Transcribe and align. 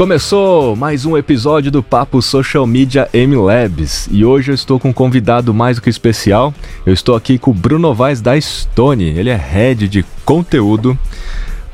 Começou 0.00 0.74
mais 0.74 1.04
um 1.04 1.14
episódio 1.14 1.70
do 1.70 1.82
Papo 1.82 2.22
Social 2.22 2.66
Media 2.66 3.06
M 3.12 3.36
Labs 3.36 4.08
e 4.10 4.24
hoje 4.24 4.50
eu 4.50 4.54
estou 4.54 4.80
com 4.80 4.88
um 4.88 4.92
convidado 4.94 5.52
mais 5.52 5.76
do 5.76 5.82
que 5.82 5.90
especial. 5.90 6.54
Eu 6.86 6.94
estou 6.94 7.14
aqui 7.14 7.36
com 7.38 7.50
o 7.50 7.54
Bruno 7.54 7.88
Novaes 7.88 8.22
da 8.22 8.40
Stone. 8.40 9.04
Ele 9.04 9.28
é 9.28 9.36
head 9.36 9.86
de 9.88 10.02
conteúdo, 10.24 10.98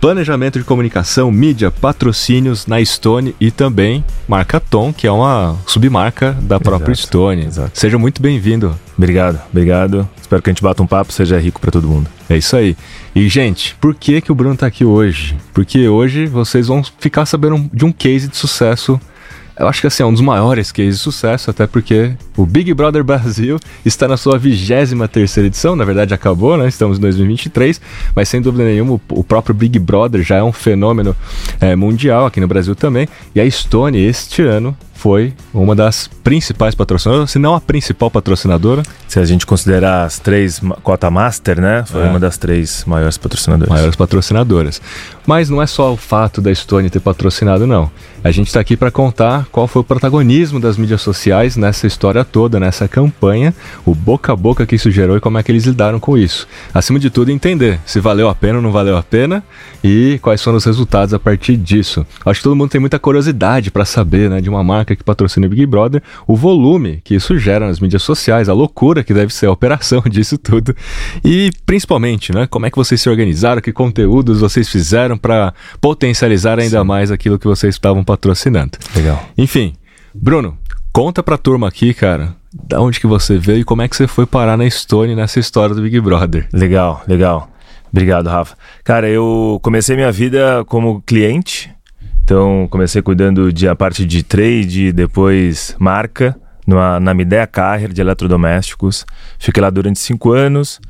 planejamento 0.07 0.57
de 0.57 0.65
comunicação, 0.65 1.33
mídia, 1.33 1.69
patrocínios 1.69 2.65
na 2.65 2.85
Stone 2.85 3.35
e 3.41 3.51
também 3.51 4.05
marca 4.29 4.61
Tom, 4.61 4.93
que 4.93 5.05
é 5.05 5.11
uma 5.11 5.57
submarca 5.67 6.31
da 6.43 6.61
própria 6.61 6.93
Exato, 6.93 7.09
Stone. 7.09 7.45
exato. 7.45 7.73
Seja 7.75 7.99
muito 7.99 8.23
bem-vindo. 8.23 8.79
Obrigado, 8.97 9.41
obrigado. 9.51 10.09
Espero 10.21 10.41
que 10.41 10.49
a 10.49 10.53
gente 10.53 10.63
bata 10.63 10.81
um 10.81 10.87
papo, 10.87 11.13
seja 11.13 11.41
rico 11.41 11.61
para 11.61 11.73
todo 11.73 11.89
mundo. 11.89 12.09
É 12.31 12.37
isso 12.37 12.55
aí. 12.55 12.77
E, 13.17 13.29
gente, 13.29 13.75
por 13.81 13.97
que, 13.97 14.21
que 14.21 14.31
o 14.31 14.35
Bruno 14.37 14.57
tá 14.57 14.69
aqui 14.69 14.85
hoje? 14.85 15.37
Porque 15.53 15.89
hoje 15.89 16.27
vocês 16.27 16.69
vão 16.69 16.85
ficar 17.01 17.27
sabendo 17.27 17.69
de 17.75 17.85
um 17.85 17.91
case 17.91 18.29
de 18.29 18.37
sucesso. 18.37 19.01
Eu 19.59 19.67
acho 19.69 19.81
que 19.81 19.87
assim, 19.87 20.03
é 20.03 20.07
um 20.07 20.13
dos 20.13 20.21
maiores 20.21 20.71
cases 20.71 20.97
de 20.97 21.01
sucesso, 21.01 21.51
até 21.51 21.67
porque 21.67 22.13
o 22.37 22.45
Big 22.45 22.73
Brother 22.75 23.03
Brasil 23.03 23.59
está 23.87 24.07
na 24.07 24.17
sua 24.19 24.39
23 24.39 24.93
terceira 25.11 25.47
edição, 25.47 25.75
na 25.75 25.85
verdade 25.85 26.13
acabou, 26.13 26.57
né? 26.59 26.69
Estamos 26.69 26.99
em 26.99 27.01
2023, 27.01 27.81
mas 28.15 28.29
sem 28.29 28.41
dúvida 28.43 28.65
nenhuma 28.65 29.01
o- 29.11 29.25
próprio 29.25 29.55
Big 29.55 29.79
Brother 29.79 30.23
já 30.23 30.37
é 30.37 30.43
um 30.43 30.53
fenômeno 30.53 31.17
eh, 31.61 31.75
mundial, 31.75 32.27
aqui 32.27 32.39
no 32.41 32.47
Brasil 32.47 32.75
também. 32.75 33.09
E 33.35 33.41
a 33.41 33.51
Stone, 33.51 33.99
este 33.99 34.43
ano, 34.43 34.77
foi 35.07 35.33
uma 35.55 35.73
das 35.77 36.09
principais 36.25 36.75
patrocinadoras, 36.75 37.31
se 37.31 37.39
não 37.39 37.55
a 37.55 37.61
principal 37.61 38.11
patrocinadora, 38.11 38.83
Se 39.07 39.21
a 39.21 39.25
gente 39.25 39.47
considerar 39.47 40.03
as 40.05 40.19
três 40.19 40.61
cota 40.83 41.09
master, 41.09 41.61
né? 41.61 41.85
Foi 41.87 42.03
É. 42.03 42.09
uma 42.09 42.19
das 42.19 42.37
três 42.37 42.85
maiores 42.85 43.17
patrocinadoras. 43.17 43.73
maiores 43.73 43.95
patrocinadoras. 43.95 44.83
Mas 45.25 45.49
não 45.49 45.63
é 45.63 45.67
só 45.67 45.93
o 45.93 45.97
fato 45.97 46.41
da 46.41 46.53
Stone 46.53 46.91
ter 46.91 46.99
patrocinado, 46.99 47.67
não. 47.69 47.89
A 48.25 48.33
gente 48.33 48.49
está 48.49 48.59
aqui 48.59 48.77
para 48.77 48.91
contar 48.91 49.47
qual 49.53 49.69
foi 49.69 49.81
o 49.83 49.85
protagonismo 49.85 50.59
das 50.59 50.77
mídias 50.77 51.01
sociais 51.03 51.57
nessa 51.57 51.87
história 51.87 52.25
toda, 52.25 52.59
nessa 52.59 52.89
campanha, 52.89 53.55
o 53.85 53.95
boca 53.95 54.33
a 54.33 54.37
boca 54.37 54.67
que 54.67 54.75
isso 54.75 54.91
gerou 54.91 55.17
e 55.17 55.21
como 55.21 55.39
é 55.39 55.43
que 55.45 55.53
eles 55.53 55.65
lidaram 55.65 56.01
com 56.01 56.19
isso. 56.19 56.49
Acima 56.75 56.99
de 56.99 57.09
tudo, 57.09 57.31
entender 57.31 57.79
se 57.87 58.01
valeu 58.01 58.29
a 58.29 58.35
pena 58.35 58.57
ou 58.57 58.63
não 58.63 58.73
valeu 58.73 58.97
a 58.97 59.03
pena 59.05 59.43
e 59.85 60.19
quais 60.21 60.43
foram 60.43 60.59
os 60.59 60.65
resultados 60.65 61.15
a 61.15 61.19
partir 61.19 61.57
disso. 61.57 62.05
Acho 62.25 62.41
que 62.41 62.45
todo 62.45 62.57
mundo 62.57 62.71
tem 62.71 62.81
muita 62.81 62.99
curiosidade 62.99 63.71
para 63.71 63.85
saber, 63.85 64.29
né, 64.29 64.41
de 64.41 64.51
uma 64.51 64.65
marca 64.65 64.96
que 64.97 65.05
patrocina 65.05 65.47
o 65.47 65.51
Big 65.51 65.67
Brother, 65.67 66.03
o 66.27 66.35
volume 66.35 67.01
que 67.05 67.15
isso 67.15 67.39
gera 67.39 67.67
nas 67.67 67.81
mídias 67.81 68.03
sociais, 68.03 68.49
a 68.49 68.53
loucura 68.53 69.05
que 69.05 69.15
deve 69.15 69.33
ser 69.33 69.47
a 69.47 69.53
operação 69.53 70.03
disso 70.09 70.39
tudo 70.39 70.75
e 71.25 71.51
principalmente, 71.65 72.33
né, 72.33 72.47
como 72.47 72.67
é 72.67 72.71
que 72.71 72.77
vocês 72.77 73.01
se 73.01 73.09
organizaram, 73.09 73.61
que 73.61 73.73
conteúdos 73.73 74.41
vocês 74.41 74.69
fizeram 74.69 75.17
para 75.17 75.53
potencializar 75.81 76.59
ainda 76.59 76.83
mais 76.83 77.11
aquilo 77.11 77.39
que 77.39 77.47
vocês 77.47 77.75
estavam 77.75 78.03
patrocinando. 78.03 78.79
Legal. 78.95 79.23
Enfim, 79.37 79.75
Bruno, 80.15 80.57
conta 80.93 81.23
pra 81.23 81.37
turma 81.37 81.69
aqui, 81.69 81.93
cara, 81.93 82.35
da 82.53 82.81
onde 82.81 82.99
que 82.99 83.07
você 83.07 83.37
veio 83.37 83.61
e 83.61 83.65
como 83.65 83.83
é 83.83 83.89
que 83.89 83.97
você 83.97 84.07
foi 84.07 84.27
parar 84.27 84.57
na 84.57 84.69
Stone 84.69 85.15
nessa 85.15 85.39
história 85.39 85.75
do 85.75 85.83
Big 85.83 86.01
Brother. 86.01 86.49
Legal, 86.53 87.03
legal. 87.07 87.51
Obrigado, 87.91 88.29
Rafa. 88.29 88.57
Cara, 88.85 89.09
eu 89.09 89.59
comecei 89.63 89.97
minha 89.97 90.13
vida 90.13 90.65
como 90.67 91.01
cliente. 91.03 91.71
Então, 92.27 92.67
comecei 92.69 93.01
cuidando 93.01 93.53
de 93.53 93.69
a 93.69 93.77
parte 93.77 94.05
de 94.05 94.25
trade, 94.25 94.91
depois 94.91 95.77
marca, 95.79 96.37
numa, 96.67 96.99
na 96.99 97.15
Midea 97.15 97.47
Carrier 97.47 97.93
de 97.93 98.01
eletrodomésticos. 98.01 99.07
Fiquei 99.39 99.63
lá 99.63 99.71
durante 99.71 100.01
cinco 100.01 100.33
anos. 100.33 100.81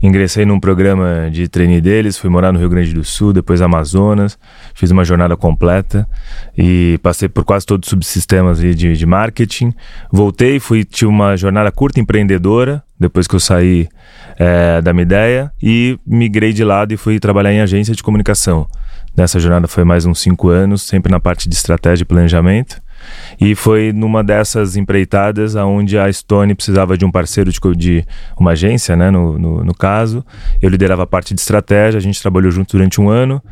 Ingressei 0.00 0.46
num 0.46 0.60
programa 0.60 1.28
de 1.32 1.48
trainee 1.48 1.80
deles, 1.80 2.16
fui 2.16 2.30
morar 2.30 2.52
no 2.52 2.60
Rio 2.60 2.68
Grande 2.68 2.94
do 2.94 3.02
Sul, 3.02 3.32
depois 3.32 3.60
Amazonas. 3.60 4.38
Fiz 4.72 4.92
uma 4.92 5.04
jornada 5.04 5.36
completa 5.36 6.08
e 6.56 6.96
passei 7.02 7.28
por 7.28 7.44
quase 7.44 7.66
todos 7.66 7.88
os 7.88 7.90
subsistemas 7.90 8.60
de, 8.60 8.96
de 8.96 9.04
marketing. 9.04 9.74
Voltei, 10.12 10.60
fui 10.60 10.84
tive 10.84 11.08
uma 11.08 11.36
jornada 11.36 11.72
curta 11.72 11.98
empreendedora, 11.98 12.84
depois 13.00 13.26
que 13.26 13.34
eu 13.34 13.40
saí 13.40 13.88
eh, 14.38 14.80
da 14.80 14.92
minha 14.92 15.02
ideia 15.02 15.52
e 15.60 15.98
migrei 16.06 16.52
de 16.52 16.62
lado 16.62 16.94
e 16.94 16.96
fui 16.96 17.18
trabalhar 17.18 17.52
em 17.52 17.60
agência 17.60 17.96
de 17.96 18.02
comunicação. 18.04 18.68
Nessa 19.16 19.38
jornada 19.38 19.68
foi 19.68 19.84
mais 19.84 20.04
uns 20.06 20.20
cinco 20.20 20.48
anos, 20.48 20.82
sempre 20.82 21.10
na 21.10 21.20
parte 21.20 21.48
de 21.48 21.54
estratégia 21.54 22.02
e 22.02 22.06
planejamento. 22.06 22.82
E 23.40 23.54
foi 23.54 23.92
numa 23.92 24.24
dessas 24.24 24.76
empreitadas 24.76 25.54
onde 25.54 25.98
a 25.98 26.12
Stone 26.12 26.54
precisava 26.54 26.96
de 26.96 27.04
um 27.04 27.10
parceiro 27.10 27.50
de, 27.50 27.60
de 27.76 28.04
uma 28.38 28.52
agência, 28.52 28.96
né, 28.96 29.10
no, 29.10 29.38
no, 29.38 29.64
no 29.64 29.74
caso. 29.74 30.24
Eu 30.60 30.68
liderava 30.68 31.04
a 31.04 31.06
parte 31.06 31.34
de 31.34 31.40
estratégia, 31.40 31.98
a 31.98 32.00
gente 32.00 32.20
trabalhou 32.20 32.50
junto 32.50 32.76
durante 32.76 33.00
um 33.00 33.08
ano 33.08 33.42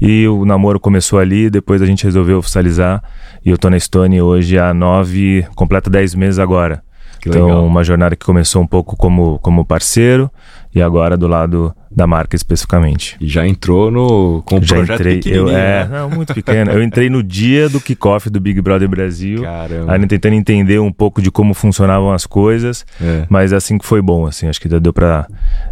e 0.00 0.26
o 0.26 0.44
namoro 0.44 0.80
começou 0.80 1.18
ali, 1.18 1.50
depois 1.50 1.82
a 1.82 1.86
gente 1.86 2.04
resolveu 2.04 2.38
oficializar 2.38 3.02
e 3.44 3.50
eu 3.50 3.58
tô 3.58 3.68
na 3.68 3.78
Stone 3.78 4.22
hoje 4.22 4.58
há 4.58 4.72
nove, 4.72 5.46
completa 5.54 5.90
dez 5.90 6.14
meses 6.14 6.38
agora. 6.38 6.82
Que 7.20 7.28
então, 7.28 7.46
legal. 7.46 7.66
uma 7.66 7.84
jornada 7.84 8.16
que 8.16 8.24
começou 8.24 8.62
um 8.62 8.66
pouco 8.66 8.96
como, 8.96 9.38
como 9.40 9.64
parceiro 9.64 10.30
e 10.74 10.80
agora 10.80 11.16
do 11.16 11.26
lado 11.26 11.74
da 11.90 12.06
marca 12.06 12.36
especificamente. 12.36 13.16
E 13.20 13.26
já 13.26 13.46
entrou 13.46 13.90
no 13.90 14.42
com 14.44 14.58
um 14.58 14.62
Já 14.62 14.76
projeto 14.76 15.00
entrei, 15.00 15.20
eu, 15.26 15.48
é, 15.48 15.52
né? 15.52 15.88
não, 15.90 16.08
muito 16.10 16.32
pequeno. 16.32 16.70
Eu 16.70 16.82
entrei 16.82 17.10
no 17.10 17.20
dia 17.22 17.68
do 17.68 17.80
kickoff 17.80 18.30
do 18.30 18.38
Big 18.38 18.60
Brother 18.60 18.88
Brasil, 18.88 19.42
Caramba. 19.42 19.92
ainda 19.92 20.06
tentando 20.06 20.34
entender 20.34 20.78
um 20.78 20.92
pouco 20.92 21.20
de 21.20 21.30
como 21.32 21.52
funcionavam 21.52 22.12
as 22.12 22.26
coisas, 22.26 22.86
É. 23.00 23.26
mas 23.28 23.52
assim 23.52 23.76
que 23.76 23.84
foi 23.84 24.00
bom, 24.00 24.24
assim, 24.26 24.46
acho 24.46 24.60
que 24.60 24.68
deu 24.68 24.92
pra... 24.92 25.26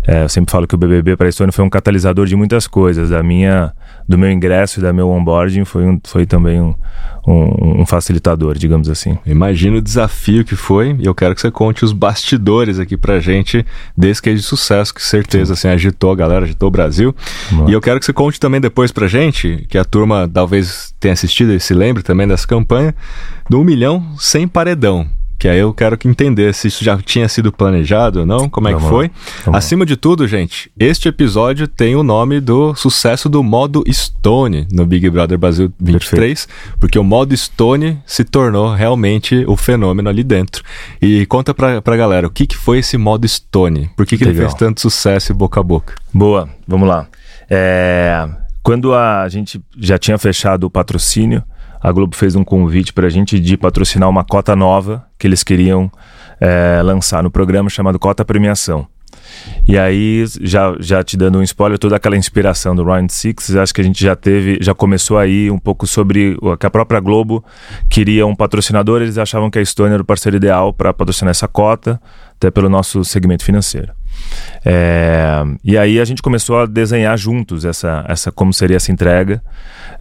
é, 0.06 0.24
eu 0.24 0.28
sempre 0.28 0.50
falo 0.50 0.66
que 0.66 0.74
o 0.74 0.78
BBB 0.78 1.16
para 1.16 1.26
a 1.26 1.28
Estônia 1.28 1.52
foi 1.52 1.64
um 1.64 1.70
catalisador 1.70 2.26
de 2.26 2.34
muitas 2.34 2.66
coisas, 2.66 3.10
da 3.10 3.22
minha, 3.22 3.72
do 4.08 4.18
meu 4.18 4.30
ingresso 4.30 4.80
e 4.80 4.82
da 4.82 4.92
meu 4.92 5.08
onboarding 5.10 5.64
foi, 5.64 5.86
um, 5.86 6.00
foi 6.04 6.26
também 6.26 6.60
um, 6.60 6.74
um, 7.26 7.82
um 7.82 7.86
facilitador, 7.86 8.58
digamos 8.58 8.88
assim. 8.88 9.16
Imagina 9.24 9.76
o 9.76 9.82
desafio 9.82 10.44
que 10.44 10.56
foi 10.56 10.96
e 10.98 11.06
eu 11.06 11.14
quero 11.14 11.34
que 11.34 11.40
você 11.40 11.50
conte 11.50 11.84
os 11.84 11.92
bastidores 11.92 12.78
aqui 12.80 12.96
pra 12.96 13.20
gente 13.20 13.64
desse 13.96 14.20
case 14.20 14.36
de 14.38 14.42
sucesso 14.42 14.92
que 14.92 15.02
certeza 15.02 15.52
assim 15.52 15.68
agitou 15.68 16.07
a 16.12 16.16
galera, 16.16 16.44
agitou 16.44 16.68
o 16.68 16.70
Brasil. 16.70 17.14
E 17.68 17.72
eu 17.72 17.80
quero 17.80 17.98
que 17.98 18.06
você 18.06 18.12
conte 18.12 18.38
também 18.38 18.60
depois 18.60 18.92
pra 18.92 19.06
gente, 19.06 19.66
que 19.68 19.78
a 19.78 19.84
turma 19.84 20.28
talvez 20.32 20.94
tenha 21.00 21.12
assistido 21.12 21.52
e 21.52 21.60
se 21.60 21.74
lembre 21.74 22.02
também 22.02 22.26
dessa 22.26 22.46
campanha, 22.46 22.94
do 23.48 23.60
1 23.60 23.64
milhão 23.64 24.04
sem 24.18 24.46
paredão. 24.46 25.06
Que 25.38 25.48
aí 25.48 25.58
eu 25.58 25.72
quero 25.72 25.96
que 25.96 26.08
entender 26.08 26.52
se 26.52 26.66
isso 26.66 26.82
já 26.82 26.98
tinha 26.98 27.28
sido 27.28 27.52
planejado 27.52 28.20
ou 28.20 28.26
não, 28.26 28.48
como 28.48 28.68
é 28.68 28.72
que 28.72 28.80
Vamos 28.80 28.90
lá. 28.90 28.98
foi. 28.98 29.10
Lá. 29.46 29.58
Acima 29.58 29.86
de 29.86 29.96
tudo, 29.96 30.26
gente, 30.26 30.70
este 30.78 31.08
episódio 31.08 31.68
tem 31.68 31.94
o 31.94 32.02
nome 32.02 32.40
do 32.40 32.74
sucesso 32.74 33.28
do 33.28 33.42
modo 33.42 33.84
Stone 33.88 34.66
no 34.72 34.84
Big 34.84 35.08
Brother 35.08 35.38
Brasil 35.38 35.72
23, 35.78 36.48
porque 36.80 36.98
o 36.98 37.04
modo 37.04 37.36
Stone 37.36 38.00
se 38.04 38.24
tornou 38.24 38.74
realmente 38.74 39.44
o 39.46 39.56
fenômeno 39.56 40.08
ali 40.08 40.24
dentro. 40.24 40.64
E 41.00 41.24
conta 41.26 41.54
pra, 41.54 41.80
pra 41.80 41.96
galera, 41.96 42.26
o 42.26 42.30
que, 42.30 42.46
que 42.46 42.56
foi 42.56 42.78
esse 42.78 42.98
modo 42.98 43.26
Stone? 43.28 43.90
Por 43.96 44.04
que, 44.06 44.18
que 44.18 44.24
ele 44.24 44.34
fez 44.34 44.52
tanto 44.54 44.80
sucesso 44.80 45.30
e 45.30 45.34
boca 45.34 45.60
a 45.60 45.62
boca? 45.62 45.94
Boa, 46.12 46.48
vamos 46.66 46.88
lá. 46.88 47.06
É, 47.48 48.28
quando 48.62 48.92
a 48.92 49.28
gente 49.28 49.60
já 49.78 49.96
tinha 49.96 50.18
fechado 50.18 50.64
o 50.64 50.70
patrocínio, 50.70 51.44
a 51.80 51.92
Globo 51.92 52.16
fez 52.16 52.34
um 52.34 52.44
convite 52.44 52.92
para 52.92 53.06
a 53.06 53.10
gente 53.10 53.38
de 53.38 53.56
patrocinar 53.56 54.08
uma 54.08 54.24
cota 54.24 54.54
nova 54.56 55.06
que 55.18 55.26
eles 55.26 55.42
queriam 55.42 55.90
é, 56.40 56.80
lançar 56.82 57.22
no 57.22 57.30
programa 57.30 57.68
chamado 57.68 57.98
Cota 57.98 58.24
Premiação. 58.24 58.86
E 59.66 59.78
aí, 59.78 60.24
já, 60.40 60.74
já 60.80 61.04
te 61.04 61.16
dando 61.16 61.38
um 61.38 61.42
spoiler, 61.42 61.78
toda 61.78 61.96
aquela 61.96 62.16
inspiração 62.16 62.74
do 62.74 62.82
Round 62.82 63.12
Six, 63.12 63.54
acho 63.56 63.74
que 63.74 63.80
a 63.80 63.84
gente 63.84 64.02
já 64.02 64.16
teve, 64.16 64.58
já 64.60 64.74
começou 64.74 65.18
aí 65.18 65.50
um 65.50 65.58
pouco 65.58 65.86
sobre 65.86 66.36
o 66.40 66.56
que 66.56 66.66
a 66.66 66.70
própria 66.70 67.00
Globo 67.00 67.44
queria 67.88 68.26
um 68.26 68.34
patrocinador, 68.34 69.02
eles 69.02 69.18
achavam 69.18 69.50
que 69.50 69.58
a 69.58 69.62
Estônia 69.62 69.94
era 69.94 70.02
o 70.02 70.06
parceiro 70.06 70.36
ideal 70.36 70.72
para 70.72 70.92
patrocinar 70.92 71.30
essa 71.30 71.46
cota, 71.46 72.00
até 72.34 72.50
pelo 72.50 72.68
nosso 72.68 73.04
segmento 73.04 73.44
financeiro. 73.44 73.97
É, 74.64 75.42
e 75.64 75.78
aí 75.78 76.00
a 76.00 76.04
gente 76.04 76.20
começou 76.22 76.58
a 76.58 76.66
desenhar 76.66 77.16
juntos 77.16 77.64
essa, 77.64 78.04
essa 78.08 78.32
como 78.32 78.52
seria 78.52 78.76
essa 78.76 78.92
entrega. 78.92 79.42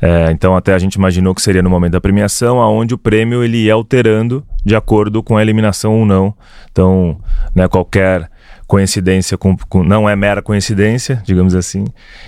É, 0.01 0.29
então 0.31 0.55
até 0.55 0.73
a 0.73 0.79
gente 0.79 0.95
imaginou 0.95 1.33
que 1.33 1.41
seria 1.41 1.61
no 1.61 1.69
momento 1.69 1.93
da 1.93 2.01
premiação, 2.01 2.61
aonde 2.61 2.93
o 2.93 2.97
prêmio 2.97 3.43
ele 3.43 3.57
ia 3.57 3.73
alterando 3.73 4.43
de 4.65 4.75
acordo 4.75 5.23
com 5.23 5.37
a 5.37 5.41
eliminação 5.41 5.99
ou 5.99 6.05
não. 6.05 6.33
Então, 6.71 7.19
né, 7.55 7.67
qualquer 7.67 8.29
coincidência 8.67 9.37
com, 9.37 9.55
com- 9.69 9.83
não 9.83 10.09
é 10.09 10.15
mera 10.15 10.41
coincidência, 10.41 11.21
digamos 11.25 11.55
assim. 11.55 11.85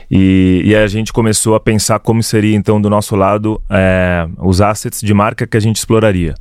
E, 0.10 0.62
e 0.66 0.76
a 0.76 0.88
gente 0.88 1.12
começou 1.12 1.54
a 1.54 1.60
pensar 1.60 2.00
como 2.00 2.24
seria 2.24 2.56
então 2.56 2.82
do 2.82 2.90
nosso 2.90 3.16
lado 3.16 3.62
é, 3.70 4.26
os 4.38 4.62
assets 4.62 5.02
de 5.02 5.14
marca 5.14 5.46
que 5.46 5.58
a 5.58 5.60
gente 5.60 5.76
exploraria. 5.78 6.34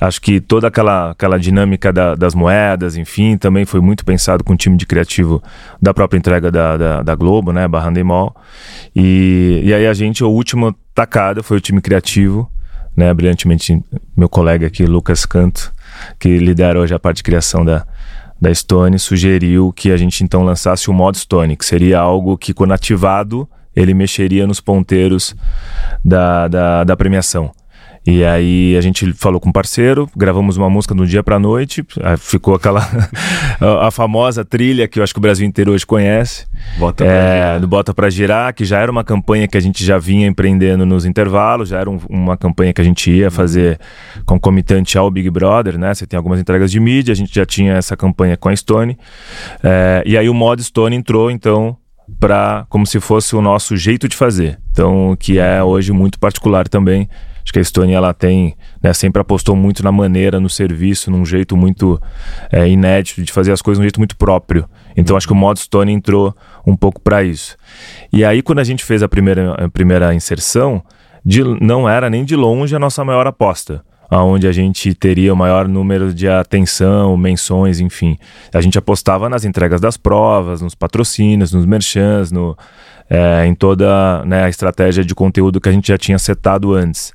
Acho 0.00 0.20
que 0.22 0.40
toda 0.40 0.68
aquela, 0.68 1.10
aquela 1.10 1.38
dinâmica 1.38 1.92
da- 1.92 2.14
das 2.14 2.34
moedas, 2.34 2.96
enfim, 2.96 3.36
também 3.36 3.66
foi 3.66 3.80
muito 3.80 4.02
pensado 4.04 4.42
com 4.42 4.54
o 4.54 4.56
time 4.56 4.76
de 4.76 4.86
criativo 4.86 5.42
da 5.80 5.92
própria 5.92 6.16
entrega 6.16 6.50
da, 6.50 6.76
da, 6.76 7.02
da 7.02 7.14
Globo, 7.14 7.52
né, 7.52 7.68
Barra 7.68 7.90
Mall. 8.02 8.34
E, 8.96 9.60
e 9.64 9.74
aí 9.74 9.86
a 9.86 9.92
gente, 9.92 10.22
a 10.22 10.26
última 10.26 10.74
tacada 10.94 11.42
foi 11.42 11.58
o 11.58 11.60
time 11.60 11.82
criativo, 11.82 12.50
né, 12.96 13.12
brilhantemente 13.12 13.78
meu 14.16 14.28
colega 14.28 14.66
aqui, 14.66 14.84
Lucas 14.86 15.26
Canto, 15.26 15.70
que 16.18 16.38
lidera 16.38 16.80
hoje 16.80 16.94
a 16.94 16.98
parte 16.98 17.18
de 17.18 17.22
criação 17.22 17.62
da, 17.62 17.86
da 18.40 18.52
Stone, 18.54 18.98
sugeriu 18.98 19.70
que 19.70 19.92
a 19.92 19.98
gente 19.98 20.24
então 20.24 20.42
lançasse 20.42 20.88
o 20.88 20.94
modo 20.94 21.18
Stone, 21.18 21.56
que 21.56 21.64
seria 21.64 21.98
algo 22.00 22.38
que 22.38 22.54
quando 22.54 22.72
ativado 22.72 23.46
ele 23.76 23.92
mexeria 23.92 24.46
nos 24.46 24.60
ponteiros 24.60 25.36
da, 26.04 26.48
da, 26.48 26.84
da 26.84 26.96
premiação. 26.96 27.52
E 28.06 28.24
aí 28.24 28.74
a 28.78 28.80
gente 28.80 29.12
falou 29.12 29.38
com 29.38 29.50
um 29.50 29.52
parceiro, 29.52 30.08
gravamos 30.16 30.56
uma 30.56 30.70
música 30.70 30.94
do 30.94 31.06
dia 31.06 31.22
pra 31.22 31.38
noite, 31.38 31.84
ficou 32.18 32.54
aquela 32.54 32.80
a 33.82 33.90
famosa 33.90 34.42
trilha 34.42 34.88
que 34.88 34.98
eu 34.98 35.02
acho 35.02 35.12
que 35.12 35.18
o 35.18 35.22
Brasil 35.22 35.46
inteiro 35.46 35.72
hoje 35.72 35.84
conhece. 35.84 36.46
Bota 36.78 37.04
pra 37.04 37.12
é, 37.12 37.32
girar. 37.36 37.60
do 37.60 37.68
Bota 37.68 37.92
Pra 37.94 38.08
Girar, 38.10 38.54
que 38.54 38.64
já 38.64 38.78
era 38.80 38.90
uma 38.90 39.04
campanha 39.04 39.46
que 39.46 39.56
a 39.56 39.60
gente 39.60 39.84
já 39.84 39.98
vinha 39.98 40.26
empreendendo 40.26 40.86
nos 40.86 41.04
intervalos, 41.04 41.68
já 41.68 41.78
era 41.78 41.90
um- 41.90 42.00
uma 42.08 42.38
campanha 42.38 42.72
que 42.72 42.80
a 42.80 42.84
gente 42.84 43.10
ia 43.10 43.30
fazer 43.30 43.78
concomitante 44.24 44.96
ao 44.96 45.10
Big 45.10 45.28
Brother, 45.28 45.76
né? 45.78 45.92
Você 45.92 46.06
tem 46.06 46.16
algumas 46.16 46.40
entregas 46.40 46.70
de 46.70 46.80
mídia, 46.80 47.12
a 47.12 47.16
gente 47.16 47.34
já 47.34 47.44
tinha 47.44 47.74
essa 47.74 47.96
campanha 47.96 48.36
com 48.36 48.48
a 48.48 48.56
Stone. 48.56 48.96
É, 49.62 50.02
e 50.06 50.16
aí 50.16 50.28
o 50.28 50.34
modo 50.34 50.62
Stone 50.62 50.96
entrou, 50.96 51.30
então, 51.30 51.76
para 52.18 52.64
como 52.70 52.86
se 52.86 52.98
fosse 52.98 53.36
o 53.36 53.42
nosso 53.42 53.76
jeito 53.76 54.08
de 54.08 54.16
fazer. 54.16 54.58
Então, 54.72 55.14
que 55.18 55.38
é 55.38 55.62
hoje 55.62 55.92
muito 55.92 56.18
particular 56.18 56.66
também. 56.66 57.08
Acho 57.42 57.52
que 57.52 57.58
a 57.58 57.64
Stone 57.64 57.92
ela 57.92 58.12
tem, 58.12 58.54
né, 58.82 58.92
sempre 58.92 59.20
apostou 59.20 59.56
muito 59.56 59.82
na 59.82 59.90
maneira, 59.92 60.38
no 60.38 60.48
serviço, 60.48 61.10
num 61.10 61.24
jeito 61.24 61.56
muito 61.56 62.00
é, 62.52 62.68
inédito 62.68 63.22
de 63.22 63.32
fazer 63.32 63.52
as 63.52 63.62
coisas, 63.62 63.78
num 63.78 63.84
jeito 63.84 64.00
muito 64.00 64.16
próprio. 64.16 64.68
Então, 64.96 65.16
acho 65.16 65.26
que 65.26 65.32
o 65.32 65.36
modo 65.36 65.58
Stone 65.58 65.92
entrou 65.92 66.34
um 66.66 66.76
pouco 66.76 67.00
para 67.00 67.22
isso. 67.22 67.56
E 68.12 68.24
aí, 68.24 68.42
quando 68.42 68.58
a 68.58 68.64
gente 68.64 68.84
fez 68.84 69.02
a 69.02 69.08
primeira, 69.08 69.54
a 69.54 69.68
primeira 69.68 70.14
inserção, 70.14 70.82
de- 71.24 71.44
não 71.60 71.88
era 71.88 72.08
nem 72.10 72.24
de 72.24 72.36
longe 72.36 72.74
a 72.74 72.78
nossa 72.78 73.04
maior 73.04 73.26
aposta 73.26 73.82
aonde 74.12 74.48
a 74.48 74.52
gente 74.52 74.92
teria 74.92 75.32
o 75.32 75.36
maior 75.36 75.68
número 75.68 76.12
de 76.12 76.28
atenção, 76.28 77.16
menções, 77.16 77.78
enfim. 77.78 78.18
A 78.52 78.60
gente 78.60 78.76
apostava 78.76 79.28
nas 79.28 79.44
entregas 79.44 79.80
das 79.80 79.96
provas, 79.96 80.60
nos 80.60 80.74
patrocínios, 80.74 81.52
nos 81.52 81.64
merchans, 81.64 82.32
no, 82.32 82.58
é, 83.08 83.46
em 83.46 83.54
toda 83.54 84.24
né, 84.24 84.42
a 84.42 84.48
estratégia 84.48 85.04
de 85.04 85.14
conteúdo 85.14 85.60
que 85.60 85.68
a 85.68 85.72
gente 85.72 85.86
já 85.86 85.96
tinha 85.96 86.18
setado 86.18 86.74
antes. 86.74 87.12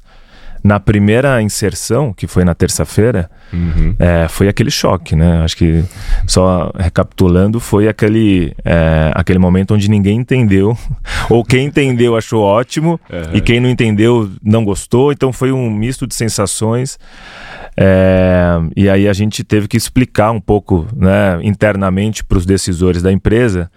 Na 0.67 0.79
primeira 0.79 1.39
inserção, 1.43 2.11
que 2.11 2.25
foi 2.25 2.43
na 2.43 2.55
terça-feira, 2.55 3.29
Uhum. 3.53 3.95
é, 3.99 4.27
foi 4.27 4.47
aquele 4.47 4.71
choque, 4.71 5.15
né? 5.15 5.43
Acho 5.43 5.55
que 5.57 5.83
só 6.25 6.71
recapitulando, 6.75 7.59
foi 7.59 7.87
aquele, 7.87 8.51
é, 8.65 9.11
aquele 9.13 9.37
momento 9.37 9.75
onde 9.75 9.87
ninguém 9.87 10.17
entendeu, 10.17 10.75
ou 11.29 11.43
quem 11.45 11.67
entendeu 11.67 12.17
achou 12.17 12.41
ótimo, 12.41 12.99
Uhum. 13.11 13.35
e 13.37 13.41
quem 13.41 13.59
não 13.59 13.69
entendeu 13.69 14.27
não 14.41 14.65
gostou, 14.65 15.11
então 15.11 15.31
foi 15.31 15.51
um 15.51 15.69
misto 15.69 16.07
de 16.07 16.15
sensações. 16.15 16.97
É, 17.77 18.55
e 18.75 18.89
aí 18.89 19.07
a 19.07 19.13
gente 19.13 19.43
teve 19.43 19.67
que 19.67 19.77
explicar 19.77 20.31
um 20.31 20.39
pouco 20.41 20.87
né, 20.95 21.37
internamente 21.43 22.23
para 22.23 22.37
os 22.39 22.45
decisores 22.45 23.01
da 23.03 23.11
empresa 23.11 23.69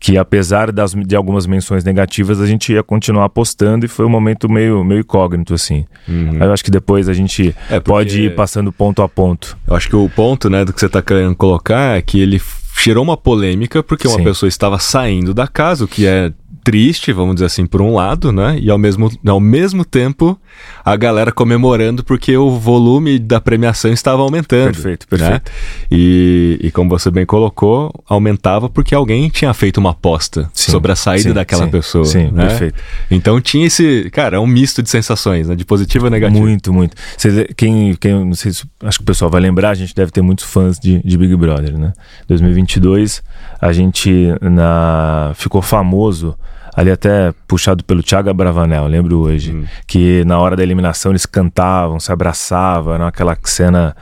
que 0.00 0.16
apesar 0.16 0.72
das, 0.72 0.92
de 0.94 1.14
algumas 1.14 1.46
menções 1.46 1.84
negativas, 1.84 2.40
a 2.40 2.46
gente 2.46 2.72
ia 2.72 2.82
continuar 2.82 3.26
apostando 3.26 3.84
e 3.84 3.88
foi 3.88 4.06
um 4.06 4.08
momento 4.08 4.48
meio, 4.50 4.82
meio 4.82 5.00
incógnito, 5.00 5.52
assim. 5.52 5.84
Uhum. 6.08 6.38
Eu 6.42 6.52
acho 6.54 6.64
que 6.64 6.70
depois 6.70 7.06
a 7.06 7.12
gente 7.12 7.54
É, 7.68 7.78
porque- 7.78 7.90
pode 7.90 8.22
ir 8.22 8.34
passando 8.34 8.72
ponto 8.72 9.02
a 9.02 9.08
ponto. 9.08 9.58
Eu 9.68 9.76
acho 9.76 9.88
que 9.90 9.94
o 9.96 10.08
ponto, 10.08 10.48
né, 10.48 10.64
do 10.64 10.72
que 10.72 10.80
você 10.80 10.88
tá 10.88 11.02
querendo 11.02 11.36
colocar 11.36 11.98
é 11.98 12.02
que 12.02 12.18
ele 12.18 12.40
gerou 12.82 13.04
uma 13.04 13.16
polêmica 13.16 13.82
porque 13.82 14.08
uma 14.08 14.16
Sim. 14.16 14.24
pessoa 14.24 14.48
estava 14.48 14.78
saindo 14.78 15.34
da 15.34 15.46
casa, 15.46 15.84
o 15.84 15.88
que 15.88 16.06
é 16.06 16.32
triste, 16.62 17.12
vamos 17.12 17.34
dizer 17.34 17.46
assim, 17.46 17.66
por 17.66 17.80
um 17.80 17.94
lado, 17.94 18.32
né? 18.32 18.58
E 18.60 18.70
ao 18.70 18.78
mesmo, 18.78 19.10
ao 19.26 19.40
mesmo 19.40 19.84
tempo, 19.84 20.38
a 20.84 20.96
galera 20.96 21.32
comemorando 21.32 22.04
porque 22.04 22.36
o 22.36 22.50
volume 22.58 23.18
da 23.18 23.40
premiação 23.40 23.92
estava 23.92 24.22
aumentando. 24.22 24.72
Perfeito, 24.72 25.06
né? 25.10 25.18
perfeito. 25.18 25.52
E, 25.90 26.58
e 26.62 26.70
como 26.70 26.90
você 26.90 27.10
bem 27.10 27.24
colocou, 27.26 27.92
aumentava 28.08 28.68
porque 28.68 28.94
alguém 28.94 29.28
tinha 29.28 29.52
feito 29.54 29.78
uma 29.78 29.90
aposta 29.90 30.50
Sim, 30.52 30.72
sobre 30.72 30.92
a 30.92 30.96
saída 30.96 31.28
sim, 31.30 31.34
daquela 31.34 31.64
sim, 31.64 31.70
pessoa. 31.70 32.04
sim, 32.04 32.30
né? 32.30 32.46
perfeito. 32.48 32.80
Então 33.10 33.40
tinha 33.40 33.66
esse, 33.66 34.08
cara, 34.10 34.36
é 34.36 34.40
um 34.40 34.46
misto 34.46 34.82
de 34.82 34.90
sensações, 34.90 35.48
né? 35.48 35.54
De 35.54 35.64
positivo 35.64 36.06
e 36.06 36.10
negativo. 36.10 36.40
Muito, 36.40 36.72
muito. 36.72 36.96
Você- 37.16 37.48
quem, 37.56 37.94
quem, 37.94 38.12
não 38.24 38.34
sei 38.34 38.52
se, 38.52 38.64
acho 38.84 38.98
que 38.98 39.02
o 39.02 39.06
pessoal 39.06 39.30
vai 39.30 39.40
lembrar, 39.40 39.70
a 39.70 39.74
gente 39.74 39.94
deve 39.94 40.10
ter 40.10 40.22
muitos 40.22 40.44
fãs 40.44 40.78
de, 40.78 41.00
de 41.04 41.16
Big 41.16 41.34
Brother, 41.36 41.78
né? 41.78 41.92
2022, 42.28 43.22
a 43.60 43.72
gente 43.72 44.34
na, 44.40 45.32
ficou 45.34 45.60
famoso, 45.62 46.36
ali 46.74 46.90
até 46.90 47.32
puxado 47.46 47.84
pelo 47.84 48.02
Thiago 48.02 48.32
Bravanel, 48.32 48.86
lembro 48.86 49.18
hoje, 49.18 49.52
Hum. 49.52 49.64
que 49.86 50.24
na 50.24 50.38
hora 50.38 50.56
da 50.56 50.62
eliminação 50.62 51.12
eles 51.12 51.26
cantavam, 51.26 51.98
se 51.98 52.12
abraçavam, 52.12 52.94
era 52.94 53.08
aquela 53.08 53.36
cena 53.44 53.94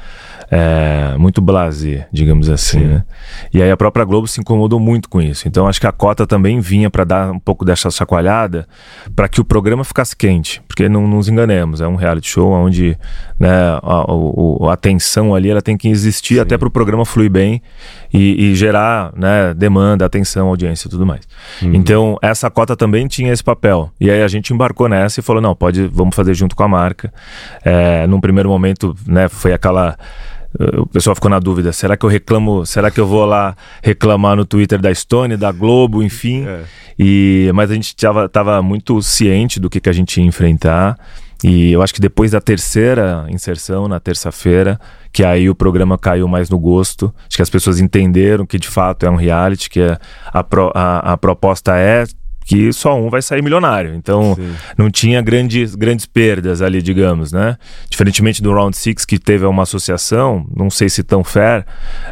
é, 0.51 1.15
muito 1.19 1.41
blasé, 1.43 2.09
digamos 2.13 2.49
assim, 2.49 2.79
Sim. 2.81 2.85
né? 2.87 3.05
E 3.53 3.63
aí 3.63 3.71
a 3.71 3.77
própria 3.77 4.05
Globo 4.05 4.27
se 4.27 4.41
incomodou 4.41 4.81
muito 4.81 5.09
com 5.09 5.21
isso. 5.21 5.47
Então 5.47 5.67
acho 5.67 5.81
que 5.81 5.87
a 5.87 5.93
cota 5.93 6.27
também 6.27 6.59
vinha 6.61 6.89
para 6.91 7.05
dar 7.05 7.31
um 7.31 7.39
pouco 7.39 7.65
dessa 7.65 7.91
chacoalhada 7.91 8.67
para 9.15 9.29
que 9.29 9.41
o 9.41 9.45
programa 9.45 9.85
ficasse 9.85 10.17
quente, 10.17 10.63
porque 10.67 10.89
não 10.89 11.07
nos 11.07 11.29
enganemos, 11.29 11.81
é 11.81 11.87
um 11.87 11.97
reality 11.97 12.29
show 12.31 12.51
onde 12.53 12.97
né, 13.39 13.49
a, 13.83 14.05
o- 14.13 14.69
a 14.71 14.77
tensão 14.77 15.35
ali 15.35 15.51
ela 15.51 15.61
tem 15.63 15.77
que 15.77 15.89
existir 15.89 16.35
Sim. 16.35 16.41
até 16.41 16.57
para 16.57 16.69
o 16.69 16.71
programa 16.71 17.05
fluir 17.05 17.31
bem 17.31 17.61
e, 18.13 18.51
e 18.51 18.55
gerar 18.55 19.13
né, 19.17 19.53
demanda, 19.55 20.07
atenção, 20.07 20.49
audiência 20.49 20.89
e 20.89 20.91
tudo 20.91 21.05
mais. 21.05 21.21
Uhum. 21.63 21.75
Então 21.75 22.17
essa 22.23 22.51
cota 22.51 22.75
também 22.77 23.07
tinha 23.07 23.33
esse 23.33 23.45
papel. 23.45 23.91
E 24.01 24.11
aí 24.11 24.23
a 24.23 24.29
gente 24.29 24.53
embarcou 24.55 24.89
nessa 24.89 25.21
e 25.21 25.23
falou 25.23 25.43
não, 25.43 25.55
pode, 25.55 25.87
vamos 25.89 26.17
fazer 26.17 26.33
junto 26.35 26.57
com 26.57 26.63
a 26.63 26.69
marca. 26.69 27.13
É, 27.65 28.07
num 28.07 28.21
primeiro 28.21 28.49
momento, 28.49 28.95
né, 29.07 29.29
foi 29.29 29.53
aquela 29.53 29.97
o 30.81 30.87
pessoal 30.87 31.15
ficou 31.15 31.31
na 31.31 31.39
dúvida, 31.39 31.73
será 31.73 31.97
que 31.97 32.05
eu 32.07 32.11
reclamo, 32.11 32.65
será 32.65 32.91
que 32.91 32.99
eu 33.01 33.07
vou 33.07 33.25
lá 33.27 33.55
reclamar 33.83 34.35
no 34.37 34.45
Twitter 34.45 34.81
da 34.81 34.93
Stone, 34.95 35.37
da 35.37 35.53
Globo, 35.53 36.03
enfim. 36.03 36.47
É. 36.47 36.65
E, 36.99 37.51
mas 37.55 37.71
a 37.71 37.75
gente 37.75 37.95
tava, 37.95 38.29
tava 38.29 38.61
muito 38.63 39.01
ciente 39.03 39.61
do 39.61 39.69
que, 39.71 39.81
que 39.81 39.89
a 39.89 39.93
gente 39.93 40.19
ia 40.21 40.27
enfrentar. 40.27 40.99
E 41.45 41.71
eu 41.71 41.83
acho 41.83 41.95
que 41.95 42.01
depois 42.01 42.33
da 42.33 42.41
terceira 42.41 43.25
inserção, 43.29 43.87
na 43.87 44.01
terça-feira, 44.01 44.81
que 45.13 45.23
aí 45.23 45.49
o 45.49 45.55
programa 45.55 45.97
caiu 45.97 46.27
mais 46.27 46.51
no 46.51 46.59
gosto. 46.59 47.15
Acho 47.29 47.37
que 47.37 47.43
as 47.43 47.51
pessoas 47.51 47.79
entenderam 47.79 48.45
que 48.45 48.59
de 48.59 48.67
fato 48.69 49.07
é 49.07 49.11
um 49.11 49.15
reality, 49.15 49.71
que 49.71 49.81
é- 49.81 49.97
a, 50.27 50.43
pro- 50.43 50.73
a, 50.75 51.13
a 51.13 51.17
proposta 51.17 51.77
é 51.77 52.05
que 52.49 52.73
só 52.73 52.99
um 52.99 53.11
vai 53.11 53.21
sair 53.21 53.43
milionário. 53.43 53.95
Então 53.95 54.35
Sim. 54.35 54.55
não 54.77 54.91
tinha 54.91 55.21
grandes, 55.21 55.75
grandes 55.75 56.07
perdas 56.07 56.63
ali, 56.63 56.81
digamos, 56.81 57.31
né? 57.31 57.59
Diferentemente 57.91 58.43
do 58.43 58.51
Round 58.55 58.75
Six 58.75 59.05
que 59.05 59.19
teve 59.19 59.45
uma 59.45 59.65
associação, 59.65 60.47
não 60.57 60.71
sei 60.71 60.89
se 60.89 61.03
tão 61.03 61.23
fair, 61.23 61.67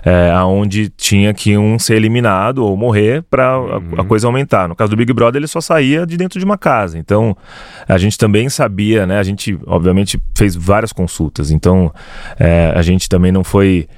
é, 0.04 0.30
aonde 0.30 0.90
tinha 0.90 1.32
que 1.32 1.56
um 1.56 1.78
ser 1.78 1.94
eliminado 1.94 2.58
ou 2.58 2.76
morrer 2.76 3.22
para 3.22 3.46
a, 3.46 4.02
a 4.02 4.05
coisa 4.05 4.26
aumentar. 4.26 4.69
No 4.69 4.76
caso 4.76 4.90
do 4.90 4.96
Big 4.96 5.10
Brother, 5.10 5.40
ele 5.40 5.46
só 5.46 5.62
saía 5.62 6.06
de 6.06 6.19
dentro 6.19 6.38
de 6.38 6.44
uma 6.44 6.58
casa. 6.58 6.98
Então, 6.98 7.34
a 7.88 7.96
gente 7.96 8.19
também 8.19 8.50
sabia, 8.50 9.06
né? 9.06 9.19
A 9.19 9.22
gente, 9.22 9.58
obviamente, 9.66 10.20
fez 10.36 10.55
várias 10.55 10.93
consultas. 10.93 11.50
Então, 11.50 11.90
é, 12.38 12.74
a 12.76 12.82
gente 12.82 13.08
também 13.08 13.32
não 13.32 13.43
foi 13.43 13.88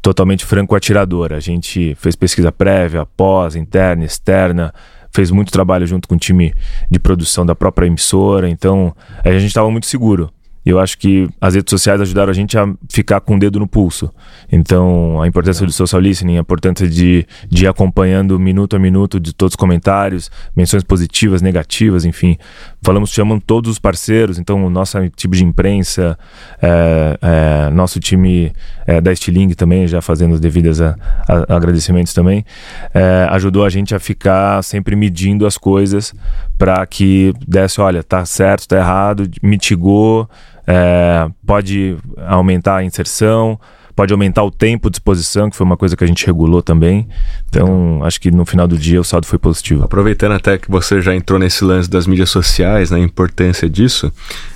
totalmente 0.00 0.44
franco 0.44 0.76
atirador. 0.76 1.32
A 1.32 1.40
gente 1.40 1.96
fez 1.96 2.14
pesquisa 2.14 2.52
prévia, 2.52 3.04
pós, 3.04 3.56
interna, 3.56 4.04
externa, 4.04 4.72
fez 5.12 5.30
muito 5.30 5.52
trabalho 5.52 5.86
junto 5.86 6.08
com 6.08 6.14
o 6.14 6.18
time 6.18 6.52
de 6.90 6.98
produção 6.98 7.44
da 7.44 7.54
própria 7.54 7.86
emissora, 7.86 8.48
então 8.48 8.94
a 9.24 9.30
gente 9.32 9.46
estava 9.46 9.70
muito 9.70 9.86
seguro. 9.86 10.32
Eu 10.66 10.78
acho 10.78 10.98
que 10.98 11.28
as 11.40 11.54
redes 11.54 11.70
sociais 11.70 12.00
ajudaram 12.00 12.30
a 12.30 12.34
gente 12.34 12.58
a 12.58 12.66
ficar 12.90 13.20
com 13.20 13.36
o 13.36 13.38
dedo 13.38 13.58
no 13.58 13.66
pulso. 13.66 14.12
Então, 14.52 15.20
a 15.22 15.26
importância 15.26 15.64
do 15.64 15.72
social 15.72 16.00
listening, 16.00 16.36
a 16.36 16.40
importância 16.40 16.86
de, 16.86 17.26
de 17.48 17.64
ir 17.64 17.68
acompanhando 17.68 18.38
minuto 18.38 18.76
a 18.76 18.78
minuto 18.78 19.18
de 19.18 19.32
todos 19.32 19.52
os 19.52 19.56
comentários, 19.56 20.30
menções 20.54 20.82
positivas, 20.82 21.40
negativas, 21.40 22.04
enfim. 22.04 22.36
Falamos, 22.82 23.10
chamando 23.10 23.40
todos 23.40 23.70
os 23.70 23.78
parceiros, 23.78 24.38
então, 24.38 24.62
o 24.64 24.68
nosso 24.70 24.98
tipo 25.16 25.34
de 25.34 25.44
imprensa, 25.44 26.18
é, 26.60 27.18
é, 27.22 27.70
nosso 27.70 27.98
time 27.98 28.52
é, 28.86 29.00
da 29.00 29.14
Stiling 29.14 29.50
também, 29.50 29.86
já 29.86 30.02
fazendo 30.02 30.32
os 30.34 30.40
devidos 30.40 30.80
a- 30.82 30.96
a- 31.28 31.56
agradecimentos 31.56 32.12
também, 32.12 32.44
é, 32.92 33.26
ajudou 33.30 33.64
a 33.64 33.68
gente 33.70 33.94
a 33.94 33.98
ficar 33.98 34.62
sempre 34.62 34.94
medindo 34.96 35.46
as 35.46 35.56
coisas 35.56 36.12
para 36.58 36.84
que 36.86 37.32
desse, 37.46 37.80
olha, 37.80 38.02
tá 38.02 38.24
certo, 38.26 38.66
tá 38.66 38.76
errado, 38.76 39.30
mitigou, 39.42 40.28
é, 40.66 41.30
pode 41.46 41.96
aumentar 42.26 42.76
a 42.76 42.84
inserção, 42.84 43.58
pode 43.98 44.12
aumentar 44.12 44.44
o 44.44 44.50
tempo 44.52 44.88
de 44.88 44.94
exposição, 44.94 45.50
que 45.50 45.56
foi 45.56 45.66
uma 45.66 45.76
coisa 45.76 45.96
que 45.96 46.04
a 46.04 46.06
gente 46.06 46.24
regulou 46.24 46.62
também. 46.62 47.08
Então, 47.48 47.98
acho 48.04 48.20
que 48.20 48.30
no 48.30 48.46
final 48.46 48.68
do 48.68 48.78
dia 48.78 49.00
o 49.00 49.02
saldo 49.02 49.26
foi 49.26 49.40
positivo. 49.40 49.82
Aproveitando 49.82 50.30
até 50.30 50.56
que 50.56 50.70
você 50.70 51.00
já 51.02 51.16
entrou 51.16 51.36
nesse 51.36 51.64
lance 51.64 51.90
das 51.90 52.06
mídias 52.06 52.30
sociais, 52.30 52.92
na 52.92 52.98
importância 53.00 53.68
disso, 53.68 54.12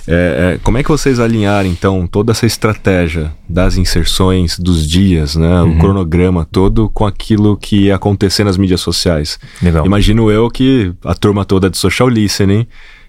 é, 0.07 0.53
é, 0.55 0.59
como 0.63 0.77
é 0.77 0.83
que 0.83 0.87
vocês 0.87 1.19
alinharam 1.19 1.67
então 1.67 2.07
toda 2.07 2.31
essa 2.31 2.45
estratégia 2.45 3.33
das 3.49 3.75
inserções, 3.75 4.57
dos 4.57 4.87
dias, 4.87 5.35
né, 5.35 5.61
Uhum. 5.61 5.75
o 5.75 5.77
cronograma 5.77 6.47
todo 6.49 6.89
com 6.89 7.05
aquilo 7.05 7.57
que 7.57 7.87
ia 7.87 7.95
acontecer 7.95 8.45
nas 8.45 8.55
mídias 8.55 8.79
sociais? 8.79 9.37
Legal. 9.61 9.85
Imagino 9.85 10.31
eu 10.31 10.49
que 10.49 10.93
a 11.03 11.13
turma 11.13 11.43
toda 11.43 11.69
de 11.69 11.77
social 11.77 12.07
listening 12.07 12.65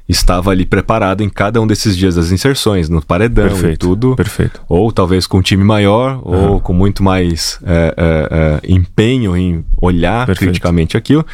estava 0.09 0.51
ali 0.51 0.67
preparada 0.67 1.23
em 1.23 1.29
cada 1.29 1.61
um 1.61 1.67
desses 1.67 1.97
dias 1.97 2.15
das 2.15 2.31
inserções, 2.31 2.89
no 2.89 3.05
paredão 3.05 3.47
e 3.47 3.51
Perfeito. 3.51 3.79
tudo. 3.79 4.17
Perfeito. 4.17 4.61
Ou 4.69 4.93
talvez 4.93 5.27
com 5.27 5.39
um 5.39 5.43
time 5.43 5.65
maior, 5.65 6.21
ou 6.23 6.35
Aham. 6.35 6.59
com 6.61 6.73
muito 6.73 7.03
mais 7.03 7.59
é, 7.65 7.95
é, 7.97 8.29
é, 8.31 8.73
empenho 8.73 9.37
em 9.37 9.65
olhar 9.81 10.27
Perfeito. 10.27 10.51
criticamente 10.51 10.97
aquilo. 10.97 11.25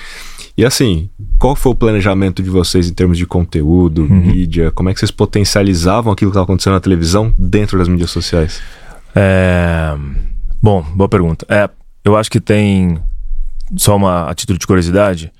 E 0.56 0.64
assim, 0.64 1.08
qual 1.38 1.56
foi 1.56 1.72
o 1.72 1.74
planejamento 1.74 2.42
de 2.42 2.50
vocês 2.50 2.88
em 2.88 2.92
termos 2.92 3.16
de 3.18 3.26
conteúdo, 3.26 4.02
uhum. 4.02 4.08
mídia? 4.08 4.70
Como 4.70 4.88
é 4.88 4.94
que 4.94 5.00
vocês 5.00 5.10
potencializavam 5.10 6.12
aquilo 6.12 6.30
que 6.30 6.34
estava 6.34 6.44
acontecendo 6.44 6.74
na 6.74 6.80
televisão 6.80 7.34
dentro 7.38 7.78
das 7.78 7.88
mídias 7.88 8.10
sociais? 8.10 8.60
É... 9.14 9.96
Bom, 10.62 10.82
boa 10.94 11.08
pergunta. 11.08 11.46
É, 11.48 11.68
eu 12.04 12.16
acho 12.16 12.30
que 12.30 12.38
tem 12.38 12.98
só 13.76 13.96
uma 13.96 14.30
a 14.30 14.34
título 14.34 14.58
de 14.58 14.66
curiosidade 14.66 15.32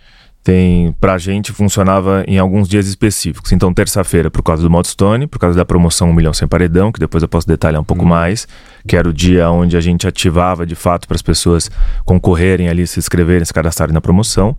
tem 0.43 0.93
pra 0.99 1.19
gente 1.19 1.53
funcionava 1.53 2.25
em 2.27 2.39
alguns 2.39 2.69
dias 2.69 2.87
específicos. 2.87 3.53
Então, 3.53 3.73
terça-feira, 3.75 4.31
por 4.31 4.43
causa 4.43 4.63
do 4.63 4.71
Modstone, 4.71 5.27
por 5.27 5.39
causa 5.39 5.57
da 5.57 5.65
promoção 5.65 6.09
1 6.11 6.13
milhão 6.15 6.33
sem 6.33 6.49
paredão, 6.49 6.91
que 6.91 6.99
depois 6.99 7.23
eu 7.23 7.29
posso 7.29 7.47
detalhar 7.47 7.81
um 7.81 7.85
pouco 7.85 8.05
hum. 8.05 8.09
mais, 8.09 8.49
que 8.89 8.97
era 8.97 9.09
o 9.09 9.13
dia 9.13 9.51
onde 9.51 9.77
a 9.77 9.81
gente 9.81 10.09
ativava 10.09 10.65
de 10.65 10.75
fato 10.75 11.07
para 11.07 11.15
as 11.15 11.23
pessoas 11.23 11.71
concorrerem 12.05 12.69
ali, 12.69 12.87
se 12.87 12.99
inscreverem, 12.99 13.45
se 13.45 13.53
cadastrarem 13.53 13.93
na 13.93 14.01
promoção. 14.01 14.57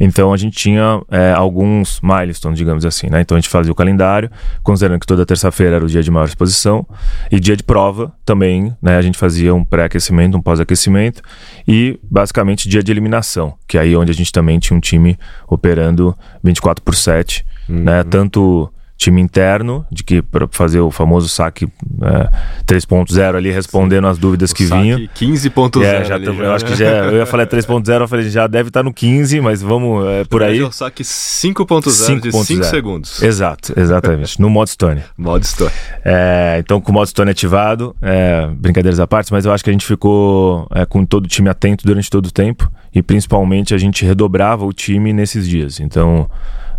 Então, 0.00 0.32
a 0.32 0.36
gente 0.36 0.56
tinha 0.56 1.02
é, 1.10 1.32
alguns 1.32 2.00
milestones, 2.02 2.58
digamos 2.58 2.86
assim, 2.86 3.08
né? 3.10 3.20
Então, 3.20 3.36
a 3.36 3.40
gente 3.40 3.50
fazia 3.50 3.70
o 3.70 3.74
calendário, 3.74 4.30
considerando 4.62 5.00
que 5.00 5.06
toda 5.06 5.26
terça-feira 5.26 5.76
era 5.76 5.84
o 5.84 5.88
dia 5.88 6.02
de 6.02 6.10
maior 6.10 6.26
exposição, 6.26 6.86
e 7.30 7.38
dia 7.38 7.56
de 7.56 7.62
prova 7.62 8.12
também, 8.24 8.74
né? 8.80 8.96
A 8.96 9.02
gente 9.02 9.18
fazia 9.18 9.54
um 9.54 9.62
pré-aquecimento, 9.62 10.38
um 10.38 10.40
pós-aquecimento, 10.40 11.20
e 11.66 12.00
basicamente 12.10 12.66
dia 12.66 12.82
de 12.82 12.90
eliminação, 12.90 13.54
que 13.66 13.76
é 13.76 13.82
aí 13.82 13.94
onde 13.94 14.10
a 14.10 14.14
gente 14.14 14.32
também 14.32 14.58
tinha 14.58 14.76
um 14.76 14.80
time 14.80 15.17
operando 15.46 16.16
24 16.42 16.82
por 16.82 16.94
7, 16.94 17.44
uhum. 17.68 17.76
né? 17.84 18.04
Tanto 18.04 18.72
time 18.98 19.22
interno, 19.22 19.86
de 19.92 20.02
que 20.02 20.20
para 20.20 20.48
fazer 20.50 20.80
o 20.80 20.90
famoso 20.90 21.28
saque 21.28 21.66
é, 22.02 22.30
3.0 22.66 23.36
ali, 23.36 23.50
respondendo 23.52 24.04
Sim. 24.04 24.10
as 24.10 24.18
dúvidas 24.18 24.50
o 24.50 24.54
que 24.54 24.64
vinham. 24.64 24.98
15.0. 24.98 25.82
É, 25.84 26.04
já 26.04 26.16
eu 26.18 26.34
né? 26.34 26.48
acho 26.48 26.64
que 26.64 26.74
já, 26.74 27.04
eu 27.04 27.18
ia 27.18 27.24
falar 27.24 27.46
3.0, 27.46 28.00
eu 28.00 28.08
falei, 28.08 28.28
já 28.28 28.48
deve 28.48 28.70
estar 28.70 28.80
tá 28.80 28.84
no 28.84 28.92
15, 28.92 29.40
mas 29.40 29.62
vamos 29.62 30.04
é, 30.04 30.24
por 30.24 30.42
aí. 30.42 30.60
o 30.60 30.72
saque 30.72 31.04
5.0 31.04 32.20
de 32.20 32.32
5 32.32 32.64
segundos. 32.64 33.22
Exato, 33.22 33.72
exatamente, 33.78 34.40
no 34.40 34.50
modo 34.50 34.68
Stone. 34.68 35.00
modo 35.16 35.46
Stone. 35.46 35.70
É, 36.04 36.56
então, 36.58 36.80
com 36.80 36.90
o 36.90 36.94
modo 36.94 37.06
Stone 37.06 37.30
ativado, 37.30 37.94
é, 38.02 38.48
brincadeiras 38.52 38.98
à 38.98 39.06
parte, 39.06 39.32
mas 39.32 39.44
eu 39.44 39.52
acho 39.52 39.62
que 39.62 39.70
a 39.70 39.72
gente 39.72 39.86
ficou 39.86 40.66
é, 40.74 40.84
com 40.84 41.06
todo 41.06 41.26
o 41.26 41.28
time 41.28 41.48
atento 41.48 41.86
durante 41.86 42.10
todo 42.10 42.26
o 42.26 42.32
tempo 42.32 42.68
e 42.92 43.00
principalmente 43.00 43.72
a 43.74 43.78
gente 43.78 44.04
redobrava 44.04 44.66
o 44.66 44.72
time 44.72 45.12
nesses 45.12 45.48
dias. 45.48 45.78
Então, 45.78 46.28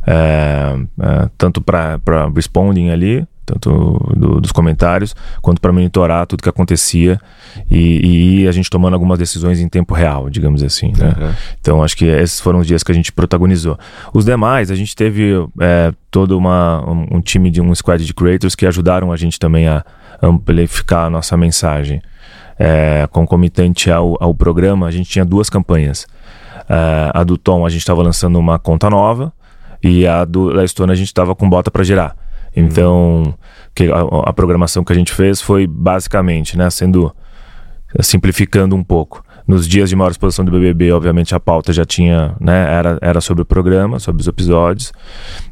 é, 0.06 0.76
é, 1.02 1.30
tanto 1.38 1.62
para 1.62 2.00
responding 2.34 2.90
ali, 2.90 3.28
tanto 3.46 4.14
do, 4.16 4.40
dos 4.40 4.52
comentários, 4.52 5.16
quanto 5.42 5.60
para 5.60 5.72
monitorar 5.72 6.28
tudo 6.28 6.44
que 6.44 6.50
acontecia 6.50 7.20
e, 7.70 8.42
e, 8.44 8.48
a 8.48 8.52
gente 8.52 8.70
tomando 8.70 8.94
algumas 8.94 9.18
decisões 9.18 9.60
em 9.60 9.68
tempo 9.68 9.94
real, 9.94 10.30
digamos 10.30 10.62
assim. 10.62 10.94
Né? 10.96 11.16
Uhum. 11.20 11.34
Então 11.60 11.84
acho 11.84 11.98
que 11.98 12.06
esses 12.06 12.40
foram 12.40 12.60
os 12.60 12.68
dias 12.68 12.84
que 12.84 12.92
a 12.92 12.96
gente 12.96 13.12
protagonizou. 13.12 13.78
Os 14.14 14.24
demais, 14.24 14.70
a 14.70 14.76
gente 14.76 14.96
teve 14.96 15.34
é, 15.60 15.92
todo 16.12 16.38
uma, 16.38 16.88
um, 16.88 17.18
um, 17.18 17.22
time 17.22 17.50
de 17.50 17.60
um 17.60 17.74
squad 17.74 18.06
de 18.06 18.14
creators 18.14 18.54
que 18.54 18.66
ajudaram 18.68 19.12
a 19.12 19.18
gente 19.18 19.40
também 19.40 19.68
a 19.68 19.84
amplificar 20.22 21.06
a 21.06 21.10
nossa 21.10 21.36
mensagem. 21.36 22.02
É, 22.62 23.08
concomitante 23.12 23.90
ao, 23.90 24.18
ao 24.22 24.36
programa, 24.36 24.86
a 24.86 24.92
gente 24.92 25.10
tinha 25.10 25.24
duas 25.24 25.50
campanhas. 25.50 26.06
É, 26.70 27.10
a 27.14 27.24
do 27.24 27.38
Tom, 27.38 27.66
a 27.66 27.70
gente 27.70 27.80
estava 27.80 28.04
lançando 28.04 28.38
uma 28.38 28.60
conta 28.60 28.90
nova, 28.90 29.34
e 29.84 30.06
a 30.06 30.26
do, 30.26 30.54
da 30.54 30.64
Estônia 30.64 30.94
a 30.94 30.96
gente 30.96 31.08
estava 31.08 31.36
com 31.36 31.50
bota 31.50 31.72
para 31.72 31.84
girar. 31.84 32.16
Então, 32.56 33.34
que 33.74 33.92
a, 33.92 34.02
a, 34.26 34.34
programação 34.34 34.84
que 34.84 34.92
a 34.92 34.96
gente 34.96 35.12
fez 35.12 35.42
foi 35.42 35.68
basicamente, 35.68 36.58
né, 36.58 36.70
sendo 36.70 37.14
simplificando 38.02 38.76
um 38.76 38.84
pouco. 38.84 39.24
Nos 39.48 39.68
dias 39.68 39.90
de 39.90 39.96
maior 39.96 40.12
exposição 40.12 40.46
do 40.46 40.52
BBB, 40.52 40.92
obviamente 40.92 41.34
a 41.34 41.40
pauta 41.40 41.74
já 41.74 41.84
tinha, 41.84 42.36
né, 42.40 42.72
era, 42.72 43.00
era 43.02 43.22
sobre 43.22 43.42
o 43.42 43.46
programa, 43.46 43.98
sobre 43.98 44.22
os 44.22 44.28
episódios. 44.28 44.92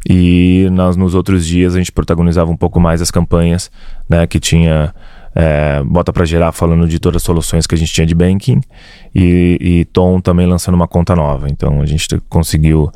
E 0.08 0.68
nas, 0.72 0.96
nos 0.96 1.16
outros 1.16 1.46
dias 1.46 1.74
a 1.74 1.80
gente 1.80 1.92
protagonizava 1.92 2.52
um 2.52 2.58
pouco 2.58 2.80
mais 2.80 3.02
as 3.02 3.10
campanhas, 3.10 3.72
né, 4.08 4.28
que 4.28 4.40
tinha 4.40 4.94
é, 5.34 5.84
Bota 5.84 6.12
para 6.12 6.26
Gerar 6.26 6.52
falando 6.52 6.88
de 6.88 7.00
todas 7.00 7.22
as 7.22 7.24
soluções 7.24 7.66
que 7.66 7.74
a 7.74 7.78
gente 7.78 7.92
tinha 7.92 8.06
de 8.06 8.16
banking 8.16 8.62
e, 9.14 9.58
e 9.60 9.86
Tom 9.86 10.20
também 10.20 10.48
lançando 10.48 10.76
uma 10.76 10.88
conta 10.88 11.16
nova. 11.16 11.48
Então 11.50 11.82
a 11.82 11.86
gente 11.86 12.08
conseguiu 12.30 12.92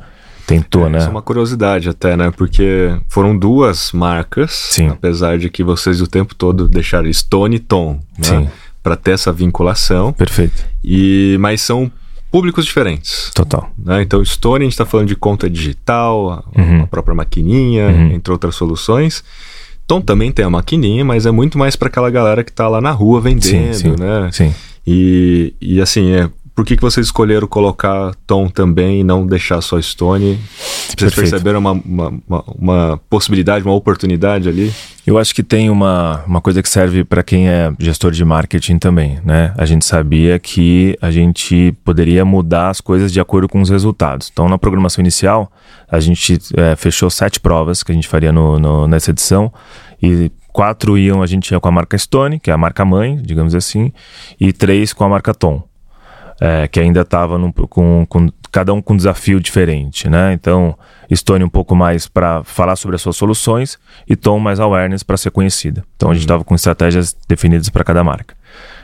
Tentou, 0.46 0.86
é, 0.86 0.90
né? 0.90 0.98
Isso 0.98 1.08
é 1.08 1.10
uma 1.10 1.22
curiosidade 1.22 1.88
até, 1.88 2.16
né? 2.16 2.30
Porque 2.30 2.96
foram 3.08 3.36
duas 3.36 3.92
marcas, 3.92 4.52
Sim. 4.52 4.88
apesar 4.88 5.38
de 5.38 5.48
que 5.48 5.62
vocês 5.62 6.00
o 6.00 6.06
tempo 6.06 6.34
todo 6.34 6.68
deixaram 6.68 7.12
Stone 7.12 7.56
e 7.56 7.60
Tom, 7.60 8.00
né? 8.18 8.24
Sim. 8.24 8.48
Para 8.82 8.96
ter 8.96 9.12
essa 9.12 9.32
vinculação. 9.32 10.12
Perfeito. 10.12 10.64
E 10.82 11.36
mas 11.38 11.60
são 11.60 11.90
públicos 12.32 12.64
diferentes. 12.64 13.30
Total. 13.34 13.70
Né? 13.78 14.02
Então, 14.02 14.24
Stone 14.24 14.64
a 14.64 14.64
gente 14.64 14.72
está 14.72 14.86
falando 14.86 15.08
de 15.08 15.14
conta 15.14 15.48
digital, 15.48 16.44
uhum. 16.56 16.82
a 16.82 16.86
própria 16.86 17.14
maquininha, 17.14 17.88
uhum. 17.88 18.12
entre 18.12 18.32
outras 18.32 18.54
soluções. 18.54 19.22
Tom 19.86 20.00
também 20.00 20.32
tem 20.32 20.44
a 20.44 20.50
maquininha, 20.50 21.04
mas 21.04 21.26
é 21.26 21.30
muito 21.30 21.58
mais 21.58 21.76
para 21.76 21.88
aquela 21.88 22.08
galera 22.08 22.42
que 22.42 22.50
está 22.50 22.66
lá 22.68 22.80
na 22.80 22.90
rua 22.90 23.20
vendendo, 23.20 23.74
sim, 23.74 23.90
sim, 23.90 23.90
né? 23.90 24.30
Sim. 24.32 24.54
E, 24.86 25.54
e 25.60 25.80
assim, 25.80 26.12
é, 26.12 26.30
por 26.54 26.66
que, 26.66 26.76
que 26.76 26.82
vocês 26.82 27.06
escolheram 27.06 27.46
colocar 27.46 28.14
Tom 28.26 28.46
também 28.46 29.00
e 29.00 29.04
não 29.04 29.26
deixar 29.26 29.62
só 29.62 29.80
Stone? 29.80 30.36
Vocês 30.36 30.94
Perfeito. 30.94 31.30
perceberam 31.30 31.58
uma, 31.60 31.72
uma, 31.72 32.08
uma, 32.28 32.44
uma, 32.46 33.00
possibilidade, 33.08 33.64
uma 33.64 33.74
oportunidade 33.74 34.48
ali? 34.48 34.70
Eu 35.06 35.18
acho 35.18 35.34
que 35.34 35.42
tem 35.42 35.70
uma, 35.70 36.22
uma 36.26 36.42
coisa 36.42 36.62
que 36.62 36.68
serve 36.68 37.04
para 37.04 37.22
quem 37.22 37.48
é 37.48 37.72
gestor 37.78 38.10
de 38.12 38.22
marketing 38.22 38.78
também, 38.78 39.18
né? 39.24 39.54
A 39.56 39.64
gente 39.64 39.86
sabia 39.86 40.38
que 40.38 40.96
a 41.00 41.10
gente 41.10 41.74
poderia 41.84 42.24
mudar 42.24 42.68
as 42.68 42.80
coisas 42.80 43.10
de 43.10 43.18
acordo 43.18 43.48
com 43.48 43.60
os 43.62 43.70
resultados. 43.70 44.28
Então, 44.30 44.46
na 44.46 44.58
programação 44.58 45.00
inicial, 45.00 45.50
a 45.90 46.00
gente 46.00 46.38
é, 46.54 46.76
fechou 46.76 47.08
sete 47.08 47.40
provas 47.40 47.82
que 47.82 47.90
a 47.90 47.94
gente 47.94 48.06
faria 48.06 48.30
no, 48.30 48.58
no, 48.58 48.86
nessa 48.86 49.10
edição 49.10 49.50
e 50.02 50.30
quatro 50.48 50.98
iam, 50.98 51.22
a 51.22 51.26
gente 51.26 51.50
ia 51.50 51.58
com 51.58 51.68
a 51.68 51.72
marca 51.72 51.96
Stone, 51.96 52.38
que 52.38 52.50
é 52.50 52.52
a 52.52 52.58
marca 52.58 52.84
mãe, 52.84 53.16
digamos 53.16 53.54
assim, 53.54 53.90
e 54.38 54.52
três 54.52 54.92
com 54.92 55.02
a 55.02 55.08
marca 55.08 55.32
Tom 55.32 55.71
é, 56.44 56.66
que 56.66 56.80
ainda 56.80 57.02
estava 57.02 57.38
com, 57.68 58.04
com, 58.08 58.28
cada 58.50 58.74
um 58.74 58.82
com 58.82 58.94
um 58.94 58.96
desafio 58.96 59.38
diferente, 59.38 60.10
né? 60.10 60.32
Então, 60.32 60.76
Stone 61.14 61.44
um 61.44 61.48
pouco 61.48 61.76
mais 61.76 62.08
para 62.08 62.42
falar 62.42 62.74
sobre 62.74 62.96
as 62.96 63.02
suas 63.02 63.16
soluções 63.16 63.78
e 64.08 64.16
Tom 64.16 64.40
mais 64.40 64.58
awareness 64.58 65.04
para 65.04 65.16
ser 65.16 65.30
conhecida. 65.30 65.84
Então, 65.94 66.10
a 66.10 66.14
gente 66.14 66.24
estava 66.24 66.40
uhum. 66.40 66.44
com 66.44 66.56
estratégias 66.56 67.16
definidas 67.28 67.68
para 67.68 67.84
cada 67.84 68.02
marca. 68.02 68.34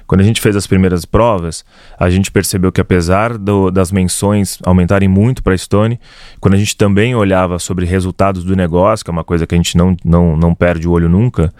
Quando 0.06 0.20
a 0.20 0.24
gente 0.24 0.40
fez 0.40 0.54
as 0.54 0.68
primeiras 0.68 1.04
provas, 1.04 1.64
a 1.98 2.08
gente 2.08 2.30
percebeu 2.30 2.70
que 2.70 2.80
apesar 2.80 3.36
do, 3.36 3.72
das 3.72 3.90
menções 3.90 4.60
aumentarem 4.64 5.08
muito 5.08 5.42
para 5.42 5.58
Stone, 5.58 5.98
quando 6.40 6.54
a 6.54 6.58
gente 6.58 6.76
também 6.76 7.16
olhava 7.16 7.58
sobre 7.58 7.84
resultados 7.84 8.44
do 8.44 8.54
negócio, 8.54 9.04
que 9.04 9.10
é 9.10 9.12
uma 9.12 9.24
coisa 9.24 9.48
que 9.48 9.54
a 9.56 9.58
gente 9.58 9.76
não, 9.76 9.96
não, 10.04 10.36
não 10.36 10.54
perde 10.54 10.86
o 10.86 10.92
olho 10.92 11.08
nunca, 11.08 11.52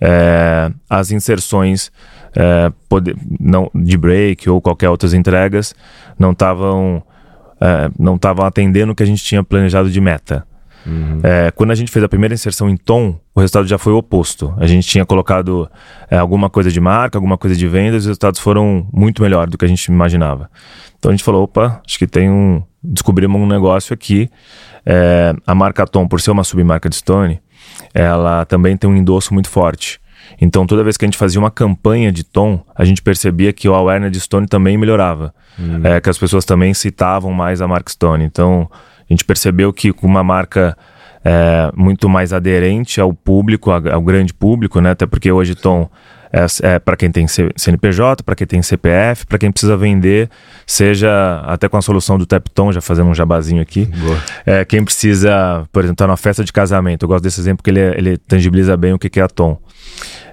é, 0.00 0.72
as 0.88 1.12
inserções 1.12 1.92
é, 2.34 2.72
poder, 2.88 3.16
não, 3.40 3.70
de 3.74 3.96
break 3.96 4.48
ou 4.48 4.60
qualquer 4.60 4.88
outras 4.88 5.14
entregas 5.14 5.74
não 6.18 6.32
estavam 6.32 7.02
é, 7.60 7.90
não 7.98 8.16
estavam 8.16 8.44
atendendo 8.44 8.92
o 8.92 8.94
que 8.94 9.02
a 9.02 9.06
gente 9.06 9.22
tinha 9.22 9.42
planejado 9.42 9.90
de 9.90 10.00
meta. 10.00 10.46
Uhum. 10.84 11.20
É, 11.22 11.50
quando 11.52 11.70
a 11.70 11.74
gente 11.74 11.92
fez 11.92 12.04
a 12.04 12.08
primeira 12.08 12.34
inserção 12.34 12.68
em 12.68 12.76
tom, 12.76 13.18
o 13.34 13.40
resultado 13.40 13.68
já 13.68 13.78
foi 13.78 13.92
o 13.92 13.98
oposto. 13.98 14.52
A 14.58 14.66
gente 14.66 14.86
tinha 14.86 15.06
colocado 15.06 15.70
é, 16.10 16.18
alguma 16.18 16.50
coisa 16.50 16.70
de 16.70 16.80
marca, 16.80 17.16
alguma 17.16 17.38
coisa 17.38 17.54
de 17.54 17.68
vendas, 17.68 17.94
e 17.94 17.98
os 17.98 18.06
resultados 18.06 18.40
foram 18.40 18.86
muito 18.92 19.22
melhores 19.22 19.50
do 19.50 19.56
que 19.56 19.64
a 19.64 19.68
gente 19.68 19.84
imaginava. 19.84 20.50
Então 20.98 21.10
a 21.10 21.14
gente 21.14 21.24
falou: 21.24 21.44
opa, 21.44 21.80
acho 21.86 21.98
que 21.98 22.06
tem 22.06 22.28
um. 22.28 22.62
Descobrimos 22.82 23.40
um 23.40 23.46
negócio 23.46 23.94
aqui. 23.94 24.28
É, 24.84 25.32
a 25.46 25.54
marca 25.54 25.86
Tom, 25.86 26.08
por 26.08 26.20
ser 26.20 26.32
uma 26.32 26.42
submarca 26.42 26.88
de 26.88 26.96
Stone, 26.96 27.40
ela 27.94 28.44
também 28.44 28.76
tem 28.76 28.90
um 28.90 28.96
endosso 28.96 29.32
muito 29.32 29.48
forte. 29.48 30.00
Então, 30.40 30.66
toda 30.66 30.82
vez 30.82 30.96
que 30.96 31.04
a 31.04 31.08
gente 31.08 31.18
fazia 31.18 31.38
uma 31.38 31.50
campanha 31.50 32.10
de 32.10 32.24
tom, 32.24 32.64
a 32.74 32.84
gente 32.84 33.02
percebia 33.02 33.52
que 33.52 33.68
o 33.68 33.74
awareness 33.74 34.12
de 34.12 34.20
Stone 34.20 34.46
também 34.46 34.76
melhorava. 34.76 35.34
Uhum. 35.58 35.80
É, 35.84 36.00
que 36.00 36.08
as 36.08 36.18
pessoas 36.18 36.44
também 36.44 36.72
citavam 36.74 37.32
mais 37.32 37.60
a 37.60 37.68
marca 37.68 37.90
Stone. 37.90 38.24
Então, 38.24 38.68
a 38.72 39.12
gente 39.12 39.24
percebeu 39.24 39.72
que 39.72 39.92
com 39.92 40.06
uma 40.06 40.24
marca 40.24 40.76
é, 41.24 41.70
muito 41.76 42.08
mais 42.08 42.32
aderente 42.32 43.00
ao 43.00 43.12
público, 43.12 43.70
ao 43.70 44.02
grande 44.02 44.34
público, 44.34 44.80
né? 44.80 44.90
Até 44.90 45.06
porque 45.06 45.30
hoje 45.30 45.54
Tom 45.54 45.88
é, 46.32 46.74
é 46.74 46.78
para 46.78 46.96
quem 46.96 47.10
tem 47.10 47.26
CNPJ, 47.28 48.22
para 48.22 48.34
quem 48.34 48.46
tem 48.46 48.62
CPF, 48.62 49.26
para 49.26 49.38
quem 49.38 49.50
precisa 49.50 49.76
vender, 49.76 50.30
seja 50.66 51.42
até 51.46 51.68
com 51.68 51.76
a 51.76 51.82
solução 51.82 52.18
do 52.18 52.26
Tepton, 52.26 52.72
já 52.72 52.80
fazendo 52.80 53.08
um 53.08 53.14
jabazinho 53.14 53.60
aqui. 53.60 53.88
É, 54.46 54.64
quem 54.64 54.84
precisa, 54.84 55.66
por 55.72 55.80
exemplo, 55.84 55.96
tá 55.96 56.06
numa 56.06 56.16
festa 56.16 56.42
de 56.44 56.52
casamento. 56.52 57.04
Eu 57.04 57.08
gosto 57.08 57.22
desse 57.22 57.40
exemplo 57.40 57.58
porque 57.58 57.70
ele, 57.70 57.80
ele 57.80 58.16
tangibiliza 58.16 58.76
bem 58.76 58.92
o 58.92 58.98
que, 58.98 59.10
que 59.10 59.20
é 59.20 59.22
a 59.22 59.28
Tom 59.28 59.58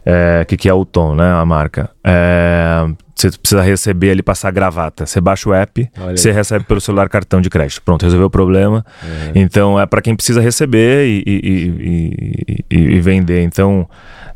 é, 0.06 0.46
que, 0.46 0.58
que 0.58 0.70
é 0.70 0.74
o 0.74 0.86
tom, 0.86 1.16
né? 1.16 1.32
A 1.32 1.46
marca. 1.46 1.90
É, 2.04 2.88
você 3.22 3.38
precisa 3.38 3.62
receber 3.62 4.12
ali, 4.12 4.22
passar 4.22 4.52
gravata. 4.52 5.06
Você 5.06 5.20
baixa 5.20 5.50
o 5.50 5.54
app, 5.54 5.90
Olha 6.00 6.16
você 6.16 6.30
aí. 6.30 6.36
recebe 6.36 6.66
pelo 6.66 6.80
celular 6.80 7.10
cartão 7.10 7.42
de 7.42 7.50
crédito. 7.50 7.82
Pronto, 7.82 8.04
resolveu 8.04 8.28
o 8.28 8.30
problema. 8.30 8.86
É. 9.04 9.32
Então 9.40 9.80
é 9.80 9.86
para 9.86 10.02
quem 10.02 10.16
precisa 10.16 10.42
receber 10.42 11.06
e, 11.06 11.24
e, 11.26 12.66
e, 12.70 12.78
e 12.78 13.02
vender. 13.02 13.42
Então 13.44 13.88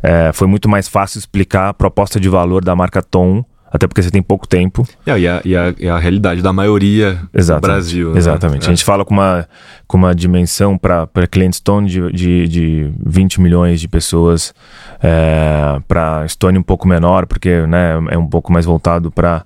é, 0.01 0.31
foi 0.33 0.47
muito 0.47 0.67
mais 0.67 0.87
fácil 0.87 1.17
explicar 1.17 1.69
a 1.69 1.73
proposta 1.73 2.19
de 2.19 2.27
valor 2.27 2.63
da 2.63 2.75
marca 2.75 3.01
Tom 3.01 3.45
até 3.73 3.87
porque 3.87 4.03
você 4.03 4.11
tem 4.11 4.21
pouco 4.21 4.47
tempo. 4.47 4.87
É, 5.03 5.17
e, 5.17 5.27
a, 5.27 5.41
e, 5.43 5.57
a, 5.57 5.73
e 5.79 5.89
a 5.89 5.97
realidade 5.97 6.43
da 6.43 6.53
maioria 6.53 7.19
Exatamente. 7.33 7.61
do 7.61 7.73
Brasil. 7.73 8.11
Né? 8.11 8.17
Exatamente. 8.19 8.65
É. 8.65 8.67
A 8.67 8.69
gente 8.69 8.85
fala 8.85 9.03
com 9.03 9.15
uma, 9.15 9.47
com 9.87 9.97
uma 9.97 10.13
dimensão 10.13 10.77
para 10.77 11.07
cliente 11.29 11.57
Stone 11.57 11.89
de, 11.89 12.11
de, 12.11 12.47
de 12.47 12.93
20 13.03 13.41
milhões 13.41 13.81
de 13.81 13.87
pessoas, 13.87 14.53
é, 15.01 15.81
para 15.87 16.27
Stone 16.27 16.59
um 16.59 16.63
pouco 16.63 16.87
menor, 16.87 17.25
porque 17.25 17.65
né, 17.65 17.93
é 18.11 18.17
um 18.17 18.27
pouco 18.27 18.53
mais 18.53 18.65
voltado 18.65 19.11
para 19.11 19.43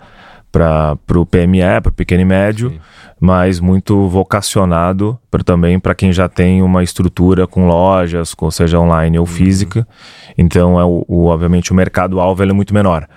para 0.50 0.98
o 1.20 1.26
PME, 1.26 1.82
para 1.84 1.90
o 1.90 1.94
pequeno 1.94 2.22
e 2.22 2.26
médio, 2.26 2.72
Sim. 2.72 2.80
mas 3.20 3.60
muito 3.60 4.08
vocacionado 4.08 5.20
pra, 5.30 5.44
também 5.44 5.80
para 5.80 5.94
quem 5.94 6.12
já 6.12 6.28
tem 6.28 6.64
uma 6.64 6.84
estrutura 6.84 7.46
com 7.46 7.68
lojas, 7.68 8.34
ou 8.40 8.50
seja 8.50 8.80
online 8.80 9.20
ou 9.20 9.26
uhum. 9.26 9.32
física. 9.32 9.88
Então, 10.36 10.80
é 10.80 10.84
o, 10.84 11.06
o, 11.08 11.26
obviamente, 11.26 11.72
o 11.72 11.76
mercado-alvo 11.76 12.42
é 12.42 12.54
muito 12.54 12.74
menor. 12.74 13.08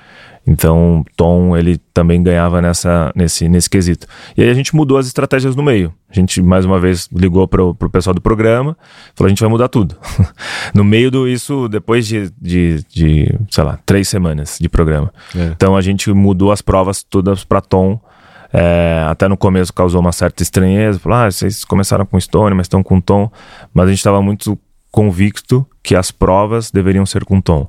Então, 0.46 1.04
Tom, 1.16 1.56
ele 1.56 1.78
também 1.92 2.22
ganhava 2.22 2.60
nessa, 2.60 3.12
nesse, 3.14 3.48
nesse 3.48 3.68
quesito. 3.68 4.06
E 4.36 4.42
aí 4.42 4.50
a 4.50 4.54
gente 4.54 4.74
mudou 4.74 4.98
as 4.98 5.06
estratégias 5.06 5.54
no 5.54 5.62
meio. 5.62 5.92
A 6.08 6.14
gente, 6.14 6.42
mais 6.42 6.64
uma 6.64 6.78
vez, 6.78 7.08
ligou 7.12 7.46
para 7.46 7.62
o 7.62 7.74
pessoal 7.90 8.14
do 8.14 8.20
programa, 8.20 8.76
falou, 9.14 9.26
a 9.26 9.28
gente 9.28 9.40
vai 9.40 9.48
mudar 9.48 9.68
tudo. 9.68 9.96
no 10.74 10.82
meio 10.82 11.10
do 11.10 11.28
isso, 11.28 11.68
depois 11.68 12.06
de, 12.06 12.32
de, 12.40 12.84
de, 12.88 13.38
sei 13.50 13.64
lá, 13.64 13.78
três 13.84 14.08
semanas 14.08 14.58
de 14.60 14.68
programa. 14.68 15.12
É. 15.36 15.44
Então, 15.46 15.76
a 15.76 15.80
gente 15.80 16.10
mudou 16.12 16.50
as 16.50 16.62
provas 16.62 17.02
todas 17.02 17.44
para 17.44 17.60
Tom. 17.60 18.00
É, 18.52 19.04
até 19.08 19.28
no 19.28 19.36
começo 19.36 19.72
causou 19.72 20.00
uma 20.00 20.10
certa 20.10 20.42
estranheza. 20.42 20.98
Falou, 20.98 21.18
ah, 21.18 21.30
vocês 21.30 21.64
começaram 21.64 22.04
com 22.04 22.18
Stone, 22.18 22.56
mas 22.56 22.64
estão 22.64 22.82
com 22.82 23.00
Tom. 23.00 23.30
Mas 23.72 23.86
a 23.86 23.90
gente 23.90 23.98
estava 23.98 24.20
muito 24.20 24.58
convicto 24.90 25.66
que 25.82 25.94
as 25.94 26.10
provas 26.10 26.70
deveriam 26.70 27.06
ser 27.06 27.24
com 27.24 27.40
tom. 27.40 27.66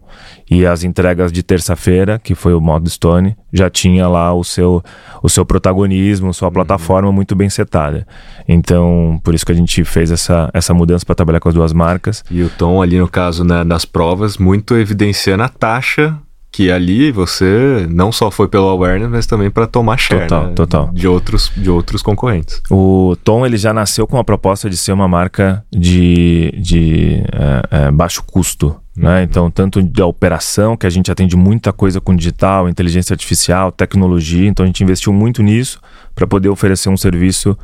E 0.50 0.66
as 0.66 0.84
entregas 0.84 1.32
de 1.32 1.42
terça-feira, 1.42 2.20
que 2.20 2.36
foi 2.36 2.54
o 2.54 2.60
modo 2.60 2.90
Stone, 2.90 3.36
já 3.54 3.70
tinha 3.70 4.08
lá 4.08 4.34
o 4.34 4.44
seu, 4.44 4.84
o 5.24 5.30
seu 5.30 5.46
protagonismo, 5.46 6.34
sua 6.34 6.48
uhum. 6.48 6.54
plataforma 6.54 7.12
muito 7.12 7.36
bem 7.36 7.50
setada. 7.50 8.06
Então, 8.48 9.20
por 9.24 9.34
isso 9.34 9.46
que 9.46 9.52
a 9.52 9.56
gente 9.56 9.84
fez 9.84 10.12
essa, 10.12 10.50
essa 10.54 10.74
mudança 10.74 11.06
para 11.06 11.16
trabalhar 11.16 11.40
com 11.40 11.50
as 11.50 11.56
duas 11.56 11.74
marcas. 11.74 12.24
E 12.30 12.44
o 12.44 12.50
tom 12.50 12.82
ali, 12.82 12.98
no 12.98 13.08
caso, 13.08 13.44
né, 13.44 13.64
das 13.64 13.86
provas, 13.86 14.38
muito 14.38 14.76
evidenciando 14.76 15.44
a 15.44 15.50
taxa 15.50 16.18
que 16.52 16.70
ali 16.70 17.12
você 17.12 17.88
não 17.90 18.12
só 18.12 18.30
foi 18.30 18.48
pelo 18.48 18.68
awareness, 18.68 19.10
mas 19.10 19.26
também 19.26 19.50
para 19.50 19.66
tomar 19.66 19.98
share 19.98 20.28
total, 20.28 20.48
né? 20.48 20.54
total. 20.54 20.90
de 20.94 21.08
outros 21.08 21.52
de 21.56 21.70
outros 21.70 22.02
concorrentes. 22.02 22.62
O 22.70 23.16
Tom 23.24 23.46
ele 23.46 23.58
já 23.58 23.74
nasceu 23.74 24.06
com 24.06 24.18
a 24.18 24.24
proposta 24.24 24.70
de 24.70 24.76
ser 24.76 24.92
uma 24.92 25.08
marca 25.08 25.64
de, 25.72 26.54
de 26.60 27.24
é, 27.32 27.86
é, 27.86 27.92
baixo 27.92 28.24
custo, 28.24 28.76
né? 28.96 29.24
Então 29.24 29.50
tanto 29.50 29.82
da 29.82 30.06
operação 30.06 30.76
que 30.76 30.86
a 30.86 30.90
gente 30.90 31.12
atende 31.12 31.36
muita 31.38 31.72
coisa 31.72 32.02
com 32.02 32.16
digital, 32.16 32.68
inteligência 32.68 33.14
artificial, 33.14 33.72
tecnologia, 33.72 34.48
então 34.48 34.64
a 34.64 34.68
gente 34.68 34.84
investiu 34.84 35.14
muito 35.14 35.42
nisso 35.42 35.80
para 36.14 36.28
poder 36.28 36.50
oferecer 36.50 36.90
um 36.90 36.98
serviço 36.98 37.58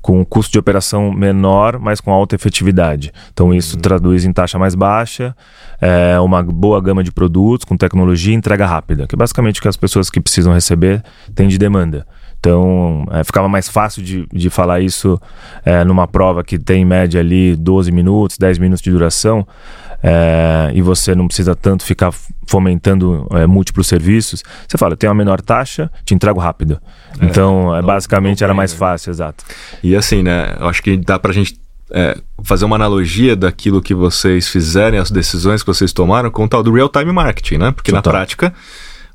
com 0.00 0.20
um 0.20 0.24
custo 0.24 0.52
de 0.52 0.58
operação 0.58 1.12
menor, 1.12 1.78
mas 1.78 2.00
com 2.00 2.12
alta 2.12 2.36
efetividade. 2.36 3.12
Então 3.32 3.52
isso 3.52 3.74
uhum. 3.74 3.82
traduz 3.82 4.24
em 4.24 4.32
taxa 4.32 4.58
mais 4.58 4.74
baixa, 4.74 5.34
é, 5.80 6.18
uma 6.20 6.42
boa 6.42 6.80
gama 6.80 7.02
de 7.02 7.10
produtos 7.10 7.64
com 7.64 7.76
tecnologia 7.76 8.32
e 8.32 8.36
entrega 8.36 8.66
rápida, 8.66 9.06
que 9.06 9.14
é 9.14 9.18
basicamente 9.18 9.58
o 9.58 9.62
que 9.62 9.68
as 9.68 9.76
pessoas 9.76 10.08
que 10.08 10.20
precisam 10.20 10.52
receber 10.52 11.02
têm 11.34 11.48
de 11.48 11.58
demanda. 11.58 12.06
Então, 12.38 13.04
é, 13.10 13.24
ficava 13.24 13.48
mais 13.48 13.68
fácil 13.68 14.02
de, 14.02 14.26
de 14.32 14.48
falar 14.48 14.80
isso 14.80 15.20
é, 15.64 15.82
numa 15.84 16.06
prova 16.06 16.44
que 16.44 16.58
tem 16.58 16.82
em 16.82 16.84
média 16.84 17.20
ali 17.20 17.56
12 17.56 17.90
minutos, 17.90 18.38
10 18.38 18.58
minutos 18.58 18.80
de 18.80 18.90
duração, 18.90 19.46
é, 20.02 20.70
e 20.72 20.80
você 20.80 21.14
não 21.14 21.26
precisa 21.26 21.56
tanto 21.56 21.84
ficar 21.84 22.12
fomentando 22.46 23.26
é, 23.32 23.46
múltiplos 23.46 23.88
serviços. 23.88 24.44
Você 24.68 24.78
fala, 24.78 24.92
eu 24.92 24.96
tenho 24.96 25.10
uma 25.10 25.18
menor 25.18 25.40
taxa, 25.40 25.90
te 26.04 26.14
entrego 26.14 26.38
rápido. 26.38 26.80
É, 27.20 27.24
então, 27.24 27.74
é, 27.74 27.82
basicamente, 27.82 28.44
era 28.44 28.54
mais 28.54 28.72
fácil, 28.72 29.10
exato. 29.10 29.44
E 29.82 29.96
assim, 29.96 30.22
né, 30.22 30.56
eu 30.60 30.68
acho 30.68 30.80
que 30.80 30.96
dá 30.96 31.18
pra 31.18 31.32
gente 31.32 31.58
é, 31.90 32.16
fazer 32.44 32.64
uma 32.64 32.76
analogia 32.76 33.34
daquilo 33.34 33.82
que 33.82 33.94
vocês 33.94 34.46
fizerem, 34.46 35.00
as 35.00 35.10
decisões 35.10 35.62
que 35.62 35.66
vocês 35.66 35.92
tomaram 35.92 36.30
com 36.30 36.44
o 36.44 36.48
tal 36.48 36.62
do 36.62 36.72
real-time 36.72 37.10
marketing, 37.10 37.56
né? 37.56 37.72
Porque 37.72 37.90
Total. 37.90 38.12
na 38.12 38.18
prática 38.18 38.54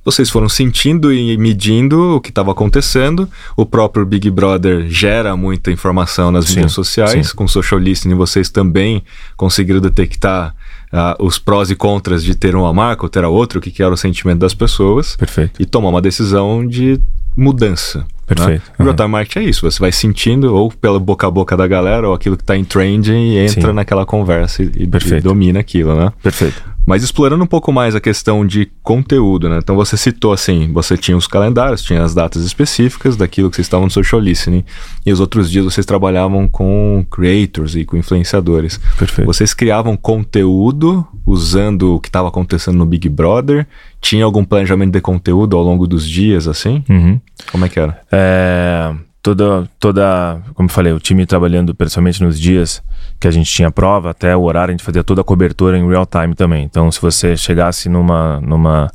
vocês 0.03 0.29
foram 0.29 0.49
sentindo 0.49 1.13
e 1.13 1.37
medindo 1.37 2.15
o 2.15 2.21
que 2.21 2.29
estava 2.29 2.51
acontecendo. 2.51 3.29
O 3.55 3.65
próprio 3.65 4.05
Big 4.05 4.29
Brother 4.29 4.87
gera 4.89 5.35
muita 5.37 5.71
informação 5.71 6.31
nas 6.31 6.45
sim, 6.45 6.55
mídias 6.55 6.73
sociais. 6.73 7.29
Sim. 7.29 7.35
Com 7.35 7.47
social 7.47 7.79
listening, 7.79 8.15
vocês 8.15 8.49
também 8.49 9.03
conseguiram 9.37 9.79
detectar 9.79 10.53
uh, 10.91 11.23
os 11.23 11.39
prós 11.39 11.71
e 11.71 11.75
contras 11.75 12.23
de 12.23 12.35
ter 12.35 12.55
uma 12.55 12.73
marca 12.73 13.03
ou 13.03 13.09
ter 13.09 13.23
a 13.23 13.29
outra, 13.29 13.59
o 13.59 13.61
que, 13.61 13.71
que 13.71 13.81
era 13.81 13.93
o 13.93 13.97
sentimento 13.97 14.39
das 14.39 14.53
pessoas. 14.53 15.15
Perfeito. 15.15 15.61
E 15.61 15.65
tomar 15.65 15.89
uma 15.89 16.01
decisão 16.01 16.67
de 16.67 16.99
mudança. 17.35 18.05
Perfeito. 18.25 18.71
Né? 18.79 18.85
Uhum. 18.85 19.07
Marketing 19.07 19.39
é 19.39 19.49
isso. 19.49 19.69
Você 19.69 19.79
vai 19.79 19.91
sentindo 19.91 20.53
ou 20.53 20.71
pela 20.71 20.99
boca 20.99 21.27
a 21.27 21.31
boca 21.31 21.57
da 21.57 21.67
galera 21.67 22.07
ou 22.07 22.13
aquilo 22.13 22.37
que 22.37 22.43
está 22.43 22.55
em 22.55 22.63
trending 22.63 23.33
e 23.33 23.37
entra 23.39 23.69
Sim. 23.69 23.73
naquela 23.73 24.05
conversa 24.05 24.63
e, 24.63 24.71
e, 24.75 25.21
domina 25.21 25.59
aquilo, 25.59 25.95
né? 25.95 26.11
Perfeito. 26.21 26.73
Mas 26.85 27.01
explorando 27.01 27.43
um 27.43 27.47
pouco 27.47 27.71
mais 27.71 27.95
a 27.95 28.01
questão 28.01 28.45
de 28.45 28.69
conteúdo, 28.81 29.47
né? 29.47 29.59
Então 29.61 29.75
você 29.75 29.95
citou 29.95 30.33
assim, 30.33 30.71
você 30.73 30.97
tinha 30.97 31.15
os 31.15 31.27
calendários, 31.27 31.81
tinha 31.81 32.03
as 32.03 32.13
datas 32.13 32.43
específicas 32.43 33.15
daquilo 33.15 33.49
que 33.49 33.55
vocês 33.55 33.65
estavam 33.65 33.85
no 33.85 33.91
social 33.91 34.19
listening, 34.19 34.65
e 35.05 35.11
os 35.11 35.21
outros 35.21 35.49
dias 35.49 35.63
vocês 35.63 35.85
trabalhavam 35.85 36.47
com 36.47 37.05
creators 37.09 37.75
e 37.75 37.85
com 37.85 37.95
influenciadores. 37.95 38.79
Perfeito. 38.97 39.25
Vocês 39.25 39.53
criavam 39.53 39.95
conteúdo 39.95 41.07
usando 41.25 41.95
o 41.95 41.99
que 42.01 42.09
estava 42.09 42.27
acontecendo 42.27 42.77
no 42.77 42.85
Big 42.85 43.07
Brother? 43.07 43.65
Tinha 44.03 44.25
algum 44.25 44.43
planejamento 44.43 44.91
de 44.91 45.01
conteúdo 45.01 45.57
ao 45.57 45.63
longo 45.63 45.87
dos 45.87 46.07
dias, 46.07 46.47
assim? 46.47 46.83
Uhum. 46.89 47.19
Como 47.51 47.65
é 47.65 47.69
que 47.69 47.79
era? 47.79 47.99
É, 48.11 48.93
toda, 49.21 49.67
toda, 49.79 50.41
como 50.53 50.67
eu 50.67 50.73
falei, 50.73 50.91
o 50.91 50.99
time 50.99 51.25
trabalhando 51.25 51.73
principalmente 51.73 52.21
nos 52.21 52.37
dias 52.37 52.83
que 53.17 53.27
a 53.27 53.31
gente 53.31 53.49
tinha 53.49 53.71
prova, 53.71 54.09
até 54.11 54.35
o 54.35 54.41
horário, 54.41 54.71
a 54.71 54.77
gente 54.77 54.83
fazia 54.83 55.05
toda 55.05 55.21
a 55.21 55.23
cobertura 55.23 55.77
em 55.77 55.87
real 55.87 56.05
time 56.05 56.35
também. 56.35 56.65
Então, 56.65 56.91
se 56.91 57.01
você 57.01 57.37
chegasse 57.37 57.87
numa, 57.87 58.41
numa 58.41 58.91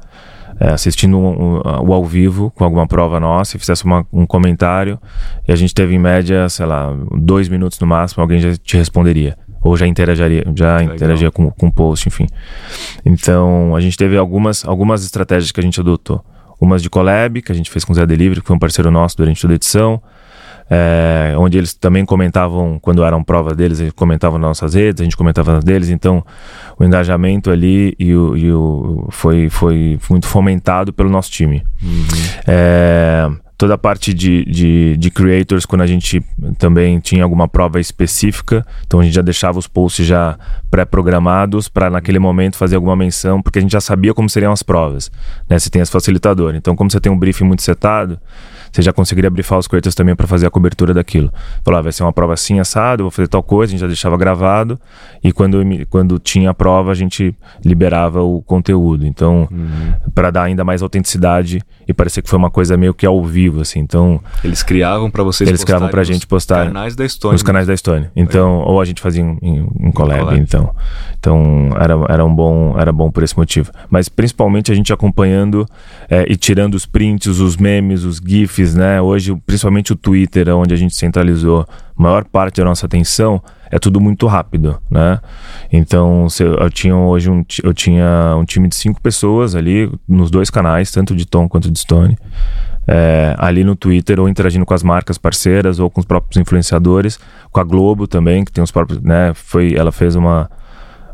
é, 0.61 0.71
assistindo 0.71 1.17
um, 1.17 1.57
um, 1.57 1.61
o 1.87 1.93
ao 1.95 2.05
vivo 2.05 2.51
com 2.51 2.63
alguma 2.63 2.87
prova 2.87 3.19
nossa 3.19 3.57
e 3.57 3.61
fizesse 3.61 3.87
uma, 3.87 4.07
um 4.13 4.27
comentário, 4.27 4.99
e 5.47 5.53
a 5.53 5.57
gente 5.57 5.73
teve 5.73 5.95
em 5.95 5.99
média, 5.99 6.49
sei 6.51 6.67
lá, 6.67 6.95
dois 7.17 7.49
minutos 7.49 7.81
no 7.81 7.87
máximo, 7.87 8.21
alguém 8.21 8.41
já 8.41 8.55
te 8.57 8.77
responderia. 8.77 9.39
Ou 9.63 9.77
já 9.77 9.87
interagiria, 9.87 10.45
já 10.55 10.83
interagia 10.83 11.31
com, 11.31 11.51
com 11.51 11.67
o 11.67 11.73
post, 11.73 12.09
enfim. 12.09 12.27
Então, 13.05 13.75
a 13.75 13.81
gente 13.81 13.97
teve 13.97 14.17
algumas, 14.17 14.65
algumas 14.65 15.05
estratégias 15.05 15.51
que 15.51 15.61
a 15.61 15.63
gente 15.63 15.81
adotou. 15.81 16.25
Umas 16.61 16.83
de 16.83 16.91
collab, 16.91 17.43
que 17.43 17.53
a 17.53 17.55
gente 17.55 17.71
fez 17.71 17.85
com 17.85 17.93
o 17.93 17.95
Zé 17.95 18.07
Delivery, 18.07 18.41
que 18.41 18.47
foi 18.47 18.57
um 18.57 18.59
parceiro 18.59 18.91
nosso 18.91 19.17
durante 19.17 19.41
toda 19.41 19.55
a 19.55 19.57
edição 19.57 20.03
é, 20.71 21.35
onde 21.39 21.57
eles 21.57 21.73
também 21.73 22.05
comentavam, 22.05 22.79
quando 22.81 23.03
eram 23.03 23.25
prova 23.25 23.55
deles, 23.55 23.81
eles 23.81 23.93
comentavam 23.93 24.39
nas 24.39 24.49
nossas 24.49 24.75
redes, 24.75 25.01
a 25.01 25.05
gente 25.05 25.17
comentava 25.17 25.55
nas 25.55 25.65
deles, 25.65 25.89
então 25.89 26.25
o 26.79 26.85
engajamento 26.85 27.51
ali 27.51 27.95
e 27.99 28.15
o, 28.15 28.37
e 28.37 28.53
o 28.53 29.07
foi, 29.11 29.49
foi 29.49 29.99
muito 30.11 30.27
fomentado 30.27 30.93
pelo 30.93 31.09
nosso 31.09 31.31
time. 31.31 31.65
Uhum. 31.83 32.07
É, 32.47 33.31
toda 33.59 33.75
a 33.75 33.79
parte 33.79 34.15
de, 34.15 34.45
de, 34.45 34.97
de, 34.97 35.11
creators, 35.11 35.67
quando 35.67 35.83
a 35.83 35.87
gente 35.87 36.25
também 36.59 37.01
tinha 37.01 37.25
alguma 37.25 37.49
prova 37.49 37.81
específica, 37.81 38.65
então 38.87 39.01
a 39.01 39.03
gente 39.03 39.15
já 39.15 39.21
deixava 39.21 39.59
os 39.59 39.67
posts 39.67 40.07
já 40.07 40.39
pré-programados 40.71 41.69
para 41.69 41.91
naquele 41.91 42.21
momento 42.21 42.57
fazer 42.57 42.77
alguma 42.77 42.95
menção, 42.95 43.43
porque 43.43 43.59
a 43.59 43.63
gente 43.63 43.73
já 43.73 43.81
sabia 43.81 44.15
como 44.15 44.31
seriam 44.31 44.53
as 44.53 44.63
provas, 44.63 45.11
né? 45.51 45.57
Tem 45.73 45.83
as 45.83 45.91
facilitadoras. 45.91 46.57
Então, 46.57 46.77
como 46.77 46.89
você 46.89 47.01
tem 47.01 47.11
um 47.11 47.19
briefing 47.19 47.45
muito 47.45 47.63
setado, 47.63 48.19
você 48.73 48.83
já 48.83 48.93
conseguiria 48.93 49.31
brifar 49.31 49.59
os 49.59 49.67
creators 49.67 49.95
também 49.95 50.15
para 50.15 50.27
fazer 50.27 50.47
a 50.47 50.51
cobertura 50.51 50.93
daquilo. 50.95 51.33
Falar, 51.65 51.79
ah, 51.79 51.83
vai 51.83 51.93
ser 51.93 52.03
uma 52.03 52.13
prova 52.13 52.35
assim, 52.35 52.59
assado, 52.61 53.05
vou 53.05 53.11
fazer 53.11 53.29
tal 53.29 53.43
coisa, 53.43 53.71
a 53.71 53.73
gente 53.73 53.81
já 53.81 53.87
deixava 53.87 54.17
gravado, 54.17 54.79
e 55.23 55.33
quando, 55.33 55.59
quando 55.89 56.19
tinha 56.19 56.51
a 56.51 56.55
prova, 56.55 56.93
a 56.93 56.95
gente 56.95 57.35
liberava 57.65 58.23
o 58.23 58.43
conteúdo. 58.43 59.07
Então, 59.07 59.49
uhum. 59.51 60.11
para 60.15 60.31
dar 60.31 60.45
ainda 60.45 60.65
mais 60.65 60.83
autenticidade 60.83 61.63
e 61.87 61.95
parecer 61.95 62.23
que 62.23 62.29
foi 62.29 62.39
uma 62.39 62.51
coisa 62.51 62.77
meio 62.77 62.93
que 62.93 63.07
ao 63.07 63.25
vivo, 63.25 63.61
assim. 63.61 63.81
Então. 63.81 64.21
Eles 64.45 64.63
criavam 64.63 65.11
para 65.11 65.23
vocês 65.23 65.49
Eles 65.49 65.65
criavam 65.65 65.89
pra 65.89 66.05
gente 66.05 66.27
postar. 66.27 66.67
canais 66.67 66.95
da 66.95 67.05
Estônia. 67.05 67.33
Nos 67.33 67.43
canais 67.43 67.67
da 67.67 67.75
Estônia. 67.75 68.13
Então, 68.15 68.63
é. 68.63 68.71
ou 68.71 68.81
a 68.81 68.85
gente 68.85 69.01
fazia 69.01 69.25
um, 69.25 69.39
um, 69.43 69.89
um 69.89 69.93
collab, 69.93 70.21
collab, 70.21 70.39
então. 70.39 70.75
Então, 71.19 71.71
era, 71.79 71.95
era, 72.09 72.25
um 72.25 72.35
bom, 72.35 72.79
era 72.79 72.93
bom 72.93 73.11
por 73.11 73.23
esse 73.23 73.37
motivo. 73.37 73.71
Mas 73.91 74.09
principalmente 74.09 74.71
a 74.71 74.75
gente 74.75 74.93
acompanhando 74.93 75.67
é, 76.09 76.27
e 76.29 76.37
tirando 76.37 76.75
os 76.75 76.87
prints, 76.87 77.39
os 77.39 77.57
memes, 77.57 78.05
os 78.05 78.21
GIFs 78.25 78.58
né? 78.75 79.01
Hoje, 79.01 79.35
principalmente 79.47 79.93
o 79.93 79.97
Twitter, 79.97 80.49
onde 80.55 80.75
a 80.75 80.77
gente 80.77 80.95
centralizou 80.95 81.67
a 81.97 82.03
maior 82.03 82.25
parte 82.25 82.61
da 82.61 82.65
nossa 82.65 82.87
atenção, 82.87 83.43
é 83.71 83.79
tudo 83.79 84.01
muito 84.01 84.27
rápido, 84.27 84.79
né? 84.91 85.21
Então, 85.73 86.27
eu 86.41 86.71
tinha 86.71 86.97
hoje 86.97 87.31
um, 87.31 87.45
eu 87.63 87.75
tinha 87.75 88.35
um 88.37 88.45
time 88.45 88.69
de 88.69 88.75
cinco 88.75 89.01
pessoas 89.01 89.55
ali 89.55 89.91
nos 90.09 90.31
dois 90.31 90.51
canais, 90.51 90.91
tanto 90.91 91.15
de 91.15 91.27
Tom 91.27 91.49
quanto 91.49 91.71
de 91.71 91.79
Stone. 91.79 92.17
É, 92.87 93.35
ali 93.37 93.65
no 93.65 93.77
Twitter, 93.77 94.19
ou 94.19 94.29
interagindo 94.29 94.65
com 94.65 94.73
as 94.73 94.83
marcas 94.83 95.19
parceiras, 95.19 95.79
ou 95.79 95.91
com 95.91 96.01
os 96.01 96.07
próprios 96.07 96.41
influenciadores, 96.41 97.21
com 97.53 97.61
a 97.61 97.65
Globo 97.65 98.07
também, 98.07 98.45
que 98.45 98.51
tem 98.51 98.65
os 98.65 98.71
próprios, 98.71 99.03
né? 99.03 99.33
Foi, 99.35 99.75
ela 99.75 99.93
fez 99.93 100.17
uma, 100.17 100.51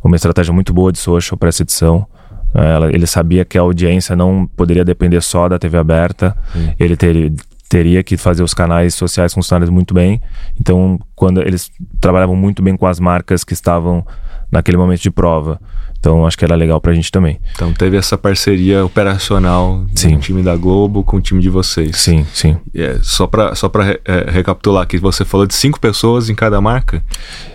uma 0.02 0.14
estratégia 0.14 0.52
muito 0.52 0.72
boa 0.72 0.92
de 0.92 0.98
social 0.98 1.36
para 1.36 1.48
essa 1.48 1.62
edição 1.62 2.06
Ela, 2.54 2.88
ele 2.88 3.06
sabia 3.06 3.44
que 3.44 3.58
a 3.58 3.62
audiência 3.62 4.14
não 4.14 4.46
poderia 4.46 4.84
depender 4.84 5.20
só 5.20 5.48
da 5.48 5.58
TV 5.58 5.76
aberta. 5.76 6.36
Ele 6.78 6.96
teria, 6.96 7.32
teria 7.68 8.02
que 8.02 8.16
fazer 8.16 8.42
os 8.42 8.54
canais 8.54 8.94
sociais 8.94 9.34
funcionarem 9.34 9.72
muito 9.72 9.92
bem. 9.92 10.20
Então, 10.60 10.98
quando 11.16 11.40
eles 11.42 11.70
trabalhavam 12.00 12.36
muito 12.36 12.62
bem 12.62 12.76
com 12.76 12.86
as 12.86 13.00
marcas 13.00 13.42
que 13.42 13.52
estavam 13.52 14.06
naquele 14.50 14.76
momento 14.76 15.02
de 15.02 15.10
prova. 15.10 15.60
Então 15.98 16.26
acho 16.26 16.36
que 16.36 16.44
era 16.44 16.54
legal 16.54 16.80
pra 16.82 16.92
gente 16.92 17.10
também. 17.10 17.40
Então 17.54 17.72
teve 17.72 17.96
essa 17.96 18.18
parceria 18.18 18.84
operacional 18.84 19.86
sim. 19.94 20.16
do 20.16 20.20
time 20.20 20.42
da 20.42 20.54
Globo 20.54 21.02
com 21.02 21.16
o 21.16 21.20
time 21.20 21.40
de 21.40 21.48
vocês. 21.48 21.96
Sim, 21.96 22.26
sim. 22.32 22.58
É, 22.74 22.98
só 23.02 23.26
pra, 23.26 23.54
só 23.54 23.70
pra 23.70 23.98
é, 24.04 24.30
recapitular 24.30 24.82
aqui, 24.82 24.98
você 24.98 25.24
falou 25.24 25.46
de 25.46 25.54
cinco 25.54 25.80
pessoas 25.80 26.28
em 26.28 26.34
cada 26.34 26.60
marca? 26.60 27.02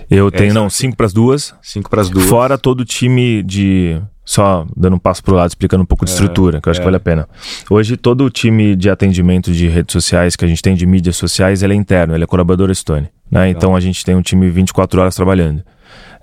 Eu 0.10 0.32
tenho, 0.32 0.52
não, 0.52 0.68
cinco 0.68 0.98
para 0.98 1.06
as 1.06 1.14
duas. 1.14 1.54
Cinco 1.62 1.92
para 1.92 2.02
as 2.02 2.10
duas. 2.10 2.26
Fora 2.26 2.58
todo 2.58 2.82
o 2.82 2.86
time 2.86 3.44
de. 3.44 4.02
Só 4.30 4.64
dando 4.78 4.96
um 4.96 5.00
passo 5.00 5.24
pro 5.24 5.34
lado, 5.34 5.50
explicando 5.50 5.82
um 5.82 5.86
pouco 5.88 6.06
de 6.06 6.12
é, 6.12 6.14
estrutura, 6.14 6.62
que 6.62 6.70
eu 6.70 6.72
acho 6.72 6.80
é. 6.80 6.82
que 6.82 6.86
vale 6.86 6.98
a 6.98 7.00
pena. 7.00 7.28
Hoje, 7.68 7.98
todo 7.98 8.24
o 8.24 8.30
time 8.30 8.76
de 8.76 8.88
atendimento 8.88 9.52
de 9.52 9.68
redes 9.68 9.92
sociais 9.92 10.36
que 10.36 10.46
a 10.46 10.48
gente 10.48 10.62
tem, 10.62 10.76
de 10.76 10.86
mídias 10.86 11.18
sociais, 11.18 11.64
ele 11.64 11.74
é 11.74 11.76
interno, 11.76 12.14
ele 12.14 12.26
é 12.26 12.28
colaborador 12.28 12.72
Stone. 12.76 13.10
Né? 13.32 13.50
Então 13.50 13.76
a 13.76 13.80
gente 13.80 14.06
tem 14.06 14.14
um 14.14 14.22
time 14.22 14.48
24 14.48 15.02
horas 15.02 15.16
trabalhando. 15.16 15.64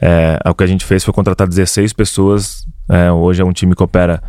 É, 0.00 0.38
o 0.48 0.54
que 0.54 0.62
a 0.62 0.68
gente 0.68 0.84
fez 0.84 1.02
foi 1.02 1.12
contratar 1.12 1.48
16 1.48 1.92
pessoas. 1.94 2.64
É, 2.88 3.10
hoje 3.10 3.42
é 3.42 3.44
um 3.44 3.52
time 3.52 3.74
que 3.74 3.82
opera 3.82 4.22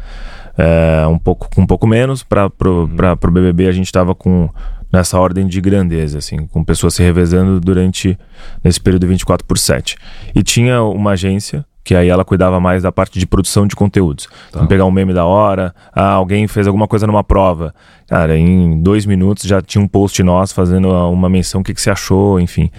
é, 0.57 1.05
um 1.05 1.19
pouco, 1.19 1.47
com 1.53 1.61
um 1.61 1.67
pouco 1.67 1.85
menos. 1.85 2.23
Para 2.23 2.47
o 2.47 2.87
BBB 3.31 3.67
a 3.67 3.71
gente 3.71 3.85
estava 3.85 4.15
com 4.15 4.49
nessa 4.91 5.19
ordem 5.19 5.45
de 5.45 5.61
grandeza, 5.61 6.17
assim, 6.17 6.47
com 6.47 6.63
pessoas 6.63 6.95
se 6.95 7.03
revezando 7.03 7.59
durante 7.59 8.17
nesse 8.63 8.81
período 8.81 9.05
24 9.05 9.45
por 9.45 9.59
7. 9.59 9.97
E 10.33 10.41
tinha 10.41 10.81
uma 10.81 11.11
agência 11.11 11.63
que 11.87 11.95
aí 11.95 12.09
ela 12.09 12.25
cuidava 12.25 12.59
mais 12.59 12.83
da 12.83 12.91
parte 12.91 13.17
de 13.17 13.25
produção 13.25 13.65
de 13.65 13.73
conteúdos. 13.73 14.25
Tá. 14.25 14.31
Então, 14.49 14.67
pegar 14.67 14.83
um 14.83 14.91
meme 14.91 15.13
da 15.13 15.23
hora, 15.23 15.73
ah, 15.95 16.11
alguém 16.11 16.45
fez 16.45 16.67
alguma 16.67 16.85
coisa 16.85 17.07
numa 17.07 17.23
prova. 17.23 17.73
Cara, 18.09 18.37
em 18.37 18.81
dois 18.81 19.05
minutos 19.05 19.43
já 19.43 19.61
tinha 19.61 19.81
um 19.81 19.87
post 19.87 20.21
nosso 20.21 20.53
fazendo 20.53 20.89
uma 20.89 21.29
menção, 21.29 21.61
o 21.61 21.63
que, 21.63 21.73
que 21.73 21.79
você 21.81 21.89
achou, 21.89 22.41
enfim. 22.41 22.69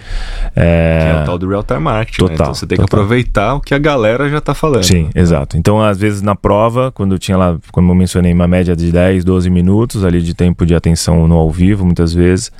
É... 0.55 0.99
Que 1.01 1.17
é 1.17 1.23
o 1.23 1.25
tal 1.25 1.39
do 1.39 1.49
real-time 1.49 1.79
marketing, 1.79 2.19
total, 2.19 2.29
né? 2.29 2.35
Então 2.35 2.53
você 2.53 2.67
tem 2.67 2.75
total. 2.75 2.87
que 2.87 2.95
aproveitar 2.95 3.55
o 3.55 3.59
que 3.59 3.73
a 3.73 3.79
galera 3.79 4.29
já 4.29 4.39
tá 4.39 4.53
falando. 4.53 4.83
Sim, 4.83 5.09
exato. 5.15 5.57
Então, 5.57 5.81
às 5.81 5.97
vezes 5.97 6.21
na 6.21 6.35
prova, 6.35 6.91
quando 6.91 7.15
eu 7.15 7.19
tinha 7.19 7.35
lá, 7.35 7.57
como 7.71 7.91
eu 7.91 7.95
mencionei, 7.95 8.31
uma 8.31 8.47
média 8.47 8.75
de 8.75 8.91
10, 8.91 9.23
12 9.23 9.49
minutos 9.49 10.05
ali 10.05 10.21
de 10.21 10.35
tempo 10.35 10.67
de 10.67 10.75
atenção 10.75 11.27
no 11.27 11.35
ao 11.35 11.49
vivo, 11.49 11.83
muitas 11.83 12.13
vezes, 12.13 12.51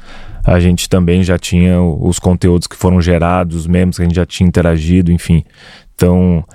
a 0.43 0.59
gente 0.59 0.89
também 0.89 1.21
já 1.21 1.37
tinha 1.37 1.79
os 1.79 2.17
conteúdos 2.17 2.65
que 2.65 2.75
foram 2.75 2.99
gerados, 2.99 3.55
os 3.55 3.67
memes 3.67 3.97
que 3.97 4.01
a 4.01 4.05
gente 4.05 4.15
já 4.15 4.25
tinha 4.25 4.47
interagido, 4.47 5.11
enfim. 5.11 5.43
Então, 5.99 6.45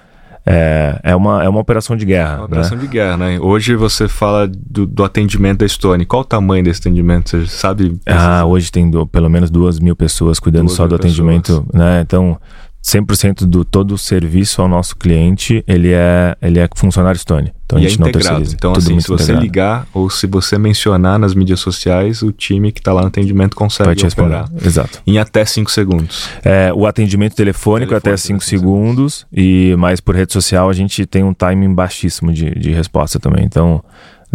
é, 0.47 1.01
é, 1.03 1.17
uma, 1.17 1.45
é 1.45 1.49
uma 1.49 1.61
operação 1.61 1.95
de 1.95 2.07
guerra. 2.07 2.33
É 2.33 2.37
uma 2.37 2.39
né? 2.39 2.45
operação 2.45 2.79
de 2.79 2.87
guerra, 2.87 3.17
né? 3.19 3.39
Hoje 3.39 3.77
você 3.77 4.09
fala 4.09 4.49
do, 4.49 4.87
do, 4.87 5.05
atendimento 5.05 5.59
da 5.59 5.69
Stone. 5.69 6.07
Qual 6.07 6.23
o 6.23 6.25
tamanho 6.25 6.65
desse 6.65 6.81
atendimento? 6.81 7.31
Você 7.31 7.47
sabe? 7.47 7.99
Ah, 8.07 8.47
hoje 8.47 8.73
tem 8.73 8.91
do, 8.91 9.07
pelo 9.07 9.29
menos 9.29 9.51
duas 9.51 9.79
mil 9.79 9.95
pessoas 9.95 10.41
cuidando 10.41 10.67
duas 10.67 10.77
só 10.77 10.87
do 10.87 10.95
atendimento, 10.95 11.63
pessoas. 11.63 11.67
né? 11.75 12.01
Então, 12.01 12.39
100% 12.85 13.47
do 13.47 13.65
todo 13.65 13.95
o 13.95 13.99
serviço 13.99 14.61
ao 14.61 14.69
nosso 14.69 14.95
cliente, 14.97 15.65
ele 15.67 15.91
é, 15.93 16.37
ele 16.43 16.59
é 16.59 16.69
funcionário 16.77 17.19
Stone. 17.19 17.51
Então 17.65 17.79
e 17.79 17.83
a 17.83 17.87
é 17.87 17.89
gente 17.89 18.03
é 18.03 18.09
integrado. 18.11 18.45
não 18.45 18.53
Então, 18.53 18.73
assim, 18.73 19.01
se 19.01 19.09
você 19.09 19.23
integrado. 19.23 19.43
ligar 19.43 19.87
ou 19.95 20.11
se 20.11 20.27
você 20.27 20.59
mencionar 20.59 21.19
nas 21.19 21.35
mídias 21.35 21.61
sociais, 21.61 22.21
o 22.21 22.31
time 22.31 22.71
que 22.71 22.81
está 22.81 22.93
lá 22.93 23.01
no 23.01 23.09
atendimento 23.09 23.57
consegue 23.57 23.87
Vai 23.87 23.97
te 23.97 24.07
operar. 24.07 24.51
Exato. 24.63 25.01
Em 25.07 25.19
até 25.19 25.47
5 25.47 25.71
segundos. 25.71 26.29
É, 26.45 26.71
o 26.75 26.87
atendimento 26.87 27.35
telefônico, 27.35 27.89
telefônico 27.89 27.95
até 27.95 28.15
5 28.17 28.45
segundos, 28.45 29.27
e 29.33 29.75
mais 29.79 29.99
por 29.99 30.15
rede 30.15 30.35
social 30.35 30.69
a 30.69 30.75
gente 30.75 31.07
tem 31.07 31.25
um 31.25 31.33
timing 31.33 31.75
baixíssimo 31.75 32.35
de, 32.35 32.51
de 32.51 32.71
resposta 32.71 33.19
também. 33.19 33.47
Então, 33.47 33.83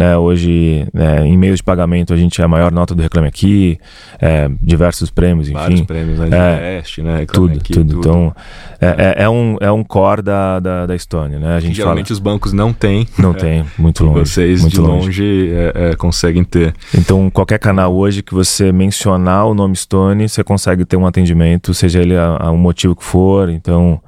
né? 0.00 0.16
Hoje, 0.16 0.88
né, 0.94 1.26
em 1.26 1.36
meios 1.36 1.58
de 1.58 1.62
pagamento, 1.62 2.14
a 2.14 2.16
gente 2.16 2.40
é 2.40 2.44
a 2.44 2.48
maior 2.48 2.72
nota 2.72 2.94
do 2.94 3.02
Reclame 3.02 3.28
Aqui, 3.28 3.78
é, 4.18 4.50
diversos 4.62 5.10
prêmios, 5.10 5.48
enfim. 5.48 5.58
Vários 5.58 5.80
prêmios, 5.82 6.18
né? 6.18 6.28
É, 6.32 6.76
Best, 6.78 7.02
né? 7.02 7.26
tudo, 7.30 7.58
aqui, 7.58 7.74
tudo, 7.74 7.90
tudo. 7.90 7.98
Então, 7.98 8.34
é, 8.80 8.86
é, 8.86 9.24
é, 9.24 9.28
um, 9.28 9.58
é 9.60 9.70
um 9.70 9.84
core 9.84 10.22
da, 10.22 10.58
da, 10.58 10.86
da 10.86 10.96
Estônia, 10.96 11.38
né? 11.38 11.54
A 11.54 11.60
gente 11.60 11.76
geralmente 11.76 12.08
fala... 12.08 12.14
os 12.14 12.18
bancos 12.18 12.54
não 12.54 12.72
têm. 12.72 13.06
Não 13.18 13.34
tem, 13.34 13.62
muito 13.76 14.02
longe. 14.06 14.20
vocês, 14.20 14.62
muito 14.62 14.72
de 14.72 14.80
longe, 14.80 15.04
longe 15.04 15.52
é, 15.52 15.90
é, 15.90 15.96
conseguem 15.96 16.44
ter. 16.44 16.74
Então, 16.94 17.28
qualquer 17.28 17.58
canal 17.58 17.94
hoje 17.94 18.22
que 18.22 18.32
você 18.32 18.72
mencionar 18.72 19.44
o 19.48 19.54
nome 19.54 19.76
Stone, 19.76 20.30
você 20.30 20.42
consegue 20.42 20.86
ter 20.86 20.96
um 20.96 21.06
atendimento, 21.06 21.74
seja 21.74 22.00
ele 22.00 22.16
a, 22.16 22.38
a 22.40 22.50
um 22.50 22.56
motivo 22.56 22.96
que 22.96 23.04
for. 23.04 23.50
Então, 23.50 24.00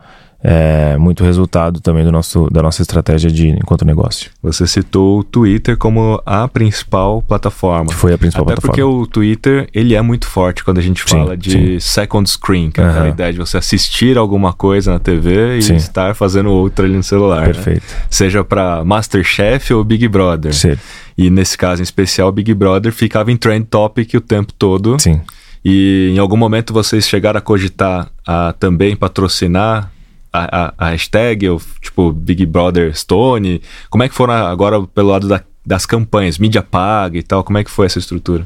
é, 0.44 0.96
muito 0.96 1.22
resultado 1.22 1.80
também 1.80 2.04
do 2.04 2.10
nosso, 2.10 2.48
da 2.50 2.60
nossa 2.60 2.82
estratégia 2.82 3.30
de 3.30 3.50
enquanto 3.50 3.84
negócio. 3.84 4.30
Você 4.42 4.66
citou 4.66 5.20
o 5.20 5.24
Twitter 5.24 5.76
como 5.76 6.20
a 6.26 6.48
principal 6.48 7.22
plataforma. 7.22 7.92
Foi 7.92 8.12
a 8.12 8.18
principal 8.18 8.42
Até 8.42 8.54
plataforma. 8.54 8.72
porque 8.72 8.82
o 8.82 9.06
Twitter 9.06 9.68
ele 9.72 9.94
é 9.94 10.02
muito 10.02 10.26
forte 10.26 10.64
quando 10.64 10.78
a 10.78 10.82
gente 10.82 11.04
fala 11.04 11.34
sim, 11.34 11.38
de 11.38 11.50
sim. 11.50 11.80
second 11.80 12.28
screen, 12.28 12.72
que 12.72 12.80
é 12.80 12.84
aquela 12.84 13.08
ideia 13.08 13.32
de 13.32 13.38
você 13.38 13.56
assistir 13.56 14.18
alguma 14.18 14.52
coisa 14.52 14.92
na 14.92 14.98
TV 14.98 15.58
e 15.58 15.62
sim. 15.62 15.76
estar 15.76 16.14
fazendo 16.16 16.50
outra 16.50 16.86
ali 16.86 16.96
no 16.96 17.04
celular. 17.04 17.42
Né? 17.42 17.52
Perfeito. 17.52 17.82
Né? 17.82 18.02
Seja 18.10 18.42
para 18.42 18.84
Masterchef 18.84 19.72
ou 19.72 19.84
Big 19.84 20.08
Brother. 20.08 20.52
Sim. 20.52 20.76
E 21.16 21.30
nesse 21.30 21.56
caso 21.56 21.82
em 21.82 21.84
especial, 21.84 22.32
Big 22.32 22.52
Brother 22.52 22.92
ficava 22.92 23.30
em 23.30 23.36
trend 23.36 23.66
topic 23.66 24.14
o 24.14 24.20
tempo 24.20 24.52
todo. 24.52 24.98
Sim. 24.98 25.20
E 25.64 26.12
em 26.12 26.18
algum 26.18 26.36
momento 26.36 26.72
vocês 26.72 27.08
chegaram 27.08 27.38
a 27.38 27.40
cogitar 27.40 28.10
a 28.26 28.52
também 28.58 28.96
patrocinar 28.96 29.91
a, 30.32 30.74
a, 30.78 30.90
hashtag, 30.90 31.48
ou, 31.48 31.60
tipo 31.80 32.12
Big 32.12 32.46
Brother 32.46 32.96
Stone? 32.96 33.62
Como 33.90 34.02
é 34.02 34.08
que 34.08 34.14
foram 34.14 34.34
agora 34.34 34.82
pelo 34.86 35.08
lado 35.08 35.28
da, 35.28 35.42
das 35.64 35.86
campanhas, 35.86 36.38
mídia 36.38 36.62
paga 36.62 37.18
e 37.18 37.22
tal? 37.22 37.44
Como 37.44 37.58
é 37.58 37.64
que 37.64 37.70
foi 37.70 37.86
essa 37.86 37.98
estrutura? 37.98 38.44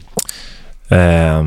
É, 0.90 1.44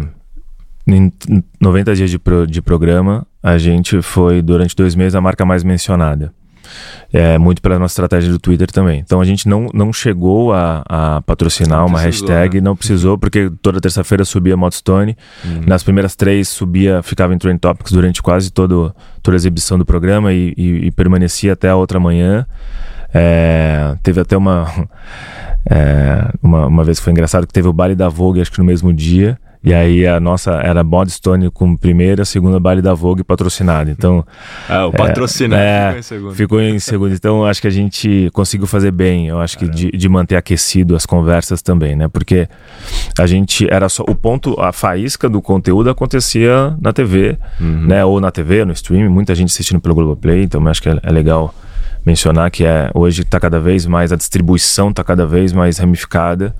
em 0.87 1.11
90 1.59 1.95
dias 1.95 2.09
de, 2.09 2.19
pro, 2.19 2.47
de 2.47 2.61
programa, 2.61 3.25
a 3.41 3.57
gente 3.57 4.01
foi 4.01 4.41
durante 4.41 4.75
dois 4.75 4.95
meses 4.95 5.15
a 5.15 5.21
marca 5.21 5.45
mais 5.45 5.63
mencionada 5.63 6.33
é, 7.11 7.37
muito 7.37 7.61
pela 7.61 7.79
nossa 7.79 7.93
estratégia 7.93 8.31
do 8.31 8.39
Twitter 8.39 8.71
também. 8.71 8.99
Então 8.99 9.19
a 9.21 9.25
gente 9.25 9.47
não, 9.47 9.69
não 9.73 9.91
chegou 9.91 10.53
a, 10.53 10.83
a 10.87 11.21
patrocinar 11.21 11.85
uma 11.85 11.99
hashtag, 11.99 12.57
né? 12.57 12.61
não 12.61 12.75
precisou, 12.75 13.17
porque 13.17 13.51
toda 13.61 13.81
terça-feira 13.81 14.23
subia 14.25 14.55
Modstone. 14.55 15.17
Uhum. 15.43 15.61
Nas 15.65 15.83
primeiras 15.83 16.15
três 16.15 16.47
subia, 16.47 17.01
ficava 17.01 17.33
em 17.33 17.37
Trend 17.37 17.59
Topics 17.59 17.91
durante 17.91 18.21
quase 18.21 18.51
todo, 18.51 18.93
toda 19.21 19.35
a 19.35 19.39
exibição 19.39 19.77
do 19.77 19.85
programa 19.85 20.33
e, 20.33 20.53
e, 20.57 20.87
e 20.87 20.91
permanecia 20.91 21.53
até 21.53 21.69
a 21.69 21.75
outra 21.75 21.99
manhã. 21.99 22.45
É, 23.13 23.95
teve 24.03 24.21
até 24.21 24.37
uma, 24.37 24.67
é, 25.69 26.31
uma, 26.41 26.67
uma 26.67 26.83
vez 26.83 26.99
que 26.99 27.03
foi 27.03 27.11
engraçado 27.11 27.47
que 27.47 27.53
teve 27.53 27.67
o 27.67 27.73
baile 27.73 27.95
da 27.95 28.09
Vogue, 28.09 28.41
acho 28.41 28.51
que 28.51 28.59
no 28.59 28.65
mesmo 28.65 28.93
dia. 28.93 29.39
E 29.61 29.73
aí 29.73 30.07
a 30.07 30.19
nossa 30.19 30.53
era 30.53 30.81
Bodstone 30.83 31.51
com 31.51 31.75
primeira, 31.75 32.23
segunda 32.23 32.59
baile 32.59 32.81
da 32.81 32.93
Vogue 32.93 33.23
patrocinada. 33.23 33.91
Então. 33.91 34.25
Ah, 34.69 34.85
o 34.85 34.91
patrocinado 34.91 35.61
é, 35.61 35.89
ficou 35.89 35.97
em 35.97 36.01
segundo. 36.03 36.35
Ficou 36.35 36.61
em 36.61 36.79
segundo. 36.79 37.13
Então 37.13 37.45
acho 37.45 37.59
que 37.59 37.67
a 37.67 37.71
gente 37.71 38.29
conseguiu 38.33 38.67
fazer 38.67 38.91
bem. 38.91 39.27
Eu 39.27 39.39
acho 39.39 39.57
que 39.57 39.67
de, 39.67 39.89
de, 39.89 40.09
manter 40.09 40.35
aquecido 40.35 40.95
as 40.95 41.07
conversas 41.07 41.61
também, 41.61 41.95
né? 41.95 42.07
Porque 42.07 42.47
a 43.17 43.25
gente 43.25 43.67
era 43.71 43.89
só. 43.89 44.03
O 44.07 44.13
ponto, 44.13 44.59
a 44.61 44.71
faísca 44.71 45.27
do 45.27 45.41
conteúdo 45.41 45.89
acontecia 45.89 46.75
na 46.79 46.93
TV, 46.93 47.37
uhum. 47.59 47.87
né? 47.87 48.05
Ou 48.05 48.21
na 48.21 48.29
TV, 48.29 48.63
no 48.63 48.73
streaming, 48.73 49.09
muita 49.09 49.33
gente 49.33 49.49
assistindo 49.49 49.81
pelo 49.81 49.95
Globoplay, 49.95 50.43
então 50.43 50.65
acho 50.67 50.83
que 50.83 50.89
é, 50.89 50.99
é 51.01 51.11
legal 51.11 51.53
mencionar 52.05 52.49
que 52.49 52.63
é 52.63 52.89
hoje 52.93 53.21
está 53.21 53.39
cada 53.39 53.59
vez 53.59 53.85
mais 53.85 54.11
a 54.11 54.15
distribuição 54.15 54.89
está 54.89 55.03
cada 55.03 55.25
vez 55.25 55.51
mais 55.51 55.77
ramificada 55.77 56.55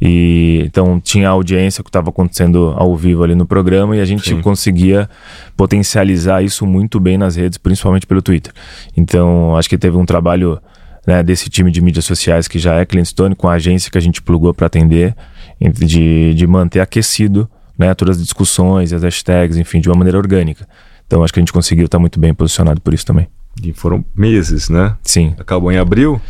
e 0.00 0.62
então 0.66 1.00
tinha 1.00 1.28
a 1.28 1.32
audiência 1.32 1.82
que 1.82 1.88
estava 1.88 2.10
acontecendo 2.10 2.74
ao 2.76 2.96
vivo 2.96 3.24
ali 3.24 3.34
no 3.34 3.46
programa 3.46 3.96
e 3.96 4.00
a 4.00 4.04
gente 4.04 4.28
Sim. 4.28 4.42
conseguia 4.42 5.08
potencializar 5.56 6.42
isso 6.42 6.66
muito 6.66 7.00
bem 7.00 7.16
nas 7.16 7.36
redes, 7.36 7.58
principalmente 7.58 8.06
pelo 8.06 8.20
Twitter. 8.20 8.52
Então 8.96 9.56
acho 9.56 9.68
que 9.68 9.78
teve 9.78 9.96
um 9.96 10.04
trabalho 10.04 10.60
né, 11.06 11.22
desse 11.22 11.48
time 11.50 11.70
de 11.70 11.80
mídias 11.80 12.04
sociais 12.04 12.48
que 12.48 12.58
já 12.58 12.74
é 12.76 12.84
Clientstone 12.84 13.34
com 13.34 13.48
a 13.48 13.54
agência 13.54 13.90
que 13.90 13.98
a 13.98 14.00
gente 14.00 14.20
plugou 14.22 14.52
para 14.52 14.66
atender 14.66 15.14
de, 15.60 16.34
de 16.34 16.46
manter 16.46 16.80
aquecido 16.80 17.48
né, 17.78 17.94
todas 17.94 18.16
as 18.16 18.22
discussões, 18.22 18.92
as 18.92 19.02
hashtags, 19.02 19.56
enfim, 19.56 19.80
de 19.80 19.88
uma 19.88 19.96
maneira 19.96 20.18
orgânica. 20.18 20.66
Então 21.06 21.22
acho 21.22 21.32
que 21.32 21.40
a 21.40 21.42
gente 21.42 21.52
conseguiu 21.52 21.86
estar 21.86 21.98
muito 21.98 22.18
bem 22.18 22.32
posicionado 22.34 22.80
por 22.80 22.94
isso 22.94 23.04
também. 23.04 23.28
E 23.62 23.72
foram 23.72 24.04
meses, 24.14 24.68
né? 24.68 24.96
Sim. 25.02 25.34
Acabou 25.38 25.70
em 25.70 25.78
abril? 25.78 26.20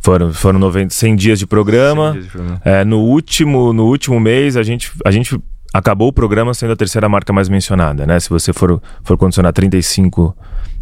Foram, 0.00 0.32
foram 0.32 0.58
90, 0.58 0.92
100 0.92 1.16
dias 1.16 1.38
de 1.38 1.46
programa. 1.46 2.12
Dias 2.12 2.24
de 2.24 2.30
programa. 2.30 2.60
É, 2.64 2.84
no, 2.84 3.00
último, 3.00 3.72
no 3.72 3.86
último 3.86 4.20
mês, 4.20 4.56
a 4.56 4.62
gente, 4.62 4.92
a 5.04 5.10
gente 5.10 5.40
acabou 5.72 6.08
o 6.08 6.12
programa 6.12 6.52
sendo 6.52 6.72
a 6.72 6.76
terceira 6.76 7.08
marca 7.08 7.32
mais 7.32 7.48
mencionada, 7.48 8.06
né? 8.06 8.20
Se 8.20 8.28
você 8.28 8.52
for, 8.52 8.82
for 9.02 9.16
condicionar 9.16 9.52
35 9.52 10.36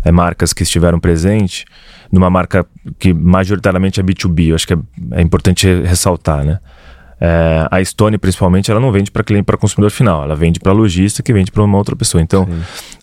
é, 0.04 0.10
marcas 0.10 0.52
que 0.52 0.62
estiveram 0.64 0.98
presentes, 0.98 1.64
numa 2.10 2.28
marca 2.28 2.66
que 2.98 3.14
majoritariamente 3.14 4.00
é 4.00 4.02
B2B, 4.02 4.48
eu 4.48 4.54
acho 4.54 4.66
que 4.66 4.74
é, 4.74 4.78
é 5.12 5.22
importante 5.22 5.66
ressaltar, 5.82 6.44
né? 6.44 6.58
É, 7.24 7.68
a 7.70 7.84
Stone, 7.84 8.18
principalmente, 8.18 8.68
ela 8.68 8.80
não 8.80 8.90
vende 8.90 9.08
para 9.08 9.22
cliente, 9.22 9.44
para 9.44 9.56
consumidor 9.56 9.92
final, 9.92 10.24
ela 10.24 10.34
vende 10.34 10.58
para 10.58 10.72
lojista 10.72 11.22
que 11.22 11.32
vende 11.32 11.52
para 11.52 11.62
uma 11.62 11.78
outra 11.78 11.94
pessoa. 11.94 12.20
Então, 12.20 12.48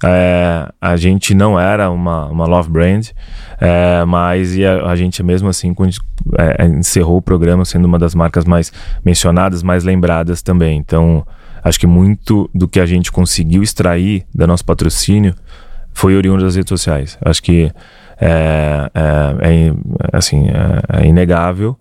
é, 0.03 0.67
a 0.81 0.97
gente 0.97 1.33
não 1.33 1.57
era 1.57 1.89
uma, 1.89 2.25
uma 2.25 2.45
love 2.45 2.69
brand, 2.69 3.07
é, 3.61 4.03
mas 4.03 4.59
a, 4.59 4.91
a, 4.91 4.95
gente 4.97 5.23
mesmo 5.23 5.47
assim 5.47 5.73
é, 6.37 6.65
encerrou 6.65 7.15
o 7.15 7.21
programa 7.21 7.63
sendo 7.63 7.85
uma 7.85 7.97
das 7.97 8.13
marcas 8.13 8.43
mais 8.43 8.73
mencionadas, 9.05 9.63
mais 9.63 9.85
lembradas 9.85 10.41
também. 10.41 10.77
Então, 10.77 11.25
acho 11.63 11.79
que 11.79 11.87
muito 11.87 12.49
do 12.53 12.67
que 12.67 12.81
a 12.81 12.85
gente 12.85 13.13
conseguiu 13.13 13.63
extrair 13.63 14.25
do 14.35 14.45
nosso 14.45 14.65
patrocínio 14.65 15.33
foi 15.93 16.17
oriundo 16.17 16.43
das 16.43 16.57
redes 16.57 16.67
sociais. 16.69 17.17
Acho 17.23 17.41
que 17.41 17.71
é, 18.19 18.91
é, 18.93 19.47
é 19.47 19.73
assim, 20.11 20.49
é, 20.49 21.03
é 21.03 21.07
inegável 21.07 21.79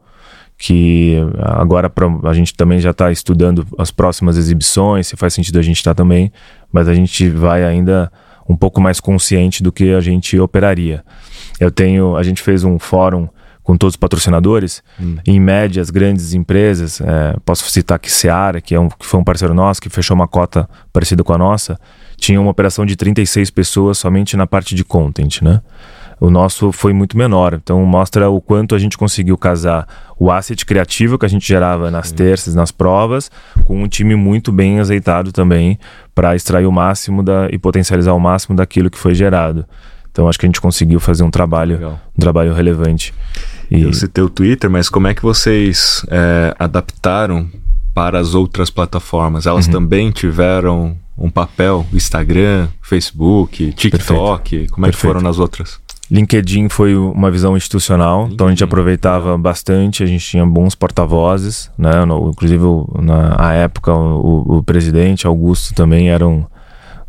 que 0.59 1.17
agora 1.41 1.89
pra, 1.89 2.09
a 2.25 2.35
gente 2.35 2.53
também 2.53 2.81
já 2.81 2.91
está 2.91 3.13
estudando 3.13 3.65
as 3.79 3.93
próximas 3.93 4.37
exibições, 4.37 5.07
se 5.07 5.17
faz 5.17 5.33
sentido 5.33 5.59
a 5.59 5.63
gente 5.63 5.77
estar 5.77 5.95
tá 5.95 6.03
também, 6.03 6.33
mas 6.73 6.89
a 6.89 6.95
gente 6.95 7.29
vai 7.31 7.65
ainda 7.65 8.11
um 8.49 8.57
pouco 8.57 8.81
mais 8.81 8.99
consciente 8.99 9.63
do 9.63 9.71
que 9.71 9.95
a 9.95 10.01
gente 10.01 10.39
operaria. 10.39 11.05
Eu 11.61 11.71
tenho, 11.71 12.17
a 12.17 12.23
gente 12.25 12.43
fez 12.43 12.65
um 12.65 12.79
fórum 12.79 13.29
com 13.63 13.77
todos 13.77 13.93
os 13.93 13.97
patrocinadores, 13.97 14.83
hum. 14.99 15.17
em 15.27 15.39
média 15.39 15.81
as 15.81 15.91
grandes 15.91 16.33
empresas, 16.33 17.03
é, 17.03 17.37
posso 17.45 17.71
citar 17.71 17.97
aqui 17.97 18.11
Seara, 18.11 18.63
que, 18.63 18.75
é 18.75 18.81
um, 18.81 18.89
que 18.89 19.05
foi 19.05 19.21
um 19.21 19.25
parceiro 19.25 19.53
nosso, 19.53 19.81
que 19.81 19.91
fechou 19.91 20.15
uma 20.15 20.27
cota 20.27 20.69
parecida 20.91 21.23
com 21.23 21.35
a 21.35 21.39
nossa, 21.39 21.79
tinha 22.17 22.41
uma 22.41 22.51
operação 22.51 22.87
de 22.87 22.97
36 22.97 23.51
pessoas 23.51 23.99
somente 23.99 24.37
na 24.39 24.47
parte 24.47 24.75
de 24.75 24.83
content, 24.83 25.43
né? 25.43 25.61
O 26.21 26.31
nosso 26.31 26.73
foi 26.73 26.93
muito 26.93 27.17
menor. 27.17 27.55
Então 27.55 27.85
mostra 27.85 28.29
o 28.29 28.41
quanto 28.41 28.75
a 28.75 28.79
gente 28.79 28.99
conseguiu 28.99 29.39
casar 29.39 29.87
o 30.19 30.31
asset 30.31 30.67
criativo 30.67 31.19
que 31.19 31.25
a 31.25 31.29
gente 31.29 31.47
gerava 31.47 31.91
nas 31.91 32.11
terças, 32.11 32.55
nas 32.55 32.73
provas, 32.73 33.31
com 33.65 33.83
um 33.83 33.89
time 33.89 34.17
muito 34.17 34.51
bem 34.51 34.81
azeitado 34.81 35.31
também 35.31 35.79
para 36.15 36.35
extrair 36.35 36.67
o 36.67 36.73
máximo 36.73 37.23
da, 37.23 37.49
e 37.51 37.59
potencializar 37.59 38.13
o 38.13 38.21
máximo 38.21 38.57
daquilo 38.57 38.91
que 38.91 38.99
foi 38.99 39.15
gerado. 39.15 39.65
Então 40.11 40.29
acho 40.29 40.39
que 40.39 40.47
a 40.47 40.49
gente 40.49 40.61
conseguiu 40.61 40.99
fazer 40.99 41.23
um 41.23 41.31
trabalho, 41.31 42.01
um 42.17 42.21
trabalho 42.21 42.53
relevante. 42.53 43.15
E... 43.71 43.83
Eu 43.83 43.93
citei 43.93 44.25
o 44.25 44.29
Twitter, 44.29 44.69
mas 44.69 44.89
como 44.89 45.07
é 45.07 45.15
que 45.15 45.23
vocês 45.23 46.05
é, 46.11 46.55
adaptaram 46.59 47.49
para 47.95 48.19
as 48.19 48.35
outras 48.35 48.71
plataformas? 48.71 49.47
Elas 49.47 49.67
uhum. 49.67 49.73
também 49.73 50.11
tiveram 50.11 50.97
um 51.17 51.31
papel? 51.31 51.87
Instagram, 51.93 52.69
Facebook, 52.83 53.73
TikTok? 53.73 54.51
Perfeito. 54.51 54.73
Como 54.73 54.87
é 54.87 54.89
Perfeito. 54.89 55.01
que 55.01 55.07
foram 55.07 55.21
nas 55.21 55.39
outras? 55.39 55.79
LinkedIn 56.11 56.69
foi 56.69 56.97
uma 56.97 57.31
visão 57.31 57.57
institucional, 57.57 58.21
LinkedIn. 58.21 58.35
então 58.35 58.47
a 58.47 58.51
gente 58.51 58.65
aproveitava 58.65 59.37
bastante, 59.37 60.03
a 60.03 60.07
gente 60.07 60.25
tinha 60.25 60.45
bons 60.47 60.75
porta-vozes, 60.75 61.71
né? 61.77 62.05
No, 62.05 62.31
inclusive, 62.31 62.65
na 63.03 63.55
época, 63.55 63.93
o, 63.93 64.59
o, 64.59 64.63
presidente 64.63 65.27
Augusto 65.27 65.75
também 65.75 66.09
era 66.09 66.27
um, 66.27 66.45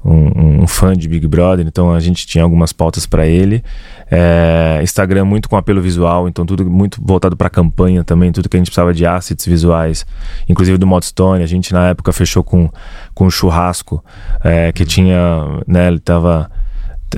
um, 0.03 0.63
um, 0.63 0.67
fã 0.67 0.93
de 0.93 1.07
Big 1.07 1.25
Brother, 1.27 1.65
então 1.65 1.93
a 1.93 1.99
gente 2.01 2.27
tinha 2.27 2.43
algumas 2.43 2.73
pautas 2.73 3.05
para 3.05 3.25
ele. 3.25 3.63
É, 4.12 4.79
Instagram 4.83 5.23
muito 5.23 5.47
com 5.47 5.55
apelo 5.55 5.81
visual, 5.81 6.27
então 6.27 6.45
tudo 6.45 6.69
muito 6.69 7.01
voltado 7.01 7.38
para 7.38 7.49
campanha 7.49 8.03
também, 8.03 8.33
tudo 8.33 8.49
que 8.49 8.57
a 8.57 8.59
gente 8.59 8.67
precisava 8.67 8.93
de 8.93 9.05
assets 9.05 9.45
visuais, 9.45 10.05
inclusive 10.47 10.77
do 10.77 10.88
Modstone. 10.88 11.41
A 11.41 11.47
gente 11.47 11.71
na 11.71 11.89
época 11.89 12.12
fechou 12.12 12.43
com, 12.43 12.69
com 13.13 13.27
um 13.27 13.29
churrasco 13.29 14.03
é, 14.43 14.73
que 14.73 14.83
tinha, 14.83 15.62
né? 15.65 15.88
Ele 15.88 15.99
tava 15.99 16.49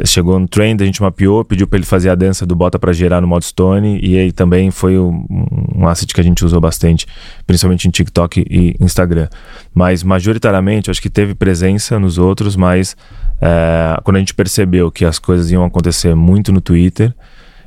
chegou 0.06 0.40
no 0.40 0.48
trend, 0.48 0.82
a 0.82 0.86
gente 0.86 1.02
mapeou, 1.02 1.44
pediu 1.44 1.68
para 1.68 1.78
ele 1.78 1.86
fazer 1.86 2.10
a 2.10 2.16
dança 2.16 2.46
do 2.46 2.56
bota 2.56 2.80
para 2.80 2.94
gerar 2.94 3.22
no 3.22 3.28
modo 3.28 3.44
Stone 3.44 4.00
e 4.02 4.18
aí 4.18 4.32
também 4.32 4.72
foi 4.72 4.98
um, 4.98 5.26
um 5.76 5.88
asset 5.88 6.14
que 6.14 6.22
a 6.22 6.24
gente 6.24 6.44
usou 6.46 6.62
bastante, 6.62 7.06
principalmente 7.46 7.88
em 7.88 7.92
TikTok 7.92 8.46
e 8.50 8.76
Instagram. 8.80 9.28
Mas 9.74 10.04
majoritariamente, 10.04 10.90
acho 10.90 11.02
que 11.02 11.10
teve 11.10 11.36
presença 11.36 12.00
nos 12.00 12.18
outros, 12.18 12.56
mas 12.56 12.96
é, 13.42 14.00
quando 14.04 14.18
a 14.18 14.20
gente 14.20 14.34
percebeu 14.34 14.92
que 14.92 15.04
as 15.04 15.20
coisas 15.20 15.52
iam 15.52 15.64
acontecer 15.64 16.16
muito 16.16 16.52
no 16.52 16.62
Twitter, 16.62 17.14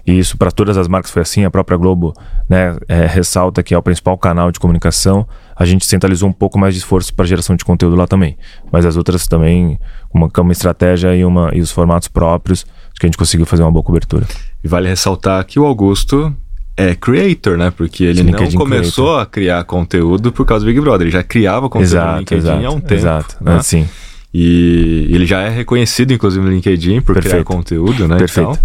e 0.06 0.18
isso 0.18 0.36
para 0.36 0.50
todas 0.50 0.76
as 0.76 0.86
marcas 0.86 1.10
foi 1.10 1.22
assim, 1.22 1.44
a 1.44 1.50
própria 1.50 1.76
Globo 1.76 2.12
né, 2.48 2.76
é, 2.88 3.06
ressalta 3.06 3.62
que 3.62 3.74
é 3.74 3.78
o 3.78 3.82
principal 3.82 4.16
canal 4.18 4.50
de 4.50 4.60
comunicação, 4.60 5.26
a 5.56 5.64
gente 5.64 5.86
centralizou 5.86 6.28
um 6.28 6.32
pouco 6.32 6.58
mais 6.58 6.74
de 6.74 6.80
esforço 6.80 7.12
para 7.14 7.24
geração 7.24 7.54
de 7.56 7.64
conteúdo 7.64 7.96
lá 7.96 8.06
também. 8.06 8.36
Mas 8.72 8.84
as 8.84 8.96
outras 8.96 9.26
também, 9.26 9.78
uma, 10.12 10.28
uma 10.38 10.52
estratégia 10.52 11.14
e, 11.14 11.24
uma, 11.24 11.50
e 11.54 11.60
os 11.60 11.70
formatos 11.70 12.08
próprios, 12.08 12.66
acho 12.90 13.00
que 13.00 13.06
a 13.06 13.08
gente 13.08 13.18
conseguiu 13.18 13.46
fazer 13.46 13.62
uma 13.62 13.72
boa 13.72 13.82
cobertura. 13.82 14.26
E 14.62 14.68
vale 14.68 14.88
ressaltar 14.88 15.44
que 15.44 15.58
o 15.58 15.64
Augusto 15.64 16.34
é 16.76 16.94
creator, 16.94 17.56
né? 17.56 17.70
Porque 17.70 18.04
ele 18.04 18.24
Sim, 18.24 18.30
não 18.30 18.50
começou 18.52 19.06
creator. 19.06 19.20
a 19.20 19.26
criar 19.26 19.64
conteúdo 19.64 20.32
por 20.32 20.44
causa 20.44 20.64
do 20.64 20.68
Big 20.68 20.80
Brother, 20.80 21.06
ele 21.06 21.12
já 21.12 21.22
criava 21.22 21.68
conteúdo 21.68 21.90
exato, 21.90 22.12
no 22.12 22.18
LinkedIn 22.18 22.42
exato, 22.42 22.66
há 22.66 22.70
um 22.70 22.80
tempo. 22.80 22.94
Exato, 22.94 23.36
né? 23.40 23.62
sim. 23.62 23.88
E 24.36 25.06
ele 25.10 25.26
já 25.26 25.42
é 25.42 25.48
reconhecido, 25.48 26.12
inclusive, 26.12 26.44
no 26.44 26.50
LinkedIn 26.50 27.00
por 27.02 27.14
Perfeito. 27.14 27.34
criar 27.34 27.44
conteúdo, 27.44 28.08
né? 28.08 28.16
Perfeito. 28.16 28.58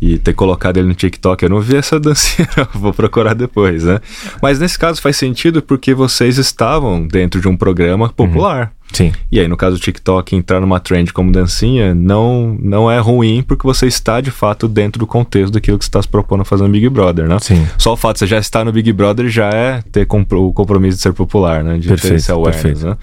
E, 0.00 0.14
e 0.14 0.18
ter 0.18 0.32
colocado 0.32 0.78
ele 0.78 0.88
no 0.88 0.94
TikTok. 0.94 1.42
Eu 1.42 1.50
não 1.50 1.60
vi 1.60 1.76
essa 1.76 2.00
dancinha, 2.00 2.48
vou 2.72 2.94
procurar 2.94 3.34
depois, 3.34 3.84
né? 3.84 4.00
Mas 4.40 4.58
nesse 4.58 4.78
caso 4.78 5.02
faz 5.02 5.18
sentido 5.18 5.60
porque 5.60 5.92
vocês 5.92 6.38
estavam 6.38 7.06
dentro 7.06 7.42
de 7.42 7.46
um 7.46 7.58
programa 7.58 8.08
popular. 8.08 8.68
Uhum. 8.68 8.82
Sim. 8.92 9.12
E 9.30 9.38
aí, 9.38 9.48
no 9.48 9.56
caso 9.56 9.76
do 9.76 9.80
TikTok, 9.80 10.34
entrar 10.34 10.60
numa 10.60 10.80
trend 10.80 11.12
como 11.12 11.30
dancinha 11.30 11.94
não, 11.94 12.56
não 12.60 12.90
é 12.90 12.98
ruim 12.98 13.42
porque 13.42 13.66
você 13.66 13.86
está 13.86 14.20
de 14.20 14.30
fato 14.30 14.66
dentro 14.68 14.98
do 14.98 15.06
contexto 15.06 15.52
daquilo 15.52 15.78
que 15.78 15.84
você 15.84 15.88
está 15.88 16.00
se 16.00 16.08
propondo 16.08 16.44
fazer 16.44 16.62
no 16.62 16.68
Big 16.70 16.88
Brother, 16.88 17.26
né? 17.26 17.38
Sim. 17.40 17.66
Só 17.76 17.92
o 17.92 17.96
fato 17.96 18.14
de 18.14 18.20
você 18.20 18.26
já 18.26 18.38
estar 18.38 18.64
no 18.64 18.72
Big 18.72 18.90
Brother 18.92 19.28
já 19.28 19.50
é 19.50 19.82
ter 19.92 20.06
o 20.10 20.52
compromisso 20.52 20.96
de 20.96 21.02
ser 21.02 21.12
popular, 21.12 21.62
né? 21.62 21.78
De 21.78 21.88
perfeito, 21.88 22.12
ter 22.12 22.16
esse 22.16 22.30
awareness, 22.30 22.62
perfeito. 22.62 22.86
né? 22.86 22.96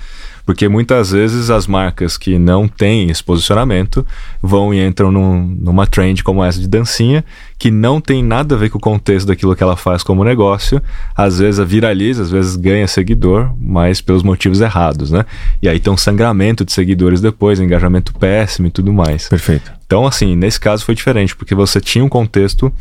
Porque 0.49 0.67
muitas 0.67 1.11
vezes 1.11 1.51
as 1.51 1.67
marcas 1.67 2.17
que 2.17 2.39
não 2.39 2.67
têm 2.67 3.11
esse 3.11 3.23
posicionamento 3.23 4.03
vão 4.41 4.73
e 4.73 4.83
entram 4.83 5.11
num, 5.11 5.45
numa 5.45 5.85
trend 5.85 6.23
como 6.23 6.43
essa 6.43 6.59
de 6.59 6.67
dancinha, 6.67 7.23
que 7.59 7.69
não 7.69 8.01
tem 8.01 8.23
nada 8.23 8.55
a 8.55 8.57
ver 8.57 8.71
com 8.71 8.79
o 8.79 8.81
contexto 8.81 9.27
daquilo 9.27 9.55
que 9.55 9.61
ela 9.61 9.75
faz 9.75 10.01
como 10.01 10.23
negócio. 10.23 10.81
Às 11.15 11.37
vezes 11.37 11.63
viraliza, 11.67 12.23
às 12.23 12.31
vezes 12.31 12.55
ganha 12.55 12.87
seguidor, 12.87 13.51
mas 13.61 14.01
pelos 14.01 14.23
motivos 14.23 14.59
errados, 14.59 15.11
né? 15.11 15.23
E 15.61 15.69
aí 15.69 15.79
tem 15.79 15.93
um 15.93 15.97
sangramento 15.97 16.65
de 16.65 16.71
seguidores 16.71 17.21
depois, 17.21 17.59
engajamento 17.59 18.11
péssimo 18.15 18.69
e 18.69 18.71
tudo 18.71 18.91
mais. 18.91 19.29
Perfeito. 19.29 19.71
Então, 19.85 20.07
assim, 20.07 20.35
nesse 20.35 20.59
caso 20.59 20.83
foi 20.83 20.95
diferente, 20.95 21.35
porque 21.35 21.53
você 21.53 21.79
tinha 21.79 22.03
um 22.03 22.09
contexto 22.09 22.73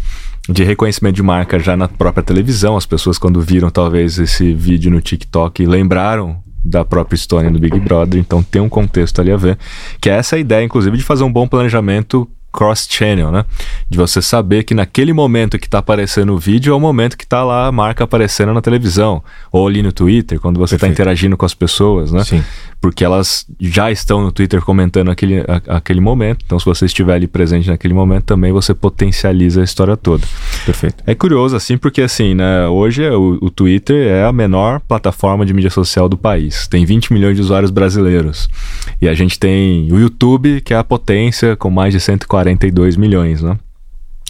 de 0.48 0.64
reconhecimento 0.64 1.16
de 1.16 1.22
marca 1.22 1.59
já 1.59 1.76
na 1.76 1.87
própria 1.87 2.22
televisão. 2.22 2.78
As 2.78 2.87
pessoas, 2.87 3.18
quando 3.18 3.42
viram 3.42 3.68
talvez 3.68 4.18
esse 4.18 4.54
vídeo 4.54 4.90
no 4.90 5.02
TikTok, 5.02 5.66
lembraram 5.66 6.48
da 6.64 6.85
própria 6.85 7.16
história 7.16 7.51
do 7.51 7.59
Big 7.59 7.79
Brother, 7.81 8.21
então 8.21 8.42
tem 8.42 8.61
um 8.61 8.68
contexto 8.68 9.21
ali 9.21 9.31
a 9.31 9.37
ver. 9.37 9.59
Que 10.01 10.11
é 10.11 10.14
essa 10.14 10.38
ideia, 10.38 10.64
inclusive, 10.64 10.97
de 10.97 11.03
fazer 11.03 11.25
um 11.25 11.33
bom 11.33 11.47
planejamento 11.47 12.29
cross-channel, 12.53 13.31
né? 13.31 13.45
De 13.89 13.99
você 13.99 14.21
saber 14.23 14.65
que 14.65 14.75
naquele 14.75 15.13
momento 15.13 15.59
que 15.59 15.67
está 15.67 15.79
aparecendo 15.79 16.35
o 16.35 16.39
vídeo 16.39 16.73
é 16.73 16.77
o 16.77 16.81
momento 16.81 17.17
que 17.17 17.25
está 17.25 17.45
lá 17.45 17.67
a 17.67 17.73
marca 17.73 18.05
aparecendo 18.05 18.53
na 18.53 18.61
televisão. 18.61 19.23
Ou 19.53 19.67
ali 19.67 19.83
no 19.83 19.93
Twitter, 19.93 20.41
quando 20.41 20.59
você 20.59 20.75
está 20.75 20.89
interagindo 20.89 21.37
com 21.37 21.47
as 21.47 21.55
pessoas, 21.55 22.13
né? 22.13 22.25
Sim 22.25 22.43
porque 22.81 23.05
elas 23.05 23.47
já 23.61 23.91
estão 23.91 24.23
no 24.23 24.31
Twitter 24.31 24.63
comentando 24.63 25.11
aquele, 25.11 25.41
a, 25.41 25.77
aquele 25.77 26.01
momento. 26.01 26.45
Então, 26.45 26.59
se 26.59 26.65
você 26.65 26.87
estiver 26.87 27.15
ali 27.15 27.27
presente 27.27 27.69
naquele 27.69 27.95
momento, 27.95 28.25
também 28.25 28.53
você 28.53 28.73
potencializa 28.73 29.61
a 29.61 29.65
história 29.65 29.97
toda. 29.97 30.25
Perfeito. 30.65 31.03
É 31.07 31.15
curioso, 31.15 31.57
assim, 31.57 31.77
porque 31.77 32.03
assim, 32.03 32.35
né? 32.35 32.69
Hoje 32.69 33.09
o, 33.09 33.39
o 33.43 33.51
Twitter 33.51 34.07
é 34.07 34.25
a 34.25 34.33
menor 34.33 34.81
plataforma 34.81 35.45
de 35.45 35.53
mídia 35.53 35.71
social 35.71 36.09
do 36.09 36.17
país. 36.17 36.69
Tem 36.69 36.85
20 36.85 37.13
milhões 37.13 37.37
de 37.37 37.43
usuários 37.43 37.71
brasileiros. 37.71 38.49
E 39.01 39.09
a 39.09 39.15
gente 39.15 39.39
tem 39.39 39.93
o 39.93 39.99
YouTube, 39.99 40.61
que 40.61 40.75
é 40.75 40.77
a 40.77 40.85
potência, 40.85 41.57
com 41.57 41.71
mais 41.71 41.93
de 41.93 42.01
142 42.01 42.97
milhões, 42.97 43.43
né? 43.43 43.57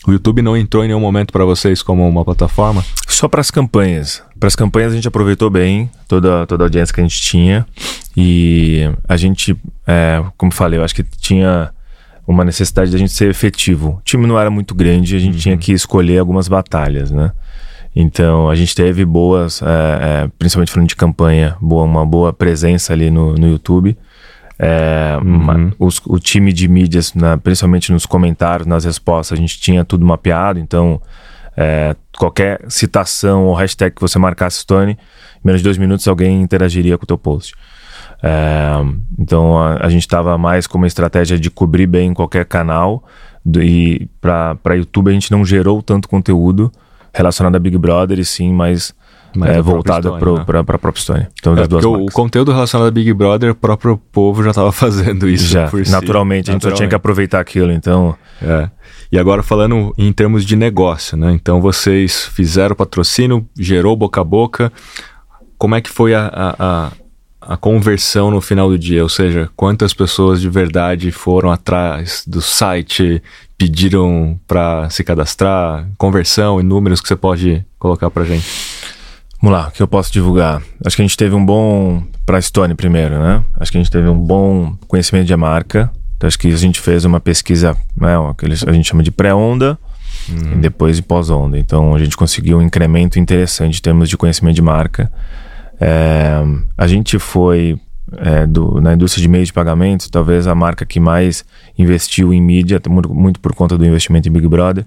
O 0.06 0.12
YouTube 0.12 0.42
não 0.42 0.56
entrou 0.56 0.84
em 0.84 0.88
nenhum 0.88 1.00
momento 1.00 1.32
para 1.32 1.44
vocês 1.44 1.82
como 1.82 2.06
uma 2.08 2.24
plataforma? 2.24 2.84
Só 3.06 3.28
para 3.28 3.40
as 3.40 3.50
campanhas. 3.50 4.22
Para 4.38 4.46
as 4.46 4.56
campanhas 4.56 4.92
a 4.92 4.94
gente 4.94 5.08
aproveitou 5.08 5.50
bem 5.50 5.90
toda, 6.06 6.46
toda 6.46 6.64
a 6.64 6.66
audiência 6.66 6.94
que 6.94 7.00
a 7.00 7.02
gente 7.02 7.20
tinha 7.20 7.66
e 8.16 8.90
a 9.08 9.16
gente, 9.16 9.56
é, 9.86 10.22
como 10.36 10.52
falei, 10.52 10.78
eu 10.78 10.84
acho 10.84 10.94
que 10.94 11.02
tinha 11.02 11.70
uma 12.26 12.44
necessidade 12.44 12.90
de 12.90 12.96
a 12.96 12.98
gente 12.98 13.12
ser 13.12 13.30
efetivo. 13.30 13.98
O 13.98 14.02
time 14.04 14.26
não 14.26 14.38
era 14.38 14.50
muito 14.50 14.74
grande, 14.74 15.16
a 15.16 15.18
gente 15.18 15.34
uhum. 15.34 15.40
tinha 15.40 15.56
que 15.56 15.72
escolher 15.72 16.18
algumas 16.18 16.46
batalhas, 16.46 17.10
né? 17.10 17.32
Então 17.94 18.48
a 18.48 18.54
gente 18.54 18.74
teve 18.74 19.04
boas, 19.04 19.60
é, 19.62 19.66
é, 20.24 20.30
principalmente 20.38 20.70
falando 20.70 20.88
de 20.88 20.96
campanha, 20.96 21.56
boa, 21.60 21.84
uma 21.84 22.06
boa 22.06 22.32
presença 22.32 22.92
ali 22.92 23.10
no, 23.10 23.34
no 23.34 23.48
YouTube. 23.48 23.96
É, 24.58 25.16
uhum. 25.22 25.72
os, 25.78 26.00
o 26.04 26.18
time 26.18 26.52
de 26.52 26.66
mídias, 26.66 27.14
na, 27.14 27.38
principalmente 27.38 27.92
nos 27.92 28.04
comentários, 28.04 28.66
nas 28.66 28.84
respostas, 28.84 29.38
a 29.38 29.40
gente 29.40 29.60
tinha 29.60 29.84
tudo 29.84 30.04
mapeado, 30.04 30.58
então 30.58 31.00
é, 31.56 31.94
qualquer 32.16 32.60
citação 32.68 33.44
ou 33.44 33.54
hashtag 33.54 33.94
que 33.94 34.00
você 34.00 34.18
marcasse 34.18 34.60
Stone, 34.60 34.92
em 34.92 34.98
menos 35.44 35.60
de 35.60 35.64
dois 35.64 35.78
minutos 35.78 36.06
alguém 36.08 36.42
interagiria 36.42 36.98
com 36.98 37.04
o 37.04 37.06
teu 37.06 37.18
post. 37.18 37.54
É, 38.20 38.72
então 39.16 39.56
a, 39.56 39.86
a 39.86 39.88
gente 39.88 40.02
estava 40.02 40.36
mais 40.36 40.66
com 40.66 40.76
uma 40.76 40.88
estratégia 40.88 41.38
de 41.38 41.50
cobrir 41.50 41.86
bem 41.86 42.12
qualquer 42.12 42.44
canal 42.44 43.04
do, 43.44 43.62
e 43.62 44.10
para 44.20 44.76
YouTube 44.76 45.10
a 45.10 45.12
gente 45.12 45.30
não 45.30 45.44
gerou 45.44 45.80
tanto 45.82 46.08
conteúdo 46.08 46.72
relacionado 47.14 47.56
a 47.56 47.60
Big 47.60 47.78
Brother 47.78 48.18
e 48.18 48.24
sim 48.24 48.52
mais 48.52 48.92
é, 49.44 49.60
voltada 49.60 50.12
para 50.12 50.32
né? 50.32 50.60
a 50.60 50.64
própria 50.64 50.92
Stone. 51.02 51.26
Então, 51.38 51.56
é, 51.56 51.66
duas 51.66 51.84
o 51.84 52.06
conteúdo 52.06 52.52
relacionado 52.52 52.88
a 52.88 52.90
Big 52.90 53.12
Brother, 53.12 53.50
o 53.50 53.54
próprio 53.54 53.96
povo 53.96 54.42
já 54.42 54.50
estava 54.50 54.70
fazendo 54.72 55.28
isso. 55.28 55.46
Já, 55.46 55.70
naturalmente, 55.90 56.46
si. 56.46 56.50
a 56.50 56.54
gente 56.54 56.62
naturalmente. 56.62 56.62
só 56.62 56.70
tinha 56.72 56.88
que 56.88 56.94
aproveitar 56.94 57.40
aquilo, 57.40 57.72
então... 57.72 58.16
É. 58.42 58.70
E 59.10 59.18
agora 59.18 59.42
falando 59.42 59.94
em 59.96 60.12
termos 60.12 60.44
de 60.44 60.54
negócio, 60.54 61.16
né? 61.16 61.32
Então 61.32 61.60
vocês 61.60 62.26
fizeram 62.26 62.76
patrocínio, 62.76 63.46
gerou 63.58 63.96
boca 63.96 64.20
a 64.20 64.24
boca. 64.24 64.72
Como 65.56 65.74
é 65.74 65.80
que 65.80 65.88
foi 65.88 66.14
a, 66.14 66.30
a, 66.32 66.92
a, 67.40 67.56
conversão 67.56 68.30
no 68.30 68.40
final 68.40 68.68
do 68.68 68.78
dia? 68.78 69.02
Ou 69.02 69.08
seja, 69.08 69.48
quantas 69.56 69.94
pessoas 69.94 70.40
de 70.40 70.48
verdade 70.48 71.10
foram 71.10 71.50
atrás 71.50 72.22
do 72.26 72.42
site, 72.42 73.22
pediram 73.56 74.38
para 74.46 74.90
se 74.90 75.02
cadastrar, 75.02 75.88
conversão 75.96 76.60
e 76.60 76.62
números 76.62 77.00
que 77.00 77.08
você 77.08 77.16
pode 77.16 77.64
colocar 77.78 78.10
para 78.10 78.24
gente? 78.24 78.77
Vamos 79.40 79.56
lá, 79.56 79.68
o 79.68 79.70
que 79.70 79.82
eu 79.82 79.88
posso 79.88 80.12
divulgar? 80.12 80.60
Acho 80.84 80.96
que 80.96 81.02
a 81.02 81.04
gente 81.04 81.16
teve 81.16 81.34
um 81.34 81.44
bom. 81.44 82.02
Para 82.26 82.38
a 82.38 82.42
Stone 82.42 82.74
primeiro, 82.74 83.18
né? 83.18 83.42
Acho 83.58 83.72
que 83.72 83.78
a 83.78 83.80
gente 83.80 83.90
teve 83.90 84.08
um 84.08 84.18
bom 84.18 84.76
conhecimento 84.86 85.26
de 85.26 85.36
marca. 85.36 85.90
Então, 86.16 86.26
acho 86.26 86.38
que 86.38 86.48
a 86.48 86.56
gente 86.56 86.80
fez 86.80 87.04
uma 87.04 87.20
pesquisa, 87.20 87.76
né, 87.96 88.14
que 88.36 88.46
a 88.46 88.72
gente 88.72 88.88
chama 88.88 89.04
de 89.04 89.10
pré-onda 89.12 89.78
uhum. 90.28 90.54
e 90.54 90.56
depois 90.56 90.96
de 90.96 91.02
pós-onda. 91.02 91.56
Então, 91.56 91.94
a 91.94 91.98
gente 91.98 92.16
conseguiu 92.16 92.58
um 92.58 92.62
incremento 92.62 93.20
interessante 93.20 93.78
em 93.78 93.82
termos 93.82 94.08
de 94.08 94.16
conhecimento 94.16 94.56
de 94.56 94.62
marca. 94.62 95.10
É, 95.80 96.42
a 96.76 96.86
gente 96.88 97.20
foi 97.20 97.80
é, 98.16 98.46
do, 98.46 98.80
na 98.80 98.94
indústria 98.94 99.22
de 99.22 99.28
meios 99.28 99.48
de 99.48 99.52
pagamento, 99.52 100.10
talvez 100.10 100.46
a 100.46 100.54
marca 100.54 100.84
que 100.84 100.98
mais 100.98 101.44
investiu 101.78 102.32
em 102.32 102.40
mídia, 102.40 102.80
muito, 102.88 103.14
muito 103.14 103.40
por 103.40 103.54
conta 103.54 103.78
do 103.78 103.86
investimento 103.86 104.28
em 104.28 104.32
Big 104.32 104.48
Brother, 104.48 104.84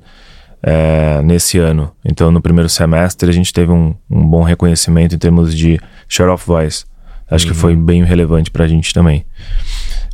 é, 0.63 1.21
nesse 1.23 1.57
ano. 1.57 1.91
Então, 2.05 2.31
no 2.31 2.41
primeiro 2.41 2.69
semestre, 2.69 3.29
a 3.29 3.33
gente 3.33 3.51
teve 3.53 3.71
um, 3.71 3.95
um 4.09 4.27
bom 4.27 4.43
reconhecimento 4.43 5.15
em 5.15 5.17
termos 5.17 5.55
de 5.55 5.79
share 6.07 6.29
of 6.29 6.45
voice. 6.45 6.85
Acho 7.29 7.45
uhum. 7.45 7.51
que 7.51 7.57
foi 7.57 7.75
bem 7.75 8.03
relevante 8.03 8.51
para 8.51 8.65
a 8.65 8.67
gente 8.67 8.93
também. 8.93 9.25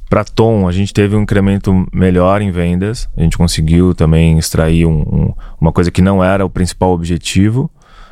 Para 0.10 0.24
Tom, 0.24 0.68
a 0.68 0.72
gente 0.72 0.94
teve 0.94 1.16
um 1.16 1.24
incremento 1.24 1.86
melhor 1.92 2.42
em 2.42 2.52
vendas. 2.52 3.10
A 3.18 3.22
gente 3.22 3.38
conseguiu 3.38 3.94
também 3.94 4.38
extrair 4.38 4.86
um, 4.86 5.02
um, 5.02 5.34
uma 5.60 5.72
coisa 5.72 5.92
que 5.92 6.02
não 6.02 6.24
era 6.24 6.46
o 6.46 6.50
principal 6.50 6.92
objetivo, 6.94 7.70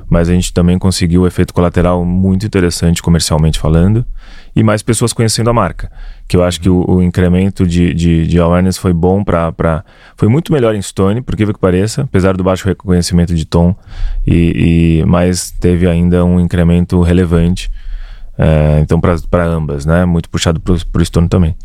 mas 0.09 0.27
a 0.27 0.33
gente 0.33 0.51
também 0.51 0.77
conseguiu 0.77 1.21
um 1.21 1.27
efeito 1.27 1.53
colateral 1.53 2.03
muito 2.03 2.45
interessante 2.45 3.01
comercialmente 3.01 3.59
falando 3.59 4.05
e 4.55 4.63
mais 4.63 4.81
pessoas 4.81 5.11
conhecendo 5.11 5.49
a 5.49 5.53
marca. 5.53 5.91
Que 6.27 6.37
eu 6.37 6.43
acho 6.43 6.61
que 6.61 6.69
o, 6.69 6.85
o 6.87 7.03
incremento 7.03 7.67
de, 7.67 7.93
de, 7.93 8.25
de, 8.25 8.39
awareness 8.39 8.77
foi 8.77 8.93
bom 8.93 9.23
para. 9.23 9.83
Foi 10.15 10.29
muito 10.29 10.53
melhor 10.53 10.73
em 10.73 10.81
Stone, 10.81 11.21
por 11.21 11.35
que 11.35 11.45
que 11.45 11.59
pareça, 11.59 12.03
apesar 12.03 12.37
do 12.37 12.43
baixo 12.43 12.65
reconhecimento 12.65 13.35
de 13.35 13.45
Tom, 13.45 13.75
e, 14.25 15.01
e 15.01 15.05
mas 15.05 15.51
teve 15.51 15.87
ainda 15.87 16.23
um 16.23 16.39
incremento 16.39 17.01
relevante. 17.01 17.69
É, 18.37 18.79
então, 18.81 18.99
para 18.99 19.45
ambas, 19.45 19.85
né? 19.85 20.05
Muito 20.05 20.29
puxado 20.29 20.59
para 20.59 21.01
o 21.01 21.05
Stone 21.05 21.27
também. 21.27 21.55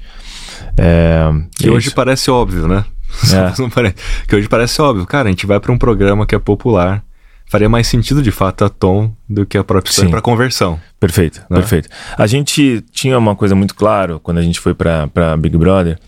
É, 0.76 1.28
que 1.56 1.70
hoje 1.70 1.88
isso. 1.88 1.96
parece 1.96 2.30
óbvio, 2.30 2.66
né? 2.66 2.84
É. 3.32 3.92
que 4.26 4.36
hoje 4.36 4.48
parece 4.48 4.80
óbvio. 4.80 5.06
Cara, 5.06 5.28
a 5.28 5.30
gente 5.30 5.46
vai 5.46 5.58
para 5.60 5.72
um 5.72 5.78
programa 5.78 6.26
que 6.26 6.34
é 6.34 6.38
popular. 6.38 7.02
Faria 7.50 7.68
mais 7.68 7.88
sentido, 7.88 8.22
de 8.22 8.30
fato, 8.30 8.64
a 8.64 8.68
Tom 8.68 9.10
do 9.28 9.44
que 9.44 9.58
a 9.58 9.64
própria 9.64 9.92
Stone 9.92 10.08
para 10.08 10.22
conversão. 10.22 10.78
Perfeito, 11.00 11.40
né? 11.50 11.58
perfeito. 11.58 11.88
A 12.16 12.24
gente 12.24 12.80
tinha 12.92 13.18
uma 13.18 13.34
coisa 13.34 13.56
muito 13.56 13.74
clara 13.74 14.20
quando 14.20 14.38
a 14.38 14.42
gente 14.42 14.60
foi 14.60 14.72
para 14.72 15.36
Big 15.36 15.58
Brother, 15.58 15.98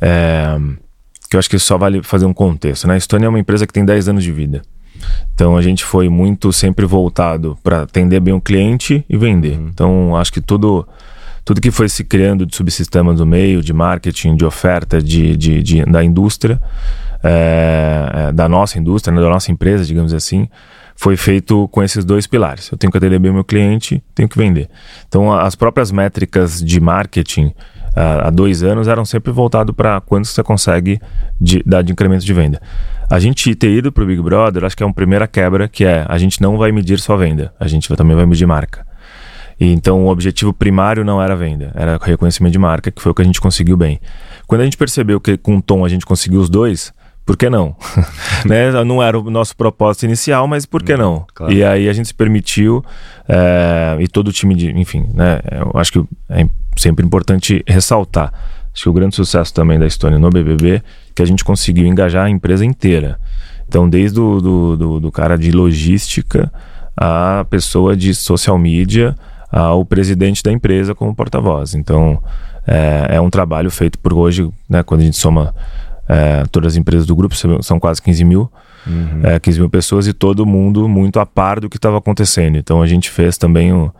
é, 0.00 0.58
que 1.28 1.36
eu 1.36 1.38
acho 1.38 1.50
que 1.50 1.58
só 1.58 1.76
vale 1.76 2.02
fazer 2.02 2.24
um 2.24 2.32
contexto. 2.32 2.88
Né? 2.88 2.94
A 2.94 3.00
Stone 3.00 3.26
é 3.26 3.28
uma 3.28 3.38
empresa 3.38 3.66
que 3.66 3.72
tem 3.72 3.84
10 3.84 4.08
anos 4.08 4.24
de 4.24 4.32
vida. 4.32 4.62
Então 5.34 5.58
a 5.58 5.60
gente 5.60 5.84
foi 5.84 6.08
muito 6.08 6.50
sempre 6.54 6.86
voltado 6.86 7.58
para 7.62 7.82
atender 7.82 8.18
bem 8.18 8.32
o 8.32 8.40
cliente 8.40 9.04
e 9.10 9.16
vender. 9.18 9.58
Uhum. 9.58 9.68
Então 9.68 10.16
acho 10.16 10.32
que 10.32 10.40
tudo 10.40 10.88
tudo 11.44 11.60
que 11.60 11.70
foi 11.70 11.90
se 11.90 12.02
criando 12.02 12.46
de 12.46 12.56
subsistemas 12.56 13.20
no 13.20 13.26
meio, 13.26 13.62
de 13.62 13.74
marketing, 13.74 14.36
de 14.36 14.44
oferta, 14.46 15.02
de, 15.02 15.36
de, 15.36 15.62
de 15.62 15.84
da 15.84 16.02
indústria, 16.02 16.58
é, 17.22 18.30
da 18.32 18.48
nossa 18.48 18.78
indústria, 18.78 19.14
né, 19.14 19.20
da 19.20 19.28
nossa 19.28 19.52
empresa, 19.52 19.84
digamos 19.84 20.14
assim, 20.14 20.48
foi 20.98 21.16
feito 21.16 21.68
com 21.68 21.80
esses 21.80 22.04
dois 22.04 22.26
pilares. 22.26 22.68
Eu 22.72 22.76
tenho 22.76 22.90
que 22.90 22.98
atender 22.98 23.20
bem 23.20 23.30
o 23.30 23.34
meu 23.34 23.44
cliente, 23.44 24.02
tenho 24.16 24.28
que 24.28 24.36
vender. 24.36 24.68
Então 25.06 25.32
as 25.32 25.54
próprias 25.54 25.92
métricas 25.92 26.60
de 26.60 26.80
marketing 26.80 27.54
há 27.94 28.30
dois 28.30 28.64
anos 28.64 28.88
eram 28.88 29.04
sempre 29.04 29.30
voltado 29.30 29.72
para 29.72 30.00
quanto 30.00 30.26
você 30.26 30.42
consegue 30.42 31.00
de, 31.40 31.62
dar 31.64 31.82
de 31.82 31.92
incremento 31.92 32.24
de 32.24 32.32
venda. 32.34 32.60
A 33.08 33.20
gente 33.20 33.54
ter 33.54 33.70
ido 33.70 33.92
para 33.92 34.02
o 34.02 34.06
Big 34.06 34.20
Brother, 34.20 34.64
acho 34.64 34.76
que 34.76 34.82
é 34.82 34.86
uma 34.86 34.92
primeira 34.92 35.28
quebra, 35.28 35.68
que 35.68 35.84
é 35.84 36.04
a 36.08 36.18
gente 36.18 36.42
não 36.42 36.58
vai 36.58 36.72
medir 36.72 36.98
só 36.98 37.16
venda, 37.16 37.54
a 37.60 37.68
gente 37.68 37.88
também 37.94 38.16
vai 38.16 38.26
medir 38.26 38.46
marca. 38.46 38.84
E 39.60 39.72
então 39.72 40.04
o 40.04 40.08
objetivo 40.08 40.52
primário 40.52 41.04
não 41.04 41.22
era 41.22 41.36
venda, 41.36 41.70
era 41.76 41.96
reconhecimento 41.96 42.52
de 42.52 42.58
marca, 42.58 42.90
que 42.90 43.00
foi 43.00 43.12
o 43.12 43.14
que 43.14 43.22
a 43.22 43.24
gente 43.24 43.40
conseguiu 43.40 43.76
bem. 43.76 44.00
Quando 44.48 44.62
a 44.62 44.64
gente 44.64 44.76
percebeu 44.76 45.20
que 45.20 45.36
com 45.36 45.58
o 45.58 45.62
Tom 45.62 45.84
a 45.84 45.88
gente 45.88 46.04
conseguiu 46.04 46.40
os 46.40 46.50
dois, 46.50 46.92
por 47.28 47.36
que 47.36 47.50
não? 47.50 47.76
né? 48.46 48.72
Não 48.84 49.02
era 49.02 49.20
o 49.20 49.30
nosso 49.30 49.54
propósito 49.54 50.06
inicial, 50.06 50.48
mas 50.48 50.64
por 50.64 50.82
que 50.82 50.96
não? 50.96 51.26
Claro. 51.34 51.52
E 51.52 51.62
aí 51.62 51.86
a 51.86 51.92
gente 51.92 52.06
se 52.06 52.14
permitiu, 52.14 52.82
é, 53.28 53.98
e 54.00 54.08
todo 54.08 54.28
o 54.28 54.32
time 54.32 54.54
de. 54.54 54.70
Enfim, 54.70 55.04
né? 55.12 55.38
Eu 55.52 55.78
acho 55.78 55.92
que 55.92 56.02
é 56.30 56.48
sempre 56.74 57.04
importante 57.04 57.62
ressaltar. 57.68 58.32
Acho 58.72 58.84
que 58.84 58.88
o 58.88 58.94
grande 58.94 59.14
sucesso 59.14 59.52
também 59.52 59.78
da 59.78 59.86
Estônia 59.86 60.18
no 60.18 60.30
BBB 60.30 60.82
que 61.14 61.20
a 61.20 61.26
gente 61.26 61.44
conseguiu 61.44 61.86
engajar 61.86 62.24
a 62.24 62.30
empresa 62.30 62.64
inteira. 62.64 63.20
Então, 63.68 63.86
desde 63.90 64.18
o 64.18 64.40
do, 64.40 64.76
do, 64.78 65.00
do 65.00 65.12
cara 65.12 65.36
de 65.36 65.52
logística, 65.52 66.50
a 66.96 67.44
pessoa 67.50 67.94
de 67.94 68.14
social 68.14 68.56
media, 68.56 69.14
ao 69.52 69.84
presidente 69.84 70.42
da 70.42 70.50
empresa 70.50 70.94
como 70.94 71.14
porta-voz. 71.14 71.74
Então, 71.74 72.22
é, 72.66 73.16
é, 73.16 73.20
um 73.20 73.28
trabalho 73.28 73.70
feito 73.70 73.98
por 73.98 74.14
hoje, 74.14 74.48
né, 74.66 74.82
quando 74.82 75.02
a 75.02 75.04
gente 75.04 75.18
soma 75.18 75.54
é, 76.08 76.44
todas 76.50 76.72
as 76.72 76.76
empresas 76.76 77.06
do 77.06 77.14
grupo, 77.14 77.34
são 77.62 77.78
quase 77.78 78.00
15 78.00 78.24
mil, 78.24 78.50
uhum. 78.86 79.20
é, 79.22 79.38
15 79.38 79.60
mil 79.60 79.70
pessoas 79.70 80.06
e 80.06 80.12
todo 80.12 80.46
mundo 80.46 80.88
muito 80.88 81.20
a 81.20 81.26
par 81.26 81.60
do 81.60 81.68
que 81.68 81.76
estava 81.76 81.98
acontecendo. 81.98 82.56
Então, 82.56 82.80
a 82.80 82.86
gente 82.86 83.10
fez 83.10 83.36
também 83.36 83.72
um, 83.72 83.90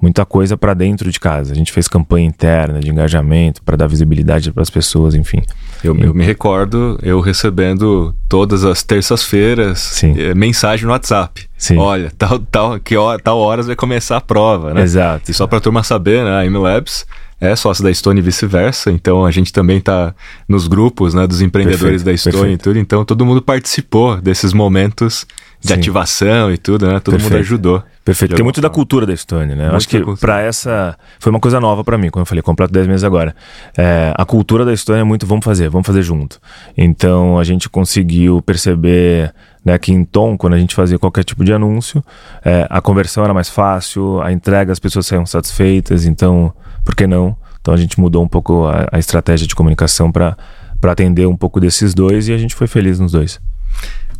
muita 0.00 0.24
coisa 0.24 0.56
para 0.56 0.74
dentro 0.74 1.10
de 1.10 1.18
casa. 1.18 1.52
A 1.52 1.56
gente 1.56 1.72
fez 1.72 1.88
campanha 1.88 2.26
interna 2.26 2.80
de 2.80 2.90
engajamento 2.90 3.62
para 3.62 3.76
dar 3.76 3.86
visibilidade 3.86 4.52
para 4.52 4.62
as 4.62 4.70
pessoas, 4.70 5.14
enfim. 5.14 5.42
Eu, 5.82 5.96
eu, 5.98 6.14
me 6.14 6.24
recordo 6.24 6.98
eu 7.02 7.20
recebendo 7.20 8.14
todas 8.28 8.64
as 8.64 8.82
terças-feiras 8.82 10.02
eh, 10.04 10.34
mensagem 10.34 10.86
no 10.86 10.92
WhatsApp. 10.92 11.48
Sim. 11.56 11.78
Olha, 11.78 12.12
tal, 12.16 12.38
tal, 12.38 12.78
que 12.78 12.96
hora, 12.96 13.18
tal 13.18 13.38
horas 13.38 13.66
vai 13.66 13.76
começar 13.76 14.18
a 14.18 14.20
prova, 14.20 14.74
né? 14.74 14.82
Exato. 14.82 15.30
E 15.30 15.34
só 15.34 15.46
para 15.46 15.58
a 15.58 15.60
turma 15.60 15.82
saber, 15.82 16.24
né, 16.24 16.42
a 16.42 16.50
MLabs 16.50 17.06
é 17.40 17.54
sócio 17.54 17.84
da 17.84 17.92
Stone 17.92 18.18
e 18.18 18.22
vice-versa, 18.22 18.90
então 18.90 19.24
a 19.24 19.30
gente 19.30 19.52
também 19.52 19.78
está 19.78 20.14
nos 20.48 20.66
grupos 20.66 21.12
né, 21.14 21.26
dos 21.26 21.42
empreendedores 21.42 22.02
perfeito, 22.02 22.24
da 22.24 22.38
Stone 22.38 22.54
e 22.54 22.58
tudo, 22.58 22.78
então 22.78 23.04
todo 23.04 23.24
mundo 23.26 23.42
participou 23.42 24.20
desses 24.20 24.52
momentos 24.52 25.26
de 25.60 25.68
Sim. 25.68 25.74
ativação 25.74 26.52
e 26.52 26.58
tudo, 26.58 26.86
né? 26.86 27.00
Todo 27.00 27.14
perfeito. 27.14 27.32
mundo 27.32 27.40
ajudou. 27.40 27.82
Perfeito. 28.04 28.36
Tem 28.36 28.44
muito 28.44 28.60
da 28.60 28.70
cultura 28.70 29.04
da 29.04 29.16
Stone, 29.16 29.54
né? 29.54 29.64
Muito 29.64 29.76
Acho 29.76 29.88
que 29.88 30.00
para 30.20 30.40
essa 30.40 30.96
foi 31.18 31.30
uma 31.30 31.40
coisa 31.40 31.58
nova 31.58 31.82
para 31.82 31.98
mim, 31.98 32.08
quando 32.08 32.22
eu 32.22 32.26
falei, 32.26 32.40
completo 32.40 32.72
10 32.72 32.86
meses 32.86 33.04
agora. 33.04 33.34
É, 33.76 34.14
a 34.16 34.24
cultura 34.24 34.64
da 34.64 34.76
Stone 34.76 35.00
é 35.00 35.04
muito 35.04 35.26
vamos 35.26 35.44
fazer, 35.44 35.68
vamos 35.68 35.86
fazer 35.86 36.02
junto. 36.02 36.38
Então 36.76 37.38
a 37.38 37.42
gente 37.42 37.68
conseguiu 37.68 38.40
perceber 38.42 39.34
né, 39.64 39.76
que 39.76 39.92
em 39.92 40.04
tom, 40.04 40.38
quando 40.38 40.54
a 40.54 40.58
gente 40.58 40.74
fazia 40.74 40.98
qualquer 40.98 41.24
tipo 41.24 41.44
de 41.44 41.52
anúncio, 41.52 42.04
é, 42.44 42.66
a 42.70 42.80
conversão 42.80 43.24
era 43.24 43.34
mais 43.34 43.48
fácil, 43.48 44.20
a 44.22 44.30
entrega, 44.30 44.72
as 44.72 44.78
pessoas 44.78 45.06
saíam 45.06 45.26
satisfeitas, 45.26 46.04
então 46.04 46.54
por 46.86 46.94
que 46.94 47.06
não? 47.06 47.36
Então 47.60 47.74
a 47.74 47.76
gente 47.76 47.98
mudou 48.00 48.22
um 48.22 48.28
pouco 48.28 48.64
a, 48.64 48.86
a 48.92 48.98
estratégia 48.98 49.44
de 49.44 49.56
comunicação 49.56 50.12
para 50.12 50.36
atender 50.84 51.26
um 51.26 51.36
pouco 51.36 51.58
desses 51.58 51.92
dois 51.92 52.28
e 52.28 52.32
a 52.32 52.38
gente 52.38 52.54
foi 52.54 52.68
feliz 52.68 53.00
nos 53.00 53.10
dois. 53.10 53.40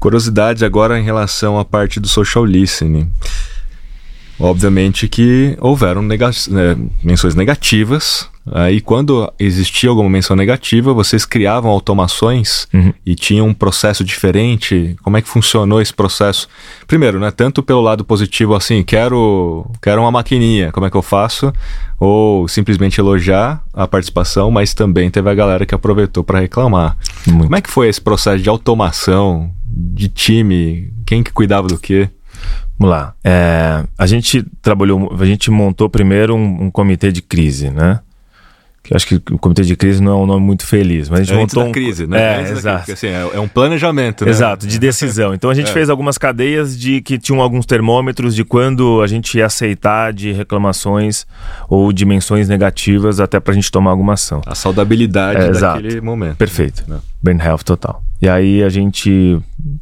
Curiosidade 0.01 0.65
agora 0.65 0.99
em 0.99 1.05
relação 1.05 1.59
à 1.59 1.65
parte 1.65 2.01
do 2.01 2.09
social 2.09 2.45
listening. 2.45 3.09
Obviamente 4.39 5.09
que 5.09 5.57
houveram 5.61 6.03
nega 6.03 6.29
né, 6.49 6.77
menções 7.05 7.37
negativas. 7.37 8.29
Aí, 8.53 8.81
quando 8.81 9.33
existia 9.39 9.91
alguma 9.91 10.09
menção 10.09 10.37
negativa, 10.37 10.93
vocês 10.93 11.25
criavam 11.25 11.71
automações 11.71 12.69
uhum. 12.73 12.93
e 13.05 13.15
tinham 13.15 13.49
um 13.49 13.55
processo 13.55 14.05
diferente. 14.05 14.97
Como 15.03 15.17
é 15.17 15.23
que 15.23 15.29
funcionou 15.29 15.81
esse 15.81 15.93
processo? 15.93 16.49
Primeiro, 16.87 17.19
né, 17.19 17.31
tanto 17.31 17.63
pelo 17.63 17.81
lado 17.81 18.05
positivo, 18.05 18.55
assim, 18.55 18.83
quero, 18.85 19.69
quero 19.83 20.01
uma 20.01 20.11
maquininha, 20.11 20.71
como 20.71 20.87
é 20.87 20.91
que 20.91 20.97
eu 20.97 21.03
faço? 21.03 21.53
Ou 21.99 22.47
simplesmente 22.47 23.01
elogiar 23.01 23.63
a 23.73 23.89
participação, 23.89 24.51
mas 24.51 24.75
também 24.75 25.11
teve 25.11 25.29
a 25.29 25.35
galera 25.35 25.67
que 25.67 25.75
aproveitou 25.75 26.23
para 26.23 26.41
reclamar. 26.41 26.97
Muito. 27.27 27.45
Como 27.45 27.57
é 27.57 27.61
que 27.61 27.71
foi 27.71 27.89
esse 27.89 28.01
processo 28.01 28.43
de 28.43 28.49
automação, 28.49 29.51
de 29.67 30.09
time? 30.09 30.93
Quem 31.05 31.23
que 31.23 31.33
cuidava 31.33 31.67
do 31.67 31.79
quê? 31.79 32.11
Vamos 32.79 32.95
lá. 32.95 33.15
É, 33.25 33.85
a 33.97 34.07
gente 34.07 34.45
trabalhou, 34.61 35.13
a 35.19 35.25
gente 35.25 35.51
montou 35.51 35.89
primeiro 35.89 36.35
um, 36.35 36.65
um, 36.65 36.71
comitê 36.71 37.11
de 37.11 37.23
crise, 37.23 37.71
né? 37.71 38.01
Que 38.87 38.95
acho 38.95 39.07
que 39.07 39.17
o 39.33 39.39
comitê 39.39 39.63
de 39.63 39.75
crise 39.75 40.03
não 40.03 40.13
é 40.13 40.15
um 40.23 40.27
nome 40.27 40.45
muito 40.45 40.65
feliz, 40.65 41.09
mas 41.09 41.21
a 41.21 41.25
gente 41.25 41.35
é 41.35 41.39
montou 41.39 41.65
um 41.65 41.73
crise, 41.73 42.07
né? 42.07 42.41
É, 42.41 42.51
exato. 42.53 42.93
Assim, 42.93 43.09
é, 43.09 43.31
é, 43.35 43.41
um 43.41 43.49
planejamento, 43.49 44.25
né? 44.25 44.31
Exato, 44.31 44.67
de 44.67 44.79
decisão. 44.79 45.35
Então 45.35 45.51
a 45.51 45.55
gente 45.55 45.71
é. 45.71 45.73
fez 45.73 45.91
algumas 45.91 46.17
cadeias 46.17 46.79
de 46.79 47.01
que 47.01 47.19
tinham 47.19 47.41
alguns 47.41 47.67
termômetros 47.67 48.35
de 48.35 48.45
quando 48.45 49.03
a 49.03 49.07
gente 49.07 49.39
ia 49.39 49.47
aceitar 49.47 50.13
de 50.13 50.33
reclamações 50.33 51.27
ou 51.69 51.93
dimensões 51.93 52.49
negativas 52.49 53.19
até 53.19 53.41
para 53.41 53.53
a 53.53 53.55
gente 53.55 53.71
tomar 53.71 53.91
alguma 53.91 54.15
ação. 54.15 54.41
A 54.47 54.55
saudabilidade 54.55 55.41
é, 55.41 55.51
daquele 55.51 55.89
exato. 55.89 56.05
momento. 56.05 56.37
Perfeito. 56.37 56.85
Né? 56.87 56.99
Brain 57.21 57.39
health 57.41 57.65
total. 57.65 58.03
E 58.23 58.29
aí 58.29 58.63
a 58.63 58.69
gente 58.69 59.39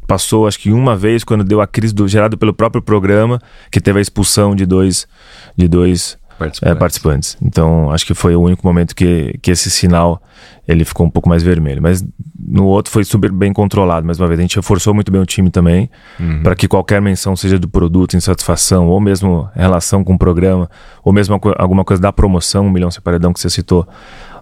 passou, 0.07 0.47
acho 0.47 0.59
que 0.59 0.71
uma 0.71 0.95
vez, 0.95 1.23
quando 1.23 1.43
deu 1.43 1.61
a 1.61 1.67
crise 1.67 1.93
do, 1.93 2.07
gerada 2.07 2.35
pelo 2.35 2.53
próprio 2.53 2.81
programa, 2.81 3.39
que 3.71 3.79
teve 3.79 3.99
a 3.99 4.01
expulsão 4.01 4.55
de 4.55 4.65
dois, 4.65 5.07
de 5.55 5.67
dois 5.67 6.17
participantes. 6.37 6.75
É, 6.75 6.79
participantes. 6.79 7.37
Então, 7.41 7.91
acho 7.91 8.05
que 8.05 8.13
foi 8.13 8.35
o 8.35 8.41
único 8.41 8.65
momento 8.65 8.95
que, 8.95 9.37
que 9.41 9.51
esse 9.51 9.69
sinal 9.69 10.21
ele 10.67 10.83
ficou 10.85 11.05
um 11.05 11.09
pouco 11.09 11.29
mais 11.29 11.43
vermelho. 11.43 11.81
Mas 11.81 12.03
no 12.47 12.65
outro 12.65 12.91
foi 12.91 13.03
super 13.03 13.31
bem 13.31 13.53
controlado. 13.53 14.05
Mais 14.05 14.19
uma 14.19 14.27
vez, 14.27 14.39
a 14.39 14.41
gente 14.41 14.55
reforçou 14.55 14.93
muito 14.93 15.11
bem 15.11 15.21
o 15.21 15.25
time 15.25 15.49
também, 15.49 15.89
uhum. 16.19 16.43
para 16.43 16.55
que 16.55 16.67
qualquer 16.67 17.01
menção, 17.01 17.35
seja 17.35 17.57
do 17.57 17.67
produto, 17.67 18.15
insatisfação, 18.15 18.87
ou 18.87 18.99
mesmo 18.99 19.49
relação 19.55 20.03
com 20.03 20.13
o 20.13 20.17
programa, 20.17 20.69
ou 21.03 21.11
mesmo 21.11 21.39
alguma 21.57 21.83
coisa 21.83 22.01
da 22.01 22.11
promoção, 22.11 22.67
um 22.67 22.69
milhão 22.69 22.91
separadão 22.91 23.33
que 23.33 23.39
você 23.39 23.49
citou 23.49 23.87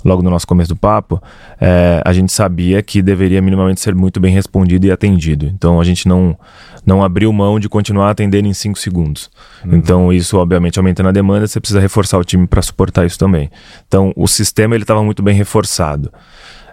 logo 0.03 0.21
no 0.21 0.29
nosso 0.29 0.45
começo 0.45 0.69
do 0.69 0.75
papo, 0.75 1.21
é, 1.59 2.01
a 2.05 2.11
gente 2.11 2.31
sabia 2.31 2.81
que 2.81 3.01
deveria 3.01 3.41
minimamente 3.41 3.79
ser 3.79 3.95
muito 3.95 4.19
bem 4.19 4.33
respondido 4.33 4.85
e 4.85 4.91
atendido. 4.91 5.45
Então 5.45 5.79
a 5.79 5.83
gente 5.83 6.07
não, 6.07 6.37
não 6.85 7.03
abriu 7.03 7.31
mão 7.31 7.59
de 7.59 7.69
continuar 7.69 8.09
atendendo 8.09 8.47
em 8.47 8.53
cinco 8.53 8.77
segundos. 8.77 9.29
Uhum. 9.63 9.75
Então 9.75 10.13
isso, 10.13 10.37
obviamente, 10.37 10.77
aumentando 10.77 11.09
a 11.09 11.11
demanda, 11.11 11.47
você 11.47 11.59
precisa 11.59 11.79
reforçar 11.79 12.17
o 12.17 12.23
time 12.23 12.45
para 12.45 12.61
suportar 12.61 13.05
isso 13.05 13.17
também. 13.17 13.49
Então 13.87 14.11
o 14.15 14.27
sistema 14.27 14.75
ele 14.75 14.83
estava 14.83 15.03
muito 15.03 15.23
bem 15.23 15.35
reforçado. 15.35 16.11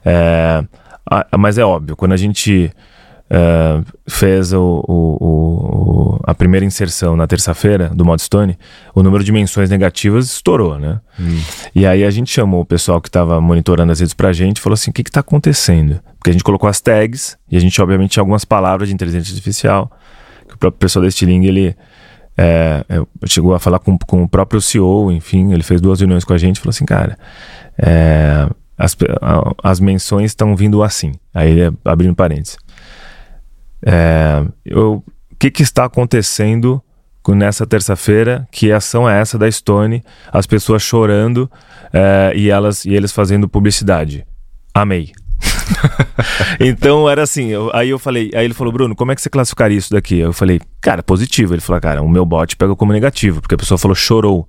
É, 0.04 0.64
a, 1.10 1.38
mas 1.38 1.58
é 1.58 1.64
óbvio, 1.64 1.96
quando 1.96 2.12
a 2.12 2.16
gente 2.16 2.72
uh, 3.30 3.84
fez 4.08 4.52
o, 4.52 4.84
o, 4.86 5.16
o, 5.20 6.20
a 6.24 6.34
primeira 6.34 6.66
inserção 6.66 7.16
na 7.16 7.26
terça-feira 7.26 7.88
do 7.88 8.04
Mod 8.04 8.20
Stone, 8.20 8.58
o 8.94 9.02
número 9.02 9.22
de 9.22 9.32
menções 9.32 9.70
negativas 9.70 10.26
estourou, 10.26 10.78
né? 10.78 11.00
Hum. 11.18 11.40
E 11.74 11.86
aí 11.86 12.04
a 12.04 12.10
gente 12.10 12.30
chamou 12.30 12.60
o 12.60 12.64
pessoal 12.64 13.00
que 13.00 13.08
estava 13.08 13.40
monitorando 13.40 13.92
as 13.92 14.00
redes 14.00 14.14
pra 14.14 14.32
gente 14.32 14.58
e 14.58 14.60
falou 14.60 14.74
assim: 14.74 14.90
o 14.90 14.94
que 14.94 15.02
está 15.02 15.20
acontecendo? 15.20 16.00
Porque 16.18 16.30
a 16.30 16.32
gente 16.32 16.44
colocou 16.44 16.68
as 16.68 16.80
tags 16.80 17.38
e 17.50 17.56
a 17.56 17.60
gente, 17.60 17.80
obviamente, 17.80 18.12
tinha 18.12 18.22
algumas 18.22 18.44
palavras 18.44 18.88
de 18.88 18.94
inteligência 18.94 19.32
artificial. 19.32 19.90
Que 20.46 20.54
o 20.54 20.58
próprio 20.58 20.78
pessoal 20.78 21.04
da 21.04 21.10
Stiling, 21.10 21.44
ele. 21.46 21.76
É, 22.42 22.84
chegou 23.26 23.54
a 23.54 23.58
falar 23.58 23.80
com, 23.80 23.98
com 23.98 24.22
o 24.22 24.28
próprio 24.28 24.62
CEO, 24.62 25.12
enfim, 25.12 25.52
ele 25.52 25.62
fez 25.62 25.78
duas 25.78 26.00
reuniões 26.00 26.24
com 26.24 26.32
a 26.32 26.38
gente 26.38 26.56
e 26.56 26.60
falou 26.60 26.70
assim, 26.70 26.86
cara, 26.86 27.18
é, 27.76 28.48
as, 28.80 28.96
as 29.62 29.78
menções 29.78 30.30
estão 30.30 30.56
vindo 30.56 30.82
assim. 30.82 31.12
Aí 31.34 31.50
ele 31.50 31.76
abrindo 31.84 32.14
parênteses. 32.14 32.56
É, 33.84 34.42
o 34.74 35.02
que, 35.38 35.50
que 35.50 35.62
está 35.62 35.84
acontecendo 35.84 36.82
nessa 37.28 37.66
terça-feira? 37.66 38.48
Que 38.50 38.72
ação 38.72 39.08
é 39.08 39.20
essa 39.20 39.38
da 39.38 39.50
Stone? 39.50 40.02
As 40.32 40.46
pessoas 40.46 40.82
chorando 40.82 41.50
é, 41.92 42.32
e 42.34 42.48
elas 42.48 42.86
e 42.86 42.94
eles 42.94 43.12
fazendo 43.12 43.48
publicidade. 43.48 44.26
Amei. 44.72 45.12
então 46.58 47.08
era 47.08 47.22
assim, 47.22 47.48
eu, 47.48 47.70
aí 47.74 47.90
eu 47.90 47.98
falei, 47.98 48.30
aí 48.34 48.44
ele 48.44 48.54
falou, 48.54 48.72
Bruno, 48.72 48.94
como 48.96 49.12
é 49.12 49.14
que 49.14 49.22
você 49.22 49.30
classificaria 49.30 49.76
isso 49.76 49.90
daqui? 49.90 50.18
Eu 50.18 50.32
falei, 50.32 50.60
cara, 50.80 51.02
positivo. 51.02 51.54
Ele 51.54 51.60
falou, 51.60 51.80
cara, 51.80 52.02
o 52.02 52.08
meu 52.08 52.24
bot 52.24 52.56
pega 52.56 52.74
como 52.74 52.92
negativo, 52.92 53.42
porque 53.42 53.54
a 53.54 53.58
pessoa 53.58 53.76
falou 53.76 53.94
chorou. 53.94 54.48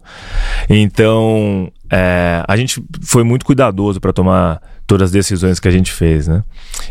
Então, 0.69 1.71
é, 1.91 2.43
a 2.47 2.55
gente 2.55 2.81
foi 3.01 3.23
muito 3.23 3.45
cuidadoso 3.45 3.99
para 3.99 4.13
tomar 4.13 4.61
todas 4.87 5.05
as 5.05 5.11
decisões 5.11 5.59
que 5.59 5.67
a 5.67 5.71
gente 5.71 5.91
fez, 5.91 6.27
né? 6.27 6.41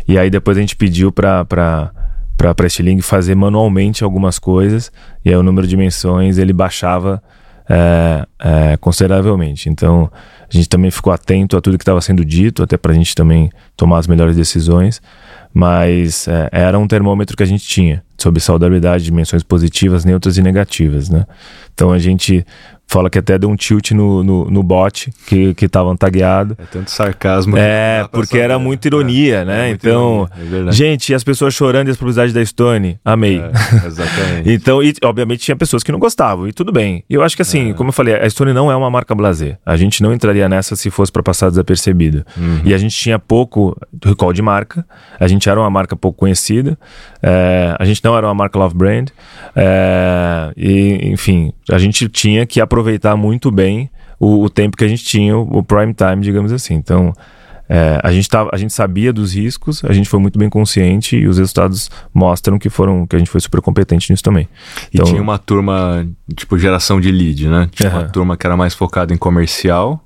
E 0.07 0.17
aí 0.17 0.29
depois 0.29 0.57
a 0.57 0.61
gente 0.61 0.75
pediu 0.75 1.11
para 1.11 1.43
para 1.45 1.91
a 2.63 2.65
Estiling 2.65 3.01
fazer 3.01 3.35
manualmente 3.35 4.03
algumas 4.03 4.39
coisas 4.39 4.91
e 5.23 5.29
aí 5.29 5.35
o 5.35 5.43
número 5.43 5.67
de 5.67 5.77
menções 5.77 6.37
ele 6.37 6.53
baixava 6.53 7.21
é, 7.69 8.27
é, 8.39 8.77
consideravelmente. 8.77 9.69
Então 9.69 10.11
a 10.13 10.55
gente 10.55 10.69
também 10.69 10.91
ficou 10.91 11.11
atento 11.13 11.57
a 11.57 11.61
tudo 11.61 11.77
que 11.77 11.83
estava 11.83 12.01
sendo 12.01 12.23
dito, 12.25 12.61
até 12.61 12.77
para 12.77 12.91
a 12.91 12.95
gente 12.95 13.15
também 13.15 13.49
tomar 13.75 13.99
as 13.99 14.07
melhores 14.07 14.35
decisões. 14.35 15.01
Mas 15.53 16.27
é, 16.27 16.49
era 16.51 16.77
um 16.77 16.87
termômetro 16.87 17.35
que 17.35 17.43
a 17.43 17.45
gente 17.45 17.65
tinha 17.65 18.03
sobre 18.17 18.39
saudabilidade, 18.39 19.03
dimensões 19.03 19.43
positivas, 19.43 20.05
neutras 20.05 20.37
e 20.37 20.41
negativas, 20.41 21.09
né? 21.09 21.25
Então 21.73 21.91
a 21.91 21.99
gente 21.99 22.45
fala 22.91 23.09
que 23.09 23.17
até 23.17 23.39
deu 23.39 23.49
um 23.49 23.55
tilt 23.55 23.91
no, 23.91 24.21
no, 24.21 24.51
no 24.51 24.61
bot 24.61 25.09
que, 25.25 25.53
que 25.53 25.69
tava 25.69 25.95
tagueado. 25.95 26.57
É 26.59 26.65
tanto 26.65 26.91
sarcasmo. 26.91 27.55
É, 27.57 28.05
porque 28.11 28.37
era 28.37 28.59
muita 28.59 28.89
ironia, 28.89 29.37
é, 29.37 29.45
né? 29.45 29.69
É 29.69 29.71
então, 29.71 30.27
ironia, 30.37 30.69
é 30.69 30.73
gente, 30.73 31.13
as 31.13 31.23
pessoas 31.23 31.53
chorando 31.53 31.87
e 31.87 31.91
as 31.91 31.95
publicidades 31.95 32.33
da 32.33 32.43
Stone, 32.45 32.99
amei. 33.05 33.39
É, 33.39 33.51
exatamente. 33.87 34.51
então, 34.51 34.83
e 34.83 34.93
obviamente 35.05 35.39
tinha 35.39 35.55
pessoas 35.55 35.83
que 35.83 35.91
não 35.91 35.99
gostavam, 35.99 36.49
e 36.49 36.51
tudo 36.51 36.73
bem. 36.73 37.01
E 37.09 37.13
eu 37.13 37.23
acho 37.23 37.33
que 37.33 37.41
assim, 37.41 37.71
é. 37.71 37.73
como 37.73 37.89
eu 37.89 37.93
falei, 37.93 38.13
a 38.15 38.29
Stone 38.29 38.51
não 38.51 38.69
é 38.69 38.75
uma 38.75 38.89
marca 38.89 39.15
blazer. 39.15 39.57
A 39.65 39.77
gente 39.77 40.03
não 40.03 40.13
entraria 40.13 40.49
nessa 40.49 40.75
se 40.75 40.89
fosse 40.89 41.13
para 41.13 41.23
passar 41.23 41.49
desapercebido. 41.49 42.25
Uhum. 42.35 42.61
E 42.65 42.73
a 42.73 42.77
gente 42.77 42.95
tinha 42.97 43.17
pouco 43.17 43.73
recall 44.03 44.33
de 44.33 44.41
marca, 44.41 44.85
a 45.17 45.27
gente 45.29 45.47
era 45.47 45.57
uma 45.57 45.69
marca 45.69 45.95
pouco 45.95 46.19
conhecida, 46.19 46.77
é, 47.23 47.73
a 47.79 47.85
gente 47.85 48.03
não 48.03 48.17
era 48.17 48.27
uma 48.27 48.35
marca 48.35 48.59
love 48.59 48.75
brand, 48.75 49.07
e 50.57 50.99
enfim, 51.03 51.53
a 51.71 51.77
gente 51.77 52.09
tinha 52.09 52.45
que 52.45 52.59
aproveitar 52.59 52.80
aproveitar 52.81 53.15
muito 53.15 53.51
bem 53.51 53.89
o, 54.19 54.43
o 54.43 54.49
tempo 54.49 54.75
que 54.75 54.83
a 54.83 54.87
gente 54.87 55.03
tinha, 55.03 55.37
o 55.37 55.63
prime 55.63 55.93
time, 55.93 56.21
digamos 56.21 56.51
assim. 56.51 56.73
Então, 56.73 57.13
é, 57.69 57.99
a, 58.03 58.11
gente 58.11 58.27
tava, 58.27 58.49
a 58.51 58.57
gente 58.57 58.73
sabia 58.73 59.13
dos 59.13 59.33
riscos, 59.33 59.83
a 59.85 59.93
gente 59.93 60.09
foi 60.09 60.19
muito 60.19 60.37
bem 60.37 60.49
consciente 60.49 61.15
e 61.15 61.27
os 61.27 61.37
resultados 61.37 61.89
mostram 62.13 62.59
que 62.59 62.69
foram 62.69 63.07
que 63.07 63.15
a 63.15 63.19
gente 63.19 63.31
foi 63.31 63.39
super 63.39 63.61
competente 63.61 64.11
nisso 64.11 64.23
também. 64.23 64.49
Então, 64.93 65.05
e 65.05 65.09
tinha 65.09 65.21
uma 65.21 65.37
turma, 65.37 66.05
tipo, 66.35 66.57
geração 66.57 66.99
de 66.99 67.11
lead, 67.11 67.47
né? 67.47 67.69
Tinha 67.71 67.89
uma 67.89 68.09
turma 68.09 68.35
que 68.35 68.45
era 68.45 68.57
mais 68.57 68.73
focada 68.73 69.13
em 69.13 69.17
comercial. 69.17 70.03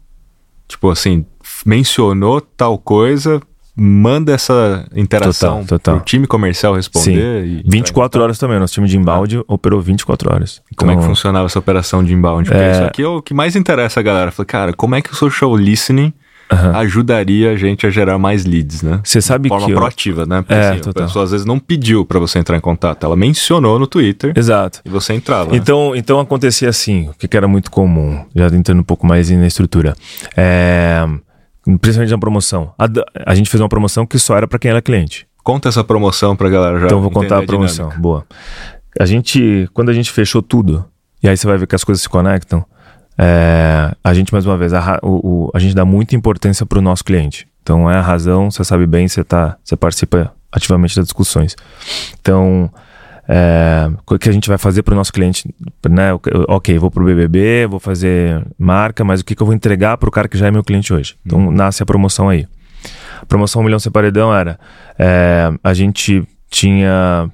Tipo 0.67 0.89
assim, 0.89 1.25
mencionou 1.65 2.41
tal 2.41 2.77
coisa, 2.77 3.41
manda 3.75 4.31
essa 4.31 4.87
interação 4.95 5.61
total, 5.61 5.79
total. 5.79 5.95
pro 5.97 6.05
time 6.05 6.25
comercial 6.25 6.75
responder. 6.75 7.43
Sim. 7.43 7.61
E 7.65 7.69
24 7.69 8.21
horas 8.21 8.37
também, 8.37 8.57
nosso 8.57 8.73
time 8.73 8.87
de 8.87 8.97
inbound 8.97 9.37
ah. 9.37 9.43
operou 9.47 9.81
24 9.81 10.33
horas. 10.33 10.61
E 10.71 10.75
como 10.75 10.91
então, 10.91 10.91
é 10.91 10.93
que 10.95 10.99
então, 10.99 11.15
funcionava 11.15 11.45
essa 11.45 11.59
operação 11.59 12.03
de 12.03 12.13
inbound? 12.13 12.49
Porque 12.49 12.63
é... 12.63 12.71
isso 12.71 12.83
aqui 12.83 13.03
é 13.03 13.07
o 13.07 13.21
que 13.21 13.33
mais 13.33 13.55
interessa 13.55 13.99
a 13.99 14.03
galera. 14.03 14.31
Falei, 14.31 14.47
cara, 14.47 14.73
como 14.73 14.95
é 14.95 15.01
que 15.01 15.11
o 15.11 15.15
social 15.15 15.55
listening 15.55 16.13
Uhum. 16.51 16.75
ajudaria 16.75 17.53
a 17.53 17.55
gente 17.55 17.87
a 17.87 17.89
gerar 17.89 18.19
mais 18.19 18.45
leads, 18.45 18.83
né? 18.83 18.99
Você 19.03 19.19
sabe 19.19 19.45
de 19.45 19.49
forma 19.49 19.65
que 19.65 19.71
eu... 19.71 19.77
proativa, 19.77 20.27
né? 20.27 20.43
Porque 20.43 20.53
é, 20.53 20.69
assim, 20.69 20.89
a 20.91 20.93
pessoa 20.93 21.25
às 21.25 21.31
vezes 21.31 21.43
não 21.43 21.57
pediu 21.57 22.05
para 22.05 22.19
você 22.19 22.37
entrar 22.37 22.55
em 22.55 22.59
contato, 22.59 23.03
ela 23.03 23.15
mencionou 23.15 23.79
no 23.79 23.87
Twitter. 23.87 24.31
Exato. 24.35 24.79
E 24.85 24.89
você 24.89 25.13
entrava. 25.13 25.55
Então, 25.55 25.93
né? 25.93 25.97
então 25.97 26.19
acontecia 26.19 26.69
assim, 26.69 27.09
o 27.09 27.13
que 27.13 27.35
era 27.35 27.47
muito 27.47 27.71
comum, 27.71 28.23
já 28.35 28.45
entrando 28.49 28.79
um 28.79 28.83
pouco 28.83 29.07
mais 29.07 29.31
na 29.31 29.47
estrutura. 29.47 29.95
É 30.37 31.03
principalmente 31.81 32.11
na 32.11 32.17
promoção. 32.17 32.73
A, 32.77 32.87
a 33.25 33.35
gente 33.35 33.49
fez 33.49 33.59
uma 33.61 33.69
promoção 33.69 34.05
que 34.05 34.19
só 34.19 34.37
era 34.37 34.47
para 34.47 34.59
quem 34.59 34.71
era 34.71 34.81
cliente. 34.81 35.27
Conta 35.43 35.69
essa 35.69 35.83
promoção 35.83 36.35
pra 36.35 36.49
galera 36.49 36.79
já. 36.79 36.85
Então 36.85 37.01
vou 37.01 37.11
contar 37.11 37.37
a, 37.37 37.39
a 37.39 37.45
promoção. 37.45 37.89
Boa. 37.97 38.25
A 38.99 39.05
gente, 39.05 39.69
quando 39.73 39.89
a 39.89 39.93
gente 39.93 40.11
fechou 40.11 40.41
tudo, 40.41 40.85
e 41.21 41.27
aí 41.27 41.35
você 41.35 41.45
vai 41.45 41.57
ver 41.57 41.67
que 41.67 41.75
as 41.75 41.83
coisas 41.83 42.01
se 42.01 42.09
conectam, 42.09 42.65
é, 43.17 43.93
a 44.03 44.13
gente, 44.13 44.31
mais 44.31 44.45
uma 44.45 44.57
vez, 44.57 44.73
a, 44.73 44.99
o, 45.01 45.45
o, 45.47 45.51
a 45.53 45.59
gente 45.59 45.75
dá 45.75 45.85
muita 45.85 46.15
importância 46.15 46.65
para 46.65 46.79
o 46.79 46.81
nosso 46.81 47.03
cliente. 47.03 47.47
Então 47.61 47.89
é 47.89 47.95
a 47.95 48.01
razão, 48.01 48.51
você 48.51 48.63
sabe 48.63 48.85
bem, 48.85 49.07
você, 49.07 49.23
tá, 49.23 49.57
você 49.63 49.75
participa 49.75 50.33
ativamente 50.51 50.95
das 50.95 51.05
discussões. 51.05 51.55
Então, 52.19 52.71
é, 53.27 53.89
o 54.05 54.19
que 54.19 54.29
a 54.29 54.31
gente 54.31 54.47
vai 54.47 54.57
fazer 54.57 54.83
para 54.83 54.93
o 54.93 54.97
nosso 54.97 55.11
cliente, 55.11 55.53
né? 55.89 56.09
Ok, 56.47 56.77
vou 56.77 56.91
para 56.91 57.03
o 57.03 57.05
BBB, 57.05 57.67
vou 57.67 57.79
fazer 57.79 58.45
marca, 58.57 59.03
mas 59.03 59.21
o 59.21 59.25
que, 59.25 59.35
que 59.35 59.41
eu 59.41 59.47
vou 59.47 59.55
entregar 59.55 59.97
para 59.97 60.09
o 60.09 60.11
cara 60.11 60.27
que 60.27 60.37
já 60.37 60.47
é 60.47 60.51
meu 60.51 60.63
cliente 60.63 60.93
hoje? 60.93 61.15
Então 61.25 61.39
uhum. 61.39 61.51
nasce 61.51 61.81
a 61.81 61.85
promoção 61.85 62.29
aí. 62.29 62.47
A 63.21 63.25
promoção 63.25 63.61
1 63.61 63.65
milhão 63.65 63.79
sem 63.79 63.91
paredão 63.91 64.33
era, 64.33 64.59
é, 64.99 65.51
a 65.63 65.73
gente 65.73 66.27
tinha 66.49 67.29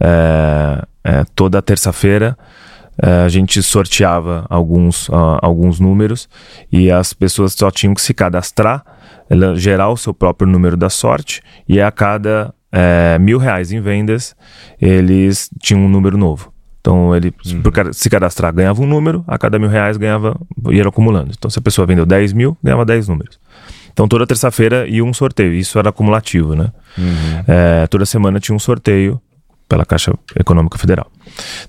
é, 0.00 0.82
é 1.04 1.24
toda 1.34 1.60
terça-feira 1.60 2.36
é, 3.02 3.24
a 3.24 3.28
gente 3.28 3.62
sorteava 3.62 4.46
alguns, 4.48 5.08
uh, 5.08 5.38
alguns 5.42 5.78
números 5.78 6.28
e 6.72 6.90
as 6.90 7.12
pessoas 7.12 7.52
só 7.52 7.70
tinham 7.70 7.94
que 7.94 8.00
se 8.00 8.14
cadastrar, 8.14 8.82
gerar 9.56 9.90
o 9.90 9.96
seu 9.96 10.14
próprio 10.14 10.48
número 10.48 10.76
da 10.76 10.88
sorte 10.88 11.42
e 11.68 11.80
a 11.80 11.90
cada 11.90 12.54
é, 12.72 13.18
mil 13.18 13.38
reais 13.38 13.72
em 13.72 13.80
vendas, 13.80 14.34
eles 14.80 15.50
tinham 15.60 15.82
um 15.82 15.88
número 15.88 16.16
novo. 16.16 16.52
Então, 16.80 17.16
ele 17.16 17.34
uhum. 17.44 17.92
se 17.92 18.08
cadastrar 18.08 18.54
ganhava 18.54 18.80
um 18.80 18.86
número, 18.86 19.24
a 19.26 19.36
cada 19.36 19.58
mil 19.58 19.68
reais 19.68 19.96
ganhava, 19.96 20.38
ia 20.70 20.86
acumulando. 20.86 21.32
Então, 21.36 21.50
se 21.50 21.58
a 21.58 21.62
pessoa 21.62 21.84
vendeu 21.84 22.06
10 22.06 22.32
mil, 22.32 22.56
ganhava 22.62 22.84
10 22.84 23.08
números. 23.08 23.40
Então, 23.92 24.06
toda 24.06 24.26
terça-feira 24.26 24.86
ia 24.86 25.04
um 25.04 25.12
sorteio. 25.12 25.52
Isso 25.52 25.78
era 25.78 25.88
acumulativo, 25.88 26.54
né? 26.54 26.70
Uhum. 26.96 27.44
É, 27.48 27.86
toda 27.88 28.06
semana 28.06 28.38
tinha 28.38 28.54
um 28.54 28.58
sorteio 28.58 29.20
pela 29.68 29.84
Caixa 29.84 30.12
Econômica 30.38 30.78
Federal. 30.78 31.10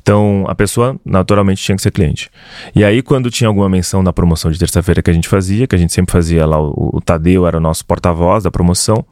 Então, 0.01 0.45
a 0.47 0.55
pessoa 0.55 0.99
naturalmente 1.03 1.61
tinha 1.61 1.75
que 1.75 1.81
ser 1.81 1.91
cliente. 1.91 2.29
E 2.75 2.83
aí, 2.83 3.01
quando 3.01 3.31
tinha 3.31 3.47
alguma 3.47 3.67
menção 3.67 4.03
da 4.03 4.13
promoção 4.13 4.51
de 4.51 4.59
terça-feira 4.59 5.01
que 5.01 5.09
a 5.09 5.13
gente 5.13 5.27
fazia, 5.27 5.67
que 5.67 5.75
a 5.75 5.79
gente 5.79 5.93
sempre 5.93 6.11
fazia 6.11 6.45
lá, 6.45 6.61
o, 6.61 6.91
o 6.93 7.01
Tadeu 7.01 7.47
era 7.47 7.57
o 7.57 7.59
nosso 7.59 7.85
porta-voz 7.85 8.43
da 8.43 8.51
promoção, 8.51 9.05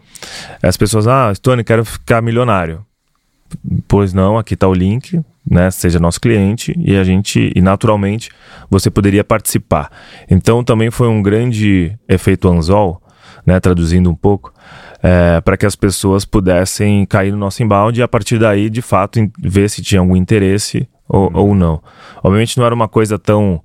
as 0.62 0.78
pessoas, 0.78 1.08
ah, 1.08 1.34
Stone, 1.34 1.64
quero 1.64 1.84
ficar 1.84 2.22
milionário. 2.22 2.86
Pois 3.88 4.14
não, 4.14 4.38
aqui 4.38 4.54
está 4.54 4.68
o 4.68 4.74
link, 4.74 5.22
né? 5.50 5.70
Seja 5.72 6.00
nosso 6.00 6.20
cliente 6.20 6.74
e 6.78 6.96
a 6.98 7.04
gente, 7.04 7.52
e 7.56 7.62
naturalmente, 7.62 8.30
você 8.70 8.90
poderia 8.90 9.24
participar. 9.24 9.92
Então, 10.30 10.64
também 10.64 10.92
foi 10.92 11.08
um 11.08 11.22
grande 11.22 11.98
efeito 12.08 12.48
anzol, 12.48 13.02
né? 13.46 13.60
Traduzindo 13.60 14.10
um 14.10 14.16
pouco, 14.16 14.54
é, 15.06 15.40
para 15.40 15.56
que 15.56 15.68
as 15.68 15.76
pessoas 15.76 16.26
pudessem 16.26 17.06
cair 17.06 17.32
no 17.32 17.38
nosso 17.38 17.62
embalde 17.62 18.00
e 18.00 18.04
a 18.04 18.08
partir 18.08 18.40
daí, 18.40 18.72
de 18.72 18.82
fato, 18.82 19.20
ver 19.38 19.70
se 19.70 19.84
tinha 19.84 20.02
algum 20.02 20.16
interesse 20.16 20.90
ou, 21.08 21.30
ou 21.32 21.54
não. 21.54 21.80
Obviamente 22.24 22.58
não 22.58 22.66
era 22.66 22.74
uma 22.74 22.88
coisa 22.88 23.20
tão 23.20 23.62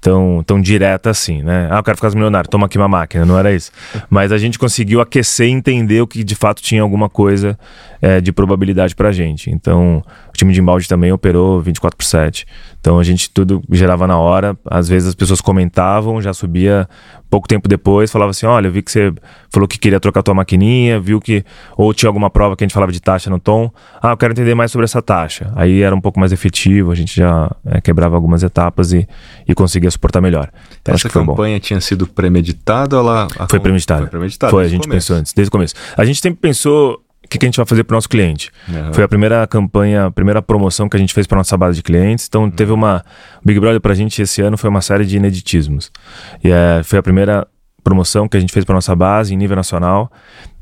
tão, 0.00 0.44
tão 0.46 0.60
direta 0.60 1.10
assim, 1.10 1.42
né? 1.42 1.66
Ah, 1.68 1.78
eu 1.78 1.82
quero 1.82 1.96
ficar 1.96 2.10
milionário, 2.10 2.48
toma 2.48 2.66
aqui 2.66 2.78
uma 2.78 2.86
máquina, 2.86 3.24
não 3.24 3.36
era 3.36 3.52
isso. 3.52 3.72
Mas 4.08 4.30
a 4.30 4.38
gente 4.38 4.60
conseguiu 4.60 5.00
aquecer 5.00 5.48
e 5.48 5.50
entender 5.50 6.00
o 6.00 6.06
que 6.06 6.22
de 6.22 6.36
fato 6.36 6.62
tinha 6.62 6.82
alguma 6.82 7.08
coisa 7.08 7.58
é, 8.00 8.20
de 8.20 8.30
probabilidade 8.30 8.94
pra 8.94 9.10
gente. 9.10 9.50
Então, 9.50 10.04
o 10.36 10.38
time 10.38 10.52
de 10.52 10.60
embalde 10.60 10.86
também 10.86 11.12
operou 11.12 11.60
24 11.60 11.96
por 11.96 12.04
7. 12.04 12.46
Então, 12.78 12.98
a 12.98 13.02
gente 13.02 13.28
tudo 13.30 13.62
gerava 13.72 14.06
na 14.06 14.16
hora. 14.16 14.56
Às 14.64 14.88
vezes 14.88 15.08
as 15.08 15.14
pessoas 15.14 15.40
comentavam, 15.40 16.22
já 16.22 16.32
subia 16.32 16.88
pouco 17.28 17.48
tempo 17.48 17.68
depois, 17.68 18.12
falava 18.12 18.30
assim: 18.30 18.46
olha, 18.46 18.68
eu 18.68 18.72
vi 18.72 18.82
que 18.82 18.92
você 18.92 19.12
falou 19.50 19.66
que 19.66 19.78
queria 19.78 19.98
trocar 19.98 20.22
tua 20.22 20.34
maquininha, 20.34 21.00
viu 21.00 21.20
que. 21.20 21.44
Ou 21.76 21.92
tinha 21.92 22.08
alguma 22.08 22.30
prova 22.30 22.54
que 22.54 22.62
a 22.62 22.66
gente 22.66 22.74
falava 22.74 22.92
de 22.92 23.00
taxa 23.00 23.28
no 23.28 23.40
tom. 23.40 23.70
Ah, 24.00 24.10
eu 24.10 24.16
quero 24.16 24.32
entender 24.32 24.54
mais 24.54 24.70
sobre 24.70 24.84
essa 24.84 25.02
taxa. 25.02 25.52
Aí 25.56 25.82
era 25.82 25.94
um 25.94 26.00
pouco 26.00 26.20
mais 26.20 26.32
efetivo, 26.32 26.92
a 26.92 26.94
gente 26.94 27.16
já 27.16 27.50
é, 27.64 27.80
quebrava 27.80 28.14
algumas 28.14 28.42
etapas 28.42 28.92
e, 28.92 29.08
e 29.48 29.54
conseguia 29.54 29.90
suportar 29.90 30.20
melhor. 30.20 30.50
Então, 30.80 30.94
essa 30.94 31.08
campanha 31.08 31.58
tinha 31.58 31.80
sido 31.80 32.06
premeditada 32.06 33.00
ou 33.00 33.02
ela. 33.02 33.26
Foi 33.48 33.58
premeditada. 33.58 34.02
Foi 34.02 34.10
premeditada. 34.10 34.50
Foi, 34.50 34.64
a 34.64 34.68
gente 34.68 34.88
pensou 34.88 35.16
antes, 35.16 35.32
desde 35.32 35.48
o 35.48 35.52
começo. 35.52 35.74
A 35.96 36.04
gente 36.04 36.20
sempre 36.20 36.38
pensou 36.40 37.02
o 37.26 37.28
que, 37.28 37.38
que, 37.38 37.46
a 37.46 37.48
gente 37.48 37.56
vai 37.56 37.66
fazer 37.66 37.84
para 37.84 37.94
o 37.94 37.96
nosso 37.96 38.08
cliente. 38.08 38.50
Uhum. 38.68 38.94
Foi 38.94 39.04
a 39.04 39.08
primeira 39.08 39.46
campanha, 39.46 40.06
a 40.06 40.10
primeira 40.10 40.40
promoção 40.40 40.88
que 40.88 40.96
a 40.96 41.00
gente 41.00 41.12
fez 41.12 41.26
para 41.26 41.36
nossa 41.36 41.56
base 41.56 41.76
de 41.76 41.82
clientes. 41.82 42.26
Então, 42.28 42.44
uhum. 42.44 42.50
teve 42.50 42.72
uma. 42.72 43.04
O 43.42 43.46
Big 43.46 43.58
Brother 43.58 43.80
para 43.80 43.92
a 43.92 43.94
gente 43.94 44.22
esse 44.22 44.40
ano 44.40 44.56
foi 44.56 44.70
uma 44.70 44.80
série 44.80 45.04
de 45.04 45.16
ineditismos. 45.16 45.90
E 46.42 46.50
é, 46.50 46.82
foi 46.84 46.98
a 46.98 47.02
primeira 47.02 47.46
promoção 47.82 48.26
que 48.28 48.36
a 48.36 48.40
gente 48.40 48.52
fez 48.52 48.64
para 48.64 48.74
nossa 48.74 48.94
base 48.94 49.34
em 49.34 49.36
nível 49.36 49.56
nacional. 49.56 50.10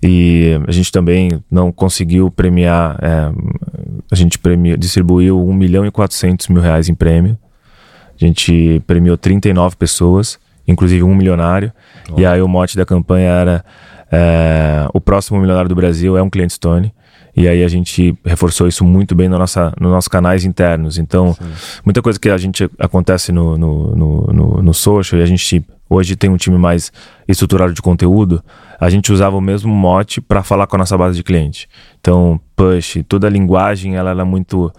E 0.02 0.58
a 0.66 0.72
gente 0.72 0.90
também 0.90 1.30
não 1.50 1.70
conseguiu 1.70 2.30
premiar. 2.30 2.98
É, 3.02 3.30
a 4.10 4.14
gente 4.14 4.38
premiou, 4.38 4.76
distribuiu 4.76 5.46
1 5.46 5.52
milhão 5.52 5.86
e 5.86 5.90
400 5.90 6.48
mil 6.48 6.62
reais 6.62 6.88
em 6.88 6.94
prêmio. 6.94 7.38
A 8.20 8.24
gente 8.24 8.82
premiou 8.86 9.16
39 9.16 9.76
pessoas, 9.76 10.38
inclusive 10.66 11.02
um 11.02 11.14
milionário. 11.14 11.72
Oh. 12.10 12.20
E 12.20 12.24
aí 12.24 12.40
o 12.40 12.48
mote 12.48 12.76
da 12.76 12.86
campanha 12.86 13.30
era 13.30 13.64
é, 14.14 14.88
o 14.92 15.00
próximo 15.00 15.40
milionário 15.40 15.68
do 15.68 15.74
Brasil 15.74 16.16
é 16.16 16.22
um 16.22 16.30
cliente 16.30 16.54
Stone. 16.54 16.92
E 17.36 17.48
aí 17.48 17.64
a 17.64 17.68
gente 17.68 18.16
reforçou 18.24 18.68
isso 18.68 18.84
muito 18.84 19.12
bem 19.14 19.28
no 19.28 19.36
nossa, 19.36 19.72
nos 19.80 19.90
nossos 19.90 20.06
canais 20.06 20.44
internos. 20.44 20.98
Então, 20.98 21.34
Sim. 21.34 21.80
muita 21.84 22.00
coisa 22.00 22.18
que 22.18 22.30
a 22.30 22.38
gente 22.38 22.70
acontece 22.78 23.32
no, 23.32 23.58
no, 23.58 23.96
no, 23.96 24.20
no, 24.32 24.62
no 24.62 24.74
social 24.74 25.18
e 25.18 25.22
a 25.22 25.26
gente 25.26 25.64
hoje 25.90 26.14
tem 26.14 26.30
um 26.30 26.36
time 26.36 26.56
mais 26.56 26.92
estruturado 27.26 27.72
de 27.72 27.82
conteúdo, 27.82 28.42
a 28.80 28.90
gente 28.90 29.12
usava 29.12 29.36
o 29.36 29.40
mesmo 29.40 29.72
mote 29.72 30.20
para 30.20 30.42
falar 30.42 30.66
com 30.66 30.76
a 30.76 30.78
nossa 30.78 30.96
base 30.96 31.16
de 31.16 31.22
cliente. 31.22 31.68
Então, 32.00 32.40
push, 32.56 32.98
toda 33.08 33.26
a 33.26 33.30
linguagem 33.30 33.96
ela 33.96 34.10
era 34.10 34.24
muito 34.24 34.72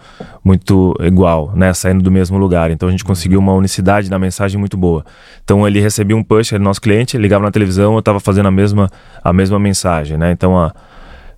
muito 0.44 0.94
igual, 1.00 1.52
né, 1.54 1.72
saindo 1.72 2.02
do 2.02 2.10
mesmo 2.10 2.38
lugar. 2.38 2.70
Então 2.70 2.88
a 2.88 2.90
gente 2.90 3.04
conseguiu 3.04 3.38
uma 3.38 3.52
unicidade 3.52 4.10
na 4.10 4.18
mensagem 4.18 4.58
muito 4.58 4.76
boa. 4.76 5.04
Então 5.44 5.66
ele 5.66 5.80
recebia 5.80 6.16
um 6.16 6.22
push, 6.22 6.52
era 6.52 6.62
nosso 6.62 6.80
cliente, 6.80 7.18
ligava 7.18 7.44
na 7.44 7.50
televisão, 7.50 7.94
eu 7.94 7.98
estava 7.98 8.20
fazendo 8.20 8.46
a 8.46 8.50
mesma 8.50 8.88
a 9.22 9.32
mesma 9.32 9.58
mensagem, 9.58 10.16
né? 10.16 10.32
Então 10.32 10.58
a 10.58 10.72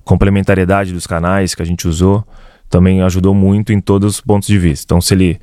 complementariedade 0.05 0.93
dos 0.93 1.07
canais 1.07 1.55
que 1.55 1.63
a 1.63 1.67
gente 1.67 1.87
usou 1.87 2.25
também 2.71 3.03
ajudou 3.03 3.35
muito 3.35 3.73
em 3.73 3.81
todos 3.81 4.17
os 4.17 4.21
pontos 4.21 4.49
de 4.49 4.59
vista. 4.59 4.85
Então 4.85 5.01
se 5.01 5.15
ele 5.15 5.41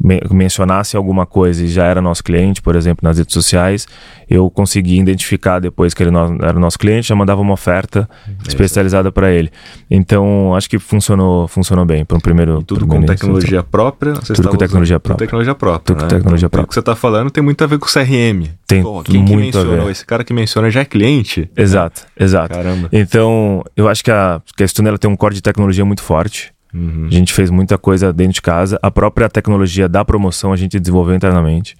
mencionasse 0.00 0.96
alguma 0.96 1.24
coisa 1.24 1.64
e 1.64 1.68
já 1.68 1.84
era 1.84 2.00
nosso 2.02 2.22
cliente, 2.22 2.60
por 2.60 2.76
exemplo, 2.76 3.06
nas 3.06 3.18
redes 3.18 3.32
sociais, 3.32 3.86
eu 4.28 4.50
consegui 4.50 4.98
identificar 4.98 5.60
depois 5.60 5.94
que 5.94 6.02
ele 6.02 6.10
era 6.42 6.58
nosso 6.58 6.78
cliente, 6.78 7.08
já 7.08 7.14
mandava 7.14 7.40
uma 7.40 7.52
oferta 7.52 8.08
especializada 8.46 9.12
para 9.12 9.30
ele. 9.30 9.50
Então, 9.90 10.54
acho 10.54 10.68
que 10.68 10.78
funcionou, 10.78 11.46
funcionou 11.46 11.84
bem 11.84 12.04
para 12.04 12.16
um 12.16 12.20
primeiro. 12.20 12.60
E 12.60 12.64
tudo 12.64 12.86
com 12.86 13.02
tecnologia 13.02 13.62
própria. 13.62 14.14
Tudo 14.14 14.48
com 14.48 14.56
tecnologia 14.56 14.98
própria. 14.98 15.26
tecnologia 15.26 15.54
própria. 15.54 15.84
Tudo 15.84 15.96
né? 15.96 16.02
com 16.02 16.08
tecnologia 16.08 16.46
então, 16.46 16.50
própria. 16.50 16.64
O 16.64 16.68
que 16.68 16.74
você 16.74 16.80
está 16.80 16.96
falando 16.96 17.30
tem 17.30 17.42
muito 17.42 17.62
a 17.62 17.66
ver 17.66 17.78
com 17.78 17.86
o 17.86 17.92
CRM. 17.92 18.48
Tem 18.66 18.82
Pô, 18.82 19.02
quem 19.02 19.18
muito 19.18 19.30
que 19.30 19.36
mencionou? 19.36 19.90
Esse 19.90 20.04
cara 20.04 20.24
que 20.24 20.32
menciona 20.32 20.70
já 20.70 20.80
é 20.80 20.84
cliente. 20.84 21.50
Exato, 21.56 22.02
exato. 22.18 22.54
Caramba. 22.54 22.88
Então, 22.92 23.62
eu 23.76 23.88
acho 23.88 24.02
que 24.02 24.10
a, 24.10 24.40
que 24.56 24.62
a 24.62 24.68
Stone, 24.68 24.88
ela 24.88 24.98
tem 24.98 25.10
um 25.10 25.16
core 25.16 25.34
de 25.34 25.42
tecnologia 25.42 25.84
muito 25.84 26.02
forte. 26.02 26.53
Uhum. 26.74 27.06
A 27.06 27.10
gente 27.10 27.32
fez 27.32 27.50
muita 27.50 27.78
coisa 27.78 28.12
dentro 28.12 28.34
de 28.34 28.42
casa. 28.42 28.78
A 28.82 28.90
própria 28.90 29.28
tecnologia 29.28 29.88
da 29.88 30.04
promoção 30.04 30.52
a 30.52 30.56
gente 30.56 30.80
desenvolveu 30.80 31.14
internamente. 31.14 31.76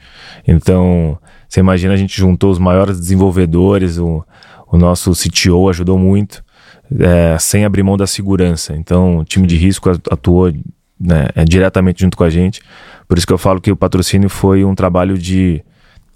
Então, 0.47 1.19
você 1.49 1.59
imagina, 1.59 1.93
a 1.95 1.97
gente 1.97 2.17
juntou 2.17 2.51
os 2.51 2.59
maiores 2.61 3.01
desenvolvedores, 3.01 3.99
o, 3.99 4.25
o 4.71 4.79
nosso 4.79 5.13
CTO 5.13 5.69
ajudou 5.69 5.99
muito, 5.99 6.45
é, 7.01 7.37
sem 7.41 7.65
abrir 7.65 7.83
mão 7.83 7.97
da 7.97 8.07
segurança. 8.07 8.77
Então, 8.77 9.19
o 9.19 9.25
time 9.25 9.47
de 9.49 9.57
risco 9.57 9.91
atuou 9.91 10.53
né, 11.01 11.29
é, 11.35 11.45
diretamente 11.45 12.03
junto 12.03 12.17
com 12.17 12.25
a 12.25 12.31
gente. 12.31 12.63
Por 13.09 13.19
isso 13.19 13.27
que 13.27 13.33
eu 13.33 13.39
falo 13.39 13.61
que 13.61 13.73
o 13.73 13.77
patrocínio 13.77 14.29
foi 14.29 14.65
um 14.65 14.77
trabalho 14.77 15.19
de 15.19 15.63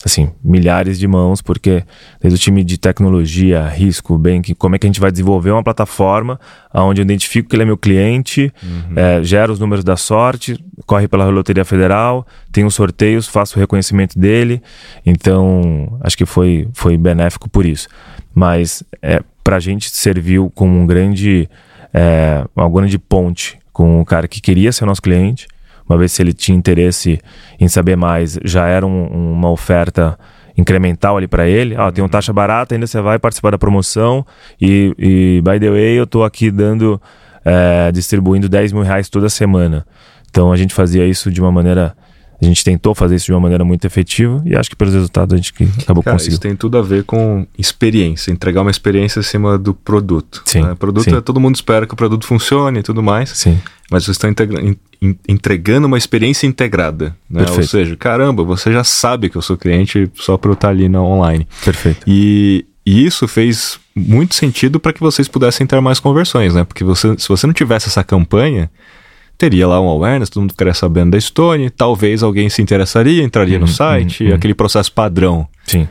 assim, 0.04 0.30
milhares 0.42 0.98
de 0.98 1.06
mãos, 1.08 1.42
porque 1.42 1.82
desde 2.20 2.36
o 2.36 2.40
time 2.40 2.62
de 2.62 2.78
tecnologia, 2.78 3.66
risco, 3.66 4.16
bem, 4.16 4.40
que 4.40 4.54
como 4.54 4.76
é 4.76 4.78
que 4.78 4.86
a 4.86 4.88
gente 4.88 5.00
vai 5.00 5.10
desenvolver 5.10 5.50
uma 5.50 5.62
plataforma 5.62 6.38
onde 6.72 7.00
eu 7.00 7.04
identifico 7.04 7.48
que 7.48 7.56
ele 7.56 7.64
é 7.64 7.66
meu 7.66 7.76
cliente, 7.76 8.52
uhum. 8.62 8.92
é, 8.94 9.22
gera 9.22 9.50
os 9.50 9.58
números 9.58 9.84
da 9.84 9.96
sorte, 9.96 10.62
corre 10.86 11.08
pela 11.08 11.26
Loteria 11.26 11.64
Federal, 11.64 12.26
tem 12.52 12.64
os 12.64 12.74
sorteios, 12.74 13.26
faço 13.26 13.56
o 13.56 13.60
reconhecimento 13.60 14.18
dele. 14.18 14.62
Então, 15.04 15.98
acho 16.00 16.16
que 16.16 16.26
foi, 16.26 16.68
foi 16.72 16.96
benéfico 16.96 17.48
por 17.48 17.66
isso. 17.66 17.88
Mas 18.34 18.84
é, 19.02 19.20
para 19.42 19.56
a 19.56 19.60
gente 19.60 19.90
serviu 19.90 20.52
como 20.54 20.78
um 20.78 20.86
grande, 20.86 21.48
é, 21.92 22.44
uma 22.54 22.68
grande 22.68 22.98
ponte 22.98 23.58
com 23.72 24.00
o 24.00 24.04
cara 24.04 24.28
que 24.28 24.40
queria 24.40 24.70
ser 24.70 24.84
nosso 24.84 25.02
cliente, 25.02 25.48
uma 25.88 25.98
vez 25.98 26.12
se 26.12 26.22
ele 26.22 26.32
tinha 26.32 26.56
interesse 26.56 27.18
em 27.58 27.68
saber 27.68 27.96
mais, 27.96 28.38
já 28.44 28.66
era 28.66 28.86
um, 28.86 29.06
uma 29.32 29.50
oferta 29.50 30.18
incremental 30.56 31.16
ali 31.16 31.28
para 31.28 31.46
ele. 31.46 31.74
Ah, 31.76 31.90
tem 31.90 32.02
uma 32.02 32.10
taxa 32.10 32.32
barata, 32.32 32.74
ainda 32.74 32.86
você 32.86 33.00
vai 33.00 33.18
participar 33.18 33.52
da 33.52 33.58
promoção 33.58 34.26
e, 34.60 34.92
e 34.98 35.42
by 35.42 35.58
the 35.60 35.70
way, 35.70 35.98
eu 35.98 36.04
estou 36.04 36.24
aqui 36.24 36.50
dando, 36.50 37.00
é, 37.44 37.92
distribuindo 37.92 38.48
10 38.48 38.72
mil 38.72 38.82
reais 38.82 39.08
toda 39.08 39.28
semana. 39.28 39.86
Então 40.28 40.52
a 40.52 40.56
gente 40.56 40.74
fazia 40.74 41.06
isso 41.06 41.30
de 41.30 41.40
uma 41.40 41.52
maneira 41.52 41.96
a 42.40 42.44
gente 42.44 42.62
tentou 42.62 42.94
fazer 42.94 43.16
isso 43.16 43.26
de 43.26 43.32
uma 43.32 43.40
maneira 43.40 43.64
muito 43.64 43.84
efetiva 43.84 44.40
e 44.46 44.56
acho 44.56 44.70
que 44.70 44.76
pelos 44.76 44.94
resultados 44.94 45.34
a 45.34 45.36
gente 45.36 45.52
que 45.52 45.64
acabou 45.82 46.02
Cara, 46.02 46.16
conseguindo. 46.16 46.34
Isso 46.34 46.40
tem 46.40 46.54
tudo 46.54 46.78
a 46.78 46.82
ver 46.82 47.02
com 47.02 47.46
experiência, 47.58 48.30
entregar 48.30 48.62
uma 48.62 48.70
experiência 48.70 49.20
acima 49.20 49.58
do 49.58 49.74
produto. 49.74 50.42
Sim. 50.44 50.62
Né? 50.62 50.74
Produto 50.76 51.04
sim. 51.04 51.16
É, 51.16 51.20
todo 51.20 51.40
mundo 51.40 51.56
espera 51.56 51.86
que 51.86 51.94
o 51.94 51.96
produto 51.96 52.26
funcione 52.26 52.78
e 52.78 52.82
tudo 52.82 53.02
mais. 53.02 53.30
Sim. 53.30 53.58
Mas 53.90 54.04
vocês 54.04 54.16
estão 54.16 54.30
entregando 55.28 55.86
uma 55.86 55.98
experiência 55.98 56.46
integrada. 56.46 57.16
Né? 57.28 57.44
Ou 57.50 57.62
seja, 57.62 57.96
caramba, 57.96 58.44
você 58.44 58.72
já 58.72 58.84
sabe 58.84 59.28
que 59.30 59.36
eu 59.36 59.42
sou 59.42 59.56
cliente 59.56 60.10
só 60.14 60.36
para 60.36 60.50
eu 60.50 60.54
estar 60.54 60.68
ali 60.68 60.88
na 60.88 61.02
online. 61.02 61.48
Perfeito. 61.64 62.04
E, 62.06 62.66
e 62.84 63.04
isso 63.04 63.26
fez 63.26 63.80
muito 63.96 64.34
sentido 64.34 64.78
para 64.78 64.92
que 64.92 65.00
vocês 65.00 65.26
pudessem 65.26 65.66
ter 65.66 65.80
mais 65.80 65.98
conversões, 65.98 66.54
né? 66.54 66.64
Porque 66.64 66.84
você, 66.84 67.16
se 67.18 67.28
você 67.28 67.46
não 67.46 67.54
tivesse 67.54 67.88
essa 67.88 68.04
campanha, 68.04 68.70
teria 69.38 69.68
lá 69.68 69.80
um 69.80 69.88
awareness, 69.88 70.28
todo 70.28 70.42
mundo 70.42 70.50
ficaria 70.50 70.74
sabendo 70.74 71.12
da 71.12 71.20
Stone, 71.20 71.70
talvez 71.70 72.24
alguém 72.24 72.50
se 72.50 72.60
interessaria, 72.60 73.22
entraria 73.22 73.54
uhum, 73.54 73.62
no 73.62 73.68
site, 73.68 74.24
uhum, 74.24 74.34
aquele 74.34 74.52
processo 74.52 74.92
padrão. 74.92 75.46
Sim. 75.64 75.86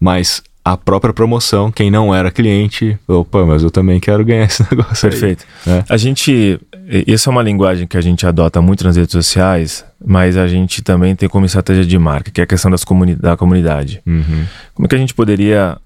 Mas 0.00 0.42
a 0.64 0.76
própria 0.76 1.14
promoção, 1.14 1.70
quem 1.70 1.90
não 1.90 2.14
era 2.14 2.30
cliente, 2.30 2.98
opa, 3.06 3.46
mas 3.46 3.62
eu 3.62 3.70
também 3.70 4.00
quero 4.00 4.24
ganhar 4.24 4.44
esse 4.50 4.62
negócio. 4.68 5.08
Perfeito. 5.08 5.46
Aí, 5.64 5.72
né? 5.72 5.84
A 5.88 5.96
gente, 5.96 6.60
isso 7.06 7.28
é 7.28 7.32
uma 7.32 7.42
linguagem 7.42 7.86
que 7.86 7.96
a 7.96 8.00
gente 8.00 8.26
adota 8.26 8.60
muito 8.60 8.84
nas 8.84 8.96
redes 8.96 9.12
sociais, 9.12 9.84
mas 10.04 10.36
a 10.36 10.48
gente 10.48 10.82
também 10.82 11.14
tem 11.14 11.28
como 11.28 11.46
estratégia 11.46 11.86
de 11.86 11.98
marca, 11.98 12.30
que 12.30 12.40
é 12.40 12.44
a 12.44 12.46
questão 12.46 12.70
das 12.70 12.84
comuni 12.84 13.14
da 13.14 13.36
comunidade. 13.36 14.02
Uhum. 14.04 14.44
Como 14.74 14.86
é 14.86 14.88
que 14.88 14.94
a 14.96 14.98
gente 14.98 15.14
poderia 15.14 15.78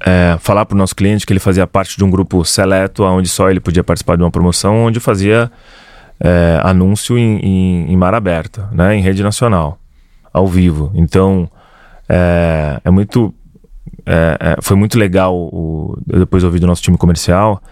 é, 0.00 0.36
falar 0.40 0.64
para 0.64 0.76
o 0.76 0.78
nosso 0.78 0.94
cliente 0.94 1.26
que 1.26 1.32
ele 1.32 1.40
fazia 1.40 1.66
parte 1.66 1.96
de 1.96 2.04
um 2.04 2.10
grupo 2.10 2.44
seleto, 2.44 3.02
onde 3.02 3.28
só 3.28 3.50
ele 3.50 3.60
podia 3.60 3.82
participar 3.82 4.16
de 4.16 4.22
uma 4.22 4.30
promoção, 4.30 4.84
onde 4.84 5.00
fazia 5.00 5.50
é, 6.20 6.60
anúncio 6.62 7.18
em, 7.18 7.38
em, 7.38 7.92
em, 7.92 7.96
mar 7.96 8.14
aberta, 8.14 8.68
né, 8.72 8.94
em 8.96 9.00
rede 9.00 9.22
nacional, 9.22 9.78
ao 10.32 10.46
vivo. 10.46 10.90
Então, 10.94 11.48
é, 12.08 12.80
é 12.84 12.90
muito. 12.90 13.34
É, 14.04 14.36
é 14.40 14.56
foi 14.62 14.76
muito 14.76 14.98
legal, 14.98 15.34
o, 15.34 15.98
depois 16.06 16.44
ouvi 16.44 16.58
do 16.58 16.66
nosso 16.66 16.82
time 16.82 16.96
comercial, 16.96 17.62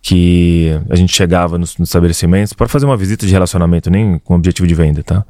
que 0.00 0.70
a 0.90 0.96
gente 0.96 1.14
chegava 1.14 1.58
nos, 1.58 1.76
nos 1.76 1.88
estabelecimentos 1.88 2.52
para 2.52 2.68
fazer 2.68 2.86
uma 2.86 2.96
visita 2.96 3.26
de 3.26 3.32
relacionamento, 3.32 3.90
nem 3.90 4.18
com 4.18 4.34
objetivo 4.34 4.66
de 4.66 4.74
venda, 4.74 5.02
tá? 5.02 5.24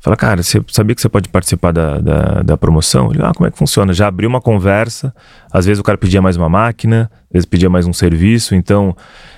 Fala, 0.00 0.16
cara, 0.16 0.42
você 0.42 0.62
sabia 0.68 0.94
que 0.94 1.02
você 1.02 1.10
pode 1.10 1.28
participar 1.28 1.72
da, 1.72 1.98
da, 1.98 2.42
da 2.42 2.56
promoção? 2.56 3.10
Ele, 3.12 3.22
ah, 3.22 3.32
como 3.34 3.46
é 3.46 3.50
que 3.50 3.58
funciona? 3.58 3.92
Já 3.92 4.08
abriu 4.08 4.30
uma 4.30 4.40
conversa, 4.40 5.14
às 5.52 5.66
vezes 5.66 5.78
o 5.78 5.82
cara 5.82 5.98
pedia 5.98 6.22
mais 6.22 6.38
uma 6.38 6.48
máquina, 6.48 7.10
às 7.24 7.32
vezes 7.34 7.46
pedia 7.46 7.68
mais 7.68 7.86
um 7.86 7.92
serviço, 7.92 8.54
então 8.54 8.96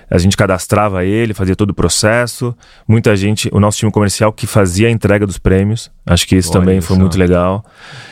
a 0.08 0.18
gente 0.18 0.36
cadastrava 0.36 1.04
ele, 1.04 1.34
fazia 1.34 1.56
todo 1.56 1.70
o 1.70 1.74
processo. 1.74 2.54
Muita 2.86 3.16
gente, 3.16 3.48
o 3.52 3.58
nosso 3.58 3.78
time 3.78 3.90
comercial 3.90 4.32
que 4.32 4.46
fazia 4.46 4.86
a 4.86 4.90
entrega 4.90 5.26
dos 5.26 5.36
prêmios, 5.36 5.90
acho 6.06 6.28
que 6.28 6.36
isso 6.36 6.50
Olha 6.50 6.60
também 6.60 6.80
foi 6.80 6.96
muito 6.96 7.18
legal. 7.18 7.64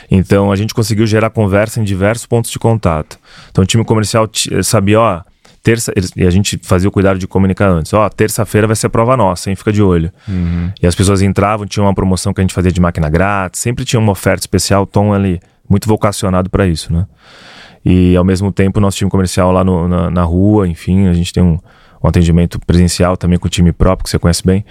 Então 0.09 0.51
a 0.51 0.55
gente 0.57 0.73
conseguiu 0.73 1.07
gerar 1.07 1.29
conversa 1.29 1.79
em 1.79 1.85
diversos 1.85 2.25
pontos 2.25 2.51
de 2.51 2.59
contato. 2.59 3.17
Então 3.49 3.63
o 3.63 3.67
time 3.67 3.85
comercial 3.85 4.29
sabia, 4.61 4.99
ó, 4.99 5.21
terça, 5.63 5.93
e 6.15 6.25
a 6.25 6.29
gente 6.29 6.59
fazia 6.63 6.89
o 6.89 6.91
cuidado 6.91 7.19
de 7.19 7.27
comunicar 7.27 7.69
antes. 7.69 7.93
Ó, 7.93 8.09
terça-feira 8.09 8.67
vai 8.67 8.75
ser 8.75 8.89
prova 8.89 9.15
nossa, 9.15 9.49
hein? 9.49 9.55
Fica 9.55 9.71
de 9.71 9.81
olho. 9.81 10.11
Uhum. 10.27 10.71
E 10.81 10.87
as 10.87 10.95
pessoas 10.95 11.21
entravam, 11.21 11.65
tinha 11.65 11.83
uma 11.83 11.93
promoção 11.93 12.33
que 12.33 12.41
a 12.41 12.43
gente 12.43 12.53
fazia 12.53 12.71
de 12.71 12.81
máquina 12.81 13.09
grátis, 13.09 13.59
sempre 13.59 13.85
tinha 13.85 13.99
uma 13.99 14.11
oferta 14.11 14.41
especial, 14.41 14.85
tom 14.85 15.13
ali, 15.13 15.39
muito 15.69 15.87
vocacionado 15.87 16.49
para 16.49 16.67
isso, 16.67 16.91
né? 16.91 17.05
E 17.83 18.15
ao 18.15 18.23
mesmo 18.23 18.51
tempo, 18.51 18.79
nosso 18.79 18.97
time 18.97 19.09
comercial 19.09 19.51
lá 19.51 19.63
no, 19.63 19.87
na, 19.87 20.09
na, 20.11 20.23
rua, 20.23 20.67
enfim, 20.67 21.07
a 21.07 21.13
gente 21.13 21.33
tem 21.33 21.41
um, 21.41 21.57
um, 22.03 22.07
atendimento 22.07 22.59
presencial 22.59 23.17
também 23.17 23.39
com 23.39 23.47
o 23.47 23.49
time 23.49 23.71
próprio, 23.71 24.03
que 24.03 24.09
você 24.09 24.19
conhece 24.19 24.45
bem, 24.45 24.63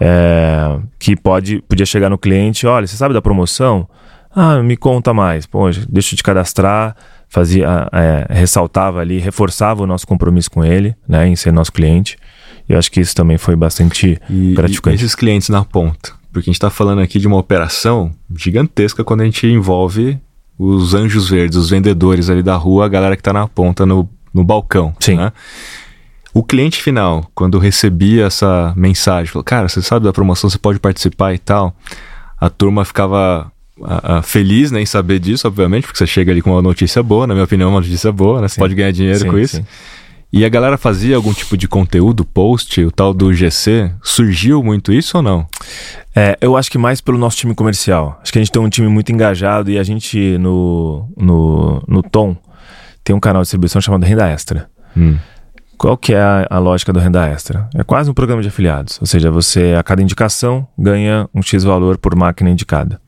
é, 0.00 0.78
que 0.98 1.14
pode, 1.14 1.60
podia 1.62 1.84
chegar 1.84 2.08
no 2.08 2.16
cliente, 2.16 2.66
olha, 2.66 2.86
você 2.86 2.96
sabe 2.96 3.12
da 3.12 3.20
promoção? 3.20 3.86
Ah, 4.36 4.62
me 4.62 4.76
conta 4.76 5.12
mais. 5.12 5.46
Pô, 5.46 5.68
deixa 5.88 6.14
eu 6.14 6.16
te 6.18 6.22
cadastrar 6.22 6.94
fazia, 7.28 7.88
é, 7.92 8.26
ressaltava 8.30 9.00
ali, 9.00 9.18
reforçava 9.18 9.82
o 9.82 9.86
nosso 9.86 10.06
compromisso 10.06 10.50
com 10.50 10.64
ele, 10.64 10.94
né, 11.06 11.26
em 11.28 11.36
ser 11.36 11.52
nosso 11.52 11.72
cliente. 11.72 12.16
E 12.68 12.72
eu 12.72 12.78
acho 12.78 12.90
que 12.90 13.00
isso 13.00 13.14
também 13.14 13.38
foi 13.38 13.54
bastante 13.54 14.20
e, 14.28 14.54
gratificante. 14.54 14.96
E 14.96 14.98
esses 14.98 15.14
clientes 15.14 15.48
na 15.48 15.64
ponta, 15.64 16.12
porque 16.32 16.50
a 16.50 16.50
gente 16.50 16.56
está 16.56 16.70
falando 16.70 17.00
aqui 17.00 17.18
de 17.18 17.26
uma 17.26 17.36
operação 17.36 18.12
gigantesca 18.34 19.04
quando 19.04 19.20
a 19.20 19.24
gente 19.24 19.46
envolve 19.46 20.18
os 20.58 20.94
anjos 20.94 21.28
verdes, 21.28 21.58
os 21.58 21.70
vendedores 21.70 22.30
ali 22.30 22.42
da 22.42 22.56
rua, 22.56 22.86
a 22.86 22.88
galera 22.88 23.16
que 23.16 23.20
está 23.20 23.32
na 23.32 23.46
ponta 23.46 23.84
no, 23.84 24.08
no 24.32 24.42
balcão. 24.42 24.94
Sim. 24.98 25.16
Né? 25.16 25.32
O 26.32 26.42
cliente 26.42 26.82
final, 26.82 27.30
quando 27.34 27.58
recebia 27.58 28.26
essa 28.26 28.72
mensagem, 28.76 29.30
falou: 29.30 29.44
Cara, 29.44 29.68
você 29.68 29.82
sabe 29.82 30.04
da 30.06 30.12
promoção, 30.12 30.48
você 30.48 30.58
pode 30.58 30.80
participar 30.80 31.34
e 31.34 31.38
tal. 31.38 31.76
A 32.38 32.50
turma 32.50 32.84
ficava 32.84 33.50
a, 33.82 34.18
a 34.18 34.22
feliz 34.22 34.70
né, 34.70 34.80
em 34.80 34.86
saber 34.86 35.18
disso, 35.18 35.46
obviamente, 35.46 35.86
porque 35.86 35.98
você 35.98 36.06
chega 36.06 36.32
ali 36.32 36.42
com 36.42 36.52
uma 36.52 36.62
notícia 36.62 37.02
boa, 37.02 37.26
na 37.26 37.34
minha 37.34 37.44
opinião, 37.44 37.70
uma 37.70 37.80
notícia 37.80 38.10
boa, 38.12 38.40
né? 38.40 38.48
Você 38.48 38.54
sim. 38.54 38.60
pode 38.60 38.74
ganhar 38.74 38.90
dinheiro 38.90 39.20
sim, 39.20 39.28
com 39.28 39.38
isso. 39.38 39.56
Sim. 39.56 39.66
E 40.32 40.44
a 40.44 40.48
galera 40.48 40.76
fazia 40.76 41.16
algum 41.16 41.32
tipo 41.32 41.56
de 41.56 41.68
conteúdo, 41.68 42.24
post, 42.24 42.82
o 42.84 42.90
tal 42.90 43.14
do 43.14 43.32
GC? 43.32 43.92
Surgiu 44.02 44.62
muito 44.62 44.92
isso 44.92 45.16
ou 45.16 45.22
não? 45.22 45.46
É, 46.14 46.36
eu 46.40 46.56
acho 46.56 46.70
que 46.70 46.78
mais 46.78 47.00
pelo 47.00 47.16
nosso 47.16 47.36
time 47.36 47.54
comercial. 47.54 48.18
Acho 48.22 48.32
que 48.32 48.38
a 48.38 48.42
gente 48.42 48.50
tem 48.50 48.60
um 48.60 48.68
time 48.68 48.88
muito 48.88 49.12
engajado 49.12 49.70
e 49.70 49.78
a 49.78 49.82
gente 49.82 50.36
no, 50.38 51.08
no, 51.16 51.82
no 51.86 52.02
Tom 52.02 52.36
tem 53.04 53.14
um 53.14 53.20
canal 53.20 53.42
de 53.42 53.46
distribuição 53.46 53.80
chamado 53.80 54.04
Renda 54.04 54.28
Extra. 54.28 54.68
Hum. 54.96 55.16
Qual 55.78 55.96
que 55.96 56.14
é 56.14 56.20
a, 56.20 56.46
a, 56.50 56.58
lógica 56.58 56.92
do 56.92 56.98
Renda 56.98 57.26
Extra? 57.26 57.68
É 57.74 57.84
quase 57.84 58.10
um 58.10 58.14
programa 58.14 58.42
de 58.42 58.48
afiliados. 58.48 58.98
Ou 59.00 59.06
seja, 59.06 59.30
você 59.30 59.74
a 59.78 59.82
cada 59.82 60.02
indicação 60.02 60.66
ganha 60.76 61.28
um 61.34 61.42
X 61.42 61.62
valor 61.62 61.98
por 61.98 62.16
máquina 62.16 62.50
indicada. 62.50 63.00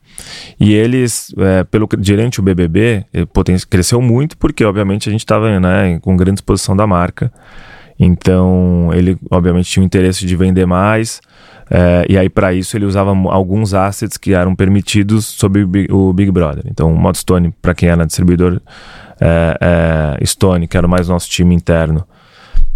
E 0.59 0.73
eles, 0.73 1.33
é, 1.37 1.63
pelo 1.63 1.87
durante 1.87 2.39
o 2.39 2.43
BBB, 2.43 3.05
eh, 3.13 3.25
cresceu 3.69 4.01
muito 4.01 4.37
porque, 4.37 4.63
obviamente, 4.65 5.09
a 5.09 5.11
gente 5.11 5.21
estava 5.21 5.59
né, 5.59 5.99
com 6.01 6.15
grande 6.17 6.39
exposição 6.39 6.75
da 6.75 6.85
marca. 6.85 7.31
Então, 7.99 8.89
ele, 8.93 9.17
obviamente, 9.29 9.69
tinha 9.69 9.83
o 9.83 9.85
interesse 9.85 10.25
de 10.25 10.35
vender 10.35 10.65
mais. 10.65 11.21
É, 11.69 12.05
e 12.09 12.17
aí, 12.17 12.29
para 12.29 12.53
isso, 12.53 12.77
ele 12.77 12.85
usava 12.85 13.11
alguns 13.11 13.73
assets 13.73 14.17
que 14.17 14.33
eram 14.33 14.55
permitidos 14.55 15.25
sob 15.25 15.67
o 15.89 16.13
Big 16.13 16.31
Brother. 16.31 16.63
Então, 16.65 16.91
o 16.91 16.97
Modstone, 16.97 17.53
para 17.61 17.75
quem 17.75 17.89
era 17.89 18.05
distribuidor 18.05 18.61
é, 19.19 20.17
é, 20.19 20.25
Stone, 20.25 20.67
que 20.67 20.77
era 20.77 20.87
mais 20.87 21.09
nosso 21.09 21.29
time 21.29 21.53
interno, 21.53 22.05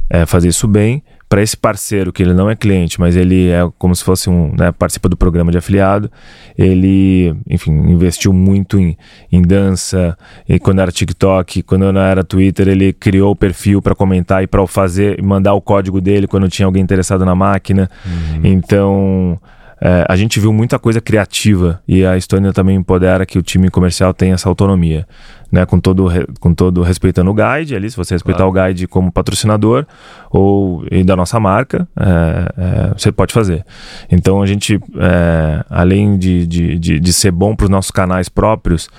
é, 0.10 0.26
fazia 0.26 0.50
isso 0.50 0.68
bem 0.68 1.02
para 1.34 1.42
esse 1.42 1.58
parceiro, 1.58 2.14
que 2.14 2.22
ele 2.22 2.32
não 2.32 2.48
é 2.48 2.56
cliente, 2.56 3.00
mas 3.00 3.16
ele 3.16 3.50
é 3.50 3.68
como 3.80 3.96
se 3.96 4.04
fosse 4.04 4.30
um, 4.30 4.54
né, 4.56 4.72
participa 4.72 5.10
do 5.10 5.18
programa 5.18 5.52
de 5.52 5.58
afiliado, 5.58 6.08
ele, 6.56 7.36
enfim, 7.50 7.72
investiu 7.72 8.32
muito 8.32 8.78
em, 8.78 8.96
em 9.32 9.42
dança, 9.42 10.16
e 10.48 10.60
quando 10.60 10.80
era 10.80 10.92
TikTok, 10.92 11.64
quando 11.64 11.92
não 11.92 12.02
era 12.02 12.24
Twitter, 12.24 12.68
ele 12.68 12.94
criou 12.94 13.32
o 13.32 13.36
perfil 13.36 13.82
para 13.82 13.96
comentar 13.96 14.44
e 14.44 14.48
para 14.48 14.68
fazer, 14.68 15.24
mandar 15.24 15.56
o 15.56 15.62
código 15.62 16.00
dele 16.00 16.28
quando 16.28 16.48
tinha 16.48 16.68
alguém 16.68 16.84
interessado 16.84 17.26
na 17.26 17.34
máquina. 17.34 17.90
Uhum. 18.06 18.42
Então, 18.44 19.40
é, 19.82 20.06
a 20.08 20.16
gente 20.16 20.40
viu 20.40 20.54
muita 20.54 20.78
coisa 20.78 21.02
criativa 21.02 21.82
e 21.88 22.06
a 22.06 22.16
Estônia 22.16 22.54
também 22.54 22.76
empodera 22.78 23.26
que 23.26 23.40
o 23.40 23.42
time 23.42 23.72
comercial 23.72 24.14
tenha 24.14 24.36
essa 24.36 24.48
autonomia 24.48 25.08
né, 25.54 25.68
com 25.68 25.80
todo, 25.80 26.08
com 26.40 26.52
todo 26.52 26.82
respeitando 26.82 27.30
o 27.30 27.34
guide 27.36 27.76
ali, 27.76 27.88
se 27.88 27.96
você 27.96 28.16
respeitar 28.16 28.44
claro. 28.44 28.50
o 28.50 28.68
guide 28.70 28.88
como 28.88 29.12
patrocinador 29.12 29.86
ou 30.32 30.84
e 30.90 31.04
da 31.04 31.16
nossa 31.16 31.40
marca, 31.40 31.88
é, 31.96 32.54
é, 32.58 32.94
você 32.98 33.12
pode 33.12 33.32
fazer. 33.32 33.64
Então 34.12 34.42
a 34.42 34.48
gente, 34.48 34.80
é, 34.98 35.64
além 35.70 36.18
de, 36.18 36.48
de, 36.48 36.80
de, 36.80 37.00
de, 37.00 37.14
ser 37.14 37.30
bom 37.30 37.56
para 37.56 37.66
os 37.66 37.70
nossos 37.70 37.92
canais 37.92 38.28
próprios, 38.30 38.90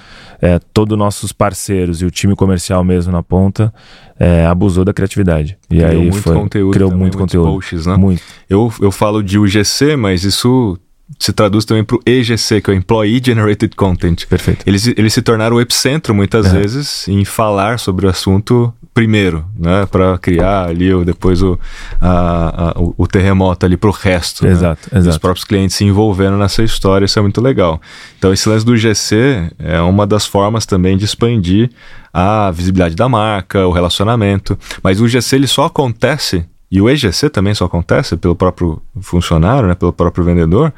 é, 0.41 0.61
todos 0.73 0.93
os 0.93 0.99
nossos 0.99 1.33
parceiros 1.33 2.01
e 2.03 2.05
o 2.05 2.11
time 2.11 2.37
comercial 2.37 2.85
mesmo 2.85 3.11
na 3.11 3.21
ponta 3.23 3.75
é, 4.17 4.47
abusou 4.47 4.85
da 4.85 4.93
criatividade. 4.93 5.59
E 5.69 5.79
criou 5.79 5.91
aí 5.91 5.99
muito 5.99 6.23
foi, 6.23 6.35
conteúdo 6.37 6.73
criou 6.73 6.91
muito 6.93 7.19
conteúdo. 7.19 7.51
Posts, 7.51 7.87
né? 7.87 7.97
Muito. 7.97 8.23
Eu, 8.49 8.73
eu 8.81 8.93
falo 8.93 9.25
de 9.25 9.41
UGC, 9.41 9.97
mas 9.97 10.23
isso 10.23 10.79
se 11.19 11.33
traduz 11.33 11.65
também 11.65 11.85
para 11.85 11.97
o 11.97 12.01
EGC, 12.05 12.61
que 12.61 12.71
é 12.71 12.75
o 12.75 12.77
Employee 12.77 13.21
Generated 13.25 13.77
Content. 13.77 14.27
Perfeito. 14.27 14.63
Eles, 14.67 14.87
eles 14.87 15.13
se 15.13 15.23
tornaram 15.23 15.57
o 15.57 15.61
epicentro, 15.61 16.15
muitas 16.15 16.47
é. 16.47 16.59
vezes, 16.59 17.07
em 17.09 17.25
falar 17.25 17.79
sobre 17.79 18.07
o 18.07 18.09
assunto 18.09 18.73
primeiro, 18.95 19.45
né? 19.59 19.87
Para 19.87 20.17
criar 20.19 20.69
ali 20.69 20.95
ou 20.95 21.05
depois 21.05 21.43
o, 21.43 21.59
a, 22.01 22.71
a, 22.71 22.81
o, 22.81 22.95
o, 22.97 23.07
terremoto 23.09 23.67
ali 23.67 23.77
para 23.77 23.91
o 23.91 23.93
resto. 23.93 24.47
Exato, 24.47 24.89
né? 24.93 25.01
exato. 25.01 25.11
Os 25.11 25.19
próprios 25.19 25.45
clientes 25.45 25.77
se 25.77 25.85
envolvendo 25.85 26.37
nessa 26.37 26.63
história, 26.63 27.05
isso 27.05 27.19
é 27.19 27.23
muito 27.23 27.41
legal. 27.41 27.81
Então, 28.17 28.33
esse 28.33 28.49
lance 28.49 28.65
do 28.65 28.77
GC 28.77 29.51
é 29.59 29.81
uma 29.81 30.07
das 30.07 30.25
formas 30.25 30.65
também 30.65 30.97
de 30.97 31.05
expandir 31.05 31.71
a 32.13 32.51
visibilidade 32.53 32.95
da 32.95 33.09
marca, 33.09 33.67
o 33.67 33.73
relacionamento. 33.73 34.57
Mas 34.83 35.01
o 35.01 35.09
GC 35.09 35.35
ele 35.35 35.49
só 35.49 35.65
acontece 35.65 36.47
e 36.75 36.81
o 36.81 36.91
EGC 36.91 37.31
também 37.31 37.55
só 37.55 37.66
acontece 37.66 38.16
pelo 38.16 38.35
próprio 38.35 38.83
funcionário, 39.01 39.68
né, 39.68 39.77
pelo 39.77 39.93
próprio 39.93 40.25
vendedor, 40.25 40.75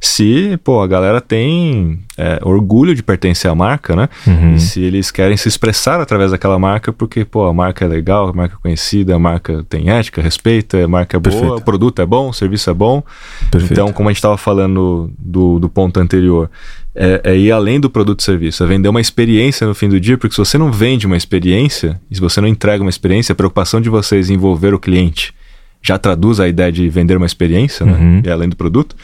se 0.00 0.58
pô, 0.64 0.82
a 0.82 0.88
galera 0.88 1.20
tem 1.20 2.00
é, 2.18 2.40
orgulho 2.42 2.96
de 2.96 3.00
pertencer 3.00 3.48
à 3.48 3.54
marca, 3.54 3.94
né? 3.94 4.08
Uhum. 4.26 4.56
E 4.56 4.60
se 4.60 4.82
eles 4.82 5.12
querem 5.12 5.36
se 5.36 5.46
expressar 5.46 6.00
através 6.00 6.32
daquela 6.32 6.58
marca, 6.58 6.92
porque 6.92 7.24
pô, 7.24 7.46
a 7.46 7.54
marca 7.54 7.84
é 7.84 7.88
legal, 7.88 8.28
a 8.28 8.32
marca 8.32 8.56
é 8.56 8.58
conhecida, 8.60 9.14
a 9.14 9.20
marca 9.20 9.64
tem 9.68 9.88
ética, 9.88 10.20
respeita, 10.20 10.84
a 10.84 10.88
marca 10.88 11.16
é 11.16 11.20
boa, 11.20 11.32
Perfeito. 11.32 11.60
o 11.60 11.64
produto 11.64 12.02
é 12.02 12.06
bom, 12.06 12.28
o 12.28 12.32
serviço 12.32 12.68
é 12.68 12.74
bom. 12.74 13.00
Perfeito. 13.48 13.72
Então, 13.72 13.92
como 13.92 14.08
a 14.08 14.12
gente 14.12 14.18
estava 14.18 14.36
falando 14.36 15.12
do, 15.16 15.60
do 15.60 15.68
ponto 15.68 16.00
anterior, 16.00 16.50
é, 16.96 17.20
é, 17.24 17.36
ir 17.36 17.52
além 17.52 17.78
do 17.78 17.90
produto 17.90 18.20
e 18.20 18.22
serviço, 18.24 18.64
é 18.64 18.66
vender 18.66 18.88
uma 18.88 19.00
experiência 19.00 19.66
no 19.66 19.74
fim 19.74 19.88
do 19.88 20.00
dia, 20.00 20.16
porque 20.16 20.34
se 20.34 20.38
você 20.38 20.56
não 20.56 20.72
vende 20.72 21.06
uma 21.06 21.16
experiência, 21.16 22.00
e 22.10 22.14
se 22.14 22.20
você 22.20 22.40
não 22.40 22.48
entrega 22.48 22.82
uma 22.82 22.90
experiência, 22.90 23.32
a 23.34 23.36
preocupação 23.36 23.80
de 23.80 23.90
vocês 23.90 24.30
em 24.30 24.34
envolver 24.34 24.72
o 24.72 24.78
cliente 24.78 25.34
já 25.82 25.98
traduz 25.98 26.40
a 26.40 26.48
ideia 26.48 26.72
de 26.72 26.88
vender 26.88 27.16
uma 27.16 27.26
experiência, 27.26 27.86
né? 27.86 27.92
Uhum. 27.92 28.22
E 28.24 28.30
além 28.30 28.48
do 28.48 28.56
produto, 28.56 28.96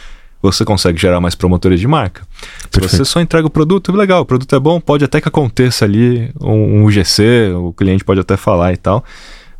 você 0.42 0.64
consegue 0.64 1.00
gerar 1.00 1.20
mais 1.20 1.36
promotores 1.36 1.78
de 1.78 1.86
marca. 1.86 2.26
Perfeito. 2.70 2.88
Se 2.88 2.96
você 2.96 3.04
só 3.04 3.20
entrega 3.20 3.46
o 3.46 3.50
produto, 3.50 3.92
legal, 3.92 4.22
o 4.22 4.26
produto 4.26 4.52
é 4.56 4.58
bom, 4.58 4.80
pode 4.80 5.04
até 5.04 5.20
que 5.20 5.28
aconteça 5.28 5.84
ali 5.84 6.30
um, 6.40 6.80
um 6.80 6.84
UGC, 6.84 7.52
o 7.54 7.72
cliente 7.72 8.02
pode 8.02 8.18
até 8.18 8.36
falar 8.36 8.72
e 8.72 8.76
tal. 8.76 9.04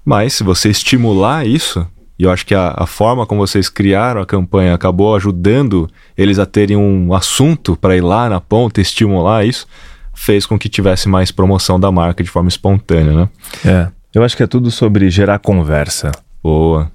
Mas 0.04 0.32
se 0.32 0.42
você 0.42 0.68
estimular 0.68 1.46
isso, 1.46 1.86
e 2.22 2.24
eu 2.24 2.30
acho 2.30 2.46
que 2.46 2.54
a, 2.54 2.72
a, 2.76 2.86
forma 2.86 3.26
como 3.26 3.44
vocês 3.44 3.68
criaram 3.68 4.20
a 4.20 4.26
campanha 4.26 4.72
acabou 4.72 5.16
ajudando 5.16 5.90
eles 6.16 6.38
a 6.38 6.46
terem 6.46 6.76
um 6.76 7.12
assunto 7.12 7.76
para 7.76 7.96
ir 7.96 8.00
lá 8.00 8.28
na 8.28 8.40
ponta 8.40 8.80
estimular 8.80 9.44
isso, 9.44 9.66
fez 10.14 10.46
com 10.46 10.56
que 10.56 10.68
tivesse 10.68 11.08
mais 11.08 11.32
promoção 11.32 11.80
da 11.80 11.90
marca 11.90 12.22
de 12.22 12.30
forma 12.30 12.48
espontânea, 12.48 13.12
né? 13.12 13.28
É. 13.64 13.88
Eu 14.14 14.22
acho 14.22 14.36
que 14.36 14.42
é 14.44 14.46
tudo 14.46 14.70
sobre 14.70 15.10
gerar 15.10 15.40
conversa. 15.40 16.12
Boa 16.40 16.90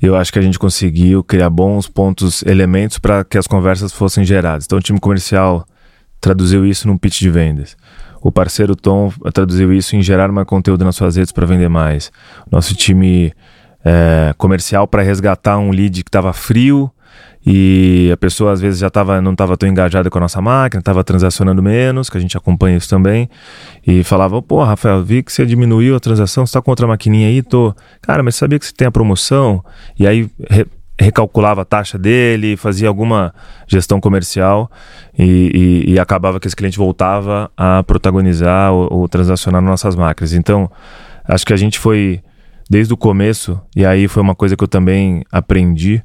eu 0.00 0.16
acho 0.16 0.32
que 0.32 0.38
a 0.38 0.42
gente 0.42 0.58
conseguiu 0.58 1.22
criar 1.22 1.50
bons 1.50 1.88
pontos, 1.88 2.42
elementos 2.42 2.98
para 2.98 3.24
que 3.24 3.38
as 3.38 3.46
conversas 3.46 3.92
fossem 3.92 4.24
geradas. 4.24 4.64
Então, 4.64 4.78
o 4.78 4.82
time 4.82 5.00
comercial 5.00 5.66
traduziu 6.20 6.66
isso 6.66 6.86
num 6.86 6.96
pitch 6.96 7.20
de 7.20 7.30
vendas. 7.30 7.76
O 8.20 8.32
parceiro 8.32 8.74
Tom 8.74 9.12
traduziu 9.32 9.72
isso 9.72 9.96
em 9.96 10.02
gerar 10.02 10.32
mais 10.32 10.46
conteúdo 10.46 10.84
nas 10.84 10.96
suas 10.96 11.16
redes 11.16 11.32
para 11.32 11.46
vender 11.46 11.68
mais. 11.68 12.10
Nosso 12.50 12.74
time 12.74 13.32
é, 13.84 14.34
comercial 14.38 14.88
para 14.88 15.02
resgatar 15.02 15.58
um 15.58 15.70
lead 15.70 16.02
que 16.02 16.08
estava 16.08 16.32
frio 16.32 16.90
e 17.46 18.10
a 18.10 18.16
pessoa 18.16 18.52
às 18.52 18.60
vezes 18.60 18.80
já 18.80 18.88
tava, 18.88 19.20
não 19.20 19.32
estava 19.32 19.56
tão 19.56 19.68
engajada 19.68 20.08
com 20.08 20.16
a 20.16 20.20
nossa 20.22 20.40
máquina, 20.40 20.80
estava 20.80 21.04
transacionando 21.04 21.62
menos, 21.62 22.08
que 22.08 22.16
a 22.16 22.20
gente 22.20 22.36
acompanha 22.36 22.76
isso 22.76 22.88
também, 22.88 23.28
e 23.86 24.02
falava, 24.02 24.40
pô, 24.40 24.64
Rafael, 24.64 25.04
vi 25.04 25.22
que 25.22 25.30
você 25.30 25.44
diminuiu 25.44 25.94
a 25.94 26.00
transação, 26.00 26.46
você 26.46 26.50
está 26.50 26.62
com 26.62 26.70
outra 26.70 26.86
maquininha 26.86 27.28
aí? 27.28 27.42
Tô. 27.42 27.74
Cara, 28.00 28.22
mas 28.22 28.36
sabia 28.36 28.58
que 28.58 28.64
você 28.64 28.72
tem 28.72 28.88
a 28.88 28.90
promoção? 28.90 29.62
E 29.98 30.06
aí 30.06 30.28
re 30.48 30.66
recalculava 30.96 31.62
a 31.62 31.64
taxa 31.64 31.98
dele, 31.98 32.56
fazia 32.56 32.86
alguma 32.86 33.34
gestão 33.66 34.00
comercial 34.00 34.70
e, 35.18 35.82
e, 35.86 35.92
e, 35.94 35.98
acabava 35.98 36.38
que 36.38 36.46
esse 36.46 36.54
cliente 36.54 36.78
voltava 36.78 37.50
a 37.56 37.82
protagonizar 37.82 38.72
ou, 38.72 39.00
ou 39.00 39.08
transacionar 39.08 39.60
nossas 39.60 39.96
máquinas. 39.96 40.32
Então, 40.32 40.70
acho 41.26 41.44
que 41.44 41.52
a 41.52 41.56
gente 41.56 41.80
foi 41.80 42.22
desde 42.68 42.92
o 42.92 42.96
começo, 42.96 43.60
e 43.74 43.84
aí 43.84 44.08
foi 44.08 44.22
uma 44.22 44.34
coisa 44.34 44.56
que 44.56 44.64
eu 44.64 44.68
também 44.68 45.24
aprendi, 45.30 46.02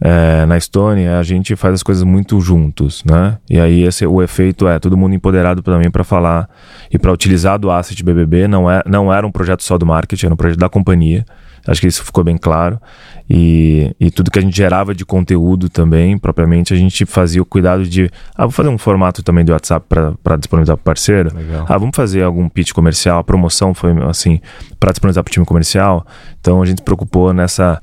é, 0.00 0.46
na 0.46 0.56
Estônia, 0.56 1.18
a 1.18 1.22
gente 1.22 1.56
faz 1.56 1.74
as 1.74 1.82
coisas 1.82 2.04
muito 2.04 2.40
juntos, 2.40 3.02
né? 3.04 3.36
E 3.50 3.58
aí 3.58 3.82
esse, 3.82 4.06
o 4.06 4.22
efeito 4.22 4.68
é 4.68 4.78
todo 4.78 4.96
mundo 4.96 5.14
empoderado 5.14 5.60
também 5.60 5.90
para 5.90 6.04
falar 6.04 6.48
e 6.90 6.98
para 6.98 7.12
utilizar 7.12 7.58
do 7.58 7.70
Asset 7.70 8.02
BBB. 8.04 8.46
Não, 8.46 8.70
é, 8.70 8.80
não 8.86 9.12
era 9.12 9.26
um 9.26 9.32
projeto 9.32 9.62
só 9.64 9.76
do 9.76 9.84
marketing, 9.84 10.26
era 10.26 10.34
um 10.34 10.36
projeto 10.36 10.60
da 10.60 10.68
companhia. 10.68 11.24
Acho 11.68 11.80
que 11.80 11.86
isso 11.86 12.04
ficou 12.04 12.24
bem 12.24 12.36
claro. 12.36 12.80
E, 13.28 13.94
e 14.00 14.10
tudo 14.10 14.30
que 14.30 14.38
a 14.38 14.42
gente 14.42 14.56
gerava 14.56 14.94
de 14.94 15.04
conteúdo 15.04 15.68
também, 15.68 16.16
propriamente, 16.16 16.72
a 16.72 16.76
gente 16.76 17.04
fazia 17.04 17.42
o 17.42 17.44
cuidado 17.44 17.86
de. 17.86 18.10
Ah, 18.34 18.44
vou 18.44 18.50
fazer 18.50 18.70
um 18.70 18.78
formato 18.78 19.22
também 19.22 19.44
do 19.44 19.52
WhatsApp 19.52 19.86
para 19.88 20.36
disponibilizar 20.36 20.76
para 20.76 20.82
o 20.82 20.84
parceiro. 20.84 21.34
Legal. 21.34 21.66
Ah, 21.68 21.78
vamos 21.78 21.94
fazer 21.94 22.22
algum 22.22 22.48
pitch 22.48 22.72
comercial. 22.72 23.18
A 23.18 23.24
promoção 23.24 23.74
foi 23.74 23.92
assim, 24.08 24.40
para 24.80 24.90
disponibilizar 24.92 25.22
para 25.22 25.30
o 25.30 25.32
time 25.32 25.46
comercial. 25.46 26.06
Então 26.40 26.62
a 26.62 26.66
gente 26.66 26.78
se 26.78 26.84
preocupou 26.84 27.32
nessa, 27.34 27.82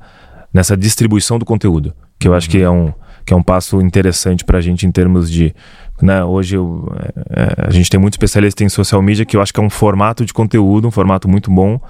nessa 0.52 0.76
distribuição 0.76 1.38
do 1.38 1.44
conteúdo 1.44 1.94
que 2.18 2.28
eu 2.28 2.34
acho 2.34 2.48
que 2.48 2.60
é 2.60 2.70
um, 2.70 2.92
que 3.26 3.34
é 3.34 3.36
um 3.36 3.42
passo 3.42 3.80
interessante 3.80 4.44
para 4.44 4.58
a 4.58 4.60
gente 4.60 4.86
em 4.86 4.90
termos 4.92 5.30
de. 5.30 5.52
Né, 6.00 6.22
hoje 6.22 6.56
eu, 6.56 6.92
é, 7.30 7.66
a 7.68 7.70
gente 7.70 7.88
tem 7.88 7.98
muito 7.98 8.12
especialista 8.12 8.62
em 8.62 8.68
social 8.68 9.00
media 9.00 9.24
que 9.24 9.34
eu 9.34 9.40
acho 9.40 9.52
que 9.52 9.58
é 9.58 9.62
um 9.62 9.70
formato 9.70 10.26
de 10.26 10.32
conteúdo, 10.32 10.86
um 10.86 10.90
formato 10.90 11.26
muito 11.26 11.50
bom. 11.50 11.80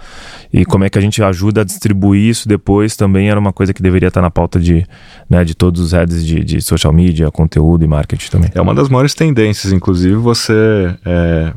E 0.52 0.64
como 0.64 0.84
é 0.84 0.88
que 0.88 0.96
a 0.96 1.00
gente 1.00 1.22
ajuda 1.22 1.62
a 1.62 1.64
distribuir 1.64 2.30
isso 2.30 2.48
depois 2.48 2.96
também 2.96 3.28
era 3.28 3.38
uma 3.38 3.52
coisa 3.52 3.74
que 3.74 3.82
deveria 3.82 4.06
estar 4.06 4.22
na 4.22 4.30
pauta 4.30 4.60
de, 4.60 4.86
né, 5.28 5.44
de 5.44 5.54
todos 5.54 5.80
os 5.80 5.92
heads 5.92 6.24
de, 6.24 6.42
de 6.42 6.62
social 6.62 6.92
media, 6.92 7.30
conteúdo 7.30 7.84
e 7.84 7.88
marketing 7.88 8.30
também. 8.30 8.50
É 8.54 8.60
uma 8.60 8.74
das 8.74 8.88
maiores 8.88 9.12
tendências, 9.12 9.72
inclusive, 9.72 10.14
você 10.14 10.96
é, 11.04 11.52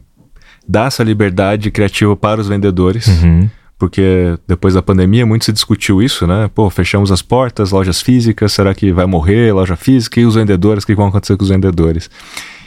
dar 0.68 0.88
essa 0.88 1.04
liberdade 1.04 1.70
criativa 1.70 2.18
para 2.18 2.42
os 2.42 2.48
vendedores. 2.48 3.08
Uhum 3.08 3.48
porque 3.80 4.38
depois 4.46 4.74
da 4.74 4.82
pandemia 4.82 5.26
muito 5.26 5.46
se 5.46 5.54
discutiu 5.54 6.04
isso, 6.04 6.28
né? 6.28 6.52
Pô, 6.54 6.70
fechamos 6.70 7.14
as 7.14 7.22
portas, 7.22 7.72
lojas 7.72 8.02
físicas, 8.02 8.52
será 8.52 8.76
que 8.76 8.92
vai 8.92 9.06
morrer 9.06 9.54
loja 9.54 9.78
física? 9.78 10.20
E 10.20 10.26
os 10.26 10.36
vendedores, 10.36 10.84
o 10.84 10.88
que 10.88 10.94
vão 10.94 11.08
acontecer 11.08 11.38
com 11.38 11.44
os 11.44 11.50
vendedores? 11.50 12.10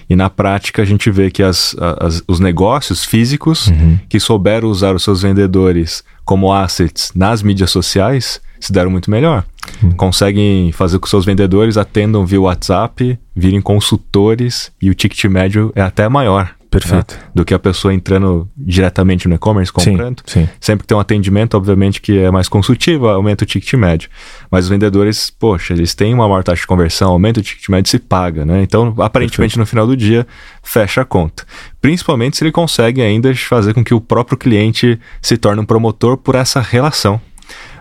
E 0.09 0.17
na 0.17 0.31
prática 0.31 0.81
a 0.81 0.85
gente 0.85 1.11
vê 1.11 1.31
que 1.31 1.43
as, 1.43 1.77
as 2.01 2.23
os 2.27 2.41
negócios 2.41 3.05
físicos 3.05 3.69
uhum. 3.69 3.99
que 4.09 4.19
souberam 4.19 4.69
usar 4.69 4.95
os 4.95 5.05
seus 5.05 5.23
vendedores 5.23 6.03
como 6.25 6.53
assets 6.53 7.13
nas 7.15 7.43
mídias 7.43 7.71
sociais 7.71 8.41
se 8.59 8.73
deram 8.73 8.91
muito 8.91 9.11
melhor. 9.11 9.45
Uhum. 9.83 9.93
Conseguem 9.93 10.73
fazer 10.73 10.99
com 10.99 11.05
que 11.05 11.11
seus 11.11 11.27
vendedores 11.27 11.77
atendam 11.77 12.25
via 12.25 12.41
WhatsApp, 12.41 13.19
virem 13.37 13.61
consultores 13.61 14.73
e 14.81 14.89
o 14.89 14.95
ticket 14.95 15.25
médio 15.27 15.73
é 15.75 15.83
até 15.83 16.09
maior. 16.09 16.55
Perfeito. 16.73 17.15
Né? 17.15 17.21
Do 17.35 17.45
que 17.45 17.53
a 17.53 17.59
pessoa 17.59 17.93
entrando 17.93 18.49
diretamente 18.57 19.29
no 19.29 19.35
e-commerce, 19.35 19.71
comprando. 19.71 20.23
Sim, 20.25 20.45
sim. 20.45 20.49
Sempre 20.59 20.85
que 20.85 20.89
tem 20.89 20.97
um 20.97 21.01
atendimento, 21.01 21.55
obviamente, 21.55 22.01
que 22.01 22.19
é 22.19 22.31
mais 22.31 22.49
consultivo, 22.49 23.09
aumenta 23.09 23.45
o 23.45 23.47
ticket 23.47 23.75
médio. 23.75 24.09
Mas 24.51 24.65
os 24.65 24.71
vendedores, 24.71 25.29
poxa, 25.29 25.75
eles 25.75 25.95
têm 25.95 26.15
uma 26.15 26.27
maior 26.27 26.43
taxa 26.43 26.63
de 26.63 26.67
conversão, 26.67 27.11
aumenta 27.11 27.41
o 27.41 27.43
ticket 27.43 27.69
médio 27.69 27.89
e 27.89 27.91
se 27.91 27.99
paga, 27.99 28.47
né? 28.47 28.63
Então, 28.63 28.95
aparentemente, 28.99 29.55
Perfeito. 29.55 29.59
no 29.59 29.67
final 29.67 29.87
do 29.87 29.97
dia, 29.97 30.27
fecha 30.63 31.03
a 31.03 31.05
conta. 31.05 31.45
Principalmente 31.81 32.39
se 32.39 32.45
ele 32.45 32.53
consegue 32.53 33.03
ainda 33.03 33.35
fazer 33.35 33.75
com 33.75 33.85
que 33.85 33.93
o 33.93 34.01
próprio 34.01 34.39
cliente 34.39 34.99
se 35.21 35.37
torne 35.37 35.61
um 35.61 35.67
promotor 35.67 36.17
por 36.17 36.35
essa 36.35 36.61
relação. 36.61 37.21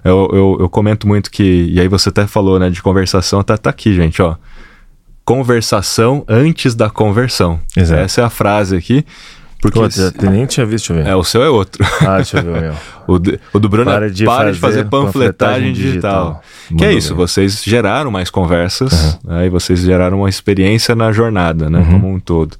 Eu, 0.03 0.27
eu, 0.33 0.57
eu 0.61 0.69
comento 0.69 1.07
muito 1.07 1.31
que, 1.31 1.69
e 1.71 1.79
aí 1.79 1.87
você 1.87 2.09
até 2.09 2.27
falou, 2.27 2.59
né, 2.59 2.69
de 2.69 2.81
conversação, 2.81 3.41
tá, 3.41 3.57
tá 3.57 3.69
aqui, 3.69 3.93
gente, 3.93 4.21
ó 4.21 4.35
conversação 5.31 6.25
antes 6.27 6.75
da 6.75 6.89
conversão. 6.89 7.57
Exato. 7.75 8.01
Essa 8.01 8.21
é 8.21 8.23
a 8.25 8.29
frase 8.29 8.75
aqui. 8.75 9.05
Porque 9.61 9.79
Pô, 9.79 9.85
esse... 9.85 10.11
nem 10.23 10.45
tinha 10.45 10.65
visto, 10.65 10.91
ver. 10.91 11.05
É, 11.05 11.15
o 11.15 11.23
seu 11.23 11.41
é 11.41 11.49
outro. 11.49 11.85
Ah, 12.01 12.15
deixa 12.17 12.39
eu 12.39 12.43
ver 12.43 12.49
o 12.49 12.61
meu. 12.61 12.73
o, 13.07 13.19
de, 13.19 13.39
o 13.53 13.59
do 13.59 13.69
Bruno 13.69 13.85
para 13.85 14.07
é 14.07 14.09
de, 14.09 14.25
para 14.25 14.37
fazer, 14.37 14.51
de 14.51 14.59
fazer 14.59 14.83
panfletagem, 14.85 15.11
panfletagem 15.69 15.73
digital. 15.73 16.41
digital. 16.67 16.77
Que 16.77 16.85
é 16.85 16.93
isso, 16.93 17.09
bem. 17.09 17.17
vocês 17.17 17.63
geraram 17.63 18.09
mais 18.11 18.29
conversas, 18.29 19.19
uhum. 19.23 19.35
né, 19.35 19.45
e 19.45 19.49
vocês 19.49 19.79
geraram 19.79 20.17
uma 20.17 20.29
experiência 20.29 20.95
na 20.95 21.11
jornada, 21.11 21.69
né, 21.69 21.79
uhum. 21.79 21.91
como 21.91 22.09
um 22.09 22.19
todo. 22.19 22.57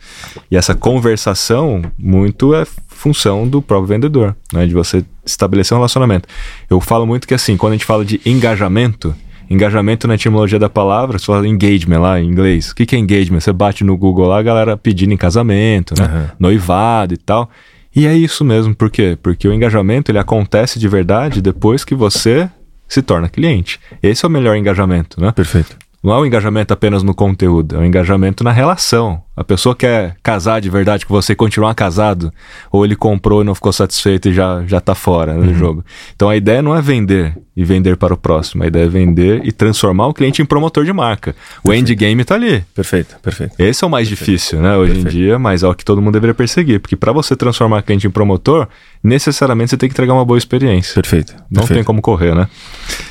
E 0.50 0.56
essa 0.56 0.76
conversação, 0.76 1.82
muito 1.98 2.54
é 2.54 2.66
função 2.88 3.48
do 3.48 3.64
próprio 3.64 3.88
vendedor, 3.88 4.36
né, 4.54 4.68
de 4.68 4.74
você 4.76 5.04
estabelecer 5.26 5.76
um 5.76 5.80
relacionamento. 5.80 6.30
Eu 6.70 6.80
falo 6.80 7.08
muito 7.08 7.28
que 7.28 7.34
assim, 7.34 7.58
quando 7.58 7.74
a 7.74 7.76
gente 7.78 7.86
fala 7.86 8.06
de 8.06 8.22
engajamento, 8.24 9.16
Engajamento 9.52 10.08
na 10.08 10.16
etimologia 10.16 10.58
da 10.58 10.70
palavra, 10.70 11.20
só 11.20 11.44
engagement 11.44 12.00
lá 12.00 12.22
em 12.22 12.26
inglês. 12.26 12.72
O 12.72 12.76
que, 12.76 12.86
que 12.86 12.96
é 12.96 13.00
engagement? 13.00 13.42
Você 13.42 13.52
bate 13.52 13.84
no 13.84 13.98
Google 13.98 14.28
lá, 14.28 14.40
a 14.40 14.42
galera 14.42 14.78
pedindo 14.78 15.14
em 15.14 15.18
casamento, 15.18 15.94
né? 16.00 16.06
Uhum. 16.06 16.28
Noivado 16.40 17.14
e 17.14 17.18
tal. 17.18 17.50
E 17.94 18.08
é 18.08 18.16
isso 18.16 18.46
mesmo, 18.46 18.74
por 18.74 18.90
quê? 18.90 19.18
Porque 19.22 19.48
o 19.48 19.54
engajamento 19.54 20.10
ele 20.10 20.20
acontece 20.20 20.80
de 20.80 20.88
verdade 20.88 21.42
depois 21.42 21.84
que 21.84 21.94
você 21.94 22.50
se 22.88 23.02
torna 23.02 23.28
cliente. 23.28 23.78
Esse 24.02 24.24
é 24.24 24.28
o 24.28 24.32
melhor 24.32 24.56
engajamento, 24.56 25.20
né? 25.20 25.34
Perfeito. 25.34 25.76
Não 26.02 26.14
é 26.14 26.20
um 26.20 26.26
engajamento 26.26 26.74
apenas 26.74 27.04
no 27.04 27.14
conteúdo, 27.14 27.76
é 27.76 27.80
um 27.80 27.86
engajamento 27.86 28.44
na 28.44 28.52
relação. 28.52 29.22
A 29.36 29.46
pessoa 29.46 29.74
quer 29.74 30.18
casar 30.22 30.60
de 30.60 30.70
verdade 30.70 31.06
com 31.06 31.14
você 31.14 31.32
e 31.32 31.36
continuar 31.36 31.74
casado, 31.74 32.34
ou 32.70 32.84
ele 32.84 32.98
comprou 32.98 33.42
e 33.42 33.46
não 33.46 33.56
ficou 33.56 33.72
satisfeito 33.72 34.28
e 34.28 34.34
já, 34.34 34.64
já 34.68 34.82
tá 34.82 34.94
fora 34.94 35.34
né, 35.34 35.44
do 35.44 35.52
uhum. 35.52 35.56
jogo. 35.56 35.86
Então 36.14 36.30
a 36.30 36.36
ideia 36.36 36.62
não 36.62 36.76
é 36.76 36.82
vender 36.82 37.38
e 37.56 37.64
vender 37.64 37.96
para 37.96 38.14
o 38.14 38.18
próximo, 38.18 38.64
a 38.64 38.68
ideia 38.68 38.86
é 38.86 38.90
vender 38.90 39.42
e 39.46 39.52
transformar 39.52 40.08
o 40.08 40.14
cliente 40.14 40.42
em 40.42 40.46
promotor 40.46 40.84
de 40.84 40.92
marca. 40.92 41.34
Perfeito. 41.34 41.70
O 41.70 41.74
endgame 41.74 42.26
tá 42.26 42.36
ali. 42.36 42.64
Perfeito, 42.76 43.16
perfeito. 43.22 43.56
Esse 43.58 43.84
é 43.84 43.88
o 43.88 43.90
mais 43.90 44.08
perfeito. 44.08 44.32
difícil, 44.32 44.62
né, 44.62 44.76
hoje 44.76 44.94
perfeito. 44.94 45.16
em 45.16 45.20
dia, 45.22 45.40
mas 45.40 45.64
é 45.64 45.68
o 45.68 45.74
que 45.74 45.86
todo 45.86 46.02
mundo 46.02 46.14
deveria 46.14 46.34
perseguir, 46.34 46.82
porque 46.82 46.98
para 46.98 47.14
você 47.14 47.34
transformar 47.34 47.80
o 47.80 47.84
cliente 47.84 48.06
em 48.06 48.12
promotor, 48.12 48.68
necessariamente 49.02 49.70
você 49.70 49.78
tem 49.78 49.88
que 49.88 49.94
entregar 49.94 50.14
uma 50.14 50.26
boa 50.26 50.38
experiência. 50.38 50.96
Perfeito. 50.96 51.34
Não 51.50 51.62
perfeito. 51.62 51.78
tem 51.78 51.84
como 51.86 52.02
correr, 52.02 52.36
né? 52.36 52.50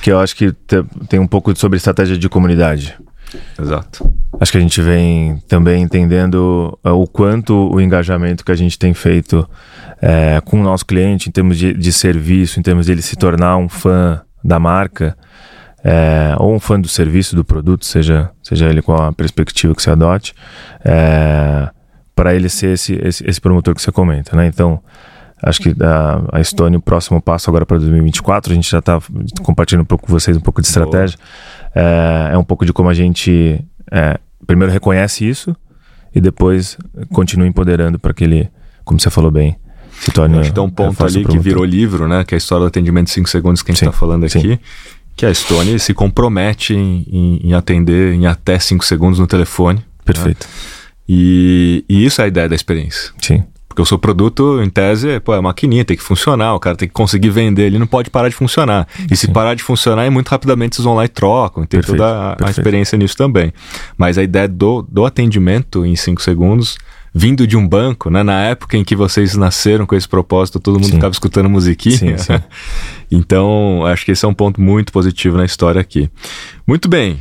Que 0.03 0.13
eu 0.13 0.21
acho 0.21 0.37
que 0.37 0.53
tem 1.09 1.19
um 1.19 1.27
pouco 1.27 1.59
sobre 1.59 1.79
estratégia 1.79 2.19
de 2.19 2.29
comunidade. 2.29 2.95
Exato. 3.59 4.13
Acho 4.41 4.53
que 4.53 4.59
a 4.59 4.61
gente 4.61 4.81
vem 4.81 5.39
também 5.49 5.83
entendendo 5.83 6.79
uh, 6.85 6.91
o 6.91 7.07
quanto 7.07 7.71
o 7.73 7.81
engajamento 7.81 8.45
que 8.45 8.53
a 8.53 8.57
gente 8.57 8.79
tem 8.79 8.95
feito 8.95 9.49
é, 10.01 10.41
com 10.45 10.61
o 10.61 10.63
nosso 10.63 10.87
cliente 10.87 11.29
em 11.29 11.33
termos 11.33 11.59
de, 11.59 11.75
de, 11.75 11.93
serviço, 11.93 12.59
em 12.59 12.63
termos 12.63 12.87
dele 12.87 13.03
se 13.03 13.17
tornar 13.17 13.57
um 13.57 13.69
fã 13.69 14.23
da 14.43 14.59
marca 14.59 15.17
é, 15.85 16.35
ou 16.39 16.55
um 16.55 16.61
fã 16.61 16.81
do 16.81 16.89
serviço, 16.89 17.37
do 17.37 17.45
produto, 17.45 17.85
seja, 17.85 18.31
seja 18.43 18.69
ele 18.69 18.83
com 18.83 18.95
a 18.95 19.13
perspectiva 19.13 19.75
que 19.75 19.83
você 19.83 19.91
adote, 19.91 20.35
é, 20.85 21.69
para 22.15 22.35
ele 22.35 22.49
ser 22.49 22.75
esse, 22.75 22.95
esse, 22.95 23.29
esse, 23.29 23.41
promotor 23.41 23.75
que 23.75 23.83
você 23.83 23.93
comenta. 23.93 24.37
Né? 24.37 24.47
Então, 24.47 24.83
acho 25.43 25.61
que 25.61 25.75
a, 25.83 26.23
a 26.33 26.41
Estônia, 26.41 26.79
o 26.79 26.83
próximo 26.83 27.21
passo 27.21 27.51
agora 27.51 27.65
para 27.65 27.79
2024, 27.79 28.53
a 28.53 28.55
gente 28.55 28.71
já 28.71 28.79
está 28.79 29.01
compartilhando 29.43 29.83
um 29.83 29.87
pouco 29.87 30.07
com 30.07 30.13
vocês 30.13 30.37
um 30.37 30.41
pouco 30.41 30.61
de 30.61 30.69
estratégia. 30.69 31.19
É, 31.75 32.31
é 32.33 32.39
um 32.39 32.45
pouco 32.45 32.67
de 32.67 32.73
como 32.73 32.89
a 32.89 32.95
gente 32.95 33.65
é, 33.91 34.19
primeiro 34.47 34.73
reconhece 34.73 35.29
isso 35.29 35.55
e 36.15 36.21
depois 36.21 36.77
continua 37.13 37.47
empoderando 37.47 37.99
para 37.99 38.13
que 38.13 38.25
ele, 38.25 38.49
como 38.85 39.01
você 39.01 39.11
falou 39.11 39.31
bem, 39.31 39.57
se 40.01 40.11
torne. 40.11 40.39
Acho 40.39 40.49
que 40.49 40.55
tem 40.55 40.65
um 40.65 40.71
ponto 40.71 41.05
ali 41.05 41.25
que 41.25 41.39
virou 41.39 41.65
livro, 41.65 42.09
né? 42.09 42.25
Que 42.25 42.35
é 42.35 42.37
a 42.37 42.39
história 42.39 42.65
do 42.65 42.69
atendimento 42.69 43.07
de 43.07 43.13
5 43.13 43.29
segundos 43.29 43.63
que 43.63 43.71
a 43.71 43.75
gente 43.75 43.85
está 43.85 43.97
falando 43.97 44.25
aqui. 44.25 44.41
Sim. 44.41 44.59
Que 45.15 45.27
a 45.27 45.35
Stone 45.35 45.79
se 45.79 45.93
compromete 45.93 46.75
em, 46.75 47.07
em, 47.11 47.49
em 47.49 47.53
atender 47.53 48.15
em 48.15 48.27
até 48.27 48.59
5 48.59 48.85
segundos 48.85 49.19
no 49.19 49.27
telefone. 49.27 49.79
Né? 49.79 49.85
Perfeito. 50.05 50.47
Né? 50.47 50.81
E, 51.09 51.85
e, 51.89 52.05
isso 52.05 52.21
é 52.21 52.25
a 52.25 52.29
ideia 52.29 52.49
da 52.49 52.55
experiência. 52.55 53.13
Sim. 53.21 53.45
Porque 53.81 53.83
o 53.83 53.87
seu 53.87 53.99
produto, 53.99 54.63
em 54.63 54.69
tese, 54.69 55.21
pô, 55.21 55.35
é 55.35 55.41
maquininha, 55.41 55.85
tem 55.85 55.97
que 55.97 56.03
funcionar, 56.03 56.55
o 56.55 56.61
cara 56.61 56.77
tem 56.77 56.87
que 56.87 56.93
conseguir 56.93 57.31
vender, 57.31 57.65
ele 57.65 57.79
não 57.79 57.87
pode 57.87 58.11
parar 58.11 58.29
de 58.29 58.35
funcionar. 58.35 58.87
E 59.11 59.17
se 59.17 59.29
parar 59.29 59.55
de 59.55 59.63
funcionar, 59.63 60.05
é 60.05 60.11
muito 60.11 60.29
rapidamente 60.29 60.77
vocês 60.77 60.85
vão 60.85 60.95
lá 60.95 61.05
e 61.05 61.09
trocam, 61.09 61.65
tem 61.65 61.81
perfeito, 61.81 61.99
toda 61.99 62.37
a, 62.39 62.47
a, 62.47 62.51
experiência 62.51 62.99
nisso 62.99 63.17
também. 63.17 63.53
Mas 63.97 64.19
a 64.19 64.23
ideia 64.23 64.47
do, 64.47 64.83
do 64.83 65.07
atendimento 65.07 65.87
em 65.87 65.97
5 65.97 66.21
segundos, 66.21 66.77
vindo 67.15 67.47
de 67.47 67.57
um 67.57 67.67
banco, 67.67 68.11
né? 68.11 68.23
Na 68.23 68.43
época 68.43 68.77
em 68.77 68.85
que 68.85 68.95
vocês 68.95 69.35
nasceram 69.35 69.87
com 69.87 69.95
esse 69.95 70.09
propósito, 70.09 70.61
todo 70.61 70.75
mundo 70.75 70.87
sim. 70.87 70.93
ficava 70.93 71.13
escutando 71.13 71.49
musiquinha. 71.49 71.97
Sim, 71.97 72.19
sim. 72.19 72.41
então, 73.11 73.87
acho 73.87 74.05
que 74.05 74.13
esse 74.13 74.25
é 74.25 74.29
um 74.29 74.35
ponto 74.35 74.61
muito 74.61 74.93
positivo 74.93 75.39
na 75.39 75.45
história 75.45 75.81
aqui. 75.81 76.11
Muito 76.67 76.89
bem. 76.89 77.19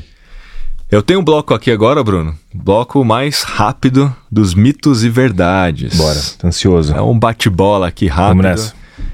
Eu 0.92 1.04
tenho 1.04 1.20
um 1.20 1.24
bloco 1.24 1.54
aqui 1.54 1.70
agora, 1.70 2.04
Bruno. 2.04 2.36
Bloco 2.52 3.06
mais 3.06 3.44
rápido 3.44 4.14
dos 4.32 4.56
mitos 4.56 5.04
e 5.04 5.10
verdades. 5.10 5.96
Bora, 5.96 6.20
tô 6.40 6.48
ansioso. 6.48 6.96
É 6.96 7.02
um 7.02 7.18
bate-bola 7.18 7.88
aqui 7.88 8.08
rápido. 8.08 8.42
Vamos 8.42 8.44
nessa. 8.44 8.74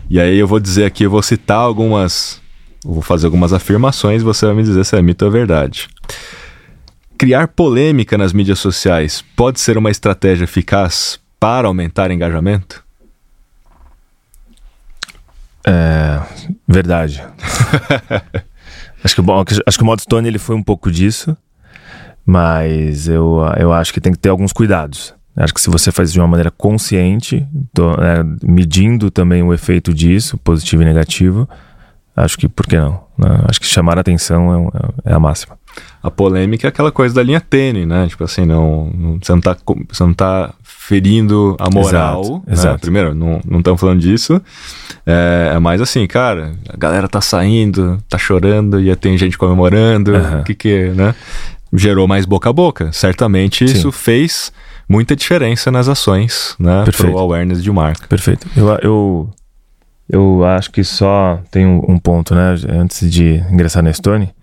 E 0.09 0.17
aí 0.17 0.37
eu 0.37 0.47
vou 0.47 0.59
dizer 0.61 0.85
aqui, 0.85 1.03
eu 1.03 1.09
vou 1.09 1.21
citar 1.21 1.57
algumas. 1.57 2.41
Vou 2.81 3.01
fazer 3.01 3.25
algumas 3.25 3.51
afirmações 3.51 4.21
e 4.21 4.25
você 4.25 4.45
vai 4.45 4.55
me 4.55 4.63
dizer 4.63 4.85
se 4.85 4.95
é 4.95 5.01
mito 5.01 5.25
ou 5.25 5.31
verdade. 5.31 5.89
criar 7.17 7.49
polêmica 7.49 8.17
nas 8.17 8.31
mídias 8.31 8.59
sociais 8.59 9.23
pode 9.35 9.59
ser 9.59 9.77
uma 9.77 9.91
estratégia 9.91 10.45
eficaz 10.45 11.19
para 11.39 11.67
aumentar 11.67 12.09
engajamento? 12.09 12.85
É, 15.67 16.21
verdade. 16.67 17.21
acho, 19.03 19.15
que, 19.45 19.61
acho 19.65 19.77
que 19.77 19.83
o 19.83 19.85
modo 19.85 20.01
Stone 20.01 20.27
ele 20.27 20.37
foi 20.37 20.55
um 20.55 20.63
pouco 20.63 20.91
disso, 20.91 21.35
mas 22.25 23.07
eu, 23.07 23.41
eu 23.57 23.71
acho 23.71 23.93
que 23.93 24.01
tem 24.01 24.11
que 24.11 24.19
ter 24.19 24.29
alguns 24.29 24.51
cuidados. 24.51 25.13
Acho 25.35 25.53
que 25.53 25.59
se 25.59 25.69
você 25.69 25.91
faz 25.91 26.13
de 26.13 26.19
uma 26.19 26.27
maneira 26.27 26.49
consciente, 26.49 27.45
tô, 27.73 27.91
é, 27.95 28.23
medindo 28.41 29.11
também 29.11 29.43
o 29.43 29.53
efeito 29.53 29.93
disso, 29.93 30.37
positivo 30.37 30.81
e 30.81 30.85
negativo, 30.85 31.47
acho 32.15 32.37
que 32.37 32.47
por 32.47 32.65
que 32.65 32.77
não? 32.77 33.03
Né? 33.17 33.41
Acho 33.47 33.59
que 33.59 33.67
chamar 33.67 33.97
a 33.97 34.01
atenção 34.01 34.71
é, 35.05 35.11
é, 35.11 35.13
a 35.13 35.19
máxima. 35.19 35.57
A 36.01 36.09
polêmica 36.09 36.67
é 36.67 36.69
aquela 36.69 36.89
coisa 36.89 37.15
da 37.15 37.21
linha 37.21 37.41
tênue, 37.41 37.85
né? 37.85 38.07
Tipo 38.07 38.23
assim, 38.23 38.45
não, 38.45 38.89
não, 38.95 39.19
você, 39.21 39.33
não 39.33 39.41
tá, 39.41 39.57
você 39.89 40.03
não 40.03 40.13
tá 40.13 40.53
ferindo 40.63 41.57
a 41.59 41.69
moral. 41.69 42.21
Exato, 42.21 42.33
né? 42.33 42.53
exato. 42.53 42.79
Primeiro, 42.79 43.13
não 43.13 43.41
estamos 43.57 43.81
falando 43.81 43.99
disso. 43.99 44.41
É, 45.05 45.51
é, 45.53 45.59
mais 45.59 45.81
assim, 45.81 46.07
cara, 46.07 46.53
a 46.69 46.77
galera 46.77 47.09
tá 47.09 47.19
saindo, 47.19 48.01
tá 48.07 48.17
chorando, 48.17 48.79
e 48.79 48.95
tem 48.95 49.17
gente 49.17 49.37
comemorando. 49.37 50.13
O 50.13 50.15
uhum. 50.15 50.43
que 50.43 50.55
que, 50.55 50.89
né? 50.89 51.13
Gerou 51.75 52.07
mais 52.07 52.25
boca 52.25 52.49
a 52.49 52.53
boca. 52.53 52.91
Certamente 52.91 53.67
Sim. 53.67 53.73
isso 53.73 53.91
fez 53.91 54.51
muita 54.87 55.15
diferença 55.15 55.71
nas 55.71 55.87
ações, 55.87 56.55
né? 56.59 56.83
Perfeito. 56.83 57.11
Pro 57.11 57.19
awareness 57.19 57.63
de 57.63 57.71
marca. 57.71 58.07
Perfeito. 58.07 58.47
Eu, 58.55 58.69
eu, 58.81 59.29
eu 60.09 60.45
acho 60.45 60.71
que 60.71 60.83
só 60.83 61.39
tem 61.49 61.65
um, 61.65 61.97
ponto, 61.97 62.35
né? 62.35 62.55
Antes 62.69 63.09
de 63.09 63.43
ingressar 63.51 63.83
na 63.83 63.91
Stone, 63.91 64.33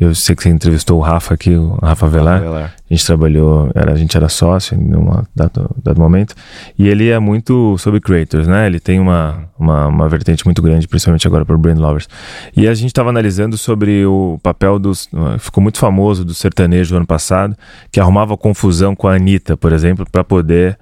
eu 0.00 0.14
sei 0.14 0.34
que 0.34 0.42
você 0.42 0.48
entrevistou 0.48 0.98
o 0.98 1.02
Rafa 1.02 1.34
aqui, 1.34 1.50
o 1.50 1.74
Rafa 1.74 2.08
Velar. 2.08 2.40
Velar. 2.40 2.74
A 2.90 2.94
gente 2.94 3.04
trabalhou, 3.04 3.70
era, 3.74 3.92
a 3.92 3.96
gente 3.96 4.16
era 4.16 4.30
sócio 4.30 4.74
em 4.74 4.96
um 4.96 5.22
dado, 5.36 5.70
dado 5.84 6.00
momento. 6.00 6.34
E 6.78 6.88
ele 6.88 7.10
é 7.10 7.18
muito 7.18 7.76
sobre 7.76 8.00
creators, 8.00 8.48
né? 8.48 8.66
Ele 8.66 8.80
tem 8.80 8.98
uma, 8.98 9.44
uma, 9.58 9.88
uma 9.88 10.08
vertente 10.08 10.42
muito 10.46 10.62
grande, 10.62 10.88
principalmente 10.88 11.26
agora 11.26 11.44
para 11.44 11.54
o 11.54 11.58
Brand 11.58 11.78
Lovers. 11.78 12.08
E 12.56 12.66
a 12.66 12.72
gente 12.72 12.86
estava 12.86 13.10
analisando 13.10 13.58
sobre 13.58 14.06
o 14.06 14.40
papel 14.42 14.78
dos. 14.78 15.06
Ficou 15.38 15.62
muito 15.62 15.78
famoso 15.78 16.24
do 16.24 16.32
sertanejo 16.32 16.96
ano 16.96 17.06
passado, 17.06 17.54
que 17.92 18.00
arrumava 18.00 18.38
confusão 18.38 18.96
com 18.96 19.06
a 19.06 19.16
Anitta, 19.16 19.54
por 19.54 19.70
exemplo, 19.70 20.06
para 20.10 20.24
poder 20.24 20.78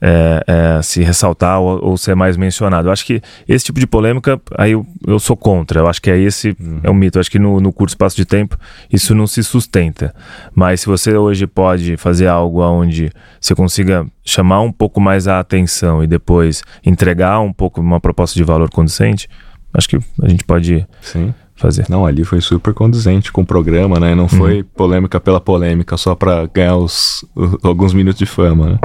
é, 0.00 0.44
é, 0.46 0.82
se 0.82 1.02
ressaltar 1.02 1.60
ou, 1.60 1.84
ou, 1.84 1.96
ser 1.96 2.16
mais 2.16 2.36
mencionado. 2.36 2.88
Eu 2.88 2.92
acho 2.92 3.04
que 3.04 3.20
esse 3.46 3.66
tipo 3.66 3.78
de 3.78 3.86
polêmica, 3.86 4.40
aí 4.56 4.72
eu, 4.72 4.86
eu 5.06 5.18
sou 5.18 5.36
contra. 5.36 5.80
Eu 5.80 5.86
acho 5.86 6.00
que 6.00 6.10
é 6.10 6.18
esse 6.18 6.56
uhum. 6.58 6.80
é 6.82 6.90
um 6.90 6.94
mito. 6.94 7.18
Eu 7.18 7.20
acho 7.20 7.30
que 7.30 7.38
no, 7.38 7.60
no, 7.60 7.72
curto 7.72 7.90
espaço 7.90 8.16
de 8.16 8.24
tempo 8.24 8.56
isso 8.90 9.14
não 9.14 9.26
se 9.26 9.42
sustenta. 9.42 10.14
Mas 10.54 10.80
se 10.80 10.86
você 10.86 11.16
hoje 11.16 11.46
pode 11.46 11.96
fazer 11.96 12.28
algo 12.28 12.62
onde 12.62 13.12
você 13.40 13.54
consiga 13.54 14.06
chamar 14.24 14.62
um 14.62 14.72
pouco 14.72 15.00
mais 15.00 15.28
a 15.28 15.38
atenção 15.38 16.02
e 16.02 16.06
depois 16.06 16.62
entregar 16.84 17.40
um 17.40 17.52
pouco 17.52 17.80
uma 17.80 18.00
proposta 18.00 18.34
de 18.34 18.44
valor 18.44 18.70
condizente, 18.70 19.28
acho 19.74 19.88
que 19.88 19.98
a 20.22 20.28
gente 20.28 20.44
pode 20.44 20.86
Sim. 21.02 21.34
fazer. 21.54 21.84
Não, 21.90 22.06
ali 22.06 22.24
foi 22.24 22.40
super 22.40 22.72
condizente 22.72 23.30
com 23.30 23.42
o 23.42 23.46
programa, 23.46 24.00
né? 24.00 24.14
Não 24.14 24.28
foi 24.28 24.58
uhum. 24.58 24.64
polêmica 24.74 25.20
pela 25.20 25.40
polêmica, 25.40 25.96
só 25.96 26.14
para 26.14 26.46
ganhar 26.46 26.76
os, 26.76 27.24
alguns 27.62 27.92
minutos 27.92 28.18
de 28.18 28.26
fama, 28.26 28.70
né? 28.70 28.78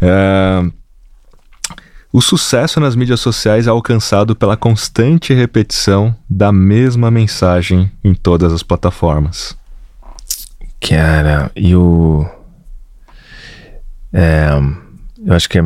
É... 0.00 0.70
O 2.12 2.20
sucesso 2.20 2.80
nas 2.80 2.96
mídias 2.96 3.20
sociais 3.20 3.68
é 3.68 3.70
alcançado 3.70 4.34
pela 4.34 4.56
constante 4.56 5.32
repetição 5.32 6.14
da 6.28 6.50
mesma 6.50 7.08
mensagem 7.08 7.90
em 8.02 8.14
todas 8.14 8.52
as 8.52 8.64
plataformas. 8.64 9.56
Cara, 10.80 11.52
e 11.54 11.76
o. 11.76 12.28
É, 14.12 14.48
eu 15.24 15.34
acho 15.34 15.48
que 15.48 15.58
é. 15.58 15.62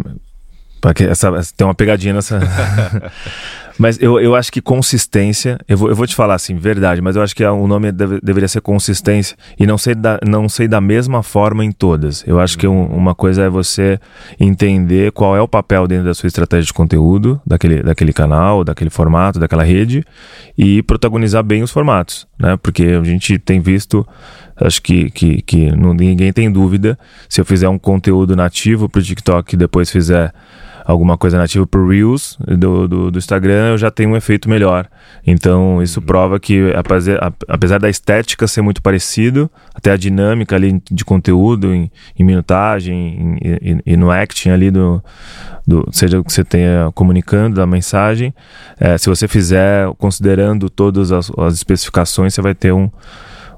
Essa, 1.09 1.32
tem 1.57 1.66
uma 1.66 1.74
pegadinha 1.74 2.12
nessa. 2.12 2.39
Mas 3.79 4.01
eu, 4.01 4.20
eu 4.20 4.35
acho 4.35 4.53
que 4.53 4.61
consistência, 4.61 5.59
eu 5.68 5.77
vou, 5.77 5.89
eu 5.89 5.97
vou 5.97 6.07
te 6.07 6.14
falar 6.14 6.35
assim, 6.35 6.55
verdade, 6.55 7.01
mas 7.01 7.16
eu 7.16 7.22
acho 7.22 7.35
que 7.35 7.45
o 7.45 7.66
nome 7.66 7.91
deve, 7.91 8.20
deveria 8.22 8.49
ser 8.49 8.61
consistência 8.61 9.37
e 9.59 9.66
não 9.66 9.77
sei, 9.77 9.95
da, 9.95 10.18
não 10.27 10.49
sei 10.49 10.68
da 10.68 10.81
mesma 10.81 11.22
forma 11.22 11.64
em 11.64 11.72
todas. 11.72 12.25
Eu 12.27 12.39
acho 12.39 12.57
que 12.57 12.66
um, 12.66 12.87
uma 12.87 13.14
coisa 13.14 13.43
é 13.43 13.49
você 13.49 13.99
entender 14.39 15.12
qual 15.12 15.37
é 15.37 15.41
o 15.41 15.49
papel 15.49 15.87
dentro 15.87 16.05
da 16.05 16.14
sua 16.14 16.27
estratégia 16.27 16.66
de 16.66 16.72
conteúdo, 16.72 17.41
daquele, 17.45 17.83
daquele 17.83 18.12
canal, 18.12 18.62
daquele 18.62 18.91
formato, 18.91 19.39
daquela 19.39 19.64
rede, 19.64 20.05
e 20.57 20.83
protagonizar 20.83 21.43
bem 21.43 21.62
os 21.62 21.70
formatos, 21.70 22.27
né? 22.39 22.57
Porque 22.57 22.85
a 22.85 23.03
gente 23.03 23.39
tem 23.39 23.61
visto 23.61 24.07
acho 24.57 24.81
que, 24.83 25.11
que, 25.11 25.43
que 25.43 25.70
não, 25.72 25.93
ninguém 25.93 26.33
tem 26.33 26.51
dúvida. 26.51 26.99
Se 27.29 27.41
eu 27.41 27.45
fizer 27.45 27.68
um 27.68 27.79
conteúdo 27.79 28.37
nativo 28.37 28.89
para 28.89 29.01
o 29.01 29.03
TikTok 29.03 29.55
e 29.55 29.59
depois 29.59 29.91
fizer 29.91 30.33
alguma 30.85 31.16
coisa 31.16 31.39
nativa 31.39 31.66
pro 31.66 31.89
Reels 31.89 32.37
do, 32.47 32.87
do, 32.87 33.11
do, 33.11 33.18
Instagram, 33.18 33.70
eu 33.70 33.78
já 33.78 33.91
tenho 33.91 34.11
um 34.11 34.16
efeito 34.16 34.49
melhor. 34.49 34.87
Então, 35.26 35.82
isso 35.82 36.01
uhum. 36.01 36.07
prova 36.07 36.39
que, 36.39 36.72
apesar, 36.74 37.32
apesar 37.49 37.78
da 37.78 37.89
estética 37.89 38.47
ser 38.47 38.61
muito 38.61 38.82
parecido, 38.82 39.51
até 39.74 39.91
a 39.91 39.97
dinâmica 39.97 40.55
ali 40.55 40.82
de 40.91 41.05
conteúdo, 41.05 41.74
em, 41.74 41.91
em 42.18 42.24
minutagem 42.24 43.39
e 43.87 43.97
no 43.97 44.11
acting 44.11 44.51
ali 44.51 44.70
do, 44.70 45.03
do, 45.66 45.89
seja 45.91 46.18
o 46.20 46.24
que 46.24 46.32
você 46.32 46.45
tenha 46.45 46.91
comunicando 46.95 47.57
da 47.57 47.66
mensagem, 47.66 48.35
é, 48.78 48.99
se 48.99 49.09
você 49.09 49.26
fizer 49.26 49.91
considerando 49.97 50.68
todas 50.68 51.11
as, 51.11 51.30
as 51.39 51.55
especificações, 51.55 52.35
você 52.35 52.43
vai 52.43 52.55
ter 52.55 52.72
um, 52.72 52.91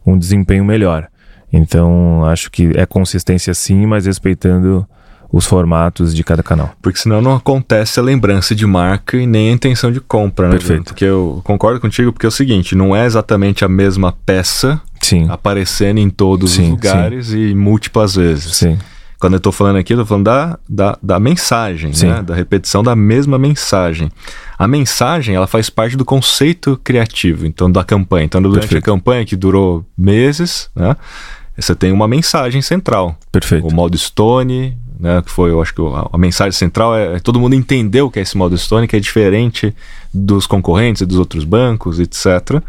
um 0.06 0.16
desempenho 0.16 0.64
melhor. 0.64 1.08
Então, 1.52 2.24
acho 2.24 2.50
que 2.50 2.70
é 2.76 2.86
consistência 2.86 3.52
sim, 3.54 3.86
mas 3.86 4.06
respeitando 4.06 4.86
os 5.32 5.44
formatos 5.44 6.14
de 6.14 6.22
cada 6.22 6.42
canal. 6.42 6.72
Porque 6.80 6.98
senão 6.98 7.20
não 7.20 7.34
acontece 7.34 7.98
a 7.98 8.02
lembrança 8.02 8.54
de 8.54 8.66
marca 8.66 9.16
e 9.16 9.26
nem 9.26 9.50
a 9.50 9.52
intenção 9.52 9.90
de 9.90 10.00
compra, 10.00 10.48
né? 10.48 10.52
Perfeito. 10.52 10.84
Porque 10.84 11.04
eu 11.04 11.40
concordo 11.44 11.80
contigo, 11.80 12.12
porque 12.12 12.26
é 12.26 12.28
o 12.28 12.32
seguinte, 12.32 12.74
não 12.74 12.94
é 12.94 13.04
exatamente 13.04 13.64
a 13.64 13.68
mesma 13.68 14.12
peça 14.24 14.80
sim. 15.00 15.26
aparecendo 15.28 15.98
em 15.98 16.10
todos 16.10 16.52
sim, 16.52 16.64
os 16.64 16.68
lugares 16.70 17.26
sim. 17.28 17.38
e 17.38 17.54
múltiplas 17.54 18.14
vezes. 18.14 18.56
Sim. 18.56 18.78
Quando 19.18 19.32
eu 19.32 19.38
estou 19.38 19.52
falando 19.52 19.76
aqui, 19.76 19.94
eu 19.94 19.96
estou 19.96 20.06
falando 20.06 20.24
da, 20.24 20.58
da, 20.68 20.98
da 21.02 21.18
mensagem, 21.18 21.90
né? 22.02 22.22
da 22.22 22.34
repetição 22.34 22.82
da 22.82 22.94
mesma 22.94 23.38
mensagem. 23.38 24.10
A 24.58 24.68
mensagem, 24.68 25.34
ela 25.34 25.46
faz 25.46 25.70
parte 25.70 25.96
do 25.96 26.04
conceito 26.04 26.78
criativo, 26.84 27.46
então, 27.46 27.70
da 27.70 27.82
campanha. 27.82 28.26
Então, 28.26 28.42
durante 28.42 28.62
Perfeito. 28.62 28.82
a 28.82 28.84
campanha, 28.84 29.24
que 29.24 29.34
durou 29.34 29.84
meses, 29.96 30.68
né? 30.76 30.94
Você 31.56 31.74
tem 31.74 31.90
uma 31.90 32.06
mensagem 32.06 32.60
central. 32.60 33.18
Perfeito. 33.32 33.66
O 33.66 33.72
modo 33.72 33.96
Stone, 33.96 34.76
né, 34.98 35.22
que 35.22 35.30
foi, 35.30 35.50
eu 35.50 35.60
acho 35.60 35.74
que 35.74 35.82
a, 35.82 36.08
a 36.12 36.18
mensagem 36.18 36.52
central 36.52 36.94
é, 36.94 37.16
é, 37.16 37.18
todo 37.18 37.40
mundo 37.40 37.54
entendeu 37.54 38.10
que 38.10 38.18
é 38.18 38.22
esse 38.22 38.36
modo 38.36 38.56
Stone, 38.56 38.88
que 38.88 38.96
é 38.96 39.00
diferente 39.00 39.74
dos 40.12 40.46
concorrentes 40.46 41.02
e 41.02 41.06
dos 41.06 41.18
outros 41.18 41.44
bancos, 41.44 42.00
etc. 42.00 42.62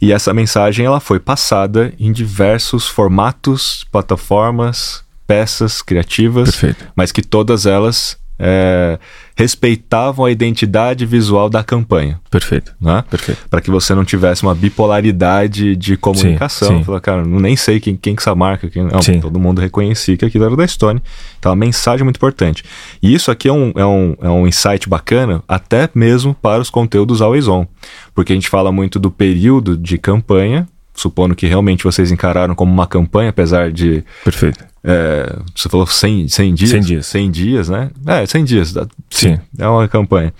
E 0.00 0.12
essa 0.12 0.32
mensagem 0.32 0.86
ela 0.86 1.00
foi 1.00 1.18
passada 1.18 1.92
em 1.98 2.12
diversos 2.12 2.86
formatos, 2.86 3.84
plataformas, 3.90 5.02
peças 5.26 5.80
criativas, 5.82 6.50
Perfeito. 6.50 6.86
mas 6.96 7.12
que 7.12 7.22
todas 7.22 7.66
elas 7.66 8.18
é, 8.40 8.98
respeitavam 9.36 10.24
a 10.24 10.30
identidade 10.30 11.04
visual 11.04 11.50
da 11.50 11.62
campanha. 11.62 12.18
Perfeito. 12.30 12.74
Né? 12.80 13.04
Perfeito. 13.08 13.46
Para 13.48 13.60
que 13.60 13.70
você 13.70 13.94
não 13.94 14.04
tivesse 14.04 14.42
uma 14.42 14.54
bipolaridade 14.54 15.76
de 15.76 15.96
comunicação. 15.96 16.68
Sim, 16.68 16.78
sim. 16.78 16.84
Fala, 16.84 17.00
cara, 17.00 17.24
nem 17.24 17.54
sei 17.54 17.78
quem, 17.78 17.96
quem 17.96 18.16
que 18.16 18.22
essa 18.22 18.34
marca. 18.34 18.68
Quem... 18.68 18.84
Não, 18.84 19.02
sim. 19.02 19.20
todo 19.20 19.38
mundo 19.38 19.60
reconhecia 19.60 20.16
que 20.16 20.24
aquilo 20.24 20.44
era 20.44 20.56
da 20.56 20.66
Stone. 20.66 21.02
Então, 21.38 21.52
a 21.52 21.56
mensagem 21.56 22.00
é 22.00 22.04
muito 22.04 22.16
importante. 22.16 22.64
E 23.02 23.14
isso 23.14 23.30
aqui 23.30 23.48
é 23.48 23.52
um, 23.52 23.72
é, 23.76 23.84
um, 23.84 24.16
é 24.22 24.28
um 24.28 24.46
insight 24.46 24.88
bacana, 24.88 25.42
até 25.46 25.88
mesmo 25.94 26.34
para 26.34 26.62
os 26.62 26.70
conteúdos 26.70 27.20
always 27.20 27.46
on. 27.46 27.66
Porque 28.14 28.32
a 28.32 28.36
gente 28.36 28.48
fala 28.48 28.72
muito 28.72 28.98
do 28.98 29.10
período 29.10 29.76
de 29.76 29.98
campanha, 29.98 30.66
supondo 30.94 31.34
que 31.34 31.46
realmente 31.46 31.84
vocês 31.84 32.10
encararam 32.10 32.54
como 32.54 32.72
uma 32.72 32.86
campanha, 32.86 33.30
apesar 33.30 33.70
de. 33.70 34.02
Perfeito. 34.24 34.69
É, 34.82 35.38
você 35.54 35.68
falou 35.68 35.86
100, 35.86 36.28
100 36.28 36.54
dias? 36.54 36.70
100 36.70 36.80
dias. 36.80 37.06
100 37.06 37.30
dias, 37.30 37.68
né? 37.68 37.90
É, 38.06 38.24
100 38.24 38.44
dias. 38.44 38.68
Sim, 38.70 38.86
Sim. 39.10 39.38
É 39.58 39.68
uma 39.68 39.86
campanha. 39.88 40.32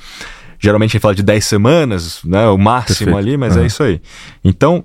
Geralmente 0.59 0.91
a 0.91 0.93
gente 0.93 1.03
fala 1.03 1.14
de 1.14 1.22
10 1.22 1.45
semanas, 1.45 2.20
né? 2.24 2.47
O 2.49 2.59
máximo 2.59 3.12
Perfeito. 3.12 3.18
ali, 3.18 3.36
mas 3.36 3.57
uhum. 3.57 3.62
é 3.62 3.66
isso 3.66 3.82
aí. 3.82 4.01
Então, 4.45 4.84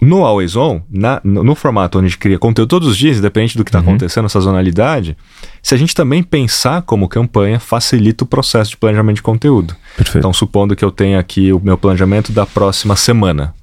no 0.00 0.24
Always 0.24 0.56
On, 0.56 0.80
na, 0.90 1.20
no, 1.24 1.42
no, 1.42 1.54
formato 1.54 1.98
onde 1.98 2.06
a 2.06 2.08
gente 2.08 2.18
cria 2.18 2.38
conteúdo 2.38 2.68
todos 2.68 2.88
os 2.88 2.96
dias, 2.96 3.18
independente 3.18 3.56
do 3.56 3.64
que 3.64 3.70
está 3.70 3.78
uhum. 3.78 3.84
acontecendo, 3.86 4.28
sazonalidade, 4.28 5.16
se 5.62 5.74
a 5.74 5.78
gente 5.78 5.94
também 5.94 6.22
pensar 6.22 6.82
como 6.82 7.08
campanha, 7.08 7.58
facilita 7.58 8.24
o 8.24 8.26
processo 8.26 8.70
de 8.70 8.76
planejamento 8.76 9.16
de 9.16 9.22
conteúdo. 9.22 9.74
Perfeito. 9.96 10.18
Então, 10.18 10.32
supondo 10.32 10.76
que 10.76 10.84
eu 10.84 10.90
tenha 10.90 11.18
aqui 11.18 11.52
o 11.52 11.60
meu 11.60 11.78
planejamento 11.78 12.32
da 12.32 12.44
próxima 12.44 12.94
semana. 12.96 13.54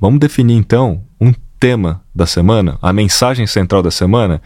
Vamos 0.00 0.18
definir 0.18 0.54
então 0.54 1.02
tema 1.60 2.00
da 2.14 2.26
semana, 2.26 2.78
a 2.80 2.90
mensagem 2.90 3.46
central 3.46 3.82
da 3.82 3.90
semana, 3.90 4.40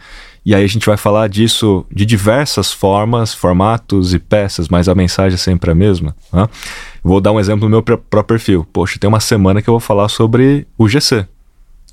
e 0.45 0.53
aí 0.53 0.63
a 0.63 0.67
gente 0.67 0.85
vai 0.85 0.97
falar 0.97 1.27
disso 1.27 1.85
de 1.91 2.05
diversas 2.05 2.71
formas, 2.71 3.33
formatos 3.33 4.13
e 4.13 4.19
peças, 4.19 4.67
mas 4.67 4.87
a 4.87 4.93
mensagem 4.93 5.33
é 5.33 5.37
sempre 5.37 5.71
a 5.71 5.75
mesma. 5.75 6.15
Né? 6.31 6.47
Vou 7.01 7.19
dar 7.19 7.31
um 7.31 7.39
exemplo 7.39 7.67
no 7.67 7.69
meu 7.69 7.81
próprio 7.81 8.23
perfil. 8.23 8.67
Poxa, 8.71 8.99
tem 8.99 9.07
uma 9.07 9.19
semana 9.19 9.61
que 9.61 9.67
eu 9.67 9.73
vou 9.73 9.79
falar 9.79 10.09
sobre 10.09 10.67
o 10.77 10.87
GC. 10.87 11.25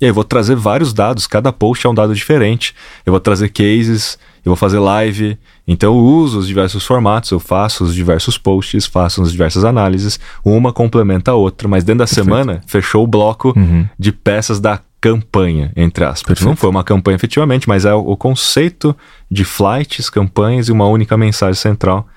E 0.01 0.05
aí 0.05 0.09
eu 0.09 0.13
vou 0.13 0.23
trazer 0.23 0.55
vários 0.55 0.91
dados, 0.91 1.25
cada 1.25 1.51
post 1.53 1.87
é 1.87 1.89
um 1.89 1.93
dado 1.93 2.13
diferente. 2.13 2.75
Eu 3.05 3.13
vou 3.13 3.19
trazer 3.19 3.49
cases, 3.49 4.19
eu 4.45 4.49
vou 4.49 4.55
fazer 4.55 4.77
live. 4.77 5.37
Então 5.67 5.95
eu 5.95 5.99
uso 5.99 6.39
os 6.39 6.47
diversos 6.47 6.85
formatos, 6.85 7.31
eu 7.31 7.39
faço 7.39 7.85
os 7.85 7.95
diversos 7.95 8.37
posts, 8.37 8.85
faço 8.85 9.21
as 9.21 9.31
diversas 9.31 9.63
análises. 9.63 10.19
Uma 10.43 10.73
complementa 10.73 11.31
a 11.31 11.35
outra, 11.35 11.67
mas 11.67 11.83
dentro 11.83 11.99
da 11.99 12.05
Perfeito. 12.05 12.25
semana 12.25 12.61
fechou 12.67 13.03
o 13.03 13.07
bloco 13.07 13.53
uhum. 13.55 13.87
de 13.97 14.11
peças 14.11 14.59
da 14.59 14.79
campanha, 15.03 15.69
entre 15.75 16.05
aspas. 16.05 16.23
Perfeito. 16.23 16.47
Não 16.47 16.55
foi 16.55 16.69
uma 16.69 16.81
campanha 16.81 17.17
efetivamente, 17.17 17.67
mas 17.67 17.83
é 17.83 17.93
o 17.93 18.15
conceito 18.15 18.95
de 19.29 19.43
flights, 19.43 20.09
campanhas 20.09 20.69
e 20.69 20.71
uma 20.71 20.87
única 20.87 21.17
mensagem 21.17 21.61
central 21.61 22.07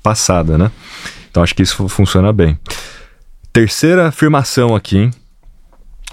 passada, 0.00 0.56
né? 0.56 0.70
Então 1.28 1.42
acho 1.42 1.52
que 1.56 1.64
isso 1.64 1.88
funciona 1.88 2.32
bem. 2.32 2.56
Terceira 3.52 4.06
afirmação 4.06 4.76
aqui, 4.76 4.96
hein? 4.96 5.10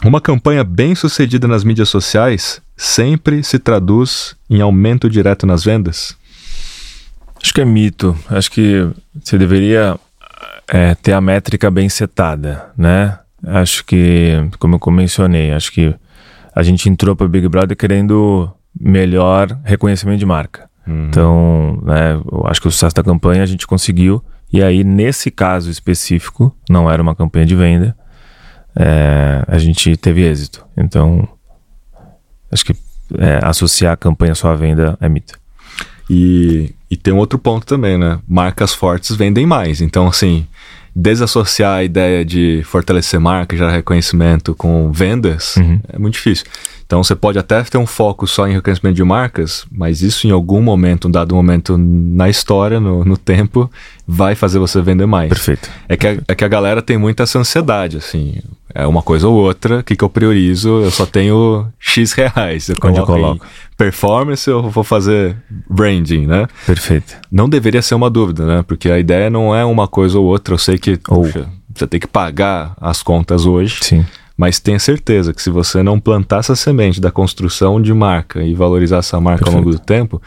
Uma 0.03 0.19
campanha 0.19 0.63
bem 0.63 0.95
sucedida 0.95 1.47
nas 1.47 1.63
mídias 1.63 1.89
sociais 1.89 2.59
sempre 2.75 3.43
se 3.43 3.59
traduz 3.59 4.35
em 4.49 4.59
aumento 4.59 5.07
direto 5.07 5.45
nas 5.45 5.63
vendas? 5.63 6.17
Acho 7.43 7.53
que 7.53 7.61
é 7.61 7.65
mito. 7.65 8.17
Acho 8.27 8.49
que 8.49 8.89
você 9.23 9.37
deveria 9.37 9.99
é, 10.67 10.95
ter 10.95 11.13
a 11.13 11.21
métrica 11.21 11.69
bem 11.69 11.89
setada, 11.89 12.71
né? 12.75 13.19
Acho 13.45 13.85
que, 13.85 14.49
como 14.57 14.79
eu 14.83 14.91
mencionei, 14.91 15.51
acho 15.51 15.71
que 15.71 15.93
a 16.55 16.63
gente 16.63 16.89
entrou 16.89 17.15
para 17.15 17.25
o 17.25 17.29
Big 17.29 17.47
Brother 17.47 17.75
querendo 17.75 18.51
melhor 18.79 19.59
reconhecimento 19.63 20.19
de 20.19 20.25
marca. 20.25 20.69
Uhum. 20.87 21.07
Então, 21.07 21.81
né, 21.83 22.13
eu 22.31 22.45
acho 22.47 22.61
que 22.61 22.67
o 22.67 22.71
sucesso 22.71 22.95
da 22.95 23.03
campanha 23.03 23.43
a 23.43 23.45
gente 23.45 23.65
conseguiu. 23.65 24.23
E 24.51 24.61
aí, 24.61 24.83
nesse 24.83 25.31
caso 25.31 25.71
específico, 25.71 26.55
não 26.69 26.89
era 26.89 27.01
uma 27.01 27.15
campanha 27.15 27.45
de 27.45 27.55
venda, 27.55 27.95
é, 28.75 29.43
a 29.47 29.57
gente 29.57 29.95
teve 29.97 30.21
êxito. 30.21 30.65
Então, 30.77 31.27
acho 32.51 32.65
que 32.65 32.75
é, 33.17 33.39
associar 33.43 33.93
a 33.93 33.97
campanha 33.97 34.35
só 34.35 34.51
à 34.51 34.55
venda 34.55 34.97
é 35.01 35.09
mito. 35.09 35.39
E, 36.09 36.75
e 36.91 36.97
tem 36.97 37.13
um 37.13 37.17
outro 37.17 37.39
ponto 37.39 37.65
também, 37.65 37.97
né? 37.97 38.19
Marcas 38.27 38.73
fortes 38.73 39.15
vendem 39.15 39.45
mais. 39.45 39.81
Então, 39.81 40.07
assim, 40.07 40.45
desassociar 40.95 41.77
a 41.77 41.83
ideia 41.83 42.23
de 42.23 42.61
fortalecer 42.65 43.19
marca, 43.19 43.57
gerar 43.57 43.71
reconhecimento 43.71 44.53
com 44.53 44.91
vendas 44.91 45.55
uhum. 45.57 45.79
é 45.89 45.97
muito 45.97 46.13
difícil. 46.13 46.45
Então 46.85 47.03
você 47.03 47.15
pode 47.15 47.39
até 47.39 47.63
ter 47.63 47.77
um 47.77 47.87
foco 47.87 48.27
só 48.27 48.47
em 48.47 48.53
reconhecimento 48.53 48.95
de 48.95 49.03
marcas, 49.03 49.65
mas 49.71 50.01
isso 50.01 50.27
em 50.27 50.31
algum 50.31 50.61
momento, 50.61 51.07
um 51.07 51.11
dado 51.11 51.33
momento 51.33 51.75
na 51.77 52.29
história, 52.29 52.79
no, 52.79 53.03
no 53.03 53.17
tempo, 53.17 53.71
vai 54.07 54.35
fazer 54.35 54.59
você 54.59 54.81
vender 54.81 55.05
mais. 55.05 55.29
Perfeito. 55.29 55.69
É 55.87 55.95
que, 55.95 56.07
a, 56.07 56.17
é 56.27 56.35
que 56.35 56.43
a 56.43 56.47
galera 56.47 56.81
tem 56.81 56.97
muita 56.97 57.23
essa 57.23 57.39
ansiedade, 57.39 57.97
assim. 57.97 58.35
É 58.75 58.85
uma 58.85 59.01
coisa 59.01 59.27
ou 59.27 59.35
outra, 59.35 59.79
o 59.79 59.83
que, 59.83 59.95
que 59.95 60.03
eu 60.03 60.09
priorizo? 60.09 60.81
Eu 60.81 60.91
só 60.91 61.05
tenho 61.05 61.67
X 61.79 62.11
reais. 62.13 62.69
Eu 62.69 62.75
Onde 62.83 62.99
eu 62.99 63.05
coloco? 63.05 63.45
performance 63.77 64.49
ou 64.49 64.69
vou 64.69 64.83
fazer 64.83 65.35
branding, 65.69 66.25
né? 66.25 66.47
Perfeito. 66.65 67.15
Não 67.31 67.49
deveria 67.49 67.81
ser 67.81 67.95
uma 67.95 68.09
dúvida, 68.09 68.45
né? 68.45 68.63
Porque 68.67 68.89
a 68.89 68.99
ideia 68.99 69.29
não 69.29 69.55
é 69.55 69.63
uma 69.65 69.87
coisa 69.87 70.17
ou 70.17 70.25
outra. 70.25 70.53
Eu 70.53 70.57
sei 70.57 70.77
que, 70.77 70.99
ou... 71.07 71.23
Puxa, 71.23 71.47
você 71.73 71.87
tem 71.87 71.99
que 71.99 72.07
pagar 72.07 72.73
as 72.79 73.01
contas 73.01 73.45
hoje. 73.45 73.79
Sim 73.81 74.05
mas 74.35 74.59
tenha 74.59 74.79
certeza 74.79 75.33
que 75.33 75.41
se 75.41 75.49
você 75.49 75.83
não 75.83 75.99
plantar 75.99 76.39
essa 76.39 76.55
semente 76.55 76.99
da 76.99 77.11
construção 77.11 77.81
de 77.81 77.93
marca 77.93 78.41
e 78.41 78.53
valorizar 78.53 78.97
essa 78.97 79.19
marca 79.21 79.45
Perfeito. 79.45 79.57
ao 79.57 79.63
longo 79.63 79.77
do 79.77 79.79
tempo, 79.79 80.21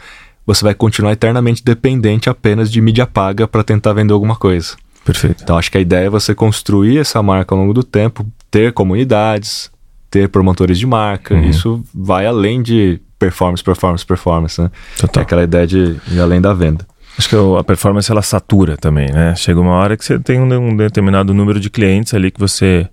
você 0.47 0.63
vai 0.63 0.73
continuar 0.73 1.11
eternamente 1.11 1.61
dependente 1.63 2.29
apenas 2.29 2.71
de 2.71 2.79
mídia 2.79 3.05
paga 3.05 3.47
para 3.47 3.63
tentar 3.63 3.91
vender 3.91 4.13
alguma 4.13 4.37
coisa. 4.37 4.75
Perfeito. 5.03 5.43
Então 5.43 5.57
acho 5.57 5.69
que 5.69 5.77
a 5.77 5.81
ideia 5.81 6.07
é 6.07 6.09
você 6.09 6.33
construir 6.33 6.97
essa 6.97 7.21
marca 7.21 7.53
ao 7.53 7.59
longo 7.59 7.73
do 7.73 7.83
tempo, 7.83 8.25
ter 8.49 8.71
comunidades, 8.71 9.69
ter 10.09 10.29
promotores 10.29 10.79
de 10.79 10.87
marca. 10.87 11.35
Uhum. 11.35 11.49
Isso 11.49 11.83
vai 11.93 12.25
além 12.25 12.61
de 12.61 12.99
performance, 13.19 13.63
performance, 13.63 14.05
performance, 14.05 14.61
né? 14.61 14.71
Total. 14.97 15.21
É 15.21 15.23
aquela 15.23 15.43
ideia 15.43 15.67
de 15.67 15.97
ir 16.09 16.19
além 16.19 16.39
da 16.39 16.53
venda. 16.53 16.87
Acho 17.17 17.29
que 17.29 17.35
a 17.35 17.63
performance 17.63 18.11
ela 18.11 18.21
satura 18.21 18.77
também, 18.77 19.11
né? 19.11 19.35
Chega 19.35 19.59
uma 19.59 19.73
hora 19.73 19.97
que 19.97 20.05
você 20.05 20.19
tem 20.19 20.39
um 20.39 20.75
determinado 20.77 21.33
número 21.33 21.59
de 21.59 21.69
clientes 21.69 22.13
ali 22.13 22.29
que 22.29 22.39
você 22.39 22.87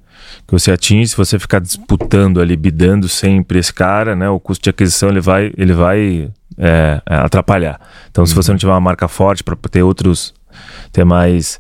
que 0.46 0.52
você 0.52 0.70
atinge, 0.70 1.08
se 1.08 1.16
você 1.16 1.38
ficar 1.38 1.60
disputando 1.60 2.40
ali, 2.40 2.56
bidando 2.56 3.08
sempre 3.08 3.58
esse 3.58 3.72
cara, 3.72 4.14
né, 4.14 4.28
o 4.28 4.38
custo 4.38 4.64
de 4.64 4.70
aquisição 4.70 5.08
ele 5.08 5.20
vai, 5.20 5.52
ele 5.56 5.72
vai 5.72 6.30
é, 6.58 7.02
é 7.06 7.14
atrapalhar. 7.16 7.80
Então, 8.10 8.22
uhum. 8.22 8.26
se 8.26 8.34
você 8.34 8.50
não 8.50 8.58
tiver 8.58 8.72
uma 8.72 8.80
marca 8.80 9.08
forte 9.08 9.42
para 9.42 9.56
ter 9.70 9.82
outros, 9.82 10.34
ter 10.92 11.04
mais 11.04 11.58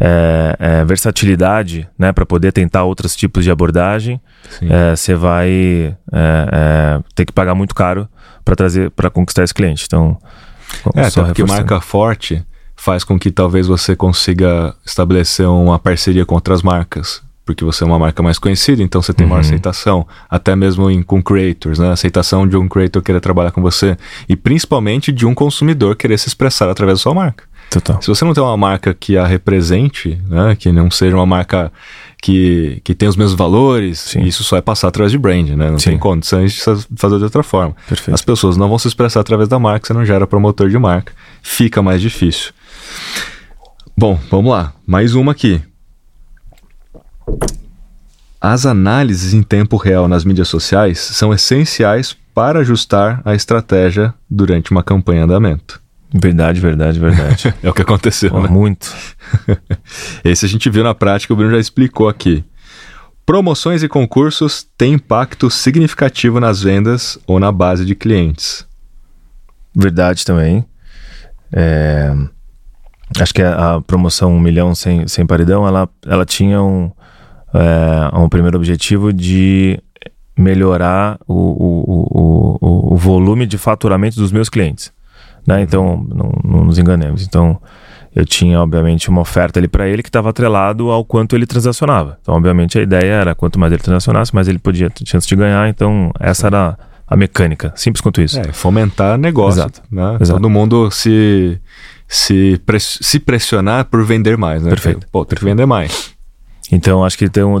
é, 0.00 0.56
é, 0.58 0.84
versatilidade, 0.84 1.88
né, 1.98 2.12
para 2.12 2.24
poder 2.24 2.52
tentar 2.52 2.84
outros 2.84 3.14
tipos 3.14 3.44
de 3.44 3.50
abordagem, 3.50 4.20
é, 4.62 4.96
você 4.96 5.14
vai 5.14 5.96
é, 6.12 7.00
ter 7.14 7.26
que 7.26 7.32
pagar 7.32 7.54
muito 7.54 7.74
caro 7.74 8.08
para 8.44 8.56
trazer, 8.56 8.90
para 8.90 9.10
conquistar 9.10 9.44
esse 9.44 9.54
cliente. 9.54 9.84
Então, 9.86 10.18
é, 10.94 11.02
até 11.02 11.22
porque 11.22 11.44
marca 11.44 11.80
forte 11.80 12.44
faz 12.74 13.04
com 13.04 13.18
que 13.18 13.30
talvez 13.30 13.66
você 13.66 13.94
consiga 13.94 14.74
estabelecer 14.84 15.46
uma 15.46 15.78
parceria 15.78 16.26
com 16.26 16.34
outras 16.34 16.62
marcas 16.62 17.22
porque 17.44 17.64
você 17.64 17.82
é 17.82 17.86
uma 17.86 17.98
marca 17.98 18.22
mais 18.22 18.38
conhecida, 18.38 18.82
então 18.82 19.02
você 19.02 19.12
tem 19.12 19.26
maior 19.26 19.40
uhum. 19.40 19.46
aceitação, 19.46 20.06
até 20.30 20.54
mesmo 20.54 20.90
em, 20.90 21.02
com 21.02 21.22
creators, 21.22 21.78
né? 21.78 21.90
Aceitação 21.90 22.46
de 22.46 22.56
um 22.56 22.68
creator 22.68 23.02
querer 23.02 23.20
trabalhar 23.20 23.50
com 23.50 23.60
você 23.60 23.96
e 24.28 24.36
principalmente 24.36 25.10
de 25.10 25.26
um 25.26 25.34
consumidor 25.34 25.96
querer 25.96 26.18
se 26.18 26.28
expressar 26.28 26.68
através 26.68 26.98
da 26.98 27.02
sua 27.02 27.14
marca. 27.14 27.44
Total. 27.70 28.02
Se 28.02 28.08
você 28.08 28.24
não 28.24 28.34
tem 28.34 28.42
uma 28.42 28.56
marca 28.56 28.92
que 28.92 29.16
a 29.16 29.26
represente, 29.26 30.20
né? 30.28 30.54
Que 30.54 30.70
não 30.70 30.90
seja 30.90 31.16
uma 31.16 31.24
marca 31.24 31.72
que, 32.20 32.80
que 32.84 32.94
tem 32.94 33.08
os 33.08 33.16
mesmos 33.16 33.34
valores, 33.34 33.98
Sim. 33.98 34.22
isso 34.22 34.44
só 34.44 34.56
é 34.56 34.60
passar 34.60 34.88
através 34.88 35.10
de 35.10 35.18
brand, 35.18 35.48
né? 35.50 35.70
Não 35.70 35.78
Sim. 35.78 35.90
tem 35.90 35.98
condições 35.98 36.52
de 36.52 36.60
fazer 36.96 37.18
de 37.18 37.24
outra 37.24 37.42
forma. 37.42 37.74
Perfeito. 37.88 38.14
As 38.14 38.22
pessoas 38.22 38.56
não 38.56 38.68
vão 38.68 38.78
se 38.78 38.88
expressar 38.88 39.20
através 39.20 39.48
da 39.48 39.58
marca, 39.58 39.86
você 39.86 39.94
não 39.94 40.04
gera 40.04 40.26
promotor 40.26 40.68
de 40.68 40.78
marca, 40.78 41.12
fica 41.42 41.82
mais 41.82 42.00
difícil. 42.00 42.52
Bom, 43.96 44.18
vamos 44.30 44.52
lá. 44.52 44.72
Mais 44.86 45.14
uma 45.14 45.32
aqui. 45.32 45.60
As 48.40 48.66
análises 48.66 49.32
em 49.34 49.42
tempo 49.42 49.76
real 49.76 50.08
nas 50.08 50.24
mídias 50.24 50.48
sociais 50.48 50.98
são 50.98 51.32
essenciais 51.32 52.16
para 52.34 52.60
ajustar 52.60 53.22
a 53.24 53.34
estratégia 53.34 54.12
durante 54.28 54.72
uma 54.72 54.82
campanha 54.82 55.20
em 55.20 55.24
andamento. 55.24 55.80
Verdade, 56.12 56.60
verdade, 56.60 56.98
verdade. 56.98 57.54
é 57.62 57.70
o 57.70 57.72
que 57.72 57.82
aconteceu, 57.82 58.32
oh, 58.34 58.40
né? 58.40 58.48
Muito. 58.48 58.92
Esse 60.24 60.44
a 60.44 60.48
gente 60.48 60.68
viu 60.68 60.82
na 60.84 60.94
prática, 60.94 61.32
o 61.32 61.36
Bruno 61.36 61.52
já 61.52 61.58
explicou 61.58 62.08
aqui. 62.08 62.44
Promoções 63.24 63.82
e 63.82 63.88
concursos 63.88 64.66
têm 64.76 64.94
impacto 64.94 65.48
significativo 65.48 66.40
nas 66.40 66.60
vendas 66.62 67.18
ou 67.26 67.38
na 67.38 67.52
base 67.52 67.84
de 67.84 67.94
clientes. 67.94 68.66
Verdade 69.74 70.24
também. 70.24 70.64
É... 71.52 72.12
Acho 73.20 73.32
que 73.32 73.42
a, 73.42 73.80
promoção 73.86 74.34
1 74.34 74.40
milhão 74.40 74.74
sem, 74.74 75.06
sem 75.06 75.26
paridão, 75.26 75.66
ela, 75.66 75.88
ela 76.04 76.24
tinha 76.24 76.62
um, 76.62 76.90
é, 77.54 78.18
um 78.18 78.28
primeiro 78.28 78.56
objetivo 78.56 79.12
de 79.12 79.78
melhorar 80.36 81.18
o, 81.26 81.34
o, 81.34 82.58
o, 82.60 82.94
o, 82.94 82.96
volume 82.96 83.46
de 83.46 83.58
faturamento 83.58 84.16
dos 84.16 84.32
meus 84.32 84.48
clientes. 84.48 84.92
Né? 85.46 85.62
Então, 85.62 86.06
não, 86.08 86.32
não 86.42 86.64
nos 86.64 86.78
enganemos. 86.78 87.22
Então, 87.22 87.60
eu 88.14 88.24
tinha, 88.24 88.60
obviamente, 88.60 89.08
uma 89.08 89.20
oferta 89.20 89.58
ali 89.58 89.68
para 89.68 89.88
ele 89.88 90.02
que 90.02 90.08
estava 90.08 90.30
atrelado 90.30 90.90
ao 90.90 91.04
quanto 91.04 91.36
ele 91.36 91.46
transacionava. 91.46 92.18
Então, 92.20 92.34
obviamente, 92.34 92.78
a 92.78 92.82
ideia 92.82 93.12
era 93.12 93.34
quanto 93.34 93.58
mais 93.58 93.72
ele 93.72 93.82
transacionasse, 93.82 94.34
mais 94.34 94.48
ele 94.48 94.58
podia 94.58 94.88
ter 94.90 95.06
chance 95.06 95.26
de 95.26 95.36
ganhar. 95.36 95.68
Então, 95.68 96.10
essa 96.18 96.46
era 96.46 96.78
a 97.06 97.16
mecânica. 97.16 97.72
Simples 97.76 98.00
quanto 98.00 98.22
isso. 98.22 98.40
É, 98.40 98.52
fomentar 98.52 99.18
negócio. 99.18 99.60
Exato. 99.60 99.82
Né? 99.90 100.16
Exato. 100.20 100.40
Todo 100.40 100.48
mundo 100.48 100.90
se, 100.90 101.60
se, 102.08 102.60
se 102.78 103.18
pressionar 103.18 103.84
por 103.86 104.04
vender 104.04 104.36
mais. 104.36 104.62
Né? 104.62 104.70
Perfeito. 104.70 105.06
Pô, 105.10 105.24
tem 105.24 105.38
que 105.38 105.44
vender 105.44 105.66
mais. 105.66 106.14
Então 106.70 107.04
acho 107.04 107.18
que 107.18 107.24
então, 107.24 107.56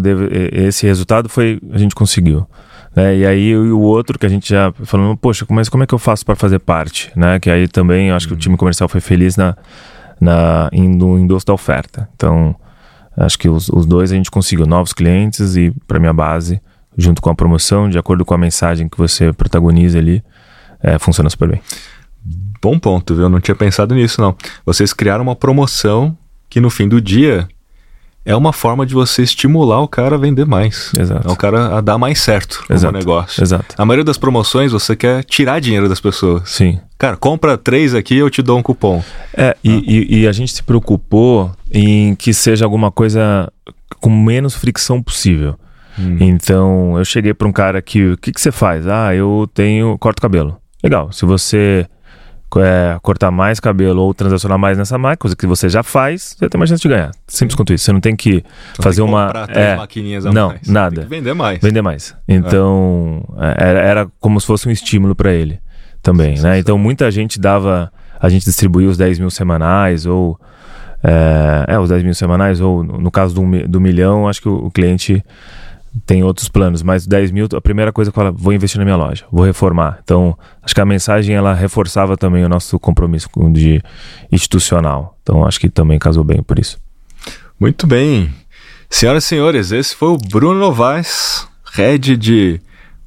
esse 0.52 0.86
resultado 0.86 1.28
foi 1.28 1.60
a 1.72 1.78
gente 1.78 1.94
conseguiu. 1.94 2.46
Né? 2.94 3.18
E 3.18 3.26
aí 3.26 3.56
o 3.56 3.80
outro 3.80 4.18
que 4.18 4.26
a 4.26 4.28
gente 4.28 4.48
já 4.48 4.72
falou, 4.84 5.16
poxa, 5.16 5.46
mas 5.48 5.68
como 5.68 5.82
é 5.82 5.86
que 5.86 5.94
eu 5.94 5.98
faço 5.98 6.24
para 6.24 6.36
fazer 6.36 6.58
parte? 6.58 7.10
Né? 7.16 7.40
Que 7.40 7.50
aí 7.50 7.66
também 7.68 8.10
acho 8.10 8.28
que 8.28 8.34
o 8.34 8.36
time 8.36 8.56
comercial 8.56 8.88
foi 8.88 9.00
feliz 9.00 9.36
na, 9.36 9.56
na, 10.20 10.70
no 10.72 11.18
endosso 11.18 11.46
da 11.46 11.52
oferta. 11.52 12.08
Então 12.14 12.54
acho 13.16 13.38
que 13.38 13.48
os, 13.48 13.68
os 13.68 13.86
dois 13.86 14.12
a 14.12 14.14
gente 14.14 14.30
conseguiu 14.30 14.66
novos 14.66 14.92
clientes 14.92 15.56
e 15.56 15.72
para 15.86 15.98
minha 15.98 16.12
base, 16.12 16.60
junto 16.96 17.20
com 17.20 17.30
a 17.30 17.34
promoção, 17.34 17.88
de 17.88 17.98
acordo 17.98 18.24
com 18.24 18.34
a 18.34 18.38
mensagem 18.38 18.88
que 18.88 18.98
você 18.98 19.32
protagoniza 19.32 19.98
ali, 19.98 20.22
é, 20.82 20.98
funciona 20.98 21.28
super 21.30 21.48
bem. 21.48 21.62
Bom 22.62 22.78
ponto, 22.78 23.14
viu? 23.14 23.24
Eu 23.24 23.28
não 23.28 23.40
tinha 23.40 23.54
pensado 23.54 23.94
nisso, 23.94 24.20
não. 24.20 24.36
Vocês 24.64 24.92
criaram 24.92 25.22
uma 25.22 25.34
promoção 25.34 26.16
que 26.48 26.60
no 26.60 26.70
fim 26.70 26.88
do 26.88 27.00
dia 27.00 27.48
é 28.24 28.34
uma 28.36 28.52
forma 28.52 28.86
de 28.86 28.94
você 28.94 29.22
estimular 29.22 29.80
o 29.80 29.88
cara 29.88 30.14
a 30.14 30.18
vender 30.18 30.46
mais. 30.46 30.92
Exato. 30.98 31.28
É 31.28 31.30
o 31.30 31.36
cara 31.36 31.76
a 31.76 31.80
dar 31.80 31.98
mais 31.98 32.20
certo 32.20 32.64
no 32.68 32.92
negócio. 32.92 33.42
Exato. 33.42 33.74
A 33.76 33.84
maioria 33.84 34.04
das 34.04 34.16
promoções 34.16 34.72
você 34.72 34.94
quer 34.94 35.24
tirar 35.24 35.60
dinheiro 35.60 35.88
das 35.88 36.00
pessoas. 36.00 36.48
Sim. 36.48 36.80
Cara, 36.96 37.16
compra 37.16 37.58
três 37.58 37.94
aqui 37.94 38.16
eu 38.16 38.30
te 38.30 38.42
dou 38.42 38.58
um 38.58 38.62
cupom. 38.62 39.02
É, 39.34 39.48
ah. 39.48 39.56
e, 39.64 39.70
e, 39.70 40.20
e, 40.20 40.28
a 40.28 40.32
gente 40.32 40.52
se 40.52 40.62
preocupou 40.62 41.50
em 41.70 42.14
que 42.14 42.32
seja 42.32 42.64
alguma 42.64 42.92
coisa 42.92 43.50
com 44.00 44.10
menos 44.10 44.54
fricção 44.54 45.02
possível. 45.02 45.56
Hum. 45.98 46.16
Então, 46.20 46.96
eu 46.96 47.04
cheguei 47.04 47.34
para 47.34 47.48
um 47.48 47.52
cara 47.52 47.82
que, 47.82 48.12
o 48.12 48.16
que, 48.16 48.32
que 48.32 48.40
você 48.40 48.52
faz? 48.52 48.86
Ah, 48.86 49.14
eu 49.14 49.50
tenho, 49.52 49.98
corto 49.98 50.22
cabelo. 50.22 50.56
Legal, 50.82 51.12
se 51.12 51.24
você 51.24 51.86
é, 52.60 52.98
cortar 53.02 53.30
mais 53.30 53.60
cabelo 53.60 54.02
ou 54.02 54.14
transacionar 54.14 54.58
mais 54.58 54.76
nessa 54.76 54.98
máquina, 54.98 55.16
coisa 55.16 55.36
que 55.36 55.46
você 55.46 55.68
já 55.68 55.82
faz, 55.82 56.36
você 56.38 56.48
tem 56.48 56.58
mais 56.58 56.68
chance 56.68 56.82
de 56.82 56.88
ganhar. 56.88 57.10
Simples 57.26 57.54
quanto 57.54 57.72
isso. 57.72 57.84
Você 57.84 57.92
não 57.92 58.00
tem 58.00 58.14
que 58.14 58.44
Não 58.76 58.82
fazer 58.82 59.02
tem 59.02 59.06
que 59.06 59.12
uma. 59.12 59.32
é, 59.48 59.76
maquininhas 59.76 60.26
a 60.26 60.32
não, 60.32 60.48
mais. 60.48 60.68
nada. 60.68 60.96
Tem 60.96 61.04
que 61.04 61.10
vender 61.10 61.34
mais. 61.34 61.60
Vender 61.60 61.82
mais. 61.82 62.16
Então, 62.28 63.24
é, 63.38 63.68
era, 63.68 63.80
era 63.80 64.08
como 64.20 64.40
se 64.40 64.46
fosse 64.46 64.68
um 64.68 64.72
estímulo 64.72 65.14
para 65.14 65.32
ele 65.32 65.60
também, 66.02 66.38
né? 66.40 66.58
Então, 66.58 66.76
muita 66.76 67.10
gente 67.10 67.40
dava. 67.40 67.92
A 68.20 68.28
gente 68.28 68.44
distribuía 68.44 68.88
os 68.88 68.96
10 68.96 69.18
mil 69.18 69.30
semanais, 69.30 70.06
ou. 70.06 70.38
É, 71.04 71.74
é, 71.74 71.78
os 71.78 71.88
10 71.88 72.04
mil 72.04 72.14
semanais, 72.14 72.60
ou 72.60 72.84
no 72.84 73.10
caso 73.10 73.34
do, 73.34 73.68
do 73.68 73.80
milhão, 73.80 74.28
acho 74.28 74.40
que 74.40 74.48
o, 74.48 74.66
o 74.66 74.70
cliente 74.70 75.24
tem 76.06 76.22
outros 76.24 76.48
planos, 76.48 76.82
mas 76.82 77.06
10 77.06 77.30
mil, 77.30 77.46
a 77.54 77.60
primeira 77.60 77.92
coisa 77.92 78.10
que 78.10 78.14
fala, 78.14 78.32
vou 78.32 78.52
investir 78.52 78.78
na 78.78 78.84
minha 78.84 78.96
loja, 78.96 79.24
vou 79.30 79.44
reformar. 79.44 79.98
Então, 80.02 80.36
acho 80.62 80.74
que 80.74 80.80
a 80.80 80.86
mensagem 80.86 81.34
ela 81.36 81.52
reforçava 81.54 82.16
também 82.16 82.44
o 82.44 82.48
nosso 82.48 82.78
compromisso 82.78 83.28
com- 83.30 83.52
de 83.52 83.82
institucional. 84.30 85.16
Então, 85.22 85.44
acho 85.46 85.60
que 85.60 85.68
também 85.68 85.98
casou 85.98 86.24
bem 86.24 86.42
por 86.42 86.58
isso. 86.58 86.78
Muito 87.60 87.86
bem. 87.86 88.30
Senhoras 88.90 89.24
e 89.24 89.26
senhores, 89.28 89.70
esse 89.72 89.94
foi 89.94 90.08
o 90.08 90.16
Bruno 90.18 90.58
Novaes, 90.58 91.46
head 91.74 92.16
de 92.16 92.60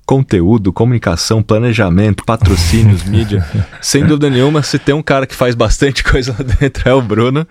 conteúdo, 0.05 0.71
comunicação, 0.71 1.41
planejamento, 1.41 2.23
patrocínios, 2.25 3.03
mídia. 3.09 3.43
Sem 3.81 4.05
dúvida 4.05 4.29
nenhuma, 4.29 4.61
se 4.61 4.77
tem 4.77 4.93
um 4.93 5.01
cara 5.01 5.25
que 5.25 5.33
faz 5.35 5.55
bastante 5.55 6.03
coisa 6.05 6.35
lá 6.37 6.45
dentro 6.59 6.87
é 6.87 6.93
o 6.93 7.01
Bruno. 7.01 7.47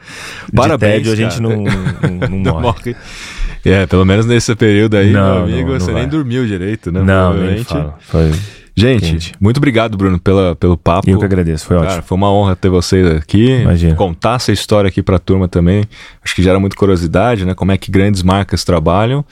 Parabéns. 0.55 1.03
de 1.03 1.09
tédio, 1.09 1.13
a 1.13 1.17
gente 1.17 1.43
não, 1.43 1.65
não 1.65 2.29
Não 2.39 2.53
morre. 2.61 2.63
morre. 2.63 2.97
É, 3.65 3.87
pelo 3.87 4.05
menos 4.05 4.27
nesse 4.27 4.55
período 4.55 4.97
aí, 4.97 5.11
Não, 5.13 5.21
meu 5.25 5.35
não, 5.35 5.43
amigo, 5.45 5.73
não 5.73 5.81
você 5.81 5.93
vai. 5.93 6.03
nem 6.03 6.11
dormiu 6.11 6.47
direito, 6.47 6.93
né? 6.93 7.03
Não, 7.03 7.35
nem 7.35 7.65
falo. 7.65 7.95
Foi, 8.01 8.31
Gente, 8.77 9.13
Quente. 9.13 9.33
muito 9.41 9.59
obrigado, 9.59 9.97
Bruno, 9.97 10.19
pela, 10.19 10.57
pelo 10.57 10.77
papo. 10.77 11.09
eu 11.09 11.17
que 11.17 11.25
agradeço, 11.25 11.65
foi 11.65 11.77
Cara, 11.77 11.89
ótimo. 11.91 12.03
foi 12.03 12.17
uma 12.17 12.33
honra 12.33 12.57
ter 12.57 12.69
vocês 12.69 13.07
aqui, 13.07 13.61
Imagina. 13.63 13.95
contar 13.95 14.35
essa 14.35 14.51
história 14.51 14.89
aqui 14.89 15.01
pra 15.01 15.17
turma 15.21 15.47
também. 15.47 15.85
Acho 16.25 16.35
que 16.35 16.43
gera 16.43 16.59
muita 16.59 16.75
curiosidade, 16.75 17.45
né? 17.47 17.55
Como 17.55 17.71
é 17.71 17.79
que 17.79 17.93
grandes 17.93 18.25
marcas 18.25 18.65
trabalham 18.65 19.25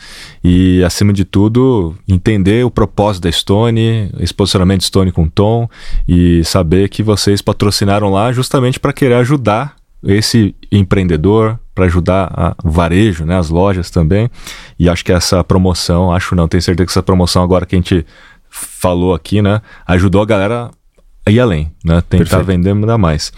e, 0.44 0.80
acima 0.84 1.12
de 1.12 1.24
tudo, 1.24 1.92
entender 2.08 2.64
o 2.64 2.70
propósito 2.70 3.24
da 3.24 3.32
Stone, 3.32 4.12
esse 4.20 4.32
posicionamento 4.32 4.84
Stone 4.84 5.10
com 5.10 5.28
Tom 5.28 5.68
e 6.06 6.44
saber 6.44 6.88
que 6.88 7.02
vocês 7.02 7.42
patrocinaram 7.42 8.10
lá 8.10 8.30
justamente 8.32 8.78
para 8.78 8.92
querer 8.92 9.14
ajudar 9.14 9.74
esse 10.04 10.54
empreendedor, 10.70 11.58
para 11.74 11.86
ajudar 11.86 12.30
a- 12.34 12.54
varejo, 12.62 13.24
né? 13.24 13.36
As 13.38 13.48
lojas 13.48 13.90
também. 13.90 14.30
E 14.78 14.88
acho 14.88 15.04
que 15.04 15.12
essa 15.12 15.42
promoção, 15.42 16.12
acho 16.12 16.34
não, 16.34 16.46
tenho 16.48 16.62
certeza 16.62 16.86
que 16.86 16.92
essa 16.92 17.02
promoção 17.02 17.42
agora 17.42 17.64
que 17.64 17.74
a 17.74 17.78
gente 17.78 18.04
falou 18.50 19.14
aqui, 19.14 19.40
né? 19.40 19.62
Ajudou 19.86 20.20
a 20.22 20.26
galera 20.26 20.70
a 21.24 21.30
ir 21.30 21.40
além, 21.40 21.72
né? 21.84 22.00
Tentar 22.02 22.24
Perfeito. 22.24 22.44
vender 22.44 22.70
ainda 22.72 22.98
mais. 22.98 23.32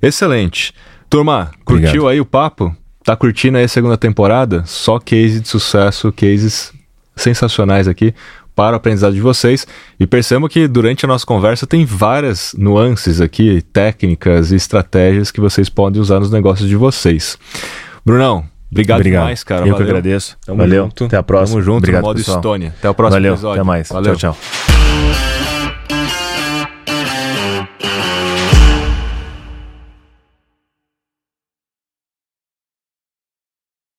Excelente. 0.00 0.72
Turma, 1.08 1.50
curtiu 1.64 1.86
Obrigado. 2.02 2.08
aí 2.08 2.20
o 2.20 2.24
papo? 2.24 2.74
Tá 3.02 3.16
curtindo 3.16 3.58
aí 3.58 3.64
a 3.64 3.68
segunda 3.68 3.96
temporada? 3.96 4.62
Só 4.66 4.98
case 5.00 5.40
de 5.40 5.48
sucesso, 5.48 6.12
cases 6.12 6.72
sensacionais 7.16 7.88
aqui 7.88 8.14
para 8.60 8.74
o 8.74 8.76
aprendizado 8.76 9.14
de 9.14 9.22
vocês. 9.22 9.66
E 9.98 10.06
percebam 10.06 10.46
que 10.46 10.68
durante 10.68 11.06
a 11.06 11.08
nossa 11.08 11.24
conversa 11.24 11.66
tem 11.66 11.86
várias 11.86 12.54
nuances 12.58 13.18
aqui, 13.18 13.62
técnicas 13.72 14.52
e 14.52 14.56
estratégias 14.56 15.30
que 15.30 15.40
vocês 15.40 15.70
podem 15.70 15.98
usar 15.98 16.20
nos 16.20 16.30
negócios 16.30 16.68
de 16.68 16.76
vocês. 16.76 17.38
Brunão, 18.04 18.44
obrigado, 18.70 18.98
Obrigado. 18.98 19.22
demais, 19.22 19.42
cara. 19.42 19.62
eu 19.62 19.64
que 19.64 19.70
Valeu. 19.70 19.86
agradeço. 19.86 20.36
Tamo 20.44 20.58
Valeu. 20.58 20.84
junto. 20.84 21.04
Até 21.06 21.16
a 21.16 21.22
próxima. 21.22 21.54
Tamo 21.54 21.64
junto 21.64 21.78
Obrigado, 21.78 22.02
modo 22.02 22.16
pessoal. 22.18 22.36
Estônia. 22.36 22.74
Até 22.78 22.90
o 22.90 22.94
próximo 22.94 23.16
Valeu. 23.16 23.32
episódio. 23.32 23.60
Até 23.62 23.66
mais. 23.66 23.88
Valeu. 23.88 24.14
Tchau, 24.14 24.34
tchau. 24.34 25.49